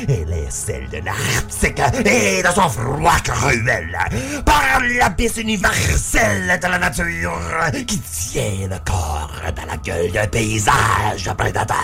elle 0.07 0.33
est 0.33 0.49
celle 0.49 0.89
de 0.89 0.97
l'Arctique 0.97 1.79
et 2.05 2.41
de 2.41 2.47
son 2.47 2.67
froid 2.67 3.19
cruel. 3.23 3.97
Par 4.43 4.81
l'abysse 4.81 5.37
universelle 5.37 6.59
de 6.59 6.67
la 6.67 6.79
nature 6.79 7.39
qui 7.85 7.99
tient 7.99 8.67
le 8.67 8.77
corps 8.83 9.41
dans 9.55 9.65
la 9.65 9.77
gueule 9.77 10.11
d'un 10.11 10.27
paysage 10.27 11.31
prédateur. 11.37 11.77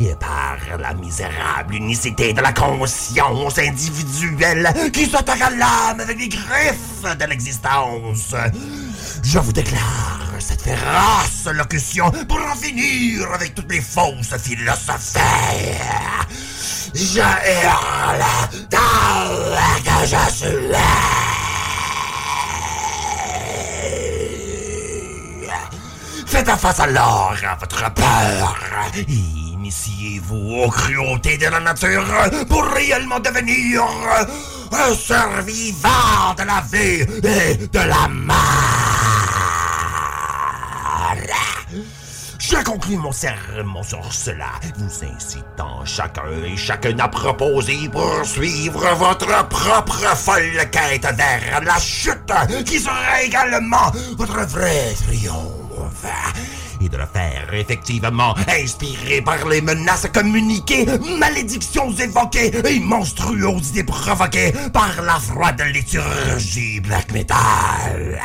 Et 0.00 0.14
par 0.14 0.56
la 0.78 0.94
misérable 0.94 1.74
unicité 1.74 2.32
de 2.32 2.40
la 2.40 2.52
conscience 2.52 3.58
individuelle 3.58 4.72
qui 4.92 5.06
s'attaque 5.06 5.42
à 5.42 5.50
l'âme 5.50 6.00
avec 6.00 6.18
les 6.18 6.28
griffes 6.28 7.18
de 7.18 7.24
l'existence. 7.26 8.34
Je 9.22 9.38
vous 9.38 9.52
déclare 9.52 10.20
cette 10.38 10.62
féroce 10.62 11.46
locution 11.52 12.10
pour 12.28 12.38
en 12.38 12.54
finir 12.54 13.30
avec 13.32 13.54
toutes 13.54 13.70
les 13.72 13.80
fausses 13.80 14.36
philosophies. 14.42 15.18
Je 16.94 17.20
hurle 17.20 18.24
dans 18.70 19.46
que 19.84 20.06
je 20.06 20.34
suis 20.34 20.76
Faites 26.26 26.50
face 26.50 26.80
alors 26.80 27.34
à 27.48 27.54
votre 27.56 27.94
peur. 27.94 28.56
Initiez-vous 29.08 30.62
aux 30.64 30.70
cruautés 30.70 31.38
de 31.38 31.46
la 31.46 31.60
nature 31.60 32.04
pour 32.48 32.64
réellement 32.64 33.20
devenir 33.20 33.82
un 34.72 34.94
survivant 34.94 36.34
de 36.36 36.42
la 36.42 36.62
vie 36.70 37.02
et 37.02 37.56
de 37.66 37.78
la 37.78 38.08
mort. 38.08 38.85
Je 42.48 42.62
conclus 42.62 42.96
mon 42.96 43.10
sermon 43.10 43.82
sur 43.82 44.12
cela, 44.12 44.52
vous 44.76 45.04
incitant 45.04 45.84
chacun 45.84 46.22
et 46.44 46.56
chacune 46.56 47.00
à 47.00 47.08
proposer 47.08 47.88
poursuivre 47.88 48.86
votre 48.94 49.48
propre 49.48 50.16
folle 50.16 50.70
quête 50.70 51.08
vers 51.16 51.60
la 51.64 51.76
chute, 51.80 52.64
qui 52.64 52.78
sera 52.78 53.20
également 53.24 53.90
votre 54.16 54.46
vrai 54.46 54.94
triomphe. 54.94 56.06
Et 56.80 56.88
de 56.88 56.96
le 56.96 57.06
faire 57.12 57.52
effectivement 57.52 58.36
inspiré 58.48 59.22
par 59.22 59.44
les 59.48 59.60
menaces 59.60 60.06
communiquées, 60.14 60.86
malédictions 61.18 61.90
évoquées 61.90 62.52
et 62.64 62.78
monstruosités 62.78 63.82
provoquées 63.82 64.52
par 64.72 65.02
la 65.02 65.18
froide 65.18 65.62
liturgie 65.74 66.78
black 66.78 67.10
metal. 67.10 68.20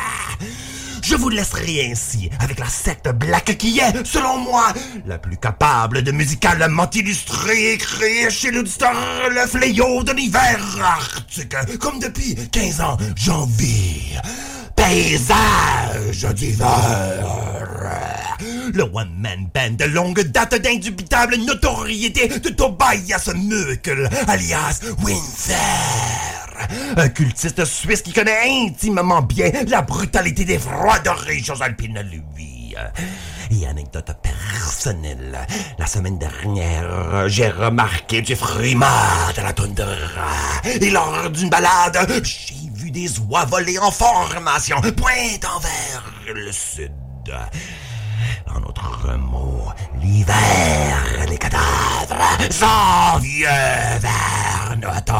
Je 1.02 1.16
vous 1.16 1.28
laisserai 1.28 1.90
ainsi 1.90 2.30
avec 2.38 2.58
la 2.58 2.68
secte 2.68 3.08
black 3.08 3.56
qui 3.58 3.80
est, 3.80 4.06
selon 4.06 4.38
moi, 4.38 4.72
la 5.06 5.18
plus 5.18 5.36
capable 5.36 6.02
de 6.02 6.12
musicalement 6.12 6.88
illustrer 6.90 7.72
et 7.72 7.78
créer 7.78 8.30
chez 8.30 8.50
l'auditeur 8.50 8.94
le 9.30 9.46
fléau 9.46 10.02
de 10.04 10.12
l'hiver 10.12 10.58
arctique, 10.82 11.54
comme 11.78 11.98
depuis 11.98 12.34
15 12.50 12.80
ans 12.80 12.96
j'en 13.16 13.46
vis. 13.46 14.16
Paysage 14.76 16.34
d'hiver. 16.34 16.68
Le 18.74 18.82
one-man 18.82 19.48
band 19.54 19.76
de 19.78 19.84
longue 19.84 20.22
date 20.22 20.54
d'indubitable 20.60 21.36
notoriété 21.36 22.28
de 22.28 22.48
Tobias 22.48 23.30
Muckle, 23.34 24.08
alias 24.28 24.80
Winter. 25.02 26.41
Un 26.96 27.08
cultiste 27.08 27.64
suisse 27.64 28.02
qui 28.02 28.12
connaît 28.12 28.66
intimement 28.66 29.22
bien 29.22 29.50
la 29.66 29.82
brutalité 29.82 30.44
des 30.44 30.58
froides 30.58 31.08
régions 31.08 31.60
alpines, 31.60 32.00
lui. 32.10 32.74
Et 33.50 33.66
anecdote 33.66 34.10
personnelle, 34.22 35.46
la 35.78 35.86
semaine 35.86 36.18
dernière, 36.18 37.28
j'ai 37.28 37.50
remarqué 37.50 38.22
du 38.22 38.34
frima 38.34 39.30
de 39.36 39.42
la 39.42 39.52
toundra. 39.52 39.94
Et 40.64 40.90
lors 40.90 41.28
d'une 41.30 41.50
balade, 41.50 41.98
j'ai 42.24 42.70
vu 42.74 42.90
des 42.90 43.18
oies 43.28 43.44
voler 43.44 43.78
en 43.78 43.90
formation, 43.90 44.80
pointant 44.80 45.60
vers 45.60 46.34
le 46.34 46.50
sud. 46.50 46.92
En 48.54 48.60
d'autres 48.60 49.16
mots, 49.18 49.68
l'hiver, 50.00 51.26
les 51.28 51.38
cadavres 51.38 52.38
s'en 52.50 53.18
viennent 53.18 53.98
vers 54.00 54.76
notre 54.80 55.12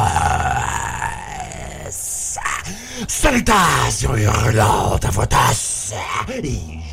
Salutations 3.07 4.15
hurlantes 4.15 5.05
à 5.05 5.09
vos 5.11 5.25
tasses 5.25 5.93
Et 6.29 6.43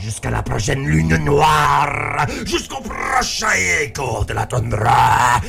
jusqu'à 0.02 0.30
la 0.30 0.42
prochaine 0.42 0.86
lune 0.86 1.16
noire 1.16 2.26
Jusqu'au 2.44 2.80
prochain 2.80 3.52
écho 3.82 4.24
de 4.24 4.32
la 4.32 4.46
toundra 4.46 5.40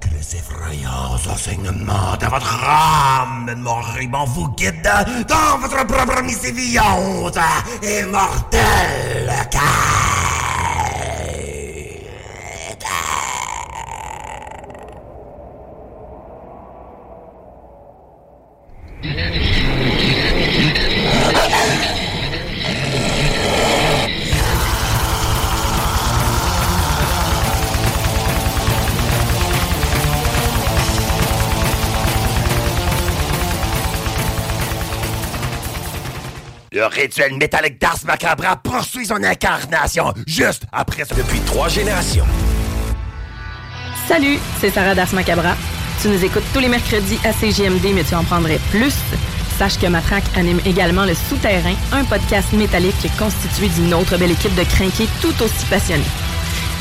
Que 0.00 0.08
les 0.08 0.36
effrayants 0.36 1.14
enseignements 1.30 2.16
de 2.20 2.26
votre 2.26 2.64
âme 2.64 3.54
moribond 3.58 4.24
vous 4.24 4.48
guident 4.50 5.26
Dans 5.28 5.58
votre 5.58 5.86
propre 5.86 6.22
misséviante 6.22 7.38
et 7.82 8.04
mortelle 8.04 9.32
Yo, 9.52 10.27
rituel 36.88 37.34
métallique 37.36 37.80
d'Ars 37.80 37.98
Macabra 38.06 38.56
poursuit 38.56 39.06
son 39.06 39.22
incarnation 39.22 40.12
juste 40.26 40.64
après 40.72 41.04
ça. 41.04 41.14
Depuis 41.14 41.40
trois 41.40 41.68
générations. 41.68 42.26
Salut, 44.06 44.38
c'est 44.60 44.70
Sarah 44.70 44.94
Das 44.94 45.12
Macabra. 45.12 45.54
Tu 46.00 46.08
nous 46.08 46.24
écoutes 46.24 46.44
tous 46.52 46.60
les 46.60 46.68
mercredis 46.68 47.18
à 47.24 47.32
CGMD, 47.32 47.92
mais 47.94 48.04
tu 48.04 48.14
en 48.14 48.24
prendrais 48.24 48.60
plus. 48.70 48.94
Sache 49.58 49.78
que 49.78 49.86
Matraque 49.86 50.24
anime 50.36 50.60
également 50.64 51.04
Le 51.04 51.14
Souterrain, 51.14 51.74
un 51.92 52.04
podcast 52.04 52.52
métallique 52.52 52.94
constitué 53.18 53.68
d'une 53.68 53.92
autre 53.92 54.16
belle 54.16 54.30
équipe 54.30 54.54
de 54.54 54.62
crinqués 54.62 55.08
tout 55.20 55.34
aussi 55.42 55.66
passionnés. 55.68 56.04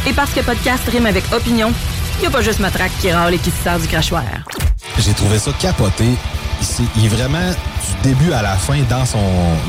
Et 0.07 0.13
parce 0.13 0.31
que 0.31 0.39
podcast 0.39 0.88
rime 0.88 1.05
avec 1.05 1.25
opinion, 1.34 1.73
il 2.15 2.21
n'y 2.21 2.27
a 2.27 2.29
pas 2.29 2.41
juste 2.41 2.59
Matraque 2.59 2.93
qui 3.01 3.11
râle 3.11 3.34
et 3.34 3.38
qui 3.39 3.51
se 3.51 3.61
sert 3.61 3.77
du 3.77 3.88
crachoir. 3.88 4.23
J'ai 4.99 5.11
trouvé 5.11 5.38
ça 5.38 5.51
capoté. 5.59 6.05
Il, 6.95 7.05
est 7.05 7.09
vraiment 7.09 7.51
du 7.51 8.09
début 8.09 8.31
à 8.31 8.41
la 8.41 8.55
fin 8.55 8.79
dans 8.89 9.05
son 9.05 9.19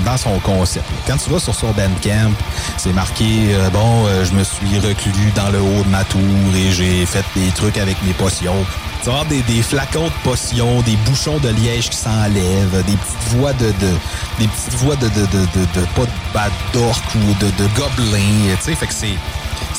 dans 0.04 0.16
son 0.16 0.38
concept. 0.38 0.86
Quand 1.08 1.16
tu 1.16 1.28
vas 1.28 1.40
sur 1.40 1.54
son 1.54 1.72
Bandcamp, 1.72 2.30
c'est 2.76 2.92
marqué 2.92 3.48
euh, 3.50 3.68
bon, 3.70 4.06
euh, 4.06 4.24
je 4.24 4.32
me 4.32 4.44
suis 4.44 4.78
reclus 4.78 5.32
dans 5.34 5.50
le 5.50 5.60
haut 5.60 5.82
de 5.82 5.90
ma 5.90 6.04
tour 6.04 6.20
et 6.56 6.70
j'ai 6.70 7.04
fait 7.04 7.24
des 7.34 7.50
trucs 7.50 7.76
avec 7.76 8.00
mes 8.04 8.12
potions. 8.12 8.64
Tu 9.02 9.10
vas 9.10 9.24
des, 9.24 9.62
flacons 9.62 10.06
de 10.06 10.22
potions, 10.22 10.82
des 10.82 10.96
bouchons 11.04 11.38
de 11.38 11.48
liège 11.48 11.90
qui 11.90 11.96
s'enlèvent, 11.96 12.84
des 12.86 12.96
petites 12.96 13.36
voix 13.36 13.52
de, 13.54 13.66
de 13.66 13.92
des 14.38 14.46
petites 14.46 14.74
voix 14.74 14.96
de 14.96 15.08
de 15.08 15.26
de 15.26 15.40
de, 15.54 15.80
de 15.80 15.86
pas 16.32 16.48
de 16.48 16.78
d'orc 16.78 17.02
ou 17.16 17.34
de 17.34 17.50
de 17.62 17.68
gobelin, 17.74 18.56
tu 18.56 18.62
sais, 18.62 18.74
fait 18.76 18.86
que 18.86 18.94
c'est 18.94 19.16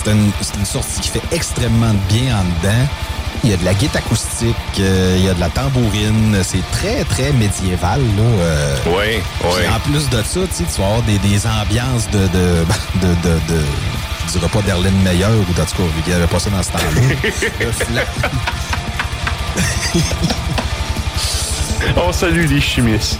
c'est 0.03 0.11
une, 0.11 0.65
sortie 0.65 1.01
qui 1.01 1.09
fait 1.09 1.21
extrêmement 1.31 1.93
bien 2.07 2.37
en 2.37 2.43
dedans. 2.43 2.87
Il 3.43 3.51
y 3.51 3.53
a 3.53 3.57
de 3.57 3.65
la 3.65 3.73
guitare 3.73 4.01
acoustique, 4.05 4.55
euh, 4.79 5.15
il 5.17 5.25
y 5.25 5.29
a 5.29 5.33
de 5.33 5.39
la 5.39 5.49
tambourine. 5.49 6.37
C'est 6.43 6.63
très, 6.71 7.03
très 7.05 7.31
médiéval. 7.31 8.01
Là, 8.01 8.23
euh. 8.23 8.75
Oui, 8.87 9.21
oui. 9.43 9.61
En 9.73 9.79
plus 9.79 10.09
de 10.09 10.21
ça, 10.23 10.41
tu 10.55 10.63
vas 10.81 10.85
avoir 10.85 11.01
des, 11.03 11.17
des 11.19 11.47
ambiances 11.47 12.09
de... 12.11 12.19
de, 12.19 12.65
de, 13.01 13.63
je 14.27 14.33
dirais 14.33 14.49
pas 14.49 14.61
d'Erlene 14.61 15.01
Meyer 15.03 15.25
ou 15.25 15.41
en 15.41 15.45
tout 15.45 15.53
cas, 15.55 15.83
vu 15.83 16.01
qu'il 16.03 16.13
n'y 16.13 16.19
avait 16.19 16.27
pas 16.27 16.39
ça 16.39 16.49
dans 16.49 16.61
ce 16.61 16.71
temps-là. 16.71 18.03
On 21.97 22.11
salue 22.11 22.45
les 22.45 22.61
chimistes. 22.61 23.17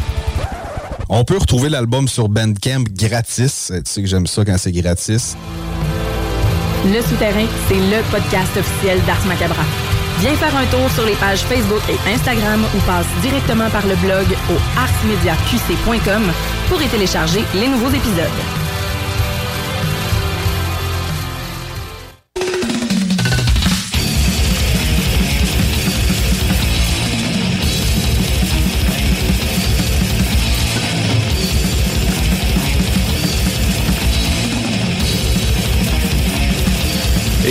On 1.07 1.23
peut 1.23 1.37
retrouver 1.37 1.69
l'album 1.69 2.07
sur 2.07 2.29
Bandcamp 2.29 2.83
gratis. 2.95 3.71
Tu 3.73 3.81
sais 3.85 4.01
que 4.01 4.07
j'aime 4.07 4.27
ça 4.27 4.45
quand 4.45 4.57
c'est 4.59 4.71
gratis. 4.71 5.35
Le 6.85 7.01
Souterrain, 7.01 7.45
c'est 7.67 7.75
le 7.75 8.01
podcast 8.09 8.55
officiel 8.55 9.01
d'Ars 9.05 9.25
Macabra. 9.27 9.63
Viens 10.19 10.33
faire 10.35 10.55
un 10.55 10.65
tour 10.67 10.89
sur 10.91 11.05
les 11.05 11.15
pages 11.15 11.43
Facebook 11.43 11.81
et 11.89 12.13
Instagram 12.13 12.63
ou 12.75 12.79
passe 12.79 13.07
directement 13.21 13.69
par 13.69 13.85
le 13.85 13.95
blog 13.95 14.25
au 14.49 14.79
arsmediaqc.com 14.79 16.31
pour 16.69 16.81
y 16.81 16.87
télécharger 16.87 17.43
les 17.53 17.67
nouveaux 17.67 17.89
épisodes. 17.89 18.58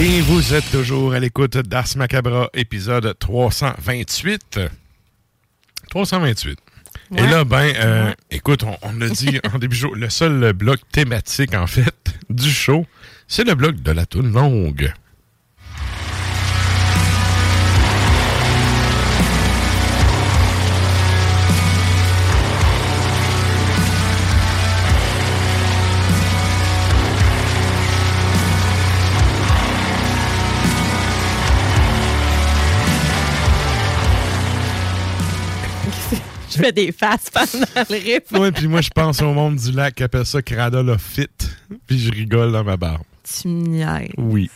Et 0.01 0.21
vous 0.21 0.55
êtes 0.55 0.71
toujours 0.71 1.13
à 1.13 1.19
l'écoute 1.19 1.57
d'Ars 1.57 1.89
Macabra, 1.97 2.51
épisode 2.55 3.19
328. 3.19 4.61
328. 5.91 6.59
Et 7.17 7.23
là, 7.23 7.43
ben, 7.43 7.73
euh, 7.75 8.13
écoute, 8.31 8.63
on, 8.63 8.77
on 8.83 9.01
a 9.01 9.09
dit 9.09 9.41
en 9.53 9.59
début 9.59 9.75
de 9.75 9.81
show, 9.81 9.95
le 9.95 10.09
seul 10.09 10.53
bloc 10.53 10.79
thématique, 10.93 11.53
en 11.57 11.67
fait, 11.67 11.97
du 12.31 12.49
show, 12.49 12.87
c'est 13.27 13.43
le 13.43 13.57
bloc 13.57 13.83
de 13.83 13.91
la 13.91 14.07
toune 14.07 14.33
longue. 14.33 14.93
Je 36.59 36.63
fais 36.65 36.73
des 36.73 36.93
faces 36.93 37.31
pendant 37.31 37.67
le 37.91 37.97
riff. 37.97 38.33
Ouais, 38.33 38.53
puis 38.53 38.67
moi, 38.69 38.81
je 38.81 38.91
pense 38.91 39.23
au 39.23 39.33
monde 39.33 39.57
du 39.57 39.73
lac 39.73 39.95
qui 39.95 40.03
appelle 40.03 40.27
ça 40.27 40.43
Cradle 40.43 40.91
of 40.91 41.01
Fit, 41.03 41.29
puis 41.87 41.99
je 41.99 42.11
rigole 42.11 42.53
dans 42.53 42.65
ma 42.65 42.77
barbe. 42.77 43.03
Tu 43.23 43.49
niaises. 43.49 44.09
Oui. 44.17 44.51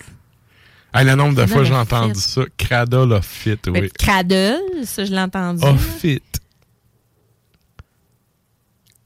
Hey, 0.94 1.06
le 1.06 1.14
nombre 1.14 1.34
de 1.40 1.46
fois 1.46 1.64
j'ai 1.64 1.72
of 1.72 1.78
entendu 1.80 2.14
Fit. 2.14 2.20
ça. 2.20 2.42
Cradle 2.58 3.12
of 3.12 3.24
Fit, 3.26 3.58
oui. 3.68 3.90
Cradle, 3.98 4.58
ça, 4.84 5.04
je 5.04 5.10
l'ai 5.10 5.20
entendu. 5.20 5.64
Of 5.64 5.80
Fit. 6.00 6.22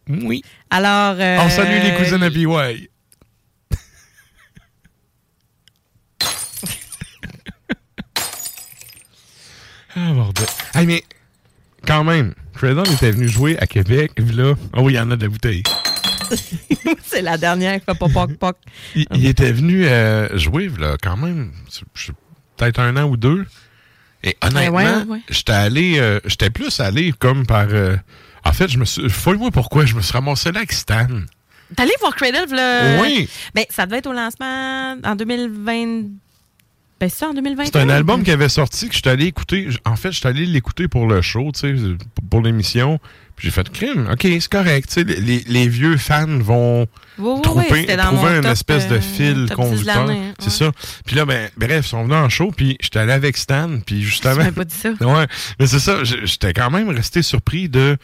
Oui. 0.09 0.43
Alors. 0.71 1.17
euh, 1.19 1.39
On 1.41 1.51
salue 1.51 1.83
les 1.83 1.95
cousines 1.97 2.23
à 2.23 2.31
BY. 2.31 2.47
ah, 9.97 10.13
bordel. 10.13 10.47
Hey, 10.75 10.87
mais 10.87 11.05
quand 11.87 12.05
même, 12.05 12.35
Cradle 12.57 12.91
était 12.93 13.11
venu 13.11 13.29
jouer 13.29 13.59
à 13.59 13.67
Québec. 13.67 14.13
là, 14.17 14.55
oh 14.75 14.81
oui, 14.83 14.95
il 14.95 14.97
y 14.97 15.01
en 15.01 15.11
a 15.11 15.17
de 15.17 15.23
la 15.23 15.29
bouteille. 15.29 15.63
C'est 17.05 17.23
la 17.23 17.39
dernière 17.39 17.79
qui 17.79 17.85
fait 17.85 17.99
pas 17.99 18.09
poc 18.09 18.37
poc. 18.37 18.57
Il, 18.95 19.07
il 19.15 19.27
était 19.27 19.53
venu 19.53 19.87
euh, 19.87 20.37
jouer, 20.37 20.71
là, 20.79 20.97
quand 21.01 21.17
même, 21.17 21.53
peut-être 22.57 22.81
un 22.81 22.97
an 22.97 23.05
ou 23.05 23.17
deux. 23.17 23.47
Et 24.25 24.37
honnêtement, 24.43 24.77
ouais, 24.77 25.03
ouais. 25.05 25.21
j'étais 25.29 25.53
allé, 25.53 25.99
euh, 25.99 26.19
j'étais 26.25 26.51
plus 26.51 26.81
allé 26.81 27.13
comme 27.13 27.47
par. 27.47 27.67
euh, 27.71 27.97
en 28.45 28.53
fait, 28.53 28.69
je 28.69 28.79
me 28.79 28.85
suis. 28.85 29.09
Fouille-moi 29.09 29.51
pourquoi, 29.53 29.87
je 29.87 29.95
me 29.95 30.01
suis 30.01 30.13
ramassé 30.13 30.51
là 30.51 30.59
avec 30.61 30.73
Stan. 30.73 31.07
T'es 31.75 31.83
allé 31.83 31.93
voir 32.01 32.15
Cradle, 32.15 32.55
là? 32.55 33.01
Oui. 33.01 33.29
Ben, 33.55 33.65
ça 33.71 33.87
devait 33.87 33.99
être 33.99 34.07
au 34.07 34.13
lancement 34.13 34.97
en 35.05 35.15
2020. 35.17 36.03
Ben, 36.99 37.11
c'est 37.11 37.19
ça, 37.19 37.29
en 37.29 37.35
2021. 37.35 37.67
C'est 37.67 37.77
un 37.79 37.91
album 37.91 38.23
qui 38.23 38.31
avait 38.31 38.49
sorti 38.49 38.89
que 38.89 38.95
je 38.95 39.01
suis 39.01 39.09
allé 39.11 39.27
écouter. 39.27 39.69
En 39.85 39.97
fait, 39.97 40.13
je 40.13 40.19
suis 40.19 40.27
allé 40.29 40.47
l'écouter 40.47 40.89
pour 40.89 41.07
le 41.07 41.21
show, 41.21 41.51
tu 41.53 41.61
sais, 41.61 41.75
pour- 42.31 42.41
l'émission. 42.41 42.99
Puis 43.37 43.49
j'ai 43.49 43.51
fait 43.51 43.69
crime. 43.71 44.09
OK, 44.11 44.23
c'est 44.23 44.49
correct. 44.49 44.89
tu 44.89 44.95
sais, 44.95 45.05
Les, 45.05 45.45
les 45.47 45.69
vieux 45.69 45.99
fans 45.99 46.27
vont 46.39 46.87
Oui, 47.19 47.33
oui, 47.37 47.43
trouver, 47.43 47.67
oui, 47.71 47.87
trouver 47.87 48.37
une 48.37 48.43
top, 48.43 48.53
espèce 48.53 48.89
de 48.89 48.95
euh, 48.97 49.01
fil 49.03 49.35
top 49.35 49.43
10 49.45 49.51
de 49.51 49.55
conducteur. 49.55 50.11
hein, 50.11 50.33
C'est 50.39 50.49
ça. 50.51 50.73
Puis 51.05 51.17
là, 51.17 51.27
ben, 51.27 51.51
bref, 51.59 51.85
ils 51.85 51.89
sont 51.89 52.03
venus 52.05 52.17
en 52.17 52.29
show, 52.31 52.51
puis 52.57 52.79
j'étais 52.81 52.99
allé 53.01 53.13
avec 53.13 53.37
Stan, 53.37 53.69
puis 53.85 54.01
justement... 54.03 54.37
m'avais 54.37 54.53
pas 54.53 54.65
dit 54.65 54.75
ça. 54.75 54.89
ouais, 55.01 55.27
mais 55.61 55.67
c'est 55.67 55.81
ça. 55.81 56.03
J'étais 56.03 56.55
quand 56.55 56.71
même 56.71 56.89
resté 56.89 57.21
surpris 57.21 57.69
de 57.69 57.99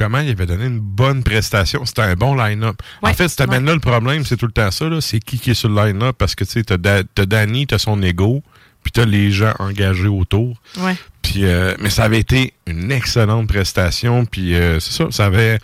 comment 0.00 0.20
il 0.20 0.30
avait 0.30 0.46
donné 0.46 0.64
une 0.66 0.80
bonne 0.80 1.22
prestation. 1.22 1.84
C'était 1.84 2.02
un 2.02 2.14
bon 2.14 2.34
line-up. 2.34 2.76
en 3.02 3.12
fait, 3.12 3.28
cette 3.28 3.40
ouais. 3.40 3.58
band-là, 3.58 3.74
le 3.74 3.80
problème, 3.80 4.24
c'est 4.24 4.36
tout 4.38 4.46
le 4.46 4.52
temps 4.52 4.70
ça, 4.70 4.86
c'est 5.00 5.20
qui 5.20 5.38
qui 5.38 5.50
est 5.50 5.54
sur 5.54 5.68
le 5.68 5.74
line-up, 5.84 6.16
parce 6.18 6.34
que, 6.34 6.44
tu 6.44 6.52
sais, 6.52 6.62
t'as 6.64 6.78
Da- 6.78 7.02
Danny, 7.26 7.66
t'as 7.66 7.78
son 7.78 8.02
ego, 8.02 8.42
puis 8.82 8.92
t'as 8.92 9.04
les 9.04 9.30
gens 9.30 9.52
engagés 9.58 10.08
autour. 10.08 10.56
Ouais. 10.78 10.96
Puis, 11.20 11.44
euh, 11.44 11.74
mais 11.80 11.90
ça 11.90 12.04
avait 12.04 12.18
été 12.18 12.54
une 12.66 12.90
excellente 12.90 13.46
prestation. 13.46 14.24
Puis, 14.24 14.54
euh, 14.54 14.80
c'est 14.80 14.92
ça, 14.92 15.06
ça 15.10 15.26
avait. 15.26 15.58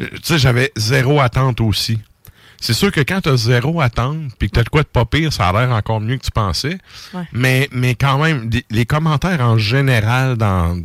euh, 0.00 0.06
Tu 0.16 0.20
sais, 0.22 0.38
j'avais 0.38 0.70
zéro 0.76 1.20
attente 1.20 1.60
aussi. 1.62 1.98
C'est 2.60 2.74
sûr 2.74 2.92
que 2.92 3.00
quand 3.00 3.22
t'as 3.22 3.36
zéro 3.36 3.80
attente, 3.80 4.18
puis 4.38 4.48
que 4.48 4.54
t'as 4.54 4.62
de 4.62 4.68
quoi 4.68 4.82
de 4.82 4.86
pas 4.88 5.04
pire, 5.04 5.32
ça 5.32 5.48
a 5.48 5.52
l'air 5.52 5.74
encore 5.74 6.00
mieux 6.00 6.16
que 6.18 6.22
tu 6.24 6.30
pensais. 6.30 6.78
Mais, 7.32 7.68
mais 7.72 7.94
quand 7.96 8.18
même, 8.22 8.48
les 8.70 8.86
commentaires 8.86 9.40
en 9.40 9.58
général 9.58 10.36
dans, 10.36 10.78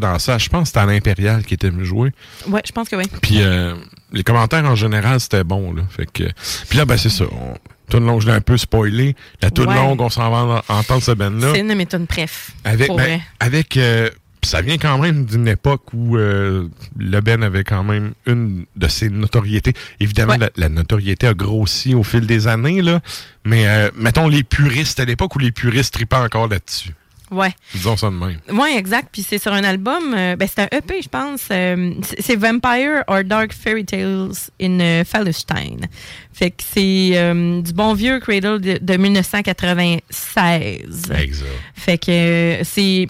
dans 0.00 0.18
ça, 0.18 0.38
je 0.38 0.48
pense 0.48 0.62
que 0.62 0.66
c'était 0.68 0.80
à 0.80 0.86
l'Impérial 0.86 1.44
qui 1.44 1.54
était 1.54 1.70
venu 1.70 1.84
jouer. 1.84 2.10
Ouais, 2.48 2.62
je 2.66 2.72
pense 2.72 2.88
que 2.88 2.96
oui. 2.96 3.04
Puis 3.20 3.36
euh, 3.42 3.74
les 4.12 4.22
commentaires 4.22 4.64
en 4.64 4.74
général, 4.74 5.20
c'était 5.20 5.44
bon. 5.44 5.72
Là. 5.72 5.82
Fait 5.90 6.06
que, 6.06 6.24
puis 6.68 6.78
là, 6.78 6.84
ben, 6.84 6.96
c'est 6.96 7.08
ça. 7.10 7.24
On, 7.32 7.54
tout 7.90 7.98
le 8.00 8.06
long, 8.06 8.20
je 8.20 8.26
l'ai 8.26 8.32
un 8.32 8.40
peu 8.40 8.56
spoilé. 8.56 9.14
La 9.42 9.50
toute 9.50 9.68
Ouais. 9.68 9.74
longue, 9.74 10.00
on 10.00 10.08
s'en 10.08 10.30
va 10.30 10.62
en- 10.68 10.74
entendre 10.78 11.02
ce 11.02 11.12
band-là. 11.12 11.50
C'est 11.52 11.60
une 11.60 11.68
de 11.68 11.74
mes 11.74 11.86
tunes 11.86 12.06
préf. 12.06 12.50
Avec, 12.64 12.88
ben, 12.96 13.20
avec 13.38 13.76
euh, 13.76 14.08
ça 14.42 14.62
vient 14.62 14.78
quand 14.78 14.96
même 14.98 15.26
d'une 15.26 15.46
époque 15.46 15.92
où 15.92 16.16
euh, 16.16 16.68
le 16.98 17.20
Ben 17.20 17.42
avait 17.42 17.64
quand 17.64 17.84
même 17.84 18.12
une 18.26 18.64
de 18.76 18.88
ses 18.88 19.10
notoriétés. 19.10 19.74
Évidemment, 20.00 20.32
Ouais. 20.32 20.38
la, 20.38 20.50
la 20.56 20.68
notoriété 20.70 21.26
a 21.26 21.34
grossi 21.34 21.94
au 21.94 22.02
fil 22.02 22.26
des 22.26 22.48
années, 22.48 22.80
là. 22.82 23.00
Mais 23.44 23.66
euh, 23.68 23.90
mettons 23.94 24.26
les 24.26 24.42
puristes, 24.42 24.98
à 24.98 25.04
l'époque 25.04 25.36
où 25.36 25.38
les 25.38 25.52
puristes 25.52 25.92
tripaient 25.94 26.16
encore 26.16 26.48
là-dessus. 26.48 26.94
Ouais. 27.32 27.52
Disons 27.74 27.96
ça 27.96 28.10
de 28.10 28.14
même. 28.14 28.38
Oui, 28.52 28.68
exact. 28.76 29.08
Puis 29.10 29.22
c'est 29.22 29.38
sur 29.38 29.52
un 29.52 29.64
album, 29.64 30.14
euh, 30.14 30.36
ben, 30.36 30.46
c'est 30.46 30.60
un 30.62 30.68
EP, 30.76 31.00
je 31.02 31.08
pense. 31.08 31.48
euh, 31.50 31.94
c'est 32.20 32.36
Vampire 32.36 33.02
or 33.06 33.24
Dark 33.24 33.52
Fairy 33.54 33.84
Tales 33.84 34.32
in 34.60 34.80
euh, 34.80 35.04
Fallenstein. 35.04 35.88
Fait 36.32 36.50
que 36.50 36.62
c'est 36.62 37.10
euh, 37.14 37.62
du 37.62 37.72
bon 37.72 37.94
vieux 37.94 38.20
Cradle 38.20 38.60
de, 38.60 38.78
de 38.80 38.96
1996. 38.96 41.10
Exact. 41.18 41.48
Fait 41.74 41.98
que 41.98 42.58
c'est. 42.64 43.08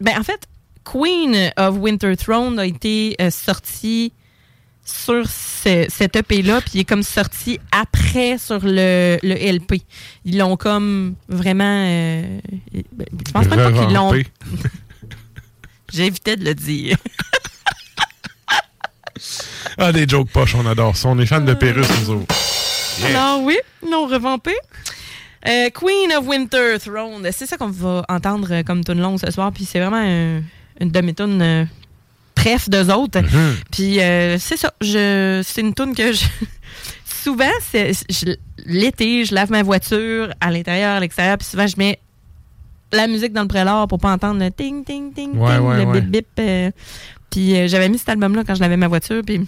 Ben, 0.00 0.18
en 0.18 0.22
fait, 0.22 0.46
Queen 0.84 1.50
of 1.56 1.76
Winter 1.78 2.14
Throne 2.16 2.58
a 2.58 2.66
été 2.66 3.16
sorti 3.30 4.12
sur 4.86 5.28
ce- 5.28 5.86
cet 5.88 6.14
EP-là, 6.16 6.60
puis 6.60 6.70
il 6.74 6.80
est 6.80 6.84
comme 6.84 7.02
sorti 7.02 7.58
après 7.72 8.38
sur 8.38 8.60
le, 8.62 9.18
le 9.22 9.34
LP. 9.34 9.82
Ils 10.24 10.38
l'ont 10.38 10.56
comme 10.56 11.16
vraiment. 11.28 11.64
euh, 11.88 12.38
ben, 12.92 13.06
je 13.26 13.32
pense 13.32 13.46
même 13.46 13.72
pas 13.72 13.84
qu'ils 13.84 13.94
l'ont. 13.94 14.12
J'évitais 15.92 16.36
de 16.36 16.44
le 16.44 16.54
dire. 16.54 16.96
Ah, 19.78 19.92
des 19.92 20.06
jokes 20.08 20.30
poches, 20.30 20.54
on 20.54 20.66
adore 20.66 20.96
ça. 20.96 21.08
On 21.08 21.18
est 21.18 21.26
fans 21.26 21.40
de 21.40 21.54
Pérus, 21.54 21.86
nous 22.00 22.10
autres. 22.10 22.34
Yeah. 23.00 23.08
Alors 23.08 23.42
oui, 23.42 23.56
non 23.88 24.06
revampé. 24.06 24.54
Euh, 25.46 25.70
Queen 25.70 26.12
of 26.16 26.26
Winter 26.26 26.76
Throne, 26.84 27.26
c'est 27.32 27.46
ça 27.46 27.56
qu'on 27.56 27.68
va 27.68 28.04
entendre 28.08 28.48
euh, 28.52 28.62
comme 28.62 28.82
tune 28.84 29.00
longue 29.00 29.18
ce 29.18 29.30
soir, 29.30 29.52
puis 29.52 29.64
c'est 29.64 29.78
vraiment 29.80 29.96
un- 30.02 30.42
une 30.80 30.90
demi-tune 30.90 31.40
bref 32.36 32.68
d'eux 32.68 32.90
autres. 32.92 33.20
Mhm. 33.20 33.56
Puis 33.72 34.00
euh, 34.00 34.38
c'est 34.38 34.56
ça, 34.56 34.72
je, 34.80 35.42
c'est 35.44 35.60
une 35.62 35.74
tune 35.74 35.94
que 35.94 36.12
je... 36.12 36.24
souvent, 37.04 37.50
c'est, 37.60 37.90
l'été, 38.64 39.24
je 39.24 39.34
lave 39.34 39.50
ma 39.50 39.62
voiture 39.62 40.28
à 40.40 40.50
l'intérieur, 40.50 40.96
à 40.96 41.00
l'extérieur, 41.00 41.38
puis 41.38 41.46
souvent 41.46 41.66
je 41.66 41.74
mets 41.78 41.98
la 42.92 43.06
musique 43.08 43.32
dans 43.32 43.42
le 43.42 43.48
prélat 43.48 43.86
pour 43.88 43.98
pas 43.98 44.12
entendre 44.12 44.40
le 44.40 44.50
ting, 44.50 44.84
ting, 44.84 45.12
ting, 45.12 45.32
ting, 45.32 45.38
Ouais, 45.40 45.58
ouais, 45.58 45.84
le 45.84 45.90
ouais. 45.90 46.00
bip, 46.02 46.10
bip. 46.10 46.26
euh. 46.38 46.70
puis 47.30 47.56
euh, 47.58 47.66
j'avais 47.68 47.88
mis 47.88 47.98
cet 47.98 48.10
album-là 48.10 48.44
quand 48.46 48.54
je 48.54 48.60
lavais 48.60 48.76
ma 48.76 48.86
voiture, 48.88 49.22
puis 49.26 49.44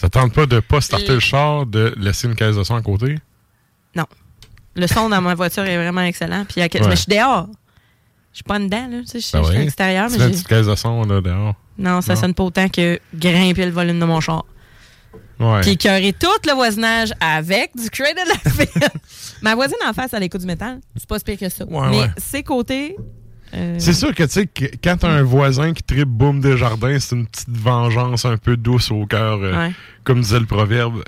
Ça 0.00 0.08
tente 0.08 0.32
pas 0.32 0.46
de 0.46 0.60
pas 0.60 0.80
starter 0.80 1.14
le 1.14 1.20
char, 1.20 1.66
de 1.66 1.92
laisser 1.98 2.28
une 2.28 2.36
caisse 2.36 2.56
de 2.56 2.62
son 2.62 2.76
à 2.76 2.82
côté? 2.82 3.18
Non. 3.96 4.06
Le 4.74 4.86
son 4.86 5.08
dans 5.10 5.20
ma 5.20 5.34
voiture 5.34 5.64
est 5.64 5.76
vraiment 5.76 6.00
excellent. 6.02 6.44
Puis, 6.48 6.62
à- 6.62 6.68
mais 6.72 6.90
je 6.92 6.96
suis 6.96 7.06
dehors. 7.14 7.46
Je 8.32 8.36
suis 8.38 8.44
pas 8.44 8.58
dedans, 8.58 8.88
là. 8.90 9.00
Je 9.02 9.18
suis 9.18 9.18
Ben 9.18 9.20
suis 9.20 9.36
à 9.36 9.42
oui. 9.42 9.58
l'extérieur. 9.58 10.10
Fais 10.10 10.24
une 10.24 10.30
petite 10.30 10.48
caisse 10.48 10.66
de 10.66 10.74
son 10.74 11.02
là, 11.04 11.20
dehors. 11.20 11.54
Non, 11.78 12.00
ça 12.00 12.14
Non? 12.14 12.20
sonne 12.20 12.34
pas 12.34 12.44
autant 12.44 12.68
que 12.68 12.98
grimper 13.14 13.66
le 13.66 13.72
volume 13.72 13.98
de 14.00 14.04
mon 14.04 14.20
char. 14.20 14.44
Ouais. 15.40 15.60
Puis 15.62 15.70
écœurer 15.72 16.14
tout 16.18 16.28
le 16.46 16.54
voisinage 16.54 17.12
avec 17.20 17.70
du 17.76 17.90
Cradle 17.90 18.30
of 18.30 18.52
Filth. 18.52 18.88
Ma 19.42 19.54
voisine 19.54 19.76
en 19.86 19.92
face, 19.92 20.12
elle 20.12 20.22
écoute 20.22 20.40
du 20.40 20.46
métal. 20.46 20.80
C'est 20.96 21.08
pas 21.08 21.18
si 21.18 21.24
pire 21.24 21.38
que 21.38 21.48
ça. 21.48 21.64
Ouais, 21.66 21.88
mais 21.90 21.98
ouais. 22.00 22.06
ses 22.16 22.42
côtés. 22.42 22.96
euh, 23.54 23.74
C'est 23.78 23.92
sûr 23.92 24.14
que, 24.14 24.22
tu 24.22 24.30
sais, 24.30 24.46
quand 24.82 24.96
t'as 25.00 25.08
un 25.10 25.22
voisin 25.22 25.72
qui 25.72 25.82
tripe 25.82 26.08
Boom 26.08 26.40
des 26.40 26.56
Jardins, 26.56 26.96
c'est 27.00 27.16
une 27.16 27.26
petite 27.26 27.50
vengeance 27.50 28.24
un 28.24 28.36
peu 28.36 28.56
douce 28.56 28.90
au 28.92 29.04
cœur, 29.06 29.38
euh, 29.42 29.56
Ouais. 29.68 29.72
Comme 30.04 30.20
disait 30.20 30.40
le 30.40 30.46
proverbe. 30.46 31.04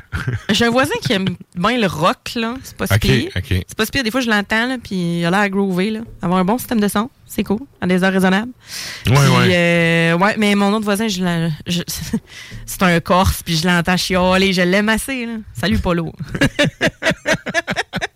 J'ai 0.51 0.66
un 0.66 0.71
voisin 0.71 0.95
qui 1.03 1.12
aime 1.12 1.27
bien 1.57 1.79
le 1.79 1.87
rock, 1.87 2.33
là. 2.37 2.55
C'est 2.62 2.77
pas 2.77 2.87
si 2.87 2.99
pire. 2.99 3.31
C'est 3.35 3.75
pas 3.77 3.85
si 3.85 3.91
pire. 3.91 4.03
Des 4.05 4.11
fois, 4.11 4.21
je 4.21 4.31
l'entends, 4.31 4.66
là, 4.66 4.77
puis 4.83 5.21
il 5.21 5.25
a 5.25 5.31
l'air 5.31 5.49
groové, 5.51 5.91
là. 5.91 6.01
Avoir 6.23 6.39
un 6.39 6.45
bon 6.45 6.59
système 6.59 6.81
de 6.81 6.89
son, 6.89 7.11
c'est 7.27 7.43
cool, 7.45 7.61
à 7.81 7.87
des 7.87 8.05
heures 8.05 8.12
raisonnables. 8.12 8.53
Ouais, 9.07 9.15
Puis, 9.15 9.23
ouais. 9.37 9.53
euh, 9.53 10.16
ouais, 10.19 10.37
mais 10.39 10.55
mon 10.55 10.73
autre 10.73 10.85
voisin, 10.85 11.09
je- 11.09 11.51
c'est 12.66 12.83
un 12.83 13.01
Corse, 13.01 13.43
puis 13.43 13.57
je 13.57 13.66
l'entends 13.66 13.97
chialer. 13.97 14.53
Je 14.53 14.62
l'aime 14.62 14.89
assez, 14.89 15.27
là. 15.27 15.33
Salut, 15.55 15.79
Polo. 15.79 16.12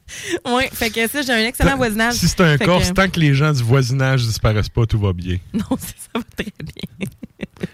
ouais, 0.47 0.69
fait 0.73 0.91
que 0.91 1.07
ça, 1.07 1.23
j'ai 1.23 1.33
un 1.33 1.47
excellent 1.47 1.77
voisinage. 1.77 2.15
Si 2.15 2.29
c'est 2.29 2.41
un 2.41 2.57
Fait 2.59 2.65
Corse, 2.65 2.89
que- 2.89 2.95
tant 2.95 3.09
que 3.09 3.21
les 3.21 3.35
gens 3.35 3.53
du 3.53 3.63
voisinage 3.63 4.25
disparaissent 4.25 4.69
pas, 4.69 4.87
tout 4.87 4.99
va 4.99 5.13
bien. 5.13 5.39
Non, 5.53 5.77
ça, 5.79 5.87
ça 5.99 6.09
va 6.19 6.23
très 6.37 6.53
bien. 6.63 7.09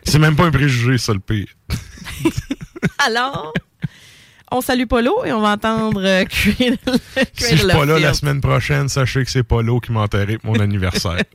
C'est 0.05 0.19
même 0.19 0.37
pas 0.37 0.45
un 0.45 0.51
préjugé, 0.51 0.99
ça, 0.99 1.13
le 1.13 1.21
pire. 1.21 1.47
Alors, 2.99 3.53
on 4.55 4.61
salue 4.61 4.87
Polo 4.87 5.25
et 5.25 5.33
on 5.33 5.41
va 5.41 5.51
entendre 5.53 6.01
euh, 6.05 6.25
Cradle, 6.25 6.77
Si 7.35 7.51
je 7.51 7.57
suis 7.57 7.67
pas 7.67 7.85
là 7.85 7.99
la 7.99 8.15
semaine 8.15 8.41
prochaine, 8.41 8.89
sachez 8.89 9.25
que 9.25 9.31
c'est 9.31 9.43
Polo 9.43 9.81
qui 9.81 9.93
m'a 9.93 10.01
enterré 10.03 10.39
pour 10.39 10.55
mon 10.55 10.61
anniversaire. 10.61 11.23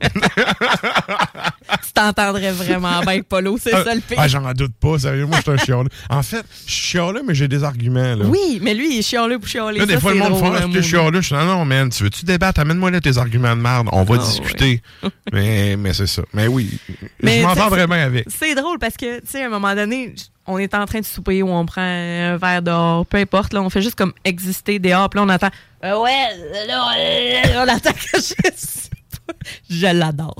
Tu 1.84 1.92
t'entendrais 1.94 2.52
vraiment 2.52 2.88
bien 2.88 2.98
avec 3.00 3.28
Polo, 3.28 3.56
c'est 3.60 3.70
ça 3.70 3.94
le 3.94 4.00
pire. 4.00 4.16
Ah, 4.18 4.26
j'en 4.28 4.52
doute 4.52 4.72
pas, 4.80 4.98
sérieux, 4.98 5.26
moi, 5.26 5.36
je 5.38 5.42
suis 5.42 5.50
un 5.52 5.56
chialeux. 5.56 5.88
En 6.08 6.22
fait, 6.22 6.44
je 6.66 6.72
suis 6.72 6.82
chialeux, 6.98 7.22
mais 7.26 7.34
j'ai 7.34 7.46
des 7.48 7.62
arguments, 7.62 8.14
là. 8.16 8.24
Oui, 8.24 8.58
mais 8.62 8.74
lui, 8.74 8.94
il 8.94 8.98
est 8.98 9.02
chialeux 9.02 9.38
pour 9.38 9.48
chialer. 9.48 9.78
Là, 9.78 9.86
des 9.86 9.94
Ça, 9.94 10.00
fois, 10.00 10.12
le 10.12 10.18
monde 10.18 10.38
fait 10.38 10.46
hein, 10.46 10.52
Ah, 10.56 10.60
t'es 10.62 10.66
mon- 10.68 10.82
chialeux. 10.82 11.20
Je 11.20 11.26
suis 11.26 11.34
non, 11.36 11.44
non, 11.44 11.64
man, 11.64 11.88
tu 11.90 12.02
veux-tu 12.02 12.24
débattre? 12.24 12.60
Amène-moi 12.60 12.90
là 12.90 13.00
tes 13.00 13.18
arguments 13.18 13.54
de 13.56 13.60
merde. 13.60 13.88
On 13.92 14.02
va 14.04 14.16
Ah, 14.20 14.24
discuter. 14.24 14.82
mais 15.32 15.76
mais 15.76 15.92
c'est 15.92 16.06
ça. 16.06 16.22
Mais 16.34 16.46
oui, 16.48 16.70
Mais 17.22 17.40
je 17.40 17.46
m'entendrais 17.46 17.86
bien 17.86 18.04
avec. 18.06 18.26
C'est 18.28 18.54
drôle 18.54 18.78
parce 18.78 18.96
que, 18.96 19.20
tu 19.20 19.26
sais, 19.26 19.42
à 19.42 19.46
un 19.46 19.50
moment 19.50 19.74
donné, 19.74 20.14
on 20.50 20.58
est 20.58 20.74
en 20.74 20.84
train 20.86 21.00
de 21.00 21.04
souper 21.04 21.42
ou 21.42 21.48
on 21.50 21.64
prend 21.66 21.80
un 21.82 22.36
verre 22.36 22.62
dehors, 22.62 23.06
peu 23.06 23.18
importe, 23.18 23.52
là, 23.52 23.62
on 23.62 23.70
fait 23.70 23.82
juste 23.82 23.94
comme 23.96 24.12
exister 24.24 24.78
dehors, 24.78 25.08
puis 25.08 25.18
là, 25.18 25.24
on 25.24 25.28
entend 25.28 25.50
Euh, 25.84 25.98
Ouais, 26.02 26.28
là, 26.66 27.64
on 27.64 27.68
entend 27.68 27.92
que 27.92 28.18
je. 28.20 28.34
Je 29.70 29.86
l'adore. 29.86 30.34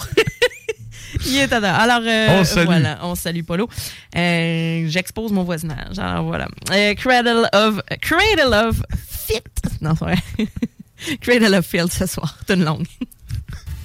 Il 1.26 1.36
est 1.38 1.52
adorable. 1.52 1.90
Alors, 1.90 2.02
euh, 2.06 2.40
On 2.40 2.44
salue. 2.44 2.66
voilà, 2.66 2.98
on 3.02 3.14
salue 3.14 3.42
Polo. 3.42 3.68
Euh, 4.16 4.84
J'expose 4.88 5.32
mon 5.32 5.42
voisinage. 5.44 5.98
Alors, 5.98 6.24
voilà. 6.24 6.46
Euh, 6.72 6.94
Cradle 6.94 7.48
of. 7.52 7.80
Cradle 8.00 8.54
of 8.54 8.82
Fit. 9.08 9.42
Non, 9.80 9.94
c'est 9.98 10.04
vrai. 10.04 10.16
Cradle 11.20 11.54
of 11.54 11.66
Field 11.66 11.92
ce 11.92 12.06
soir. 12.06 12.36
C'est 12.46 12.54
une 12.54 12.64
longue. 12.64 12.86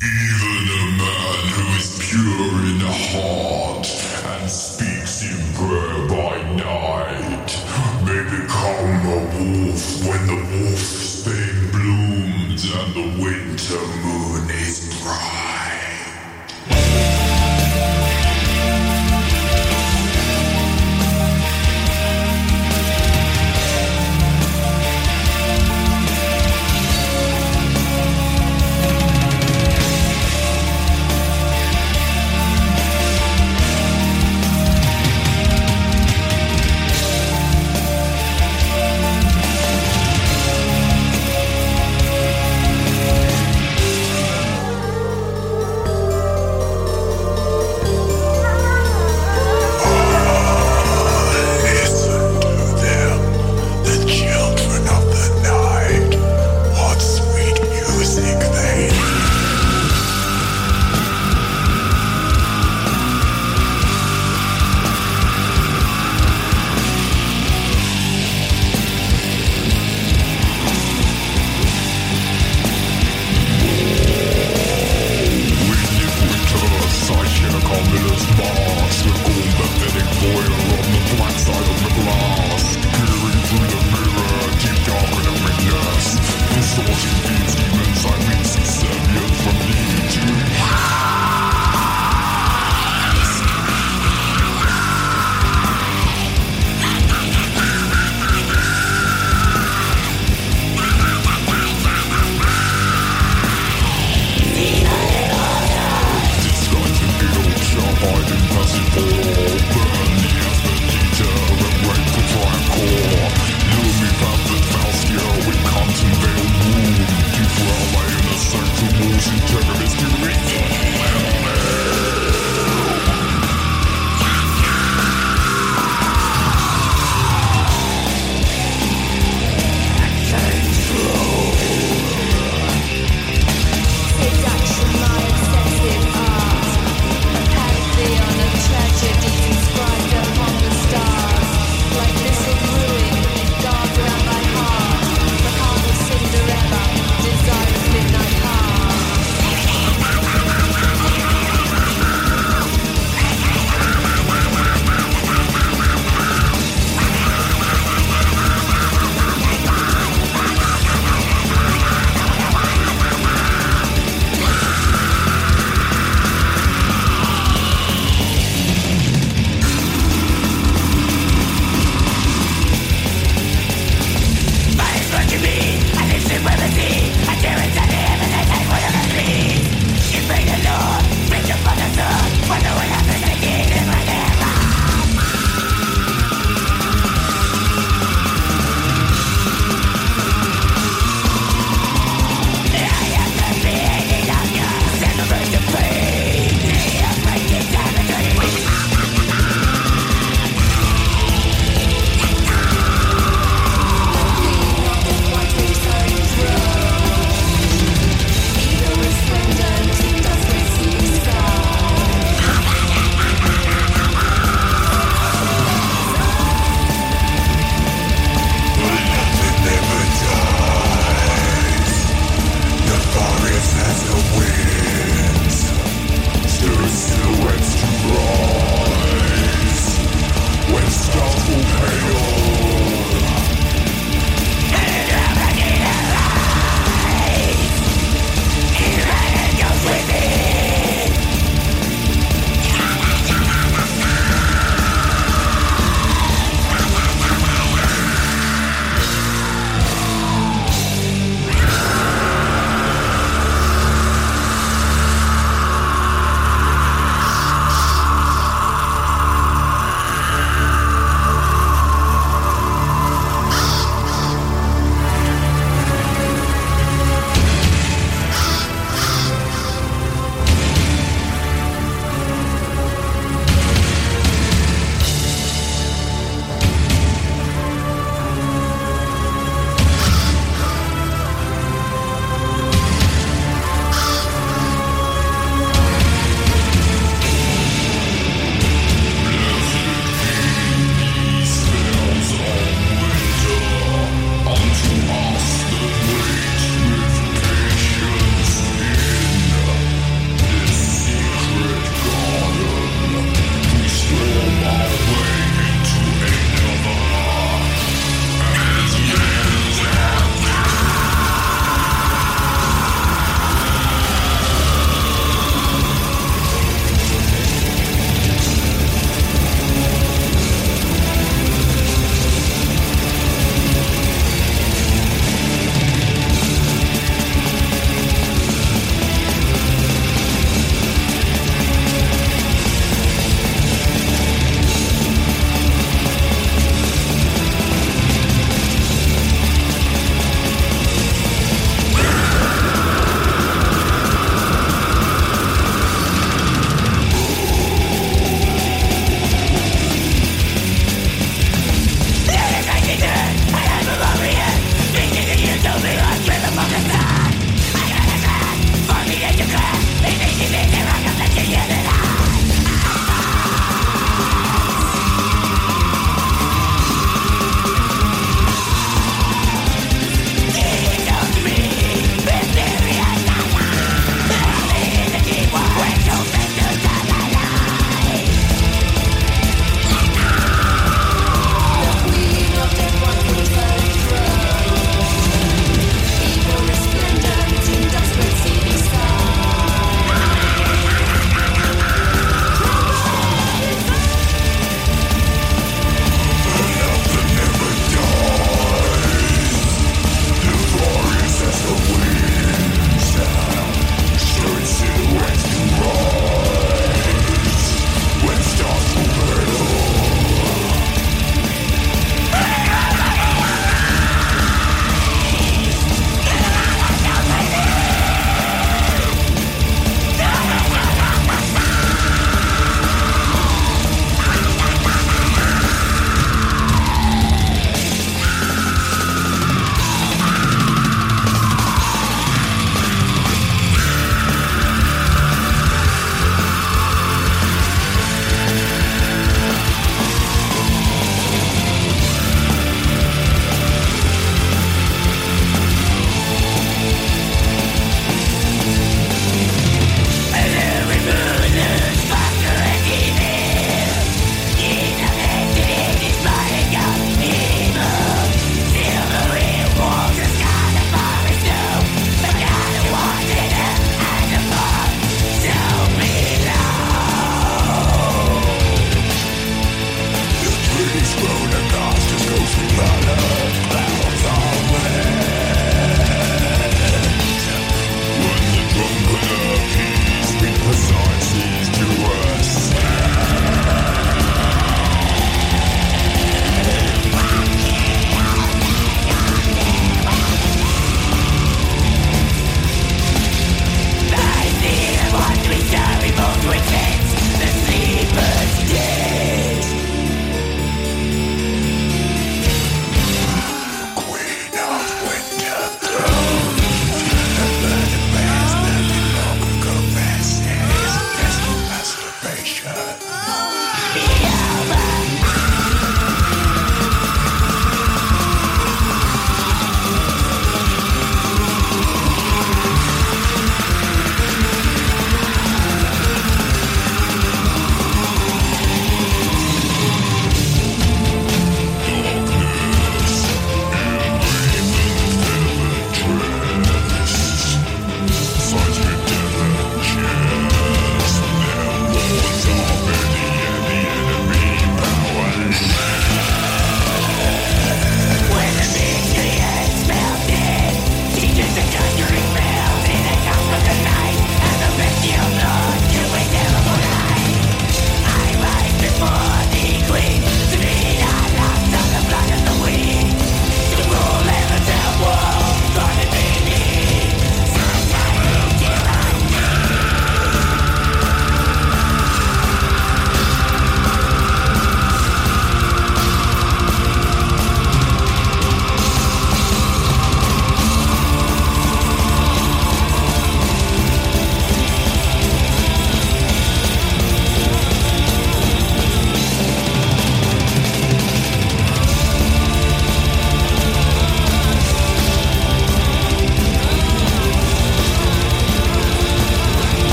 who 0.00 1.76
is 1.76 1.98
pure 1.98 2.60
in 2.70 2.80
heart 2.80 3.86
and 4.40 4.48
speaks 4.48 5.22
in 5.22 5.36
prayer 5.54 5.97
when 9.78 10.26
the 10.26 10.57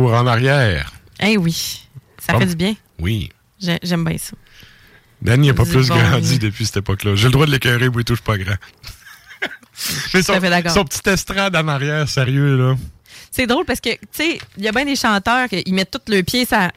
Retour 0.00 0.18
en 0.18 0.26
arrière. 0.26 0.92
Eh 1.22 1.36
oui, 1.36 1.82
ça 2.18 2.38
fait 2.38 2.46
du 2.46 2.56
bien. 2.56 2.74
Oui. 2.98 3.30
J'ai- 3.60 3.78
J'aime 3.82 4.04
bien 4.04 4.16
ça. 4.18 4.32
Danny 5.22 5.48
n'a 5.48 5.54
pas 5.54 5.64
plus 5.66 5.88
bon, 5.88 5.96
grandi 5.96 6.32
oui. 6.32 6.38
depuis 6.38 6.64
cette 6.64 6.78
époque-là. 6.78 7.14
J'ai 7.14 7.26
le 7.26 7.32
droit 7.32 7.44
de 7.46 7.50
l'écœurer, 7.50 7.88
oui, 7.88 8.02
suis 8.06 8.16
pas 8.24 8.38
grand. 8.38 8.54
Mais 10.14 10.22
son, 10.22 10.34
son 10.70 10.84
petit 10.84 11.08
estrade 11.08 11.54
en 11.56 11.68
arrière, 11.68 12.08
sérieux, 12.08 12.56
là. 12.56 12.76
C'est 13.30 13.46
drôle 13.46 13.64
parce 13.64 13.80
que, 13.80 13.90
tu 13.90 13.98
sais, 14.12 14.38
il 14.56 14.64
y 14.64 14.68
a 14.68 14.72
bien 14.72 14.84
des 14.84 14.96
chanteurs 14.96 15.48
qui 15.48 15.72
mettent 15.72 15.90
tous 15.90 16.12
le 16.12 16.22
pied 16.22 16.44
sa, 16.46 16.72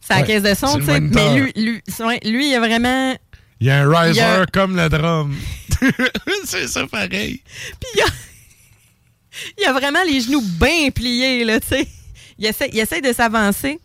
sa 0.00 0.16
Ouais, 0.20 0.24
caisse 0.24 0.42
de 0.42 0.54
son, 0.54 0.78
tu 0.78 0.84
sais. 0.86 1.00
Mais 1.00 1.38
lui, 1.38 1.52
lui, 1.56 1.82
lui, 2.24 2.50
il 2.50 2.54
a 2.54 2.60
vraiment. 2.60 3.16
Il 3.60 3.66
y 3.66 3.70
a 3.70 3.82
un 3.82 3.88
riser 4.00 4.20
y 4.20 4.22
a- 4.22 4.46
comme 4.46 4.76
le 4.76 4.88
drum. 4.88 5.34
c'est 6.44 6.66
ça 6.68 6.86
pareil. 6.86 7.42
Puis 7.80 7.88
il 7.94 8.00
a, 8.00 8.06
il 9.58 9.64
a 9.66 9.72
vraiment 9.72 10.02
les 10.06 10.20
genoux 10.20 10.42
bien 10.42 10.90
pliés, 10.90 11.44
là, 11.44 11.60
tu 11.60 11.68
sais. 11.68 11.88
Il 12.38 12.46
essaie, 12.46 12.70
il 12.72 12.78
essaie 12.78 13.00
de 13.00 13.12
s'avancer 13.12 13.78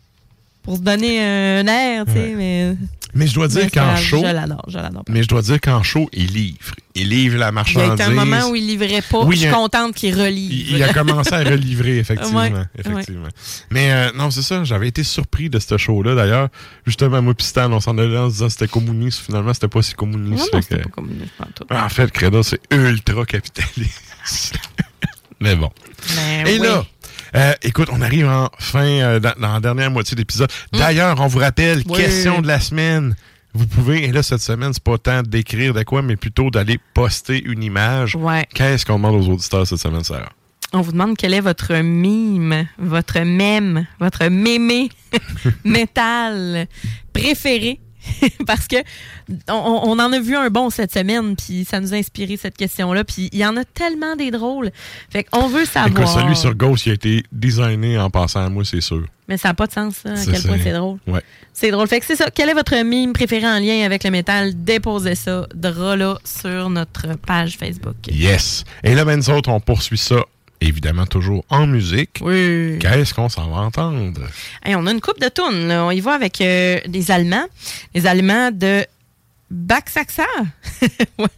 pour 0.63 0.77
se 0.77 0.81
donner 0.81 1.19
un 1.21 1.67
air, 1.67 2.05
tu 2.05 2.11
sais, 2.13 2.19
Ouais. 2.19 2.33
mais. 2.35 2.75
Mais 3.15 3.25
je 3.25 3.33
dois 3.33 3.47
dire 3.47 3.71
qu'en 3.71 3.95
show. 3.95 4.19
Je 4.19 4.31
l'adore, 4.31 4.63
je 4.67 4.77
l'adore. 4.77 5.03
Mais 5.09 5.23
je 5.23 5.27
dois 5.27 5.41
dire 5.41 5.59
qu'en 5.59 5.81
show, 5.81 6.07
il 6.13 6.27
livre. 6.31 6.75
Il 6.93 7.09
livre 7.09 7.37
la 7.39 7.45
Il 7.45 7.47
y 7.47 7.47
a 7.47 7.51
marchandise. 7.53 8.01
un 8.05 8.11
moment 8.11 8.49
où 8.49 8.55
il 8.55 8.67
livrait 8.67 9.01
pas. 9.01 9.23
Oui, 9.23 9.35
je 9.35 9.41
suis 9.47 9.51
contente 9.51 9.95
qu'il 9.95 10.13
relivre. 10.13 10.53
Il, 10.69 10.75
il 10.77 10.83
a 10.83 10.93
commencé 10.93 11.33
à 11.33 11.39
relivrer, 11.39 11.97
effectivement. 11.97 12.41
Ouais, 12.41 12.51
effectivement. 12.77 13.27
Mais 13.71 13.91
euh, 13.91 14.11
non, 14.15 14.29
c'est 14.29 14.43
ça. 14.43 14.63
J'avais 14.63 14.89
été 14.89 15.03
surpris 15.03 15.49
de 15.49 15.57
ce 15.57 15.75
show-là. 15.75 16.13
D'ailleurs, 16.13 16.49
justement, 16.85 17.19
moi, 17.23 17.33
Pistan, 17.33 17.71
on 17.73 17.79
s'en 17.79 17.97
allait 17.97 18.15
en 18.15 18.27
se 18.29 18.33
disant 18.33 18.45
que 18.45 18.51
c'était 18.51 18.67
communiste. 18.67 19.21
Finalement, 19.25 19.55
c'était 19.55 19.69
pas 19.69 19.81
si 19.81 19.95
communiste. 19.95 20.53
Non, 20.53 20.61
c'était 20.61 20.77
pas 20.83 20.89
communiste, 20.89 21.31
pas 21.35 21.45
en 21.45 21.51
tout. 21.55 21.65
En 21.73 21.89
fait, 21.89 22.11
Credo, 22.11 22.43
c'est 22.43 22.61
ultra 22.71 23.25
capitaliste. 23.25 24.53
Mais 25.39 25.55
bon. 25.55 25.71
Ben 26.15 26.45
Et 26.45 26.59
oui. 26.59 26.65
là, 26.67 26.85
euh, 27.35 27.53
écoute, 27.61 27.89
on 27.91 28.01
arrive 28.01 28.27
en 28.27 28.49
fin, 28.59 28.85
euh, 28.85 29.19
dans, 29.19 29.33
dans 29.39 29.53
la 29.53 29.59
dernière 29.59 29.91
moitié 29.91 30.15
de 30.15 30.21
l'épisode. 30.21 30.49
D'ailleurs, 30.73 31.19
on 31.19 31.27
vous 31.27 31.39
rappelle, 31.39 31.83
Oui. 31.87 31.97
question 31.97 32.41
de 32.41 32.47
la 32.47 32.59
semaine. 32.59 33.15
Vous 33.53 33.65
pouvez, 33.65 34.03
et 34.05 34.11
là, 34.11 34.21
cette 34.21 34.41
semaine, 34.41 34.73
c'est 34.73 34.83
pas 34.83 34.97
tant 34.99 35.23
d'écrire 35.23 35.73
de 35.73 35.81
quoi, 35.83 36.01
mais 36.03 36.15
plutôt 36.15 36.51
d'aller 36.51 36.79
poster 36.93 37.41
une 37.43 37.63
image. 37.63 38.15
Ouais. 38.15 38.45
Qu'est-ce 38.53 38.85
qu'on 38.85 38.97
demande 38.97 39.15
aux 39.15 39.27
auditeurs 39.33 39.65
cette 39.65 39.79
semaine, 39.79 40.03
Sarah? 40.03 40.29
On 40.71 40.81
vous 40.81 40.91
demande 40.91 41.17
quel 41.17 41.33
est 41.33 41.39
votre 41.41 41.73
mime, 41.77 42.67
votre 42.77 43.19
mème, 43.21 43.87
votre 43.99 44.27
mémé 44.27 44.89
métal 45.65 46.67
préféré. 47.11 47.79
Parce 48.45 48.67
que 48.67 48.77
on, 49.49 49.53
on 49.83 49.99
en 49.99 50.11
a 50.13 50.19
vu 50.19 50.35
un 50.35 50.49
bon 50.49 50.69
cette 50.69 50.93
semaine, 50.93 51.35
puis 51.35 51.65
ça 51.69 51.79
nous 51.79 51.93
a 51.93 51.97
inspiré 51.97 52.37
cette 52.37 52.57
question-là. 52.57 53.03
Puis 53.03 53.29
il 53.31 53.39
y 53.39 53.45
en 53.45 53.55
a 53.57 53.63
tellement 53.65 54.15
des 54.15 54.31
drôles. 54.31 54.71
Fait 55.09 55.23
qu'on 55.23 55.47
veut 55.47 55.65
savoir. 55.65 55.89
Écoute, 56.03 56.07
celui 56.21 56.35
sur 56.35 56.53
Ghost, 56.55 56.85
il 56.85 56.91
a 56.91 56.93
été 56.93 57.23
designé 57.31 57.97
en 57.97 58.09
passant 58.09 58.45
à 58.45 58.49
moi, 58.49 58.63
c'est 58.65 58.81
sûr. 58.81 59.05
Mais 59.27 59.37
ça 59.37 59.49
n'a 59.49 59.53
pas 59.53 59.67
de 59.67 59.71
sens, 59.73 59.95
ça, 60.03 60.09
à 60.11 60.25
quel 60.25 60.41
point 60.41 60.57
c'est- 60.63 60.73
drôle. 60.73 60.97
Ouais. 61.05 61.21
C'est 61.53 61.69
drôle. 61.71 61.87
Fait 61.87 61.99
que 61.99 62.05
c'est 62.05 62.15
ça. 62.15 62.29
Quel 62.33 62.49
est 62.49 62.53
votre 62.53 62.75
mime 62.83 63.13
préféré 63.13 63.45
en 63.45 63.59
lien 63.59 63.85
avec 63.85 64.03
le 64.03 64.09
métal? 64.09 64.53
Déposez 64.63 65.13
ça, 65.15 65.45
drôle 65.53 66.17
sur 66.23 66.69
notre 66.69 67.15
page 67.27 67.57
Facebook. 67.57 67.95
Yes. 68.09 68.63
Et 68.83 68.95
là, 68.95 69.05
ben, 69.05 69.17
nous 69.17 69.29
autres, 69.29 69.49
on 69.49 69.59
poursuit 69.59 69.97
ça, 69.99 70.23
évidemment, 70.61 71.05
toujours 71.05 71.43
en 71.49 71.67
musique. 71.67 72.19
Oui. 72.21 72.77
Qu'est-ce 72.79 73.13
qu'on 73.13 73.29
s'en 73.29 73.49
va 73.49 73.61
entendre? 73.61 74.11
Hey, 74.63 74.75
on 74.75 74.85
a 74.85 74.91
une 74.91 75.01
coupe 75.01 75.19
de 75.19 75.29
tunes. 75.29 75.71
On 75.71 75.91
y 75.91 75.99
va 75.99 76.13
avec 76.13 76.41
euh, 76.41 76.79
des 76.87 77.11
Allemands. 77.11 77.45
Les 77.93 78.05
Allemands 78.07 78.51
de 78.51 78.85
Baxaxa. 79.49 80.25
voilà. 81.17 81.31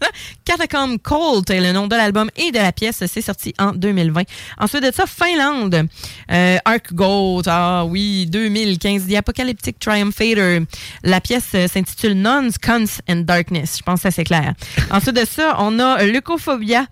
Catacomb 0.43 0.97
Cold 0.97 1.49
est 1.49 1.61
le 1.61 1.71
nom 1.71 1.87
de 1.87 1.95
l'album 1.95 2.29
et 2.35 2.51
de 2.51 2.57
la 2.57 2.71
pièce. 2.71 3.03
C'est 3.07 3.21
sorti 3.21 3.53
en 3.57 3.71
2020. 3.71 4.23
Ensuite 4.59 4.83
de 4.83 4.91
ça, 4.91 5.05
Finlande. 5.05 5.87
Euh, 6.31 6.57
Arc 6.65 6.93
Gold. 6.93 7.45
Ah 7.47 7.85
oui, 7.85 8.25
2015. 8.27 9.07
The 9.07 9.15
Apocalyptic 9.15 9.79
Triumphator. 9.79 10.65
La 11.03 11.21
pièce 11.21 11.49
euh, 11.55 11.67
s'intitule 11.67 12.13
Nuns, 12.13 12.51
Cunts 12.61 13.01
and 13.09 13.21
Darkness. 13.21 13.77
Je 13.77 13.83
pense 13.83 14.01
que 14.01 14.11
c'est 14.11 14.25
clair. 14.25 14.53
Ensuite 14.91 15.15
de 15.15 15.25
ça, 15.25 15.55
on 15.59 15.79
a 15.79 16.03
Leucophobia. 16.03 16.85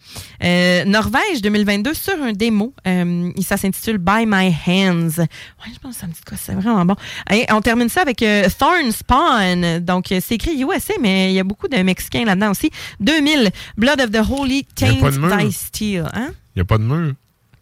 Euh, 0.44 0.86
Norvège 0.86 1.42
2022 1.42 1.94
sur 1.94 2.22
un 2.22 2.32
démo. 2.32 2.74
Euh, 2.88 3.32
et 3.36 3.42
ça 3.42 3.58
s'intitule 3.58 3.98
By 3.98 4.26
My 4.26 4.56
Hands. 4.68 5.20
Ouais, 5.20 5.72
je 5.74 5.80
pense 5.80 5.96
que 5.96 6.02
ça 6.02 6.08
me 6.08 6.14
dit 6.14 6.22
quoi, 6.26 6.38
c'est 6.40 6.54
vraiment 6.54 6.86
bon. 6.86 6.96
Et 7.30 7.46
on 7.52 7.62
termine 7.62 7.90
ça 7.90 8.02
avec 8.02 8.24
euh, 8.24 8.48
Thorn 8.58 8.92
Spawn. 8.92 9.80
Donc, 9.80 10.06
c'est 10.08 10.36
écrit 10.36 10.62
USA, 10.62 10.94
mais 11.02 11.09
il 11.30 11.34
y 11.34 11.40
a 11.40 11.44
beaucoup 11.44 11.68
de 11.68 11.78
Mexicains 11.78 12.26
là-dedans 12.26 12.52
aussi. 12.52 12.70
2000, 13.00 13.50
Blood 13.78 14.02
of 14.02 14.12
the 14.12 14.22
Holy 14.30 14.66
Il 14.80 14.88
y 14.88 14.90
a 14.90 14.94
Taint 14.94 15.00
pas 15.00 15.12
de 15.12 15.18
mur. 15.18 15.54
Steel. 15.54 16.06
Hein? 16.14 16.32
N'y 16.56 16.62
a 16.62 16.66
pas 16.66 16.78
de 16.78 16.84
mur. 16.84 17.14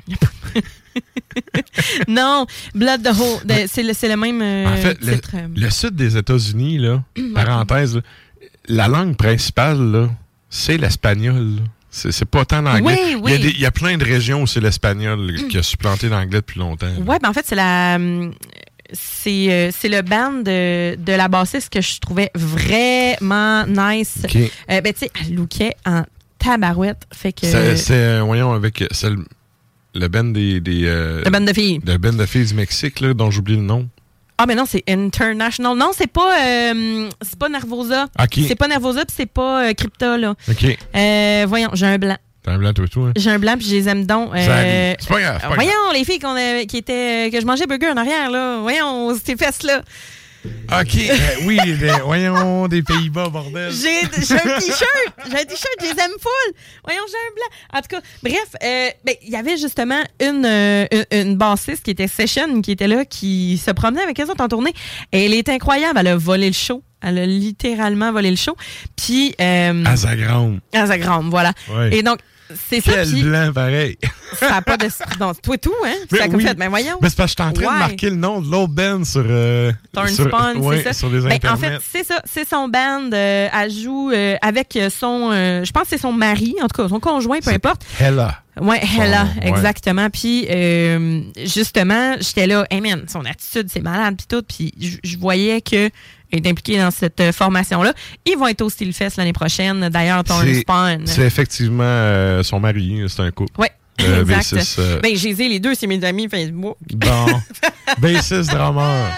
non, 2.08 2.46
Blood 2.74 3.04
the 3.04 3.20
Whole. 3.20 3.46
de- 3.46 3.68
C'est 3.68 3.84
le, 3.84 3.94
c'est 3.94 4.08
le 4.08 4.18
même 4.18 4.42
euh, 4.42 4.68
En 4.68 4.76
fait, 4.78 4.98
le, 5.04 5.14
titre. 5.16 5.32
euh. 5.36 5.48
le 5.56 5.70
sud 5.70 5.96
des 5.96 6.18
États-Unis, 6.18 6.78
là, 6.80 7.04
parenthèse, 7.36 7.96
là, 7.96 8.02
la 8.68 8.88
langue 8.88 9.16
principale, 9.16 10.10
c'est 10.50 10.78
l'espagnol. 10.78 11.58
C'est 11.90 12.26
pas 12.26 12.46
tant 12.46 12.62
l'anglais. 12.62 12.84
Oui, 12.84 13.02
Il, 13.06 13.12
y 13.12 13.14
a 13.14 13.18
oui. 13.40 13.52
il 13.56 13.60
y 13.62 13.66
a 13.66 13.72
plein 13.72 13.98
de 13.98 14.04
régions 14.04 14.44
où 14.44 14.48
c'est 14.48 14.60
l'espagnol 14.60 15.34
qui 15.50 15.58
a 15.58 15.64
supplanté 15.64 16.10
l'anglais 16.10 16.42
depuis 16.42 16.60
longtemps. 16.60 16.94
Ouais, 17.06 17.18
ben 17.20 17.30
en 17.30 17.34
fait, 17.34 17.46
c'est 17.48 17.56
la. 17.56 17.98
C'est 18.94 19.52
euh, 19.52 19.72
c'est 19.78 19.90
le 19.90 20.02
band 20.02 20.44
de, 20.44 20.96
de 20.96 21.14
la 21.14 21.28
bassiste 21.28 21.72
que 21.72 21.82
je 21.82 22.00
trouvais 22.00 22.32
vraiment 22.36 23.66
nice. 23.66 24.20
OK. 24.24 24.36
Euh, 24.36 24.82
ben, 24.82 24.94
tu 24.94 25.00
sais, 25.00 25.12
elle 25.22 25.36
lookait 25.36 25.76
en 25.86 26.04
tabarouette. 26.40 27.04
Fait 27.14 27.34
que. 27.34 27.46
C'est, 27.46 27.92
euh, 27.92 28.22
voyons, 28.26 28.54
avec 28.54 28.84
c'est 28.92 29.10
le, 29.10 29.26
le 29.96 30.08
band 30.08 30.26
des. 30.26 30.60
des 30.62 30.84
euh, 30.86 31.22
Le 31.26 31.30
band 31.30 31.42
de 31.42 31.54
filles. 31.54 31.80
Le 31.86 31.98
band 31.98 32.14
de 32.14 32.26
filles 32.26 32.46
du 32.46 32.54
Mexique, 32.54 33.00
là, 33.02 33.14
dont 33.14 33.30
j'oublie 33.32 33.56
le 33.56 33.62
nom. 33.64 33.88
Ah, 34.40 34.46
mais 34.46 34.54
non, 34.54 34.66
c'est 34.68 34.84
International. 34.88 35.76
Non, 35.76 35.92
c'est 35.98 36.06
pas, 36.12 36.46
euh, 36.46 37.10
c'est 37.24 37.40
pas 37.40 37.50
Nervosa. 37.50 38.06
C'est 38.32 38.56
pas 38.56 38.68
Nervosa, 38.68 39.04
puis 39.04 39.16
c'est 39.18 39.26
pas 39.26 39.70
euh, 39.70 39.74
Crypta, 39.74 40.16
là. 40.18 40.36
OK. 40.48 40.78
Euh, 40.96 41.46
voyons, 41.48 41.72
j'ai 41.74 41.88
un 41.88 41.98
blanc. 41.98 42.18
T'as 42.48 42.54
un 42.54 42.58
blanc, 42.60 42.72
toi, 42.72 42.86
tout, 42.88 43.02
hein? 43.02 43.12
J'ai 43.18 43.30
un 43.30 43.40
blanc, 43.40 43.56
puis 43.58 43.68
je 43.68 43.76
les 43.76 43.90
aime 43.90 44.06
donc. 44.06 44.30
Euh. 44.34 44.96
C'est 45.00 45.10
pas 45.10 45.20
grave, 45.20 45.42
pas 45.42 45.56
voyons, 45.56 45.72
les 45.94 46.06
filles 46.06 46.20
qu'on 46.20 46.34
a- 46.34 46.64
qui 46.66 46.78
étaient, 46.78 47.30
que 47.30 47.42
je 47.42 47.46
mangeais 47.46 47.68
burger 47.68 47.90
en 47.90 47.98
arrière, 47.98 48.32
là. 48.32 48.60
Voyons, 48.62 49.14
ces 49.22 49.36
fesses-là. 49.36 49.82
OK. 50.46 50.96
euh, 50.96 51.16
oui, 51.44 51.58
des- 51.78 51.92
voyons, 52.06 52.70
des 52.70 52.82
Pays-Bas, 52.84 53.28
bordel. 53.28 53.70
J'ai 53.70 54.00
j'ai 54.26 54.36
un 54.36 54.60
t-shirt. 54.60 55.14
J'ai 55.30 55.36
un 55.40 55.44
t-shirt, 55.44 55.76
je 55.82 55.86
les 55.88 56.02
aime 56.02 56.12
full. 56.22 56.54
Voyons, 56.86 57.02
j'ai 57.10 57.18
un 57.18 57.34
blanc. 57.36 57.78
En 57.78 57.82
tout 57.82 57.88
cas, 57.90 58.02
bref, 58.24 58.48
euh, 58.64 58.90
ben, 59.04 59.16
il 59.24 59.30
y 59.30 59.36
avait 59.36 59.58
justement 59.58 60.00
une, 60.22 60.46
euh, 60.46 60.86
une, 61.12 61.20
une 61.32 61.36
bassiste 61.36 61.84
qui 61.84 61.92
était 61.92 62.08
Session, 62.08 62.62
qui 62.62 62.72
était 62.72 62.88
là, 62.88 63.04
qui 63.04 63.58
se 63.58 63.72
promenait 63.72 64.04
avec 64.04 64.22
eux 64.22 64.30
autres 64.32 64.42
en 64.42 64.48
tournée. 64.48 64.74
Et 65.12 65.26
elle 65.26 65.34
est 65.34 65.50
incroyable. 65.50 65.98
Elle 66.00 66.08
a 66.08 66.16
volé 66.16 66.48
le 66.48 66.54
show. 66.54 66.82
Elle 67.02 67.18
a 67.18 67.26
littéralement 67.26 68.14
volé 68.14 68.30
le 68.30 68.38
show. 68.38 68.56
Puis. 68.96 69.36
Euh, 69.42 69.84
Azagram. 69.86 70.62
Azagram, 70.74 71.30
voilà. 71.30 71.52
Ouais. 71.70 71.94
Et 71.98 72.04
donc, 72.04 72.20
c'est 72.70 72.82
ça. 72.82 72.92
Quel 72.94 73.24
blanc, 73.24 73.52
pareil. 73.54 73.98
Ça 74.34 74.50
n'a 74.50 74.62
pas 74.62 74.76
de. 74.78 74.88
Non, 75.20 75.34
toi 75.34 75.58
tout, 75.58 75.74
hein? 75.86 75.94
Mais 76.12 76.18
ça 76.20 76.26
oui. 76.30 76.44
fait. 76.44 76.58
Mais 76.58 76.68
voyons. 76.68 76.98
Mais 77.02 77.10
c'est 77.10 77.16
parce 77.16 77.34
que 77.34 77.42
je 77.42 77.44
suis 77.44 77.50
en 77.50 77.54
train 77.54 77.66
Ouais. 77.68 77.74
de 77.74 77.80
marquer 77.80 78.10
le 78.10 78.16
nom 78.18 78.42
de 78.42 78.52
l'autre 78.52 78.74
band 78.74 79.04
sur. 79.06 79.24
Euh, 79.26 79.72
Thorn 79.94 80.10
sur, 80.10 80.28
Spawn, 80.28 80.58
ouais, 80.62 80.78
c'est 80.78 80.84
ça. 80.84 80.94
sur 80.94 81.10
les 81.10 81.22
Ben, 81.22 81.40
en 81.50 81.56
fait, 81.56 81.80
c'est 81.92 82.04
ça. 82.04 82.22
C'est 82.26 82.48
son 82.48 82.68
band. 82.68 83.10
euh, 83.14 83.48
elle 83.54 83.72
joue 83.72 84.12
euh, 84.12 84.36
avec 84.42 84.78
son. 84.92 85.30
euh, 85.32 85.64
je 85.64 85.72
pense 85.72 85.84
que 85.84 85.90
c'est 85.92 85.98
son 85.98 86.12
mari, 86.12 86.56
en 86.62 86.68
tout 86.68 86.82
cas, 86.82 86.90
son 86.90 87.00
conjoint, 87.00 87.40
peu 87.40 87.52
importe. 87.52 87.84
Hella. 88.00 88.42
Ouais, 88.60 88.82
Hella, 88.84 89.28
ouais. 89.42 89.48
exactement. 89.50 90.10
Puis, 90.10 90.48
euh, 90.50 91.22
justement, 91.46 92.16
j'étais 92.20 92.48
là, 92.48 92.66
hey 92.70 92.82
man, 92.82 93.06
son 93.08 93.24
attitude, 93.24 93.70
c'est 93.72 93.82
malade, 93.82 94.16
puis 94.18 94.26
tout. 94.28 94.44
Puis, 94.44 95.00
je 95.04 95.18
voyais 95.18 95.62
que 95.62 95.90
est 96.32 96.46
impliqué 96.48 96.78
dans 96.78 96.92
cette 96.92 97.20
euh, 97.22 97.32
formation-là. 97.32 97.94
Ils 98.26 98.38
vont 98.38 98.48
être 98.48 98.62
au 98.62 98.70
Steelfest 98.70 99.18
l'année 99.18 99.34
prochaine. 99.34 99.90
D'ailleurs, 99.90 100.24
C'est- 100.44 100.62
Spawn. 100.62 101.06
C'est 101.08 101.22
effectivement 101.24 101.84
euh, 101.86 102.44
son 102.44 102.60
mari, 102.60 103.04
c'est 103.08 103.22
un 103.22 103.32
couple. 103.32 103.60
Ouais. 103.60 103.72
Euh, 104.02 104.22
exact. 104.22 104.36
bassiste, 104.54 104.80
euh, 104.80 105.00
Ben, 105.02 105.16
j'ai 105.16 105.34
les 105.34 105.60
deux, 105.60 105.74
c'est 105.74 105.88
mes 105.88 106.04
amis 106.04 106.28
Facebook. 106.30 106.78
Bon. 106.94 107.26
bassiste 108.00 108.52
drummer. 108.52 109.10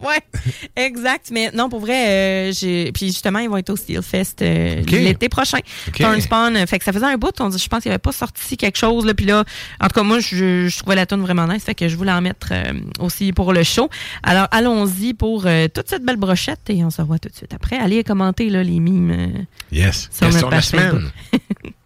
Ouais, 0.00 0.20
exact. 0.76 1.30
Mais 1.32 1.50
non, 1.52 1.68
pour 1.68 1.80
vrai, 1.80 2.08
euh, 2.08 2.52
j'ai. 2.52 2.92
Puis 2.92 3.06
justement, 3.08 3.38
ils 3.40 3.48
vont 3.48 3.56
être 3.56 3.70
au 3.70 3.76
Steelfest 3.76 4.36
euh, 4.42 4.82
Ok. 4.82 4.90
l'été 4.92 5.28
prochain. 5.28 5.58
Ok. 5.88 5.98
Thorn 5.98 6.20
Spawn. 6.20 6.56
euh, 6.56 6.66
Fait 6.66 6.78
que 6.78 6.84
ça 6.84 6.92
faisait 6.92 7.06
un 7.06 7.16
bout. 7.16 7.32
On, 7.40 7.48
dit- 7.48 7.58
je 7.58 7.68
pense 7.68 7.82
qu'il 7.82 7.90
n'y 7.90 7.94
avait 7.94 7.98
pas 7.98 8.12
sorti 8.12 8.56
quelque 8.56 8.78
chose. 8.78 9.04
Là, 9.04 9.14
puis 9.14 9.26
là, 9.26 9.44
en 9.80 9.86
tout 9.88 9.94
cas, 9.94 10.02
moi, 10.02 10.20
je, 10.20 10.68
je 10.68 10.78
trouvais 10.78 10.94
la 10.96 11.06
tune 11.06 11.20
vraiment 11.22 11.46
nice. 11.46 11.64
Fait 11.64 11.74
que 11.74 11.88
je 11.88 11.96
voulais 11.96 12.12
en 12.12 12.20
mettre 12.20 12.48
euh, 12.52 12.72
aussi 13.00 13.32
pour 13.32 13.52
le 13.52 13.62
show. 13.64 13.88
Alors, 14.22 14.46
allons-y 14.50 15.14
pour 15.14 15.44
euh, 15.46 15.68
toute 15.68 15.88
cette 15.88 16.04
belle 16.04 16.16
brochette 16.16 16.60
et 16.68 16.84
on 16.84 16.90
se 16.90 17.00
revoit 17.02 17.18
tout 17.18 17.28
de 17.28 17.34
suite 17.36 17.52
après. 17.54 17.76
Allez 17.78 18.04
commenter 18.04 18.50
là, 18.50 18.62
les 18.62 18.78
mimes. 18.80 19.10
euh, 19.10 19.26
Yes. 19.72 20.08
Sur 20.12 20.26
Question 20.28 20.48
notre 20.48 20.50
de 20.50 20.54
la 20.54 20.62
semaine. 20.62 21.10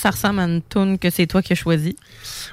Ça, 0.00 0.10
ressemble 0.10 0.40
à 0.40 0.44
une 0.44 0.62
tune 0.62 0.98
que 0.98 1.10
c'est 1.10 1.26
toi 1.26 1.42
qui 1.42 1.52
as 1.52 1.56
choisi. 1.56 1.94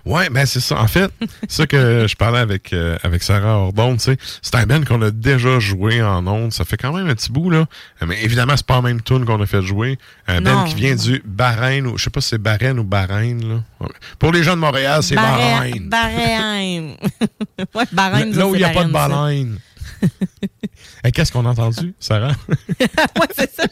Ouais, 0.06 0.30
ben 0.30 0.46
c'est 0.46 0.60
ça. 0.60 0.80
En 0.82 0.88
fait, 0.88 1.10
c'est 1.48 1.52
ça 1.52 1.68
que 1.68 2.06
je 2.08 2.16
parlais 2.16 2.40
avec 2.40 2.74
euh, 2.74 2.98
avec 3.04 3.24
Sarah 3.24 3.58
Ordon, 3.58 3.94
tu 3.94 4.04
sais. 4.04 4.18
C'est 4.42 4.56
un 4.56 4.66
band 4.66 4.82
qu'on 4.84 5.02
a 5.02 5.12
déjà 5.12 5.60
joué 5.60 6.02
en 6.02 6.28
ondes. 6.28 6.52
Ça 6.52 6.66
fait 6.66 6.76
quand 6.78 6.92
même 6.94 7.08
un 7.08 7.16
petit 7.16 7.32
bout, 7.32 7.50
là. 7.50 7.66
Mais 8.06 8.22
évidemment, 8.24 8.58
c'est 8.58 8.66
pas 8.66 8.76
la 8.76 8.82
même 8.82 9.02
tune 9.02 9.24
qu'on 9.26 9.42
a 9.42 9.46
fait 9.46 9.62
jouer. 9.62 9.98
Un 10.28 10.42
Non. 10.42 10.52
band 10.54 10.64
qui 10.66 10.76
vient 10.76 10.96
du 10.96 11.22
Bahreïn, 11.26 11.86
ou 11.88 11.98
je 11.98 12.04
sais 12.04 12.10
pas 12.10 12.20
si 12.22 12.30
c'est 12.30 12.38
Bahreïn 12.38 12.78
ou 12.80 12.84
Bahreïn, 12.84 13.40
là. 13.48 13.88
Pour 14.20 14.32
les 14.34 14.44
gens 14.44 14.56
de 14.56 14.62
Montréal, 14.62 15.02
c'est 15.04 15.16
Bahreïn. 15.16 15.88
Bahreïn. 15.90 16.96
ouais, 17.76 17.84
Bahreïn. 17.94 18.36
Là 18.36 18.48
où 18.48 18.56
il 18.56 18.60
n'y 18.60 18.64
a 18.66 18.70
pas 18.70 18.84
de 18.84 18.92
baleine. 18.92 19.60
Et 21.04 21.12
qu'est-ce 21.12 21.32
qu'on 21.32 21.46
a 21.46 21.50
entendu, 21.50 21.94
Sarah? 22.00 22.34
ouais, 22.80 23.28
c'est 23.36 23.52
ça. 23.56 23.64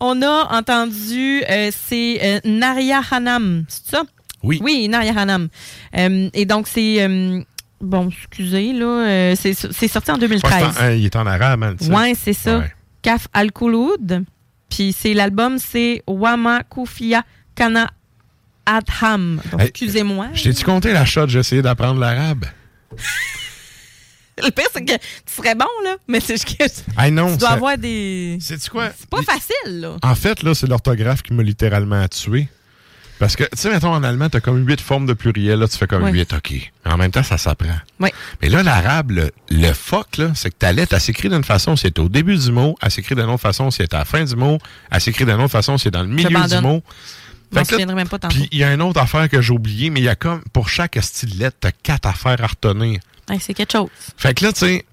On 0.00 0.20
a 0.22 0.48
entendu, 0.58 1.42
euh, 1.48 1.70
c'est 1.72 2.18
euh, 2.22 2.40
Naria 2.44 3.00
Hanam, 3.10 3.64
c'est 3.68 3.86
ça? 3.90 4.02
Oui. 4.42 4.60
Oui, 4.62 4.88
Naria 4.88 5.12
Hanam. 5.18 5.48
Euh, 5.96 6.28
et 6.34 6.44
donc, 6.46 6.68
c'est. 6.68 7.02
euh, 7.02 7.40
bon, 7.80 8.08
excusez, 8.10 8.72
là. 8.72 9.34
c'est 9.36 9.54
sorti 9.88 10.10
en 10.10 10.14
Ouais, 10.14 10.20
2013. 10.20 10.52
c'est 10.52 10.64
en- 10.80 10.84
hein, 10.84 10.90
il 10.92 11.04
est 11.04 11.16
en 11.16 11.26
arabe, 11.26 11.62
hein. 11.64 11.74
Ouais, 11.90 12.14
c'est 12.14 12.32
ça. 12.32 12.58
Ouais. 12.58 12.72
Kaf 13.02 13.28
al 13.32 13.52
Khouloud. 13.52 14.24
Puis 14.68 14.92
c'est 14.98 15.14
l'album, 15.14 15.58
c'est 15.58 16.02
Wama 16.08 16.62
Koufia 16.64 17.22
Kana 17.54 17.88
Adham. 18.66 19.40
Excusez-moi. 19.60 20.26
Je 20.34 20.42
t'ai-tu 20.42 20.64
compté 20.64 20.92
la 20.92 21.04
shot? 21.04 21.28
J'ai 21.28 21.38
essayé 21.38 21.62
d'apprendre 21.62 22.00
l'arabe? 22.00 22.44
Le 24.44 24.50
pire, 24.50 24.66
c'est 24.72 24.84
que 24.84 24.92
tu 24.92 25.34
serais 25.34 25.54
bon, 25.54 25.66
là. 25.84 25.96
Mais 26.08 26.20
c'est 26.20 26.34
juste 26.34 26.56
que 26.58 27.10
non, 27.10 27.32
tu 27.32 27.38
dois 27.38 27.50
avoir 27.50 27.78
des. 27.78 28.38
C'est 28.40 28.68
quoi? 28.68 28.90
C'est 28.98 29.08
pas 29.08 29.22
facile, 29.22 29.80
là. 29.80 29.96
En 30.02 30.14
fait, 30.14 30.42
là, 30.42 30.54
c'est 30.54 30.66
l'orthographe 30.66 31.22
qui 31.22 31.32
m'a 31.32 31.42
littéralement 31.42 32.06
tué. 32.08 32.48
Parce 33.18 33.34
que, 33.34 33.44
tu 33.44 33.50
sais, 33.54 33.70
mettons, 33.70 33.94
en 33.94 34.02
allemand, 34.02 34.28
t'as 34.28 34.40
comme 34.40 34.66
huit 34.68 34.78
formes 34.78 35.06
de 35.06 35.14
pluriel, 35.14 35.58
là, 35.60 35.68
tu 35.68 35.78
fais 35.78 35.86
comme 35.86 36.06
huit, 36.08 36.34
OK. 36.34 36.52
En 36.84 36.98
même 36.98 37.10
temps, 37.10 37.22
ça 37.22 37.38
s'apprend. 37.38 37.78
Oui. 37.98 38.10
Mais 38.42 38.50
là, 38.50 38.62
l'arabe, 38.62 39.10
le, 39.12 39.30
le 39.48 39.72
fuck, 39.72 40.18
là, 40.18 40.32
c'est 40.34 40.50
que 40.50 40.56
ta 40.56 40.70
lettre, 40.72 40.92
elle 40.92 41.00
s'écrit 41.00 41.30
d'une 41.30 41.44
façon 41.44 41.76
si 41.76 41.86
elle 41.86 41.92
est 41.96 41.98
au 41.98 42.10
début 42.10 42.36
du 42.36 42.52
mot, 42.52 42.76
elle 42.82 42.90
s'écrit 42.90 43.14
d'une 43.14 43.24
autre 43.24 43.40
façon 43.40 43.70
si 43.70 43.80
elle 43.80 43.88
est 43.90 43.94
à 43.94 44.00
la 44.00 44.04
fin 44.04 44.22
du 44.22 44.36
mot, 44.36 44.58
elle 44.90 45.00
s'écrit 45.00 45.24
d'une 45.24 45.40
autre 45.40 45.50
façon 45.50 45.78
si 45.78 45.88
elle 45.88 45.94
est 45.94 45.98
dans 45.98 46.02
le 46.02 46.10
milieu 46.10 46.46
du 46.46 46.60
mot. 46.60 46.82
Puis 48.28 48.48
il 48.52 48.58
y 48.58 48.64
a 48.64 48.72
une 48.74 48.82
autre 48.82 49.00
affaire 49.00 49.28
que 49.30 49.40
j'ai 49.40 49.52
oubliée, 49.52 49.88
mais 49.88 50.00
il 50.00 50.04
y 50.04 50.08
a 50.08 50.16
comme, 50.16 50.42
pour 50.52 50.68
chaque 50.68 50.98
style 51.00 51.30
de 51.30 51.38
lettre, 51.38 51.56
t'as 51.60 51.72
quatre 51.72 52.06
affaires 52.06 52.42
à 52.42 52.46
retenir. 52.48 53.00
Hey, 53.30 53.38
c'est 53.40 53.54
quelque 53.54 53.72
chose. 53.72 53.88
Fait 54.16 54.34
que 54.34 54.44
là, 54.44 54.52
tu 54.52 54.60
sais, 54.60 54.84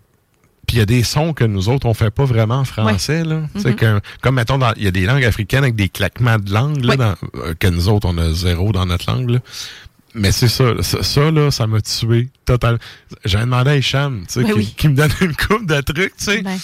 puis 0.67 0.77
il 0.77 0.79
y 0.79 0.81
a 0.81 0.85
des 0.85 1.03
sons 1.03 1.33
que 1.33 1.43
nous 1.43 1.69
autres, 1.69 1.85
on 1.87 1.93
fait 1.93 2.09
pas 2.09 2.25
vraiment 2.25 2.59
en 2.59 2.63
français, 2.65 3.23
là. 3.23 3.41
Sais, 3.57 3.69
Mhm. 3.71 3.75
que- 3.75 3.99
comme, 4.21 4.35
mettons, 4.35 4.59
il 4.77 4.83
y 4.83 4.87
a 4.87 4.91
des 4.91 5.05
langues 5.05 5.23
africaines 5.25 5.63
avec 5.63 5.75
des 5.75 5.89
claquements 5.89 6.39
de 6.39 6.51
langue, 6.53 6.83
là, 6.83 6.95
dans- 6.95 7.15
euh, 7.35 7.53
que 7.59 7.67
nous 7.67 7.89
autres, 7.89 8.07
on 8.07 8.17
a 8.17 8.31
zéro 8.33 8.71
dans 8.71 8.85
notre 8.85 9.11
langue, 9.11 9.29
là. 9.29 9.39
Mais 10.15 10.31
c'est 10.31 10.47
ça, 10.47 10.65
ça, 10.81 11.31
là, 11.31 11.49
ça 11.51 11.65
m'a 11.67 11.81
tué 11.81 12.29
total. 12.45 12.77
J'ai 13.25 13.39
demandé 13.39 13.71
à 13.71 13.77
Hicham, 13.77 14.23
tu 14.27 14.33
sais, 14.35 14.41
Ben 14.43 14.47
qui, 14.47 14.53
oui. 14.53 14.73
qui 14.77 14.87
me 14.87 14.95
donne 14.95 15.11
une 15.21 15.35
coupe 15.35 15.65
de 15.67 15.81
trucs, 15.81 16.15
tu 16.17 16.23
sais. 16.23 16.41
Ben. 16.43 16.57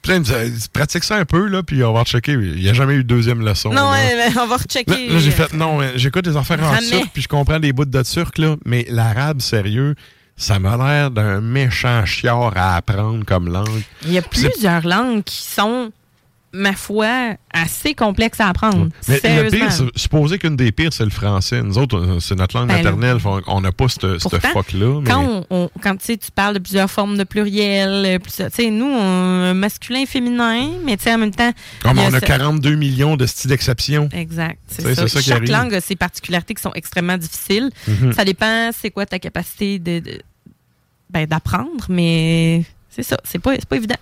Puis 0.00 0.10
là, 0.12 0.16
il 0.16 0.20
me 0.20 0.48
dit, 0.50 0.68
pratique 0.72 1.02
ça 1.02 1.16
un 1.16 1.24
peu, 1.24 1.46
là, 1.48 1.62
puis 1.62 1.82
on 1.82 1.92
va 1.92 2.04
checker. 2.04 2.32
Il 2.32 2.56
n'y 2.60 2.68
a 2.68 2.72
jamais 2.74 2.94
eu 2.94 2.98
de 3.04 3.08
deuxième 3.08 3.44
leçon. 3.44 3.70
Non, 3.70 3.90
là. 3.90 3.92
ouais, 3.92 4.28
on 4.38 4.46
va 4.46 4.56
rechecker. 4.58 5.08
Là, 5.08 5.14
là, 5.14 5.18
j'ai 5.18 5.30
fait, 5.30 5.52
non, 5.54 5.80
j'écoute 5.96 6.24
des 6.24 6.36
affaires 6.36 6.62
en 6.62 6.76
turc, 6.78 7.10
puis 7.12 7.22
je 7.22 7.28
comprends 7.28 7.58
des 7.58 7.72
bouts 7.72 7.84
de 7.84 8.02
turc, 8.02 8.38
là, 8.38 8.56
mais 8.64 8.86
l'arabe, 8.88 9.40
sérieux, 9.40 9.94
ça 10.36 10.58
m'a 10.58 10.76
l'air 10.76 11.10
d'un 11.10 11.40
méchant 11.40 12.04
chiard 12.04 12.52
à 12.56 12.76
apprendre 12.76 13.24
comme 13.24 13.48
langue. 13.48 13.82
Il 14.02 14.12
y 14.12 14.18
a 14.18 14.22
plusieurs 14.22 14.86
langues 14.86 15.22
qui 15.22 15.42
sont, 15.42 15.92
ma 16.54 16.72
foi, 16.72 17.34
assez 17.52 17.94
complexes 17.94 18.40
à 18.40 18.48
apprendre. 18.48 18.88
Mais 19.08 19.20
le 19.42 19.50
pire, 19.50 19.70
supposé 19.96 20.38
qu'une 20.38 20.56
des 20.56 20.72
pires, 20.72 20.92
c'est 20.92 21.04
le 21.04 21.10
français. 21.10 21.62
Nous 21.62 21.76
autres, 21.78 21.98
euh, 21.98 22.20
c'est 22.20 22.34
notre 22.36 22.56
langue 22.56 22.68
Ben, 22.68 22.76
maternelle. 22.76 23.18
On 23.48 23.60
n'a 23.60 23.72
pas 23.72 23.88
cette, 23.88 24.18
cette 24.18 24.22
Pourtant, 24.30 24.48
fuck-là. 24.52 25.00
mais- 25.00 25.10
Quand, 25.10 25.24
on, 25.24 25.46
on- 25.64 25.70
quand 25.82 25.96
tu 25.96 26.16
parles 26.34 26.54
de 26.54 26.58
plusieurs 26.60 26.90
formes 26.90 27.18
de 27.18 27.24
pluriel, 27.24 28.04
euh, 28.06 28.18
sais, 28.52 28.70
nous, 28.70 28.86
on 28.86 29.52
masculin, 29.54 30.06
féminin, 30.06 30.68
mais 30.84 30.96
en 31.12 31.18
même 31.18 31.34
temps. 31.34 31.52
Y 31.84 31.88
on 31.88 32.14
a 32.14 32.20
ce- 32.20 32.24
42 32.24 32.76
millions 32.76 33.16
de 33.16 33.26
styles 33.26 33.50
d'exception. 33.50 34.08
Exact. 34.12 34.58
C'est 34.68 34.94
ça. 34.94 35.06
Chaque 35.06 35.36
arrive. 35.38 35.50
langue 35.50 35.74
a 35.74 35.80
ses 35.80 35.96
particularités 35.96 36.54
qui 36.54 36.62
sont 36.62 36.72
extrêmement 36.74 37.18
difficiles. 37.18 37.70
Mhm. 37.88 38.12
Ça 38.12 38.24
dépend, 38.24 38.70
c'est 38.72 38.90
quoi 38.90 39.06
ta 39.06 39.18
capacité 39.18 39.78
de, 39.78 39.98
de- 39.98 40.22
ben, 41.10 41.26
d'apprendre, 41.26 41.86
mais 41.88 42.64
c'est 42.94 43.02
ça. 43.02 43.16
C'est 43.24 43.38
pas, 43.38 43.56
pas 43.68 43.76
évident. 43.76 43.96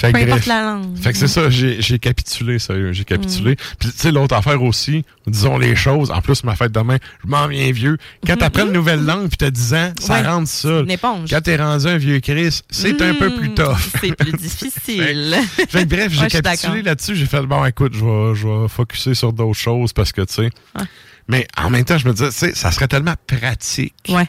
Peu 0.00 0.06
importe 0.08 0.46
la 0.46 0.62
langue. 0.62 0.96
Fait 0.98 1.12
que 1.12 1.18
c'est 1.18 1.28
ça, 1.28 1.50
j'ai 1.50 1.98
capitulé, 1.98 2.58
sérieux, 2.58 2.92
j'ai 2.92 3.04
capitulé. 3.04 3.52
Mm. 3.52 3.56
Puis 3.78 3.90
tu 3.92 3.98
sais, 3.98 4.10
l'autre 4.12 4.34
affaire 4.34 4.62
aussi, 4.62 5.04
disons 5.26 5.58
les 5.58 5.76
choses, 5.76 6.10
en 6.10 6.20
plus, 6.22 6.42
ma 6.44 6.56
fête 6.56 6.72
demain, 6.72 6.96
je 7.24 7.28
m'en 7.28 7.46
viens 7.46 7.70
vieux. 7.72 7.98
Quand 8.26 8.36
t'apprends 8.36 8.66
une 8.66 8.72
nouvelle 8.72 9.04
langue 9.04 9.28
puis 9.28 9.36
t'as 9.36 9.50
10 9.50 9.74
ans, 9.74 9.92
ça 9.98 10.20
Mm-hmm. 10.20 10.22
Ouais. 10.22 10.28
rentre. 10.28 10.84
Une 10.84 10.90
éponge. 10.90 11.30
Quand 11.30 11.40
t'es 11.40 11.56
rendu 11.56 11.86
un 11.86 11.96
vieux 11.98 12.20
Chris, 12.20 12.60
c'est 12.70 13.00
un 13.02 13.14
peu 13.14 13.28
Mm, 13.30 13.36
plus 13.38 13.54
tough. 13.54 13.76
C'est 14.00 14.16
plus 14.16 14.32
difficile. 14.32 15.36
Fait 15.68 15.84
que 15.84 15.84
bref, 15.88 16.12
j'ai 16.12 16.20
Ouais, 16.22 16.28
capitulé 16.28 16.82
là-dessus. 16.82 17.14
J'ai 17.16 17.26
fait, 17.26 17.42
bon, 17.42 17.64
écoute, 17.64 17.92
je 17.94 18.04
vais, 18.04 18.34
je 18.34 18.46
vais 18.48 18.68
focuser 18.68 19.14
sur 19.14 19.32
d'autres 19.32 19.58
choses 19.58 19.92
parce 19.92 20.12
que, 20.12 20.22
tu 20.22 20.32
sais. 20.34 20.50
Ouais. 20.76 20.84
Mais 21.28 21.46
en 21.56 21.70
même 21.70 21.84
temps, 21.84 21.96
je 21.98 22.08
me 22.08 22.12
disais, 22.12 22.28
tu 22.28 22.34
sais, 22.34 22.54
ça 22.54 22.72
serait 22.72 22.88
tellement 22.88 23.14
pratique. 23.26 23.94
Ouais. 24.08 24.28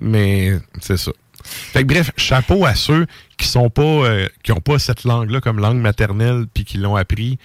Mais 0.00 0.58
c'est 0.80 0.96
ça. 0.96 1.12
Fait 1.44 1.84
bref, 1.84 2.10
chapeau 2.16 2.64
à 2.64 2.74
ceux 2.74 3.06
qui 3.36 3.46
sont 3.46 3.70
pas, 3.70 3.82
euh, 3.82 4.28
qui 4.42 4.52
ont 4.52 4.60
pas 4.60 4.78
cette 4.78 5.04
langue-là 5.04 5.40
comme 5.40 5.58
langue 5.58 5.78
maternelle 5.78 6.46
puis 6.52 6.64
qui 6.64 6.78
l'ont 6.78 6.96
appris. 6.96 7.38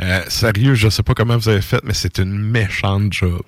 Euh, 0.00 0.22
sérieux, 0.28 0.74
je 0.74 0.88
sais 0.88 1.02
pas 1.02 1.14
comment 1.14 1.36
vous 1.36 1.48
avez 1.48 1.60
fait, 1.60 1.80
mais 1.84 1.94
c'est 1.94 2.18
une 2.18 2.38
méchante 2.38 3.12
job. 3.12 3.42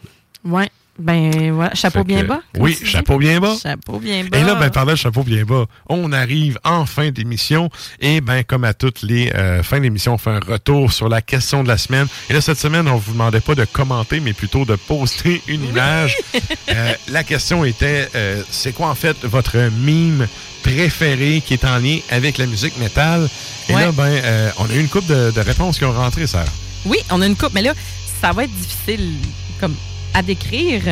Ouais. 0.45 0.71
Ben, 1.03 1.51
voilà. 1.53 1.75
Chapeau 1.75 1.99
Fait 2.01 2.05
bien 2.05 2.23
que- 2.23 2.27
bas. 2.29 2.41
Oui, 2.59 2.79
chapeau 2.85 3.19
bien 3.19 3.41
bas. 3.41 3.55
Chapeau 3.61 3.99
bien 3.99 4.25
bas. 4.25 4.39
Et 4.39 4.43
là, 4.45 4.55
ben, 4.55 4.71
parlant 4.71 4.93
de 4.93 4.97
chapeau 4.97 5.23
bien 5.25 5.43
bas, 5.45 5.65
on 5.89 6.13
arrive 6.13 6.59
en 6.65 6.87
fin 6.87 7.11
d'émission. 7.11 7.71
Et 8.01 8.21
ben, 8.21 8.45
comme 8.45 8.63
à 8.65 8.73
toutes 8.73 9.03
les 9.03 9.31
euh, 9.35 9.63
fins 9.65 9.81
d'émission, 9.81 10.15
on 10.15 10.19
fait 10.19 10.31
un 10.31 10.41
retour 10.41 10.93
sur 10.93 11.09
la 11.09 11.21
question 11.21 11.63
de 11.65 11.69
la 11.69 11.77
semaine. 11.77 12.07
Et 12.31 12.35
là, 12.35 12.41
cette 12.41 12.59
semaine, 12.59 12.87
on 12.89 12.97
vous 12.97 13.13
demandait 13.13 13.41
pas 13.41 13.55
de 13.57 13.65
commenter, 13.65 14.21
mais 14.21 14.33
plutôt 14.33 14.65
de 14.65 14.77
poster 14.77 15.43
une 15.49 15.65
image. 15.65 16.17
Euh, 16.71 16.95
la 17.09 17.23
question 17.23 17.65
était, 17.65 18.09
euh, 18.15 18.43
c'est 18.51 18.73
quoi 18.73 18.89
en 18.89 18.95
fait 18.95 19.17
votre 19.25 19.59
mime 19.85 20.27
préféré 20.63 21.43
qui 21.45 21.53
est 21.55 21.65
en 21.67 21.77
lien 21.79 21.99
avec 22.11 22.39
la 22.39 22.47
musique 22.47 22.79
métal? 22.79 23.29
Et 23.69 23.75
Ouais. 23.75 23.83
là, 23.83 23.93
ben, 23.93 24.23
on 24.59 24.65
a 24.71 24.75
eu 24.75 24.81
une 24.81 24.89
couple 24.89 25.09
de, 25.09 25.31
de 25.33 25.41
réponses 25.41 25.77
qui 25.79 25.85
ont 25.85 25.93
rentré, 25.93 26.27
Sarah. 26.27 26.47
Oui, 26.87 26.97
on 27.11 27.21
a 27.21 27.27
une 27.27 27.37
coupe, 27.37 27.53
mais 27.53 27.61
là, 27.63 27.75
ça 28.23 28.33
va 28.33 28.45
être 28.45 28.53
difficile 28.55 29.17
comme 29.61 29.75
à 30.15 30.23
décrire. 30.23 30.83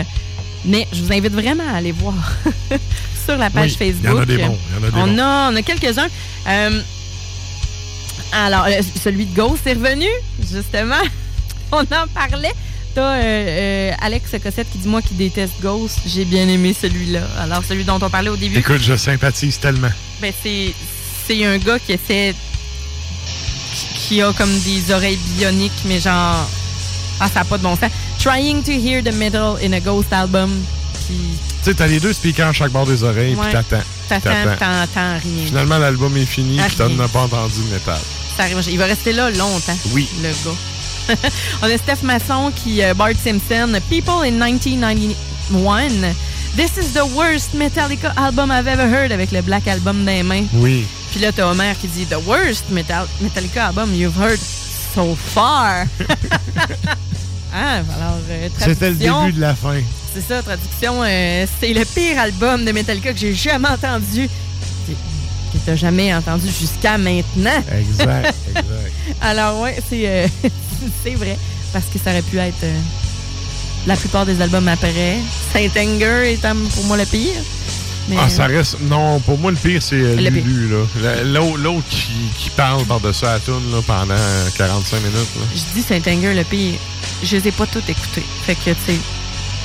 Mais 0.65 0.87
je 0.93 1.03
vous 1.03 1.13
invite 1.13 1.33
vraiment 1.33 1.65
à 1.73 1.77
aller 1.77 1.93
voir 1.93 2.15
sur 3.25 3.37
la 3.37 3.49
page 3.51 3.77
Oui, 3.81 3.87
Facebook. 3.93 4.05
il 4.05 4.09
y 4.11 4.13
en 4.13 4.19
a 4.19 4.27
des 4.27 4.37
bons, 4.39 4.59
il 4.71 4.75
y 4.75 4.79
en 4.85 4.89
a 4.89 4.91
des 4.91 4.97
on, 4.99 5.07
bons. 5.07 5.19
a, 5.23 5.51
on 5.53 5.57
a 5.57 5.63
quelques-uns. 5.63 6.09
Euh, 6.49 6.83
alors, 8.33 8.65
euh, 8.67 8.81
celui 9.03 9.27
de 9.27 9.35
Ghost 9.35 9.67
est 9.67 9.73
revenu, 9.73 10.07
justement. 10.41 11.03
On 11.73 11.81
en 11.83 12.07
parlait. 12.15 12.53
T'as 12.95 13.15
euh, 13.15 13.21
euh, 13.23 13.93
Alex 14.01 14.31
Cossette 14.43 14.67
qui 14.71 14.79
dit 14.79 14.89
Moi 14.89 15.01
qui 15.03 15.15
déteste 15.15 15.55
Ghost, 15.63 15.99
j'ai 16.07 16.25
bien 16.25 16.49
aimé 16.49 16.75
celui-là. 16.79 17.21
Alors, 17.41 17.63
celui 17.65 17.85
dont 17.85 17.99
on 18.03 18.11
parlait 18.11 18.29
au 18.31 18.37
début. 18.37 18.59
Écoute, 18.59 18.81
je 18.83 18.97
sympathise 18.97 19.59
tellement. 19.61 19.91
Ben, 20.21 20.33
c'est, 20.43 20.73
c'est 21.27 21.45
un 21.45 21.59
gars 21.59 21.79
qui 21.79 21.93
essaie. 21.93 22.35
qui 23.97 24.21
a 24.23 24.33
comme 24.33 24.57
des 24.61 24.93
oreilles 24.93 25.19
bioniques, 25.37 25.73
mais 25.87 26.01
genre. 26.01 26.49
Ah, 27.21 27.29
ça 27.29 27.41
n'a 27.41 27.45
pas 27.45 27.59
de 27.59 27.63
bon 27.63 27.77
sens. 27.77 27.91
Trying 28.21 28.63
to 28.65 28.73
hear 28.73 29.03
the 29.03 29.13
metal 29.13 29.57
in 29.57 29.73
a 29.73 29.81
ghost 29.81 30.13
album. 30.13 30.51
Tu 31.07 31.15
sais, 31.63 31.75
t'as 31.75 31.87
les 31.87 32.01
deux 32.01 32.13
speakers 32.13 32.49
à 32.49 32.53
chaque 32.53 32.71
bord 32.71 32.87
des 32.87 33.03
oreilles, 33.03 33.35
Ouais. 33.35 33.45
puis 33.45 33.53
t'attends. 33.53 33.83
t'attends, 34.09 34.31
T'attends. 34.31 34.87
t'entends 34.87 35.19
rien. 35.23 35.47
Finalement, 35.47 35.79
l'album 35.79 36.17
est 36.17 36.27
fini, 36.27 36.59
puis 36.59 36.77
t'en 36.77 36.99
as 36.99 37.09
pas 37.09 37.21
entendu 37.23 37.63
de 37.69 37.73
métal. 37.75 37.99
Ça 38.37 38.45
arrive. 38.45 38.59
Il 38.71 38.79
va 38.79 38.85
rester 38.87 39.13
là 39.13 39.31
longtemps. 39.31 39.77
Oui. 39.93 40.07
Le 40.23 40.29
gars. 40.29 41.19
On 41.63 41.67
a 41.67 41.79
Steph 41.79 42.03
Masson 42.03 42.53
qui, 42.55 42.83
euh, 42.83 42.95
Bart 42.95 43.13
Simpson, 43.23 43.73
People 43.89 44.23
in 44.25 44.33
1991. 44.33 46.15
This 46.57 46.73
is 46.77 46.93
the 46.93 47.05
worst 47.17 47.55
Metallica 47.55 48.13
album 48.17 48.51
I've 48.53 48.67
ever 48.69 48.85
heard 48.89 49.13
avec 49.13 49.31
le 49.33 49.41
Black 49.43 49.67
Album 49.67 50.05
les 50.05 50.23
mains. 50.23 50.45
Oui. 50.55 50.85
Puis 51.11 51.21
là, 51.21 51.33
t'as 51.33 51.47
Homer 51.51 51.73
qui 51.81 51.89
dit 51.89 52.05
The 52.07 52.19
worst 52.27 52.65
metal 52.71 53.07
Metallica 53.21 53.67
album 53.69 53.95
you've 53.95 54.17
heard 54.21 54.39
so 54.95 55.17
far. 55.17 55.87
ah, 57.55 57.75
alors, 57.77 58.19
euh, 58.31 58.49
C'était 58.59 58.91
le 58.91 58.97
début 58.97 59.33
de 59.33 59.41
la 59.41 59.55
fin. 59.55 59.75
C'est 60.15 60.23
ça, 60.27 60.43
traduction. 60.43 61.03
euh, 61.05 61.47
c'est 61.61 61.73
le 61.73 61.85
pire 61.85 62.19
album 62.19 62.65
de 62.65 62.73
Metallica 62.73 63.13
que 63.13 63.19
j'ai 63.19 63.35
jamais 63.35 63.69
entendu. 63.69 64.29
Que 65.53 65.59
t'as 65.67 65.75
jamais 65.77 66.15
entendu 66.15 66.47
jusqu'à 66.49 66.97
maintenant. 66.97 67.63
Exact, 67.77 68.35
exact. 68.51 68.93
Alors, 69.21 69.61
ouais, 69.63 69.77
c'est 69.89 70.03
euh, 70.07 70.27
c'est 71.05 71.15
vrai. 71.15 71.37
Parce 71.73 71.87
que 71.87 71.99
ça 72.03 72.11
aurait 72.11 72.23
pu 72.23 72.39
être 72.39 72.63
euh, 72.65 72.79
la 73.87 73.97
plupart 73.97 74.27
des 74.27 74.41
albums 74.41 74.67
après. 74.69 75.19
Saint 75.53 75.69
Anger 75.81 76.33
étant 76.33 76.55
pour 76.75 76.85
moi 76.85 76.97
le 76.97 77.05
pire. 77.05 77.35
Mais, 78.09 78.17
Ah, 78.19 78.29
ça 78.29 78.47
reste. 78.47 78.77
Non, 78.83 79.21
pour 79.21 79.39
moi, 79.39 79.51
le 79.53 79.57
pire, 79.57 79.81
c'est 79.83 79.95
euh. 79.97 80.17
Lulu, 80.17 80.69
là. 80.71 80.85
La- 81.25 81.43
L'autre 81.43 81.85
qui, 81.91 82.09
qui 82.39 82.51
parle 82.51 82.85
par-dessus 82.85 83.25
la 83.25 83.39
toune, 83.41 83.71
là, 83.73 83.79
pendant 83.87 84.15
45 84.57 84.97
minutes, 84.99 85.15
là. 85.15 85.43
Je 85.55 85.81
dis 85.81 85.87
Saint 85.87 86.13
Anger 86.13 86.35
le 86.35 86.45
pire. 86.45 86.79
Je 87.23 87.37
les 87.37 87.49
ai 87.49 87.53
pas 87.53 87.67
toutes 87.67 87.89
écoutées. 87.89 88.25
Fait 88.47 88.55
que, 88.55 88.71
tu 88.71 88.77
sais, 88.87 88.99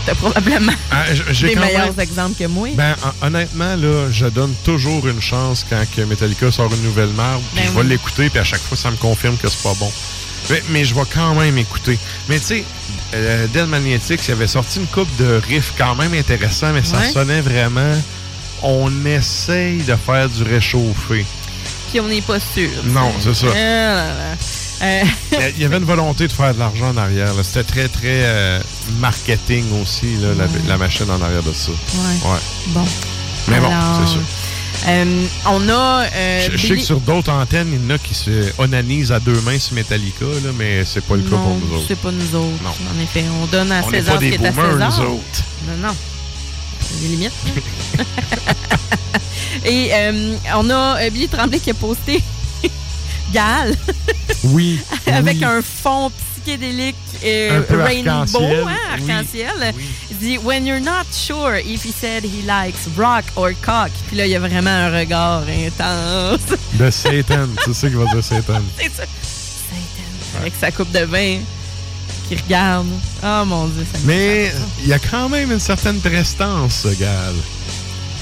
t'as 0.05 0.15
probablement 0.15 0.73
Ah, 0.91 1.05
des 1.41 1.55
meilleurs 1.55 1.87
même- 1.91 1.99
exemples 1.99 2.37
que 2.37 2.47
moi. 2.47 2.69
Ben, 2.75 2.95
hon- 3.03 3.27
honnêtement, 3.27 3.75
là, 3.75 4.09
je 4.11 4.25
donne 4.27 4.53
toujours 4.63 5.07
une 5.07 5.21
chance 5.21 5.65
quand 5.69 5.83
que 5.95 6.01
Metallica 6.01 6.51
sort 6.51 6.73
une 6.73 6.83
nouvelle 6.83 7.09
marque. 7.09 7.41
Ben 7.55 7.63
je 7.65 7.71
vais 7.71 7.81
oui. 7.81 7.87
l'écouter, 7.87 8.29
puis 8.29 8.39
à 8.39 8.43
chaque 8.43 8.61
fois, 8.61 8.77
ça 8.77 8.91
me 8.91 8.97
confirme 8.97 9.37
que 9.37 9.47
c'est 9.49 9.63
pas 9.63 9.73
bon. 9.79 9.91
Mais, 10.49 10.63
mais 10.69 10.85
je 10.85 10.93
vais 10.93 11.01
quand 11.11 11.33
même 11.33 11.57
écouter. 11.57 11.97
Mais 12.29 12.39
tu 12.39 12.45
sais, 12.45 12.63
euh, 13.15 13.47
Dead 13.47 13.65
Magnetics, 13.67 14.21
il 14.27 14.31
avait 14.31 14.47
sorti 14.47 14.79
une 14.79 14.85
coupe 14.87 15.09
de 15.17 15.41
riffs 15.47 15.73
quand 15.77 15.95
même 15.95 16.13
intéressants, 16.13 16.71
mais 16.73 16.83
ça 16.83 16.97
Ouais. 16.99 17.09
sonnait 17.11 17.41
vraiment. 17.41 17.95
On 18.61 18.91
essaye 19.05 19.79
de 19.83 19.95
faire 19.95 20.29
du 20.29 20.43
réchauffé. 20.43 21.25
Puis 21.89 21.99
on 21.99 22.07
n'est 22.07 22.21
pas 22.21 22.39
sûr. 22.39 22.69
Non, 22.85 23.11
c'est 23.21 23.33
ça. 23.33 23.47
Là, 23.47 23.53
là. 23.53 24.13
Euh, 24.81 25.03
Il 25.55 25.61
y 25.61 25.65
avait 25.65 25.77
une 25.77 25.85
volonté 25.85 26.27
de 26.27 26.31
faire 26.33 26.53
de 26.53 26.59
l'argent 26.59 26.89
en 26.89 26.97
arrière. 26.97 27.29
C'était 27.43 27.63
très, 27.63 27.87
très 27.87 28.23
euh, 28.25 28.59
marketing 28.99 29.63
aussi, 29.81 30.15
là, 30.17 30.29
la, 30.37 30.45
la 30.67 30.77
machine 30.77 31.09
en 31.09 31.21
arrière 31.21 31.43
de 31.43 31.53
ça. 31.53 31.71
Ouais. 31.71 32.31
Ouais. 32.31 32.39
Bon. 32.67 32.85
Mais 33.47 33.59
bon, 33.59 33.69
c'est 34.05 34.13
ça. 34.13 34.19
euh, 34.89 35.25
on 35.47 35.69
a. 35.69 36.05
Je, 36.49 36.57
sais 36.57 36.75
que 36.75 36.81
sur 36.83 36.99
d'autres 36.99 37.31
antennes, 37.31 37.69
il 37.73 37.81
y 37.83 37.85
en 37.91 37.95
a 37.95 37.97
qui 37.97 38.13
se 38.13 38.51
onanisent 38.57 39.11
à 39.11 39.19
deux 39.19 39.39
mains 39.41 39.59
sur 39.59 39.75
Metallica, 39.75 40.25
là, 40.25 40.51
mais 40.57 40.83
c'est 40.85 41.03
pas 41.03 41.15
le 41.15 41.21
cas 41.23 41.35
pour 41.37 41.55
nous 41.55 41.75
autres. 41.77 41.85
c'est 41.87 41.99
pas 41.99 42.11
nous 42.11 42.35
autres. 42.35 42.63
Non. 42.63 42.69
En 42.71 43.01
effet, 43.03 43.23
on 43.41 43.45
donne 43.45 43.71
à 43.71 43.81
On 43.85 43.89
César 43.91 44.15
ce 44.15 44.19
qui 44.19 44.25
est 44.33 44.45
à 44.45 44.51
César. 44.51 44.99
nous 44.99 45.05
autres. 45.05 45.43
Non, 45.67 45.87
non. 45.89 45.95
Des 47.01 47.07
limites. 47.07 47.31
Et 49.65 49.91
on 50.55 50.69
a 50.69 51.09
Billy 51.09 51.27
Tremblay 51.27 51.59
qui 51.59 51.69
a 51.71 51.73
posté 51.73 52.21
Gal 53.33 53.75
Oui. 54.45 54.79
avec 55.07 55.37
oui. 55.37 55.43
un 55.45 55.61
fond 55.61 56.11
psychédélique 56.35 56.95
euh, 57.23 57.59
Un 57.59 57.61
peu 57.61 57.81
rainbow, 57.81 58.67
arc-en-ciel. 58.91 59.49
hein, 59.61 59.71
Oui. 59.75 59.83
Il 60.11 60.17
dit 60.17 60.37
When 60.37 60.65
you're 60.67 60.79
not 60.79 61.05
sure 61.11 61.55
if 61.57 61.83
he 61.83 61.91
said 61.91 62.23
he 62.23 62.43
likes 62.45 62.87
rock 62.97 63.25
or 63.35 63.49
cock. 63.61 63.91
Puis 64.07 64.17
là, 64.17 64.25
il 64.25 64.31
y 64.31 64.35
a 64.35 64.39
vraiment 64.39 64.69
un 64.69 64.91
regard 64.97 65.43
intense. 65.47 66.57
De 66.73 66.89
Satan. 66.91 67.47
tu 67.63 67.73
sais 67.73 67.87
qu'il 67.87 67.97
va 67.97 68.05
dire 68.13 68.23
Satan? 68.23 68.61
C'est 68.77 68.91
ça. 68.95 69.03
Satan. 69.03 70.39
Avec 70.41 70.53
sa 70.59 70.71
coupe 70.71 70.91
de 70.91 70.99
vin 71.05 71.39
qui 72.29 72.35
regarde. 72.35 72.87
Oh 73.23 73.45
mon 73.45 73.67
Dieu, 73.67 73.85
ça 73.91 73.99
me 73.99 74.05
Mais 74.07 74.51
il 74.83 74.87
y 74.87 74.93
a 74.93 74.99
quand 74.99 75.29
même 75.29 75.51
une 75.51 75.59
certaine 75.59 75.99
prestance, 75.99 76.81
ce 76.83 76.89
gars. 76.99 77.31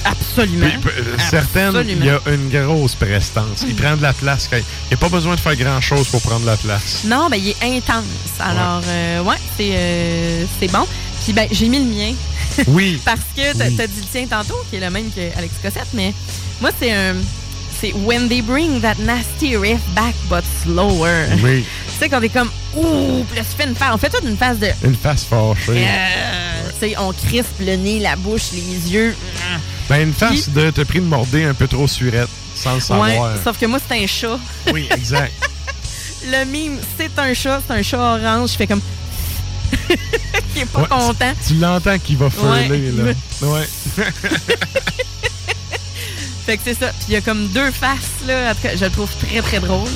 Absolument. 0.04 0.66
Puis, 0.82 0.90
euh, 0.98 1.16
Certaines, 1.30 1.84
il 1.88 2.04
y 2.04 2.10
a 2.10 2.20
une 2.26 2.48
grosse 2.50 2.94
prestance. 2.94 3.64
Il 3.66 3.74
prend 3.74 3.96
de 3.96 4.02
la 4.02 4.12
place. 4.12 4.48
Il 4.52 4.58
n'y 4.58 4.94
a 4.94 4.96
pas 4.96 5.08
besoin 5.08 5.34
de 5.34 5.40
faire 5.40 5.56
grand-chose 5.56 6.08
pour 6.08 6.20
prendre 6.22 6.44
la 6.46 6.56
place. 6.56 7.02
Non, 7.04 7.28
ben 7.30 7.36
il 7.36 7.48
est 7.50 7.62
intense. 7.62 8.04
Alors, 8.40 8.82
euh, 8.86 9.22
ouais, 9.22 9.36
c'est 9.56 9.70
euh, 9.74 10.44
c'est 10.60 10.70
bon. 10.70 10.86
Puis, 11.24 11.32
ben, 11.32 11.48
j'ai 11.50 11.68
mis 11.68 11.78
le 11.78 11.84
mien. 11.94 12.12
Oui. 12.68 13.00
Parce 13.04 13.20
que 13.36 13.56
t'as 13.56 13.66
Oui. 13.66 13.74
t'as 13.76 13.86
dit 13.88 14.00
le 14.00 14.06
tien 14.06 14.26
tantôt, 14.26 14.62
qui 14.70 14.76
est 14.76 14.80
le 14.80 14.88
même 14.90 15.10
qu'Alex 15.10 15.54
Cossette, 15.62 15.88
mais 15.94 16.12
moi, 16.60 16.70
c'est 16.78 16.92
un. 16.92 17.14
C'est 17.80 17.92
When 17.92 18.28
they 18.28 18.40
bring 18.42 18.80
that 18.82 18.94
nasty 19.00 19.56
riff 19.56 19.80
back, 19.94 20.14
but 20.30 20.44
slower. 20.62 21.26
Oui. 21.42 21.64
tu 21.92 21.98
sais, 21.98 22.08
quand 22.08 22.20
t'es 22.20 22.28
comme, 22.28 22.50
ouh, 22.76 23.24
puis 23.28 23.36
là, 23.38 23.42
tu 23.42 23.56
fais 23.56 23.68
une 23.68 23.74
phase. 23.74 23.90
On 23.92 23.98
fait 23.98 24.10
toute 24.10 24.22
une 24.28 24.36
phase 24.36 24.58
de. 24.60 24.68
Une 24.84 24.94
face 24.94 25.24
fâchée. 25.24 25.84
Euh, 25.84 26.70
tu 26.80 26.88
sais, 26.90 26.94
on 26.98 27.12
crispe 27.12 27.58
le 27.60 27.74
nez, 27.74 27.98
la 27.98 28.14
bouche, 28.14 28.52
les 28.52 28.92
yeux. 28.92 29.16
Ben, 29.88 30.02
une 30.08 30.14
face 30.14 30.48
de 30.48 30.70
te 30.70 30.80
pris 30.82 31.00
de 31.00 31.04
morder 31.06 31.44
un 31.44 31.54
peu 31.54 31.66
trop 31.68 31.86
surette, 31.86 32.28
sans 32.54 32.74
le 32.74 32.80
savoir. 32.80 33.08
Ouais, 33.08 33.40
sauf 33.42 33.58
que 33.58 33.66
moi, 33.66 33.78
c'est 33.86 34.02
un 34.02 34.06
chat. 34.06 34.38
Oui, 34.72 34.88
exact. 34.90 35.32
le 36.30 36.44
mime, 36.46 36.78
c'est 36.98 37.10
un 37.18 37.34
chat, 37.34 37.60
c'est 37.66 37.74
un 37.74 37.82
chat 37.82 37.98
orange. 37.98 38.52
Je 38.52 38.56
fais 38.56 38.66
comme. 38.66 38.80
qui 40.54 40.60
est 40.60 40.66
pas 40.66 40.80
Ouais, 40.82 40.88
content. 40.88 41.32
Tu 41.46 41.54
l'entends 41.54 41.98
qui 41.98 42.14
va 42.14 42.30
furler, 42.30 42.68
Ouais, 42.68 42.92
là. 43.04 43.12
Ouais. 43.48 43.66
Fait 46.46 46.56
que 46.58 46.62
c'est 46.64 46.78
ça. 46.78 46.88
Puis 46.88 47.06
il 47.08 47.14
y 47.14 47.16
a 47.16 47.20
comme 47.20 47.48
deux 47.48 47.70
faces, 47.70 48.26
là. 48.26 48.50
En 48.50 48.54
tout 48.54 48.62
cas, 48.62 48.76
je 48.76 48.84
le 48.84 48.90
trouve 48.90 49.10
très, 49.16 49.40
très 49.40 49.60
drôle. 49.60 49.88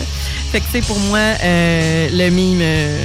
Fait 0.51 0.61
que, 0.61 0.65
tu 0.67 0.73
sais, 0.73 0.81
pour 0.81 0.99
moi, 1.01 1.19
euh, 1.19 2.09
le 2.11 2.31
mime, 2.31 2.59
euh, 2.63 3.05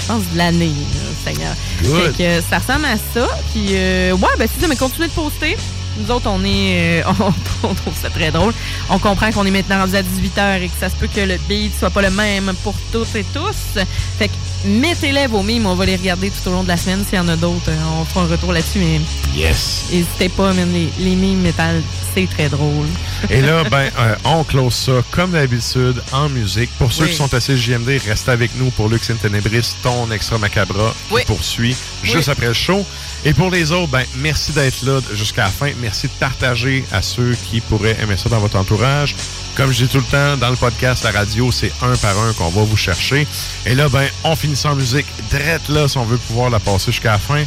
je 0.00 0.06
pense, 0.06 0.22
de 0.32 0.38
l'année, 0.38 0.68
là, 0.68 1.32
Seigneur. 1.32 1.54
Good. 1.82 2.12
Fait 2.12 2.18
que 2.18 2.22
euh, 2.22 2.40
ça 2.48 2.58
ressemble 2.58 2.84
à 2.86 2.96
ça. 2.96 3.26
Puis, 3.52 3.70
euh, 3.72 4.12
ouais, 4.12 4.28
ben, 4.38 4.48
c'est 4.52 4.60
ça, 4.60 4.68
mais 4.68 4.76
continuez 4.76 5.08
de 5.08 5.12
poster. 5.12 5.56
Nous 5.98 6.10
autres, 6.10 6.28
on 6.30 6.44
est, 6.44 7.02
euh, 7.02 7.12
on, 7.62 7.74
trouve 7.74 7.94
ça 8.00 8.10
très 8.10 8.30
drôle. 8.30 8.52
On 8.88 8.98
comprend 8.98 9.30
qu'on 9.32 9.44
est 9.46 9.50
maintenant 9.50 9.80
rendu 9.80 9.96
à 9.96 10.02
18h 10.02 10.62
et 10.62 10.68
que 10.68 10.74
ça 10.78 10.88
se 10.88 10.94
peut 10.96 11.08
que 11.12 11.20
le 11.20 11.36
beat 11.48 11.72
soit 11.78 11.90
pas 11.90 12.02
le 12.02 12.10
même 12.10 12.52
pour 12.62 12.74
toutes 12.92 13.14
et 13.16 13.24
tous. 13.34 13.80
Fait 14.18 14.28
que 14.28 14.32
mettez-les 14.66 15.26
vos 15.26 15.42
mimes, 15.42 15.66
on 15.66 15.74
va 15.74 15.86
les 15.86 15.96
regarder 15.96 16.30
tout 16.30 16.48
au 16.48 16.52
long 16.52 16.62
de 16.62 16.68
la 16.68 16.76
semaine. 16.76 17.04
S'il 17.08 17.16
y 17.16 17.20
en 17.20 17.28
a 17.28 17.36
d'autres, 17.36 17.68
euh, 17.70 17.76
on 18.00 18.04
fera 18.04 18.22
un 18.24 18.28
retour 18.28 18.52
là-dessus. 18.52 18.78
Mais 18.78 19.00
Yes. 19.36 19.84
n'hésitez 19.92 20.28
pas, 20.28 20.52
man, 20.52 20.72
les, 20.72 20.88
les 20.98 21.14
mimes 21.16 21.40
métal, 21.40 21.82
c'est 22.14 22.28
très 22.28 22.48
drôle. 22.48 22.86
Et 23.30 23.40
là, 23.40 23.64
ben, 23.64 23.90
euh, 23.98 24.14
on 24.24 24.44
close 24.44 24.74
ça 24.74 24.92
comme 25.10 25.32
d'habitude 25.32 26.02
en 26.12 26.28
musique. 26.28 26.70
Pour 26.78 26.92
ceux 26.92 27.04
Oui. 27.04 27.10
qui 27.10 27.16
sont 27.16 27.32
à 27.34 27.38
JMD, 27.40 27.88
restez 28.06 28.30
avec 28.30 28.52
nous 28.56 28.70
pour 28.70 28.88
Lux 28.88 29.10
in 29.10 29.14
Tenebris, 29.16 29.74
ton 29.82 30.10
extra 30.10 30.38
macabra 30.38 30.94
qui 31.10 31.24
poursuit 31.24 31.76
juste 32.02 32.28
Oui. 32.28 32.32
après 32.32 32.46
le 32.46 32.52
show. 32.52 32.84
Et 33.24 33.34
pour 33.34 33.50
les 33.50 33.72
autres, 33.72 33.88
ben, 33.88 34.04
merci 34.16 34.52
d'être 34.52 34.82
là 34.84 35.00
jusqu'à 35.12 35.44
la 35.44 35.50
fin. 35.50 35.70
Merci 35.80 36.06
de 36.06 36.12
partager 36.20 36.84
à 36.92 37.02
ceux 37.02 37.36
qui 37.50 37.60
pourraient 37.60 37.96
aimer 38.00 38.16
ça 38.16 38.28
dans 38.28 38.38
votre 38.38 38.56
entourage. 38.56 39.16
Comme 39.56 39.72
je 39.72 39.84
dis 39.84 39.88
tout 39.88 39.98
le 39.98 40.04
temps, 40.04 40.36
dans 40.36 40.50
le 40.50 40.56
podcast, 40.56 41.02
la 41.02 41.10
radio, 41.10 41.50
c'est 41.50 41.72
un 41.82 41.96
par 41.96 42.16
un 42.18 42.32
qu'on 42.34 42.48
va 42.48 42.62
vous 42.62 42.76
chercher. 42.76 43.26
Et 43.66 43.74
là, 43.74 43.88
ben, 43.88 44.06
on 44.22 44.36
finit 44.36 44.60
en 44.64 44.76
musique. 44.76 45.06
Drette 45.30 45.68
là, 45.68 45.88
si 45.88 45.98
on 45.98 46.04
veut 46.04 46.18
pouvoir 46.18 46.48
la 46.48 46.60
passer 46.60 46.92
jusqu'à 46.92 47.12
la 47.12 47.18
fin. 47.18 47.42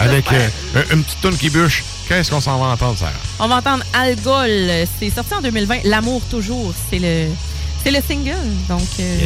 avec 0.00 0.30
euh, 0.32 0.84
une 0.92 1.02
petite 1.02 1.20
toune 1.20 1.36
qui 1.36 1.48
bûche. 1.50 1.84
Qu'est-ce 2.08 2.30
qu'on 2.30 2.40
s'en 2.40 2.58
va 2.58 2.66
entendre, 2.66 2.98
Sarah? 2.98 3.12
On 3.38 3.48
va 3.48 3.56
entendre 3.56 3.84
Algol. 3.92 4.86
C'est 4.98 5.10
sorti 5.10 5.34
en 5.34 5.40
2020. 5.40 5.80
L'amour 5.84 6.22
toujours. 6.30 6.72
C'est 6.90 6.98
le. 6.98 7.28
C'est 7.84 7.90
le 7.92 8.00
single, 8.06 8.34
donc 8.68 8.82
euh, 9.00 9.18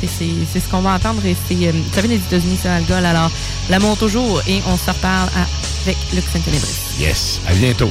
c'est- 0.00 0.08
c'est 0.08 0.28
c'est 0.52 0.60
ce 0.60 0.68
qu'on 0.68 0.80
va 0.80 0.94
entendre 0.94 1.24
et 1.24 1.36
c'est, 1.48 1.54
euh, 1.68 1.72
ça 1.94 2.00
vient 2.00 2.10
des 2.10 2.16
États-Unis, 2.16 2.58
ça, 2.62 2.74
Algol. 2.76 3.04
Alors, 3.04 3.30
l'amour 3.70 3.96
toujours 3.96 4.42
et 4.48 4.60
on 4.66 4.76
se 4.76 4.90
reparle 4.90 5.28
à- 5.36 5.46
avec 5.84 5.96
Lux 6.14 6.26
in 6.34 6.40
Tenebris. 6.40 6.74
Yes. 6.98 7.40
À 7.46 7.52
bientôt. 7.54 7.90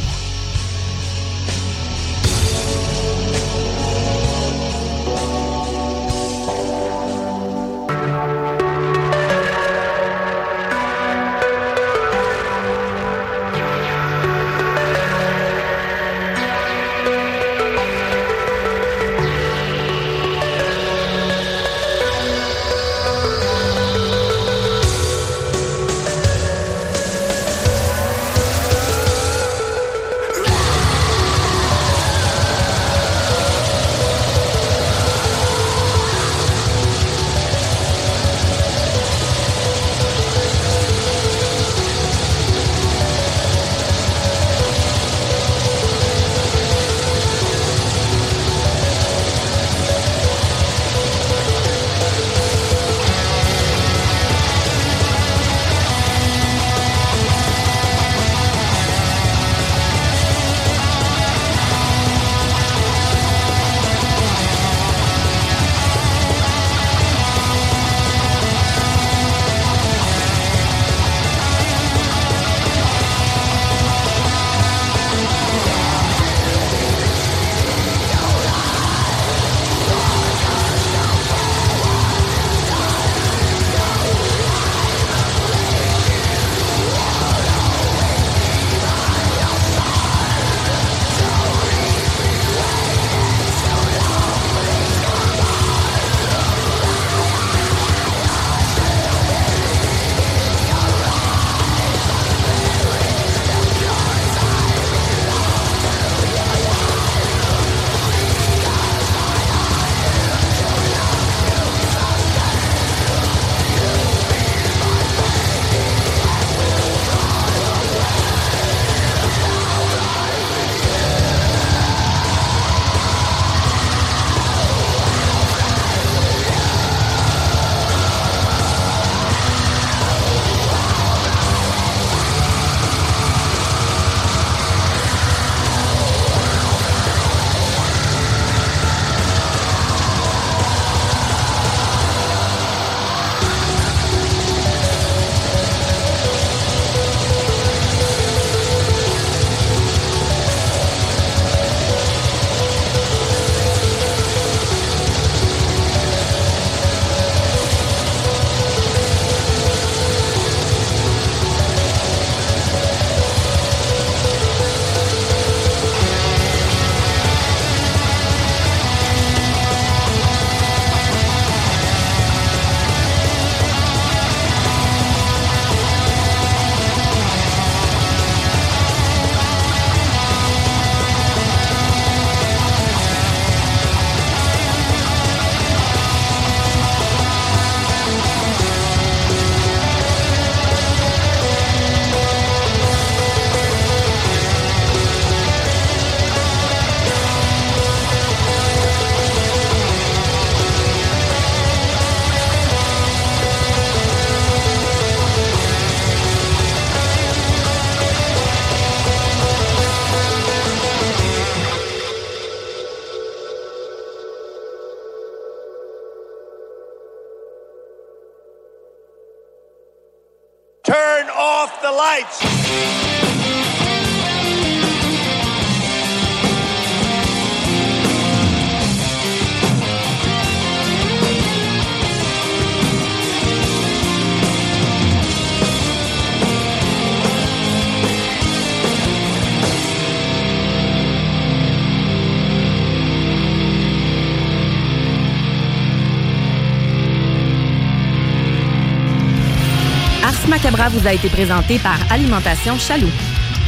Vous 250.86 251.08
a 251.08 251.12
été 251.12 251.28
présenté 251.28 251.80
par 251.80 251.98
Alimentation 252.10 252.78
Chaloux. 252.78 253.12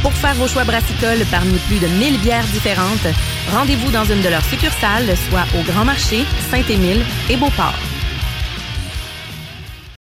Pour 0.00 0.12
faire 0.12 0.34
vos 0.36 0.46
choix 0.46 0.64
brassicoles 0.64 1.26
parmi 1.30 1.58
plus 1.68 1.78
de 1.78 1.86
1000 1.86 2.18
bières 2.20 2.46
différentes, 2.46 3.06
rendez-vous 3.52 3.90
dans 3.90 4.04
une 4.04 4.22
de 4.22 4.28
leurs 4.28 4.44
succursales, 4.44 5.16
soit 5.28 5.44
au 5.58 5.62
Grand 5.70 5.84
Marché, 5.84 6.24
Saint-Émile 6.50 7.04
et 7.28 7.36
Beauport. 7.36 7.89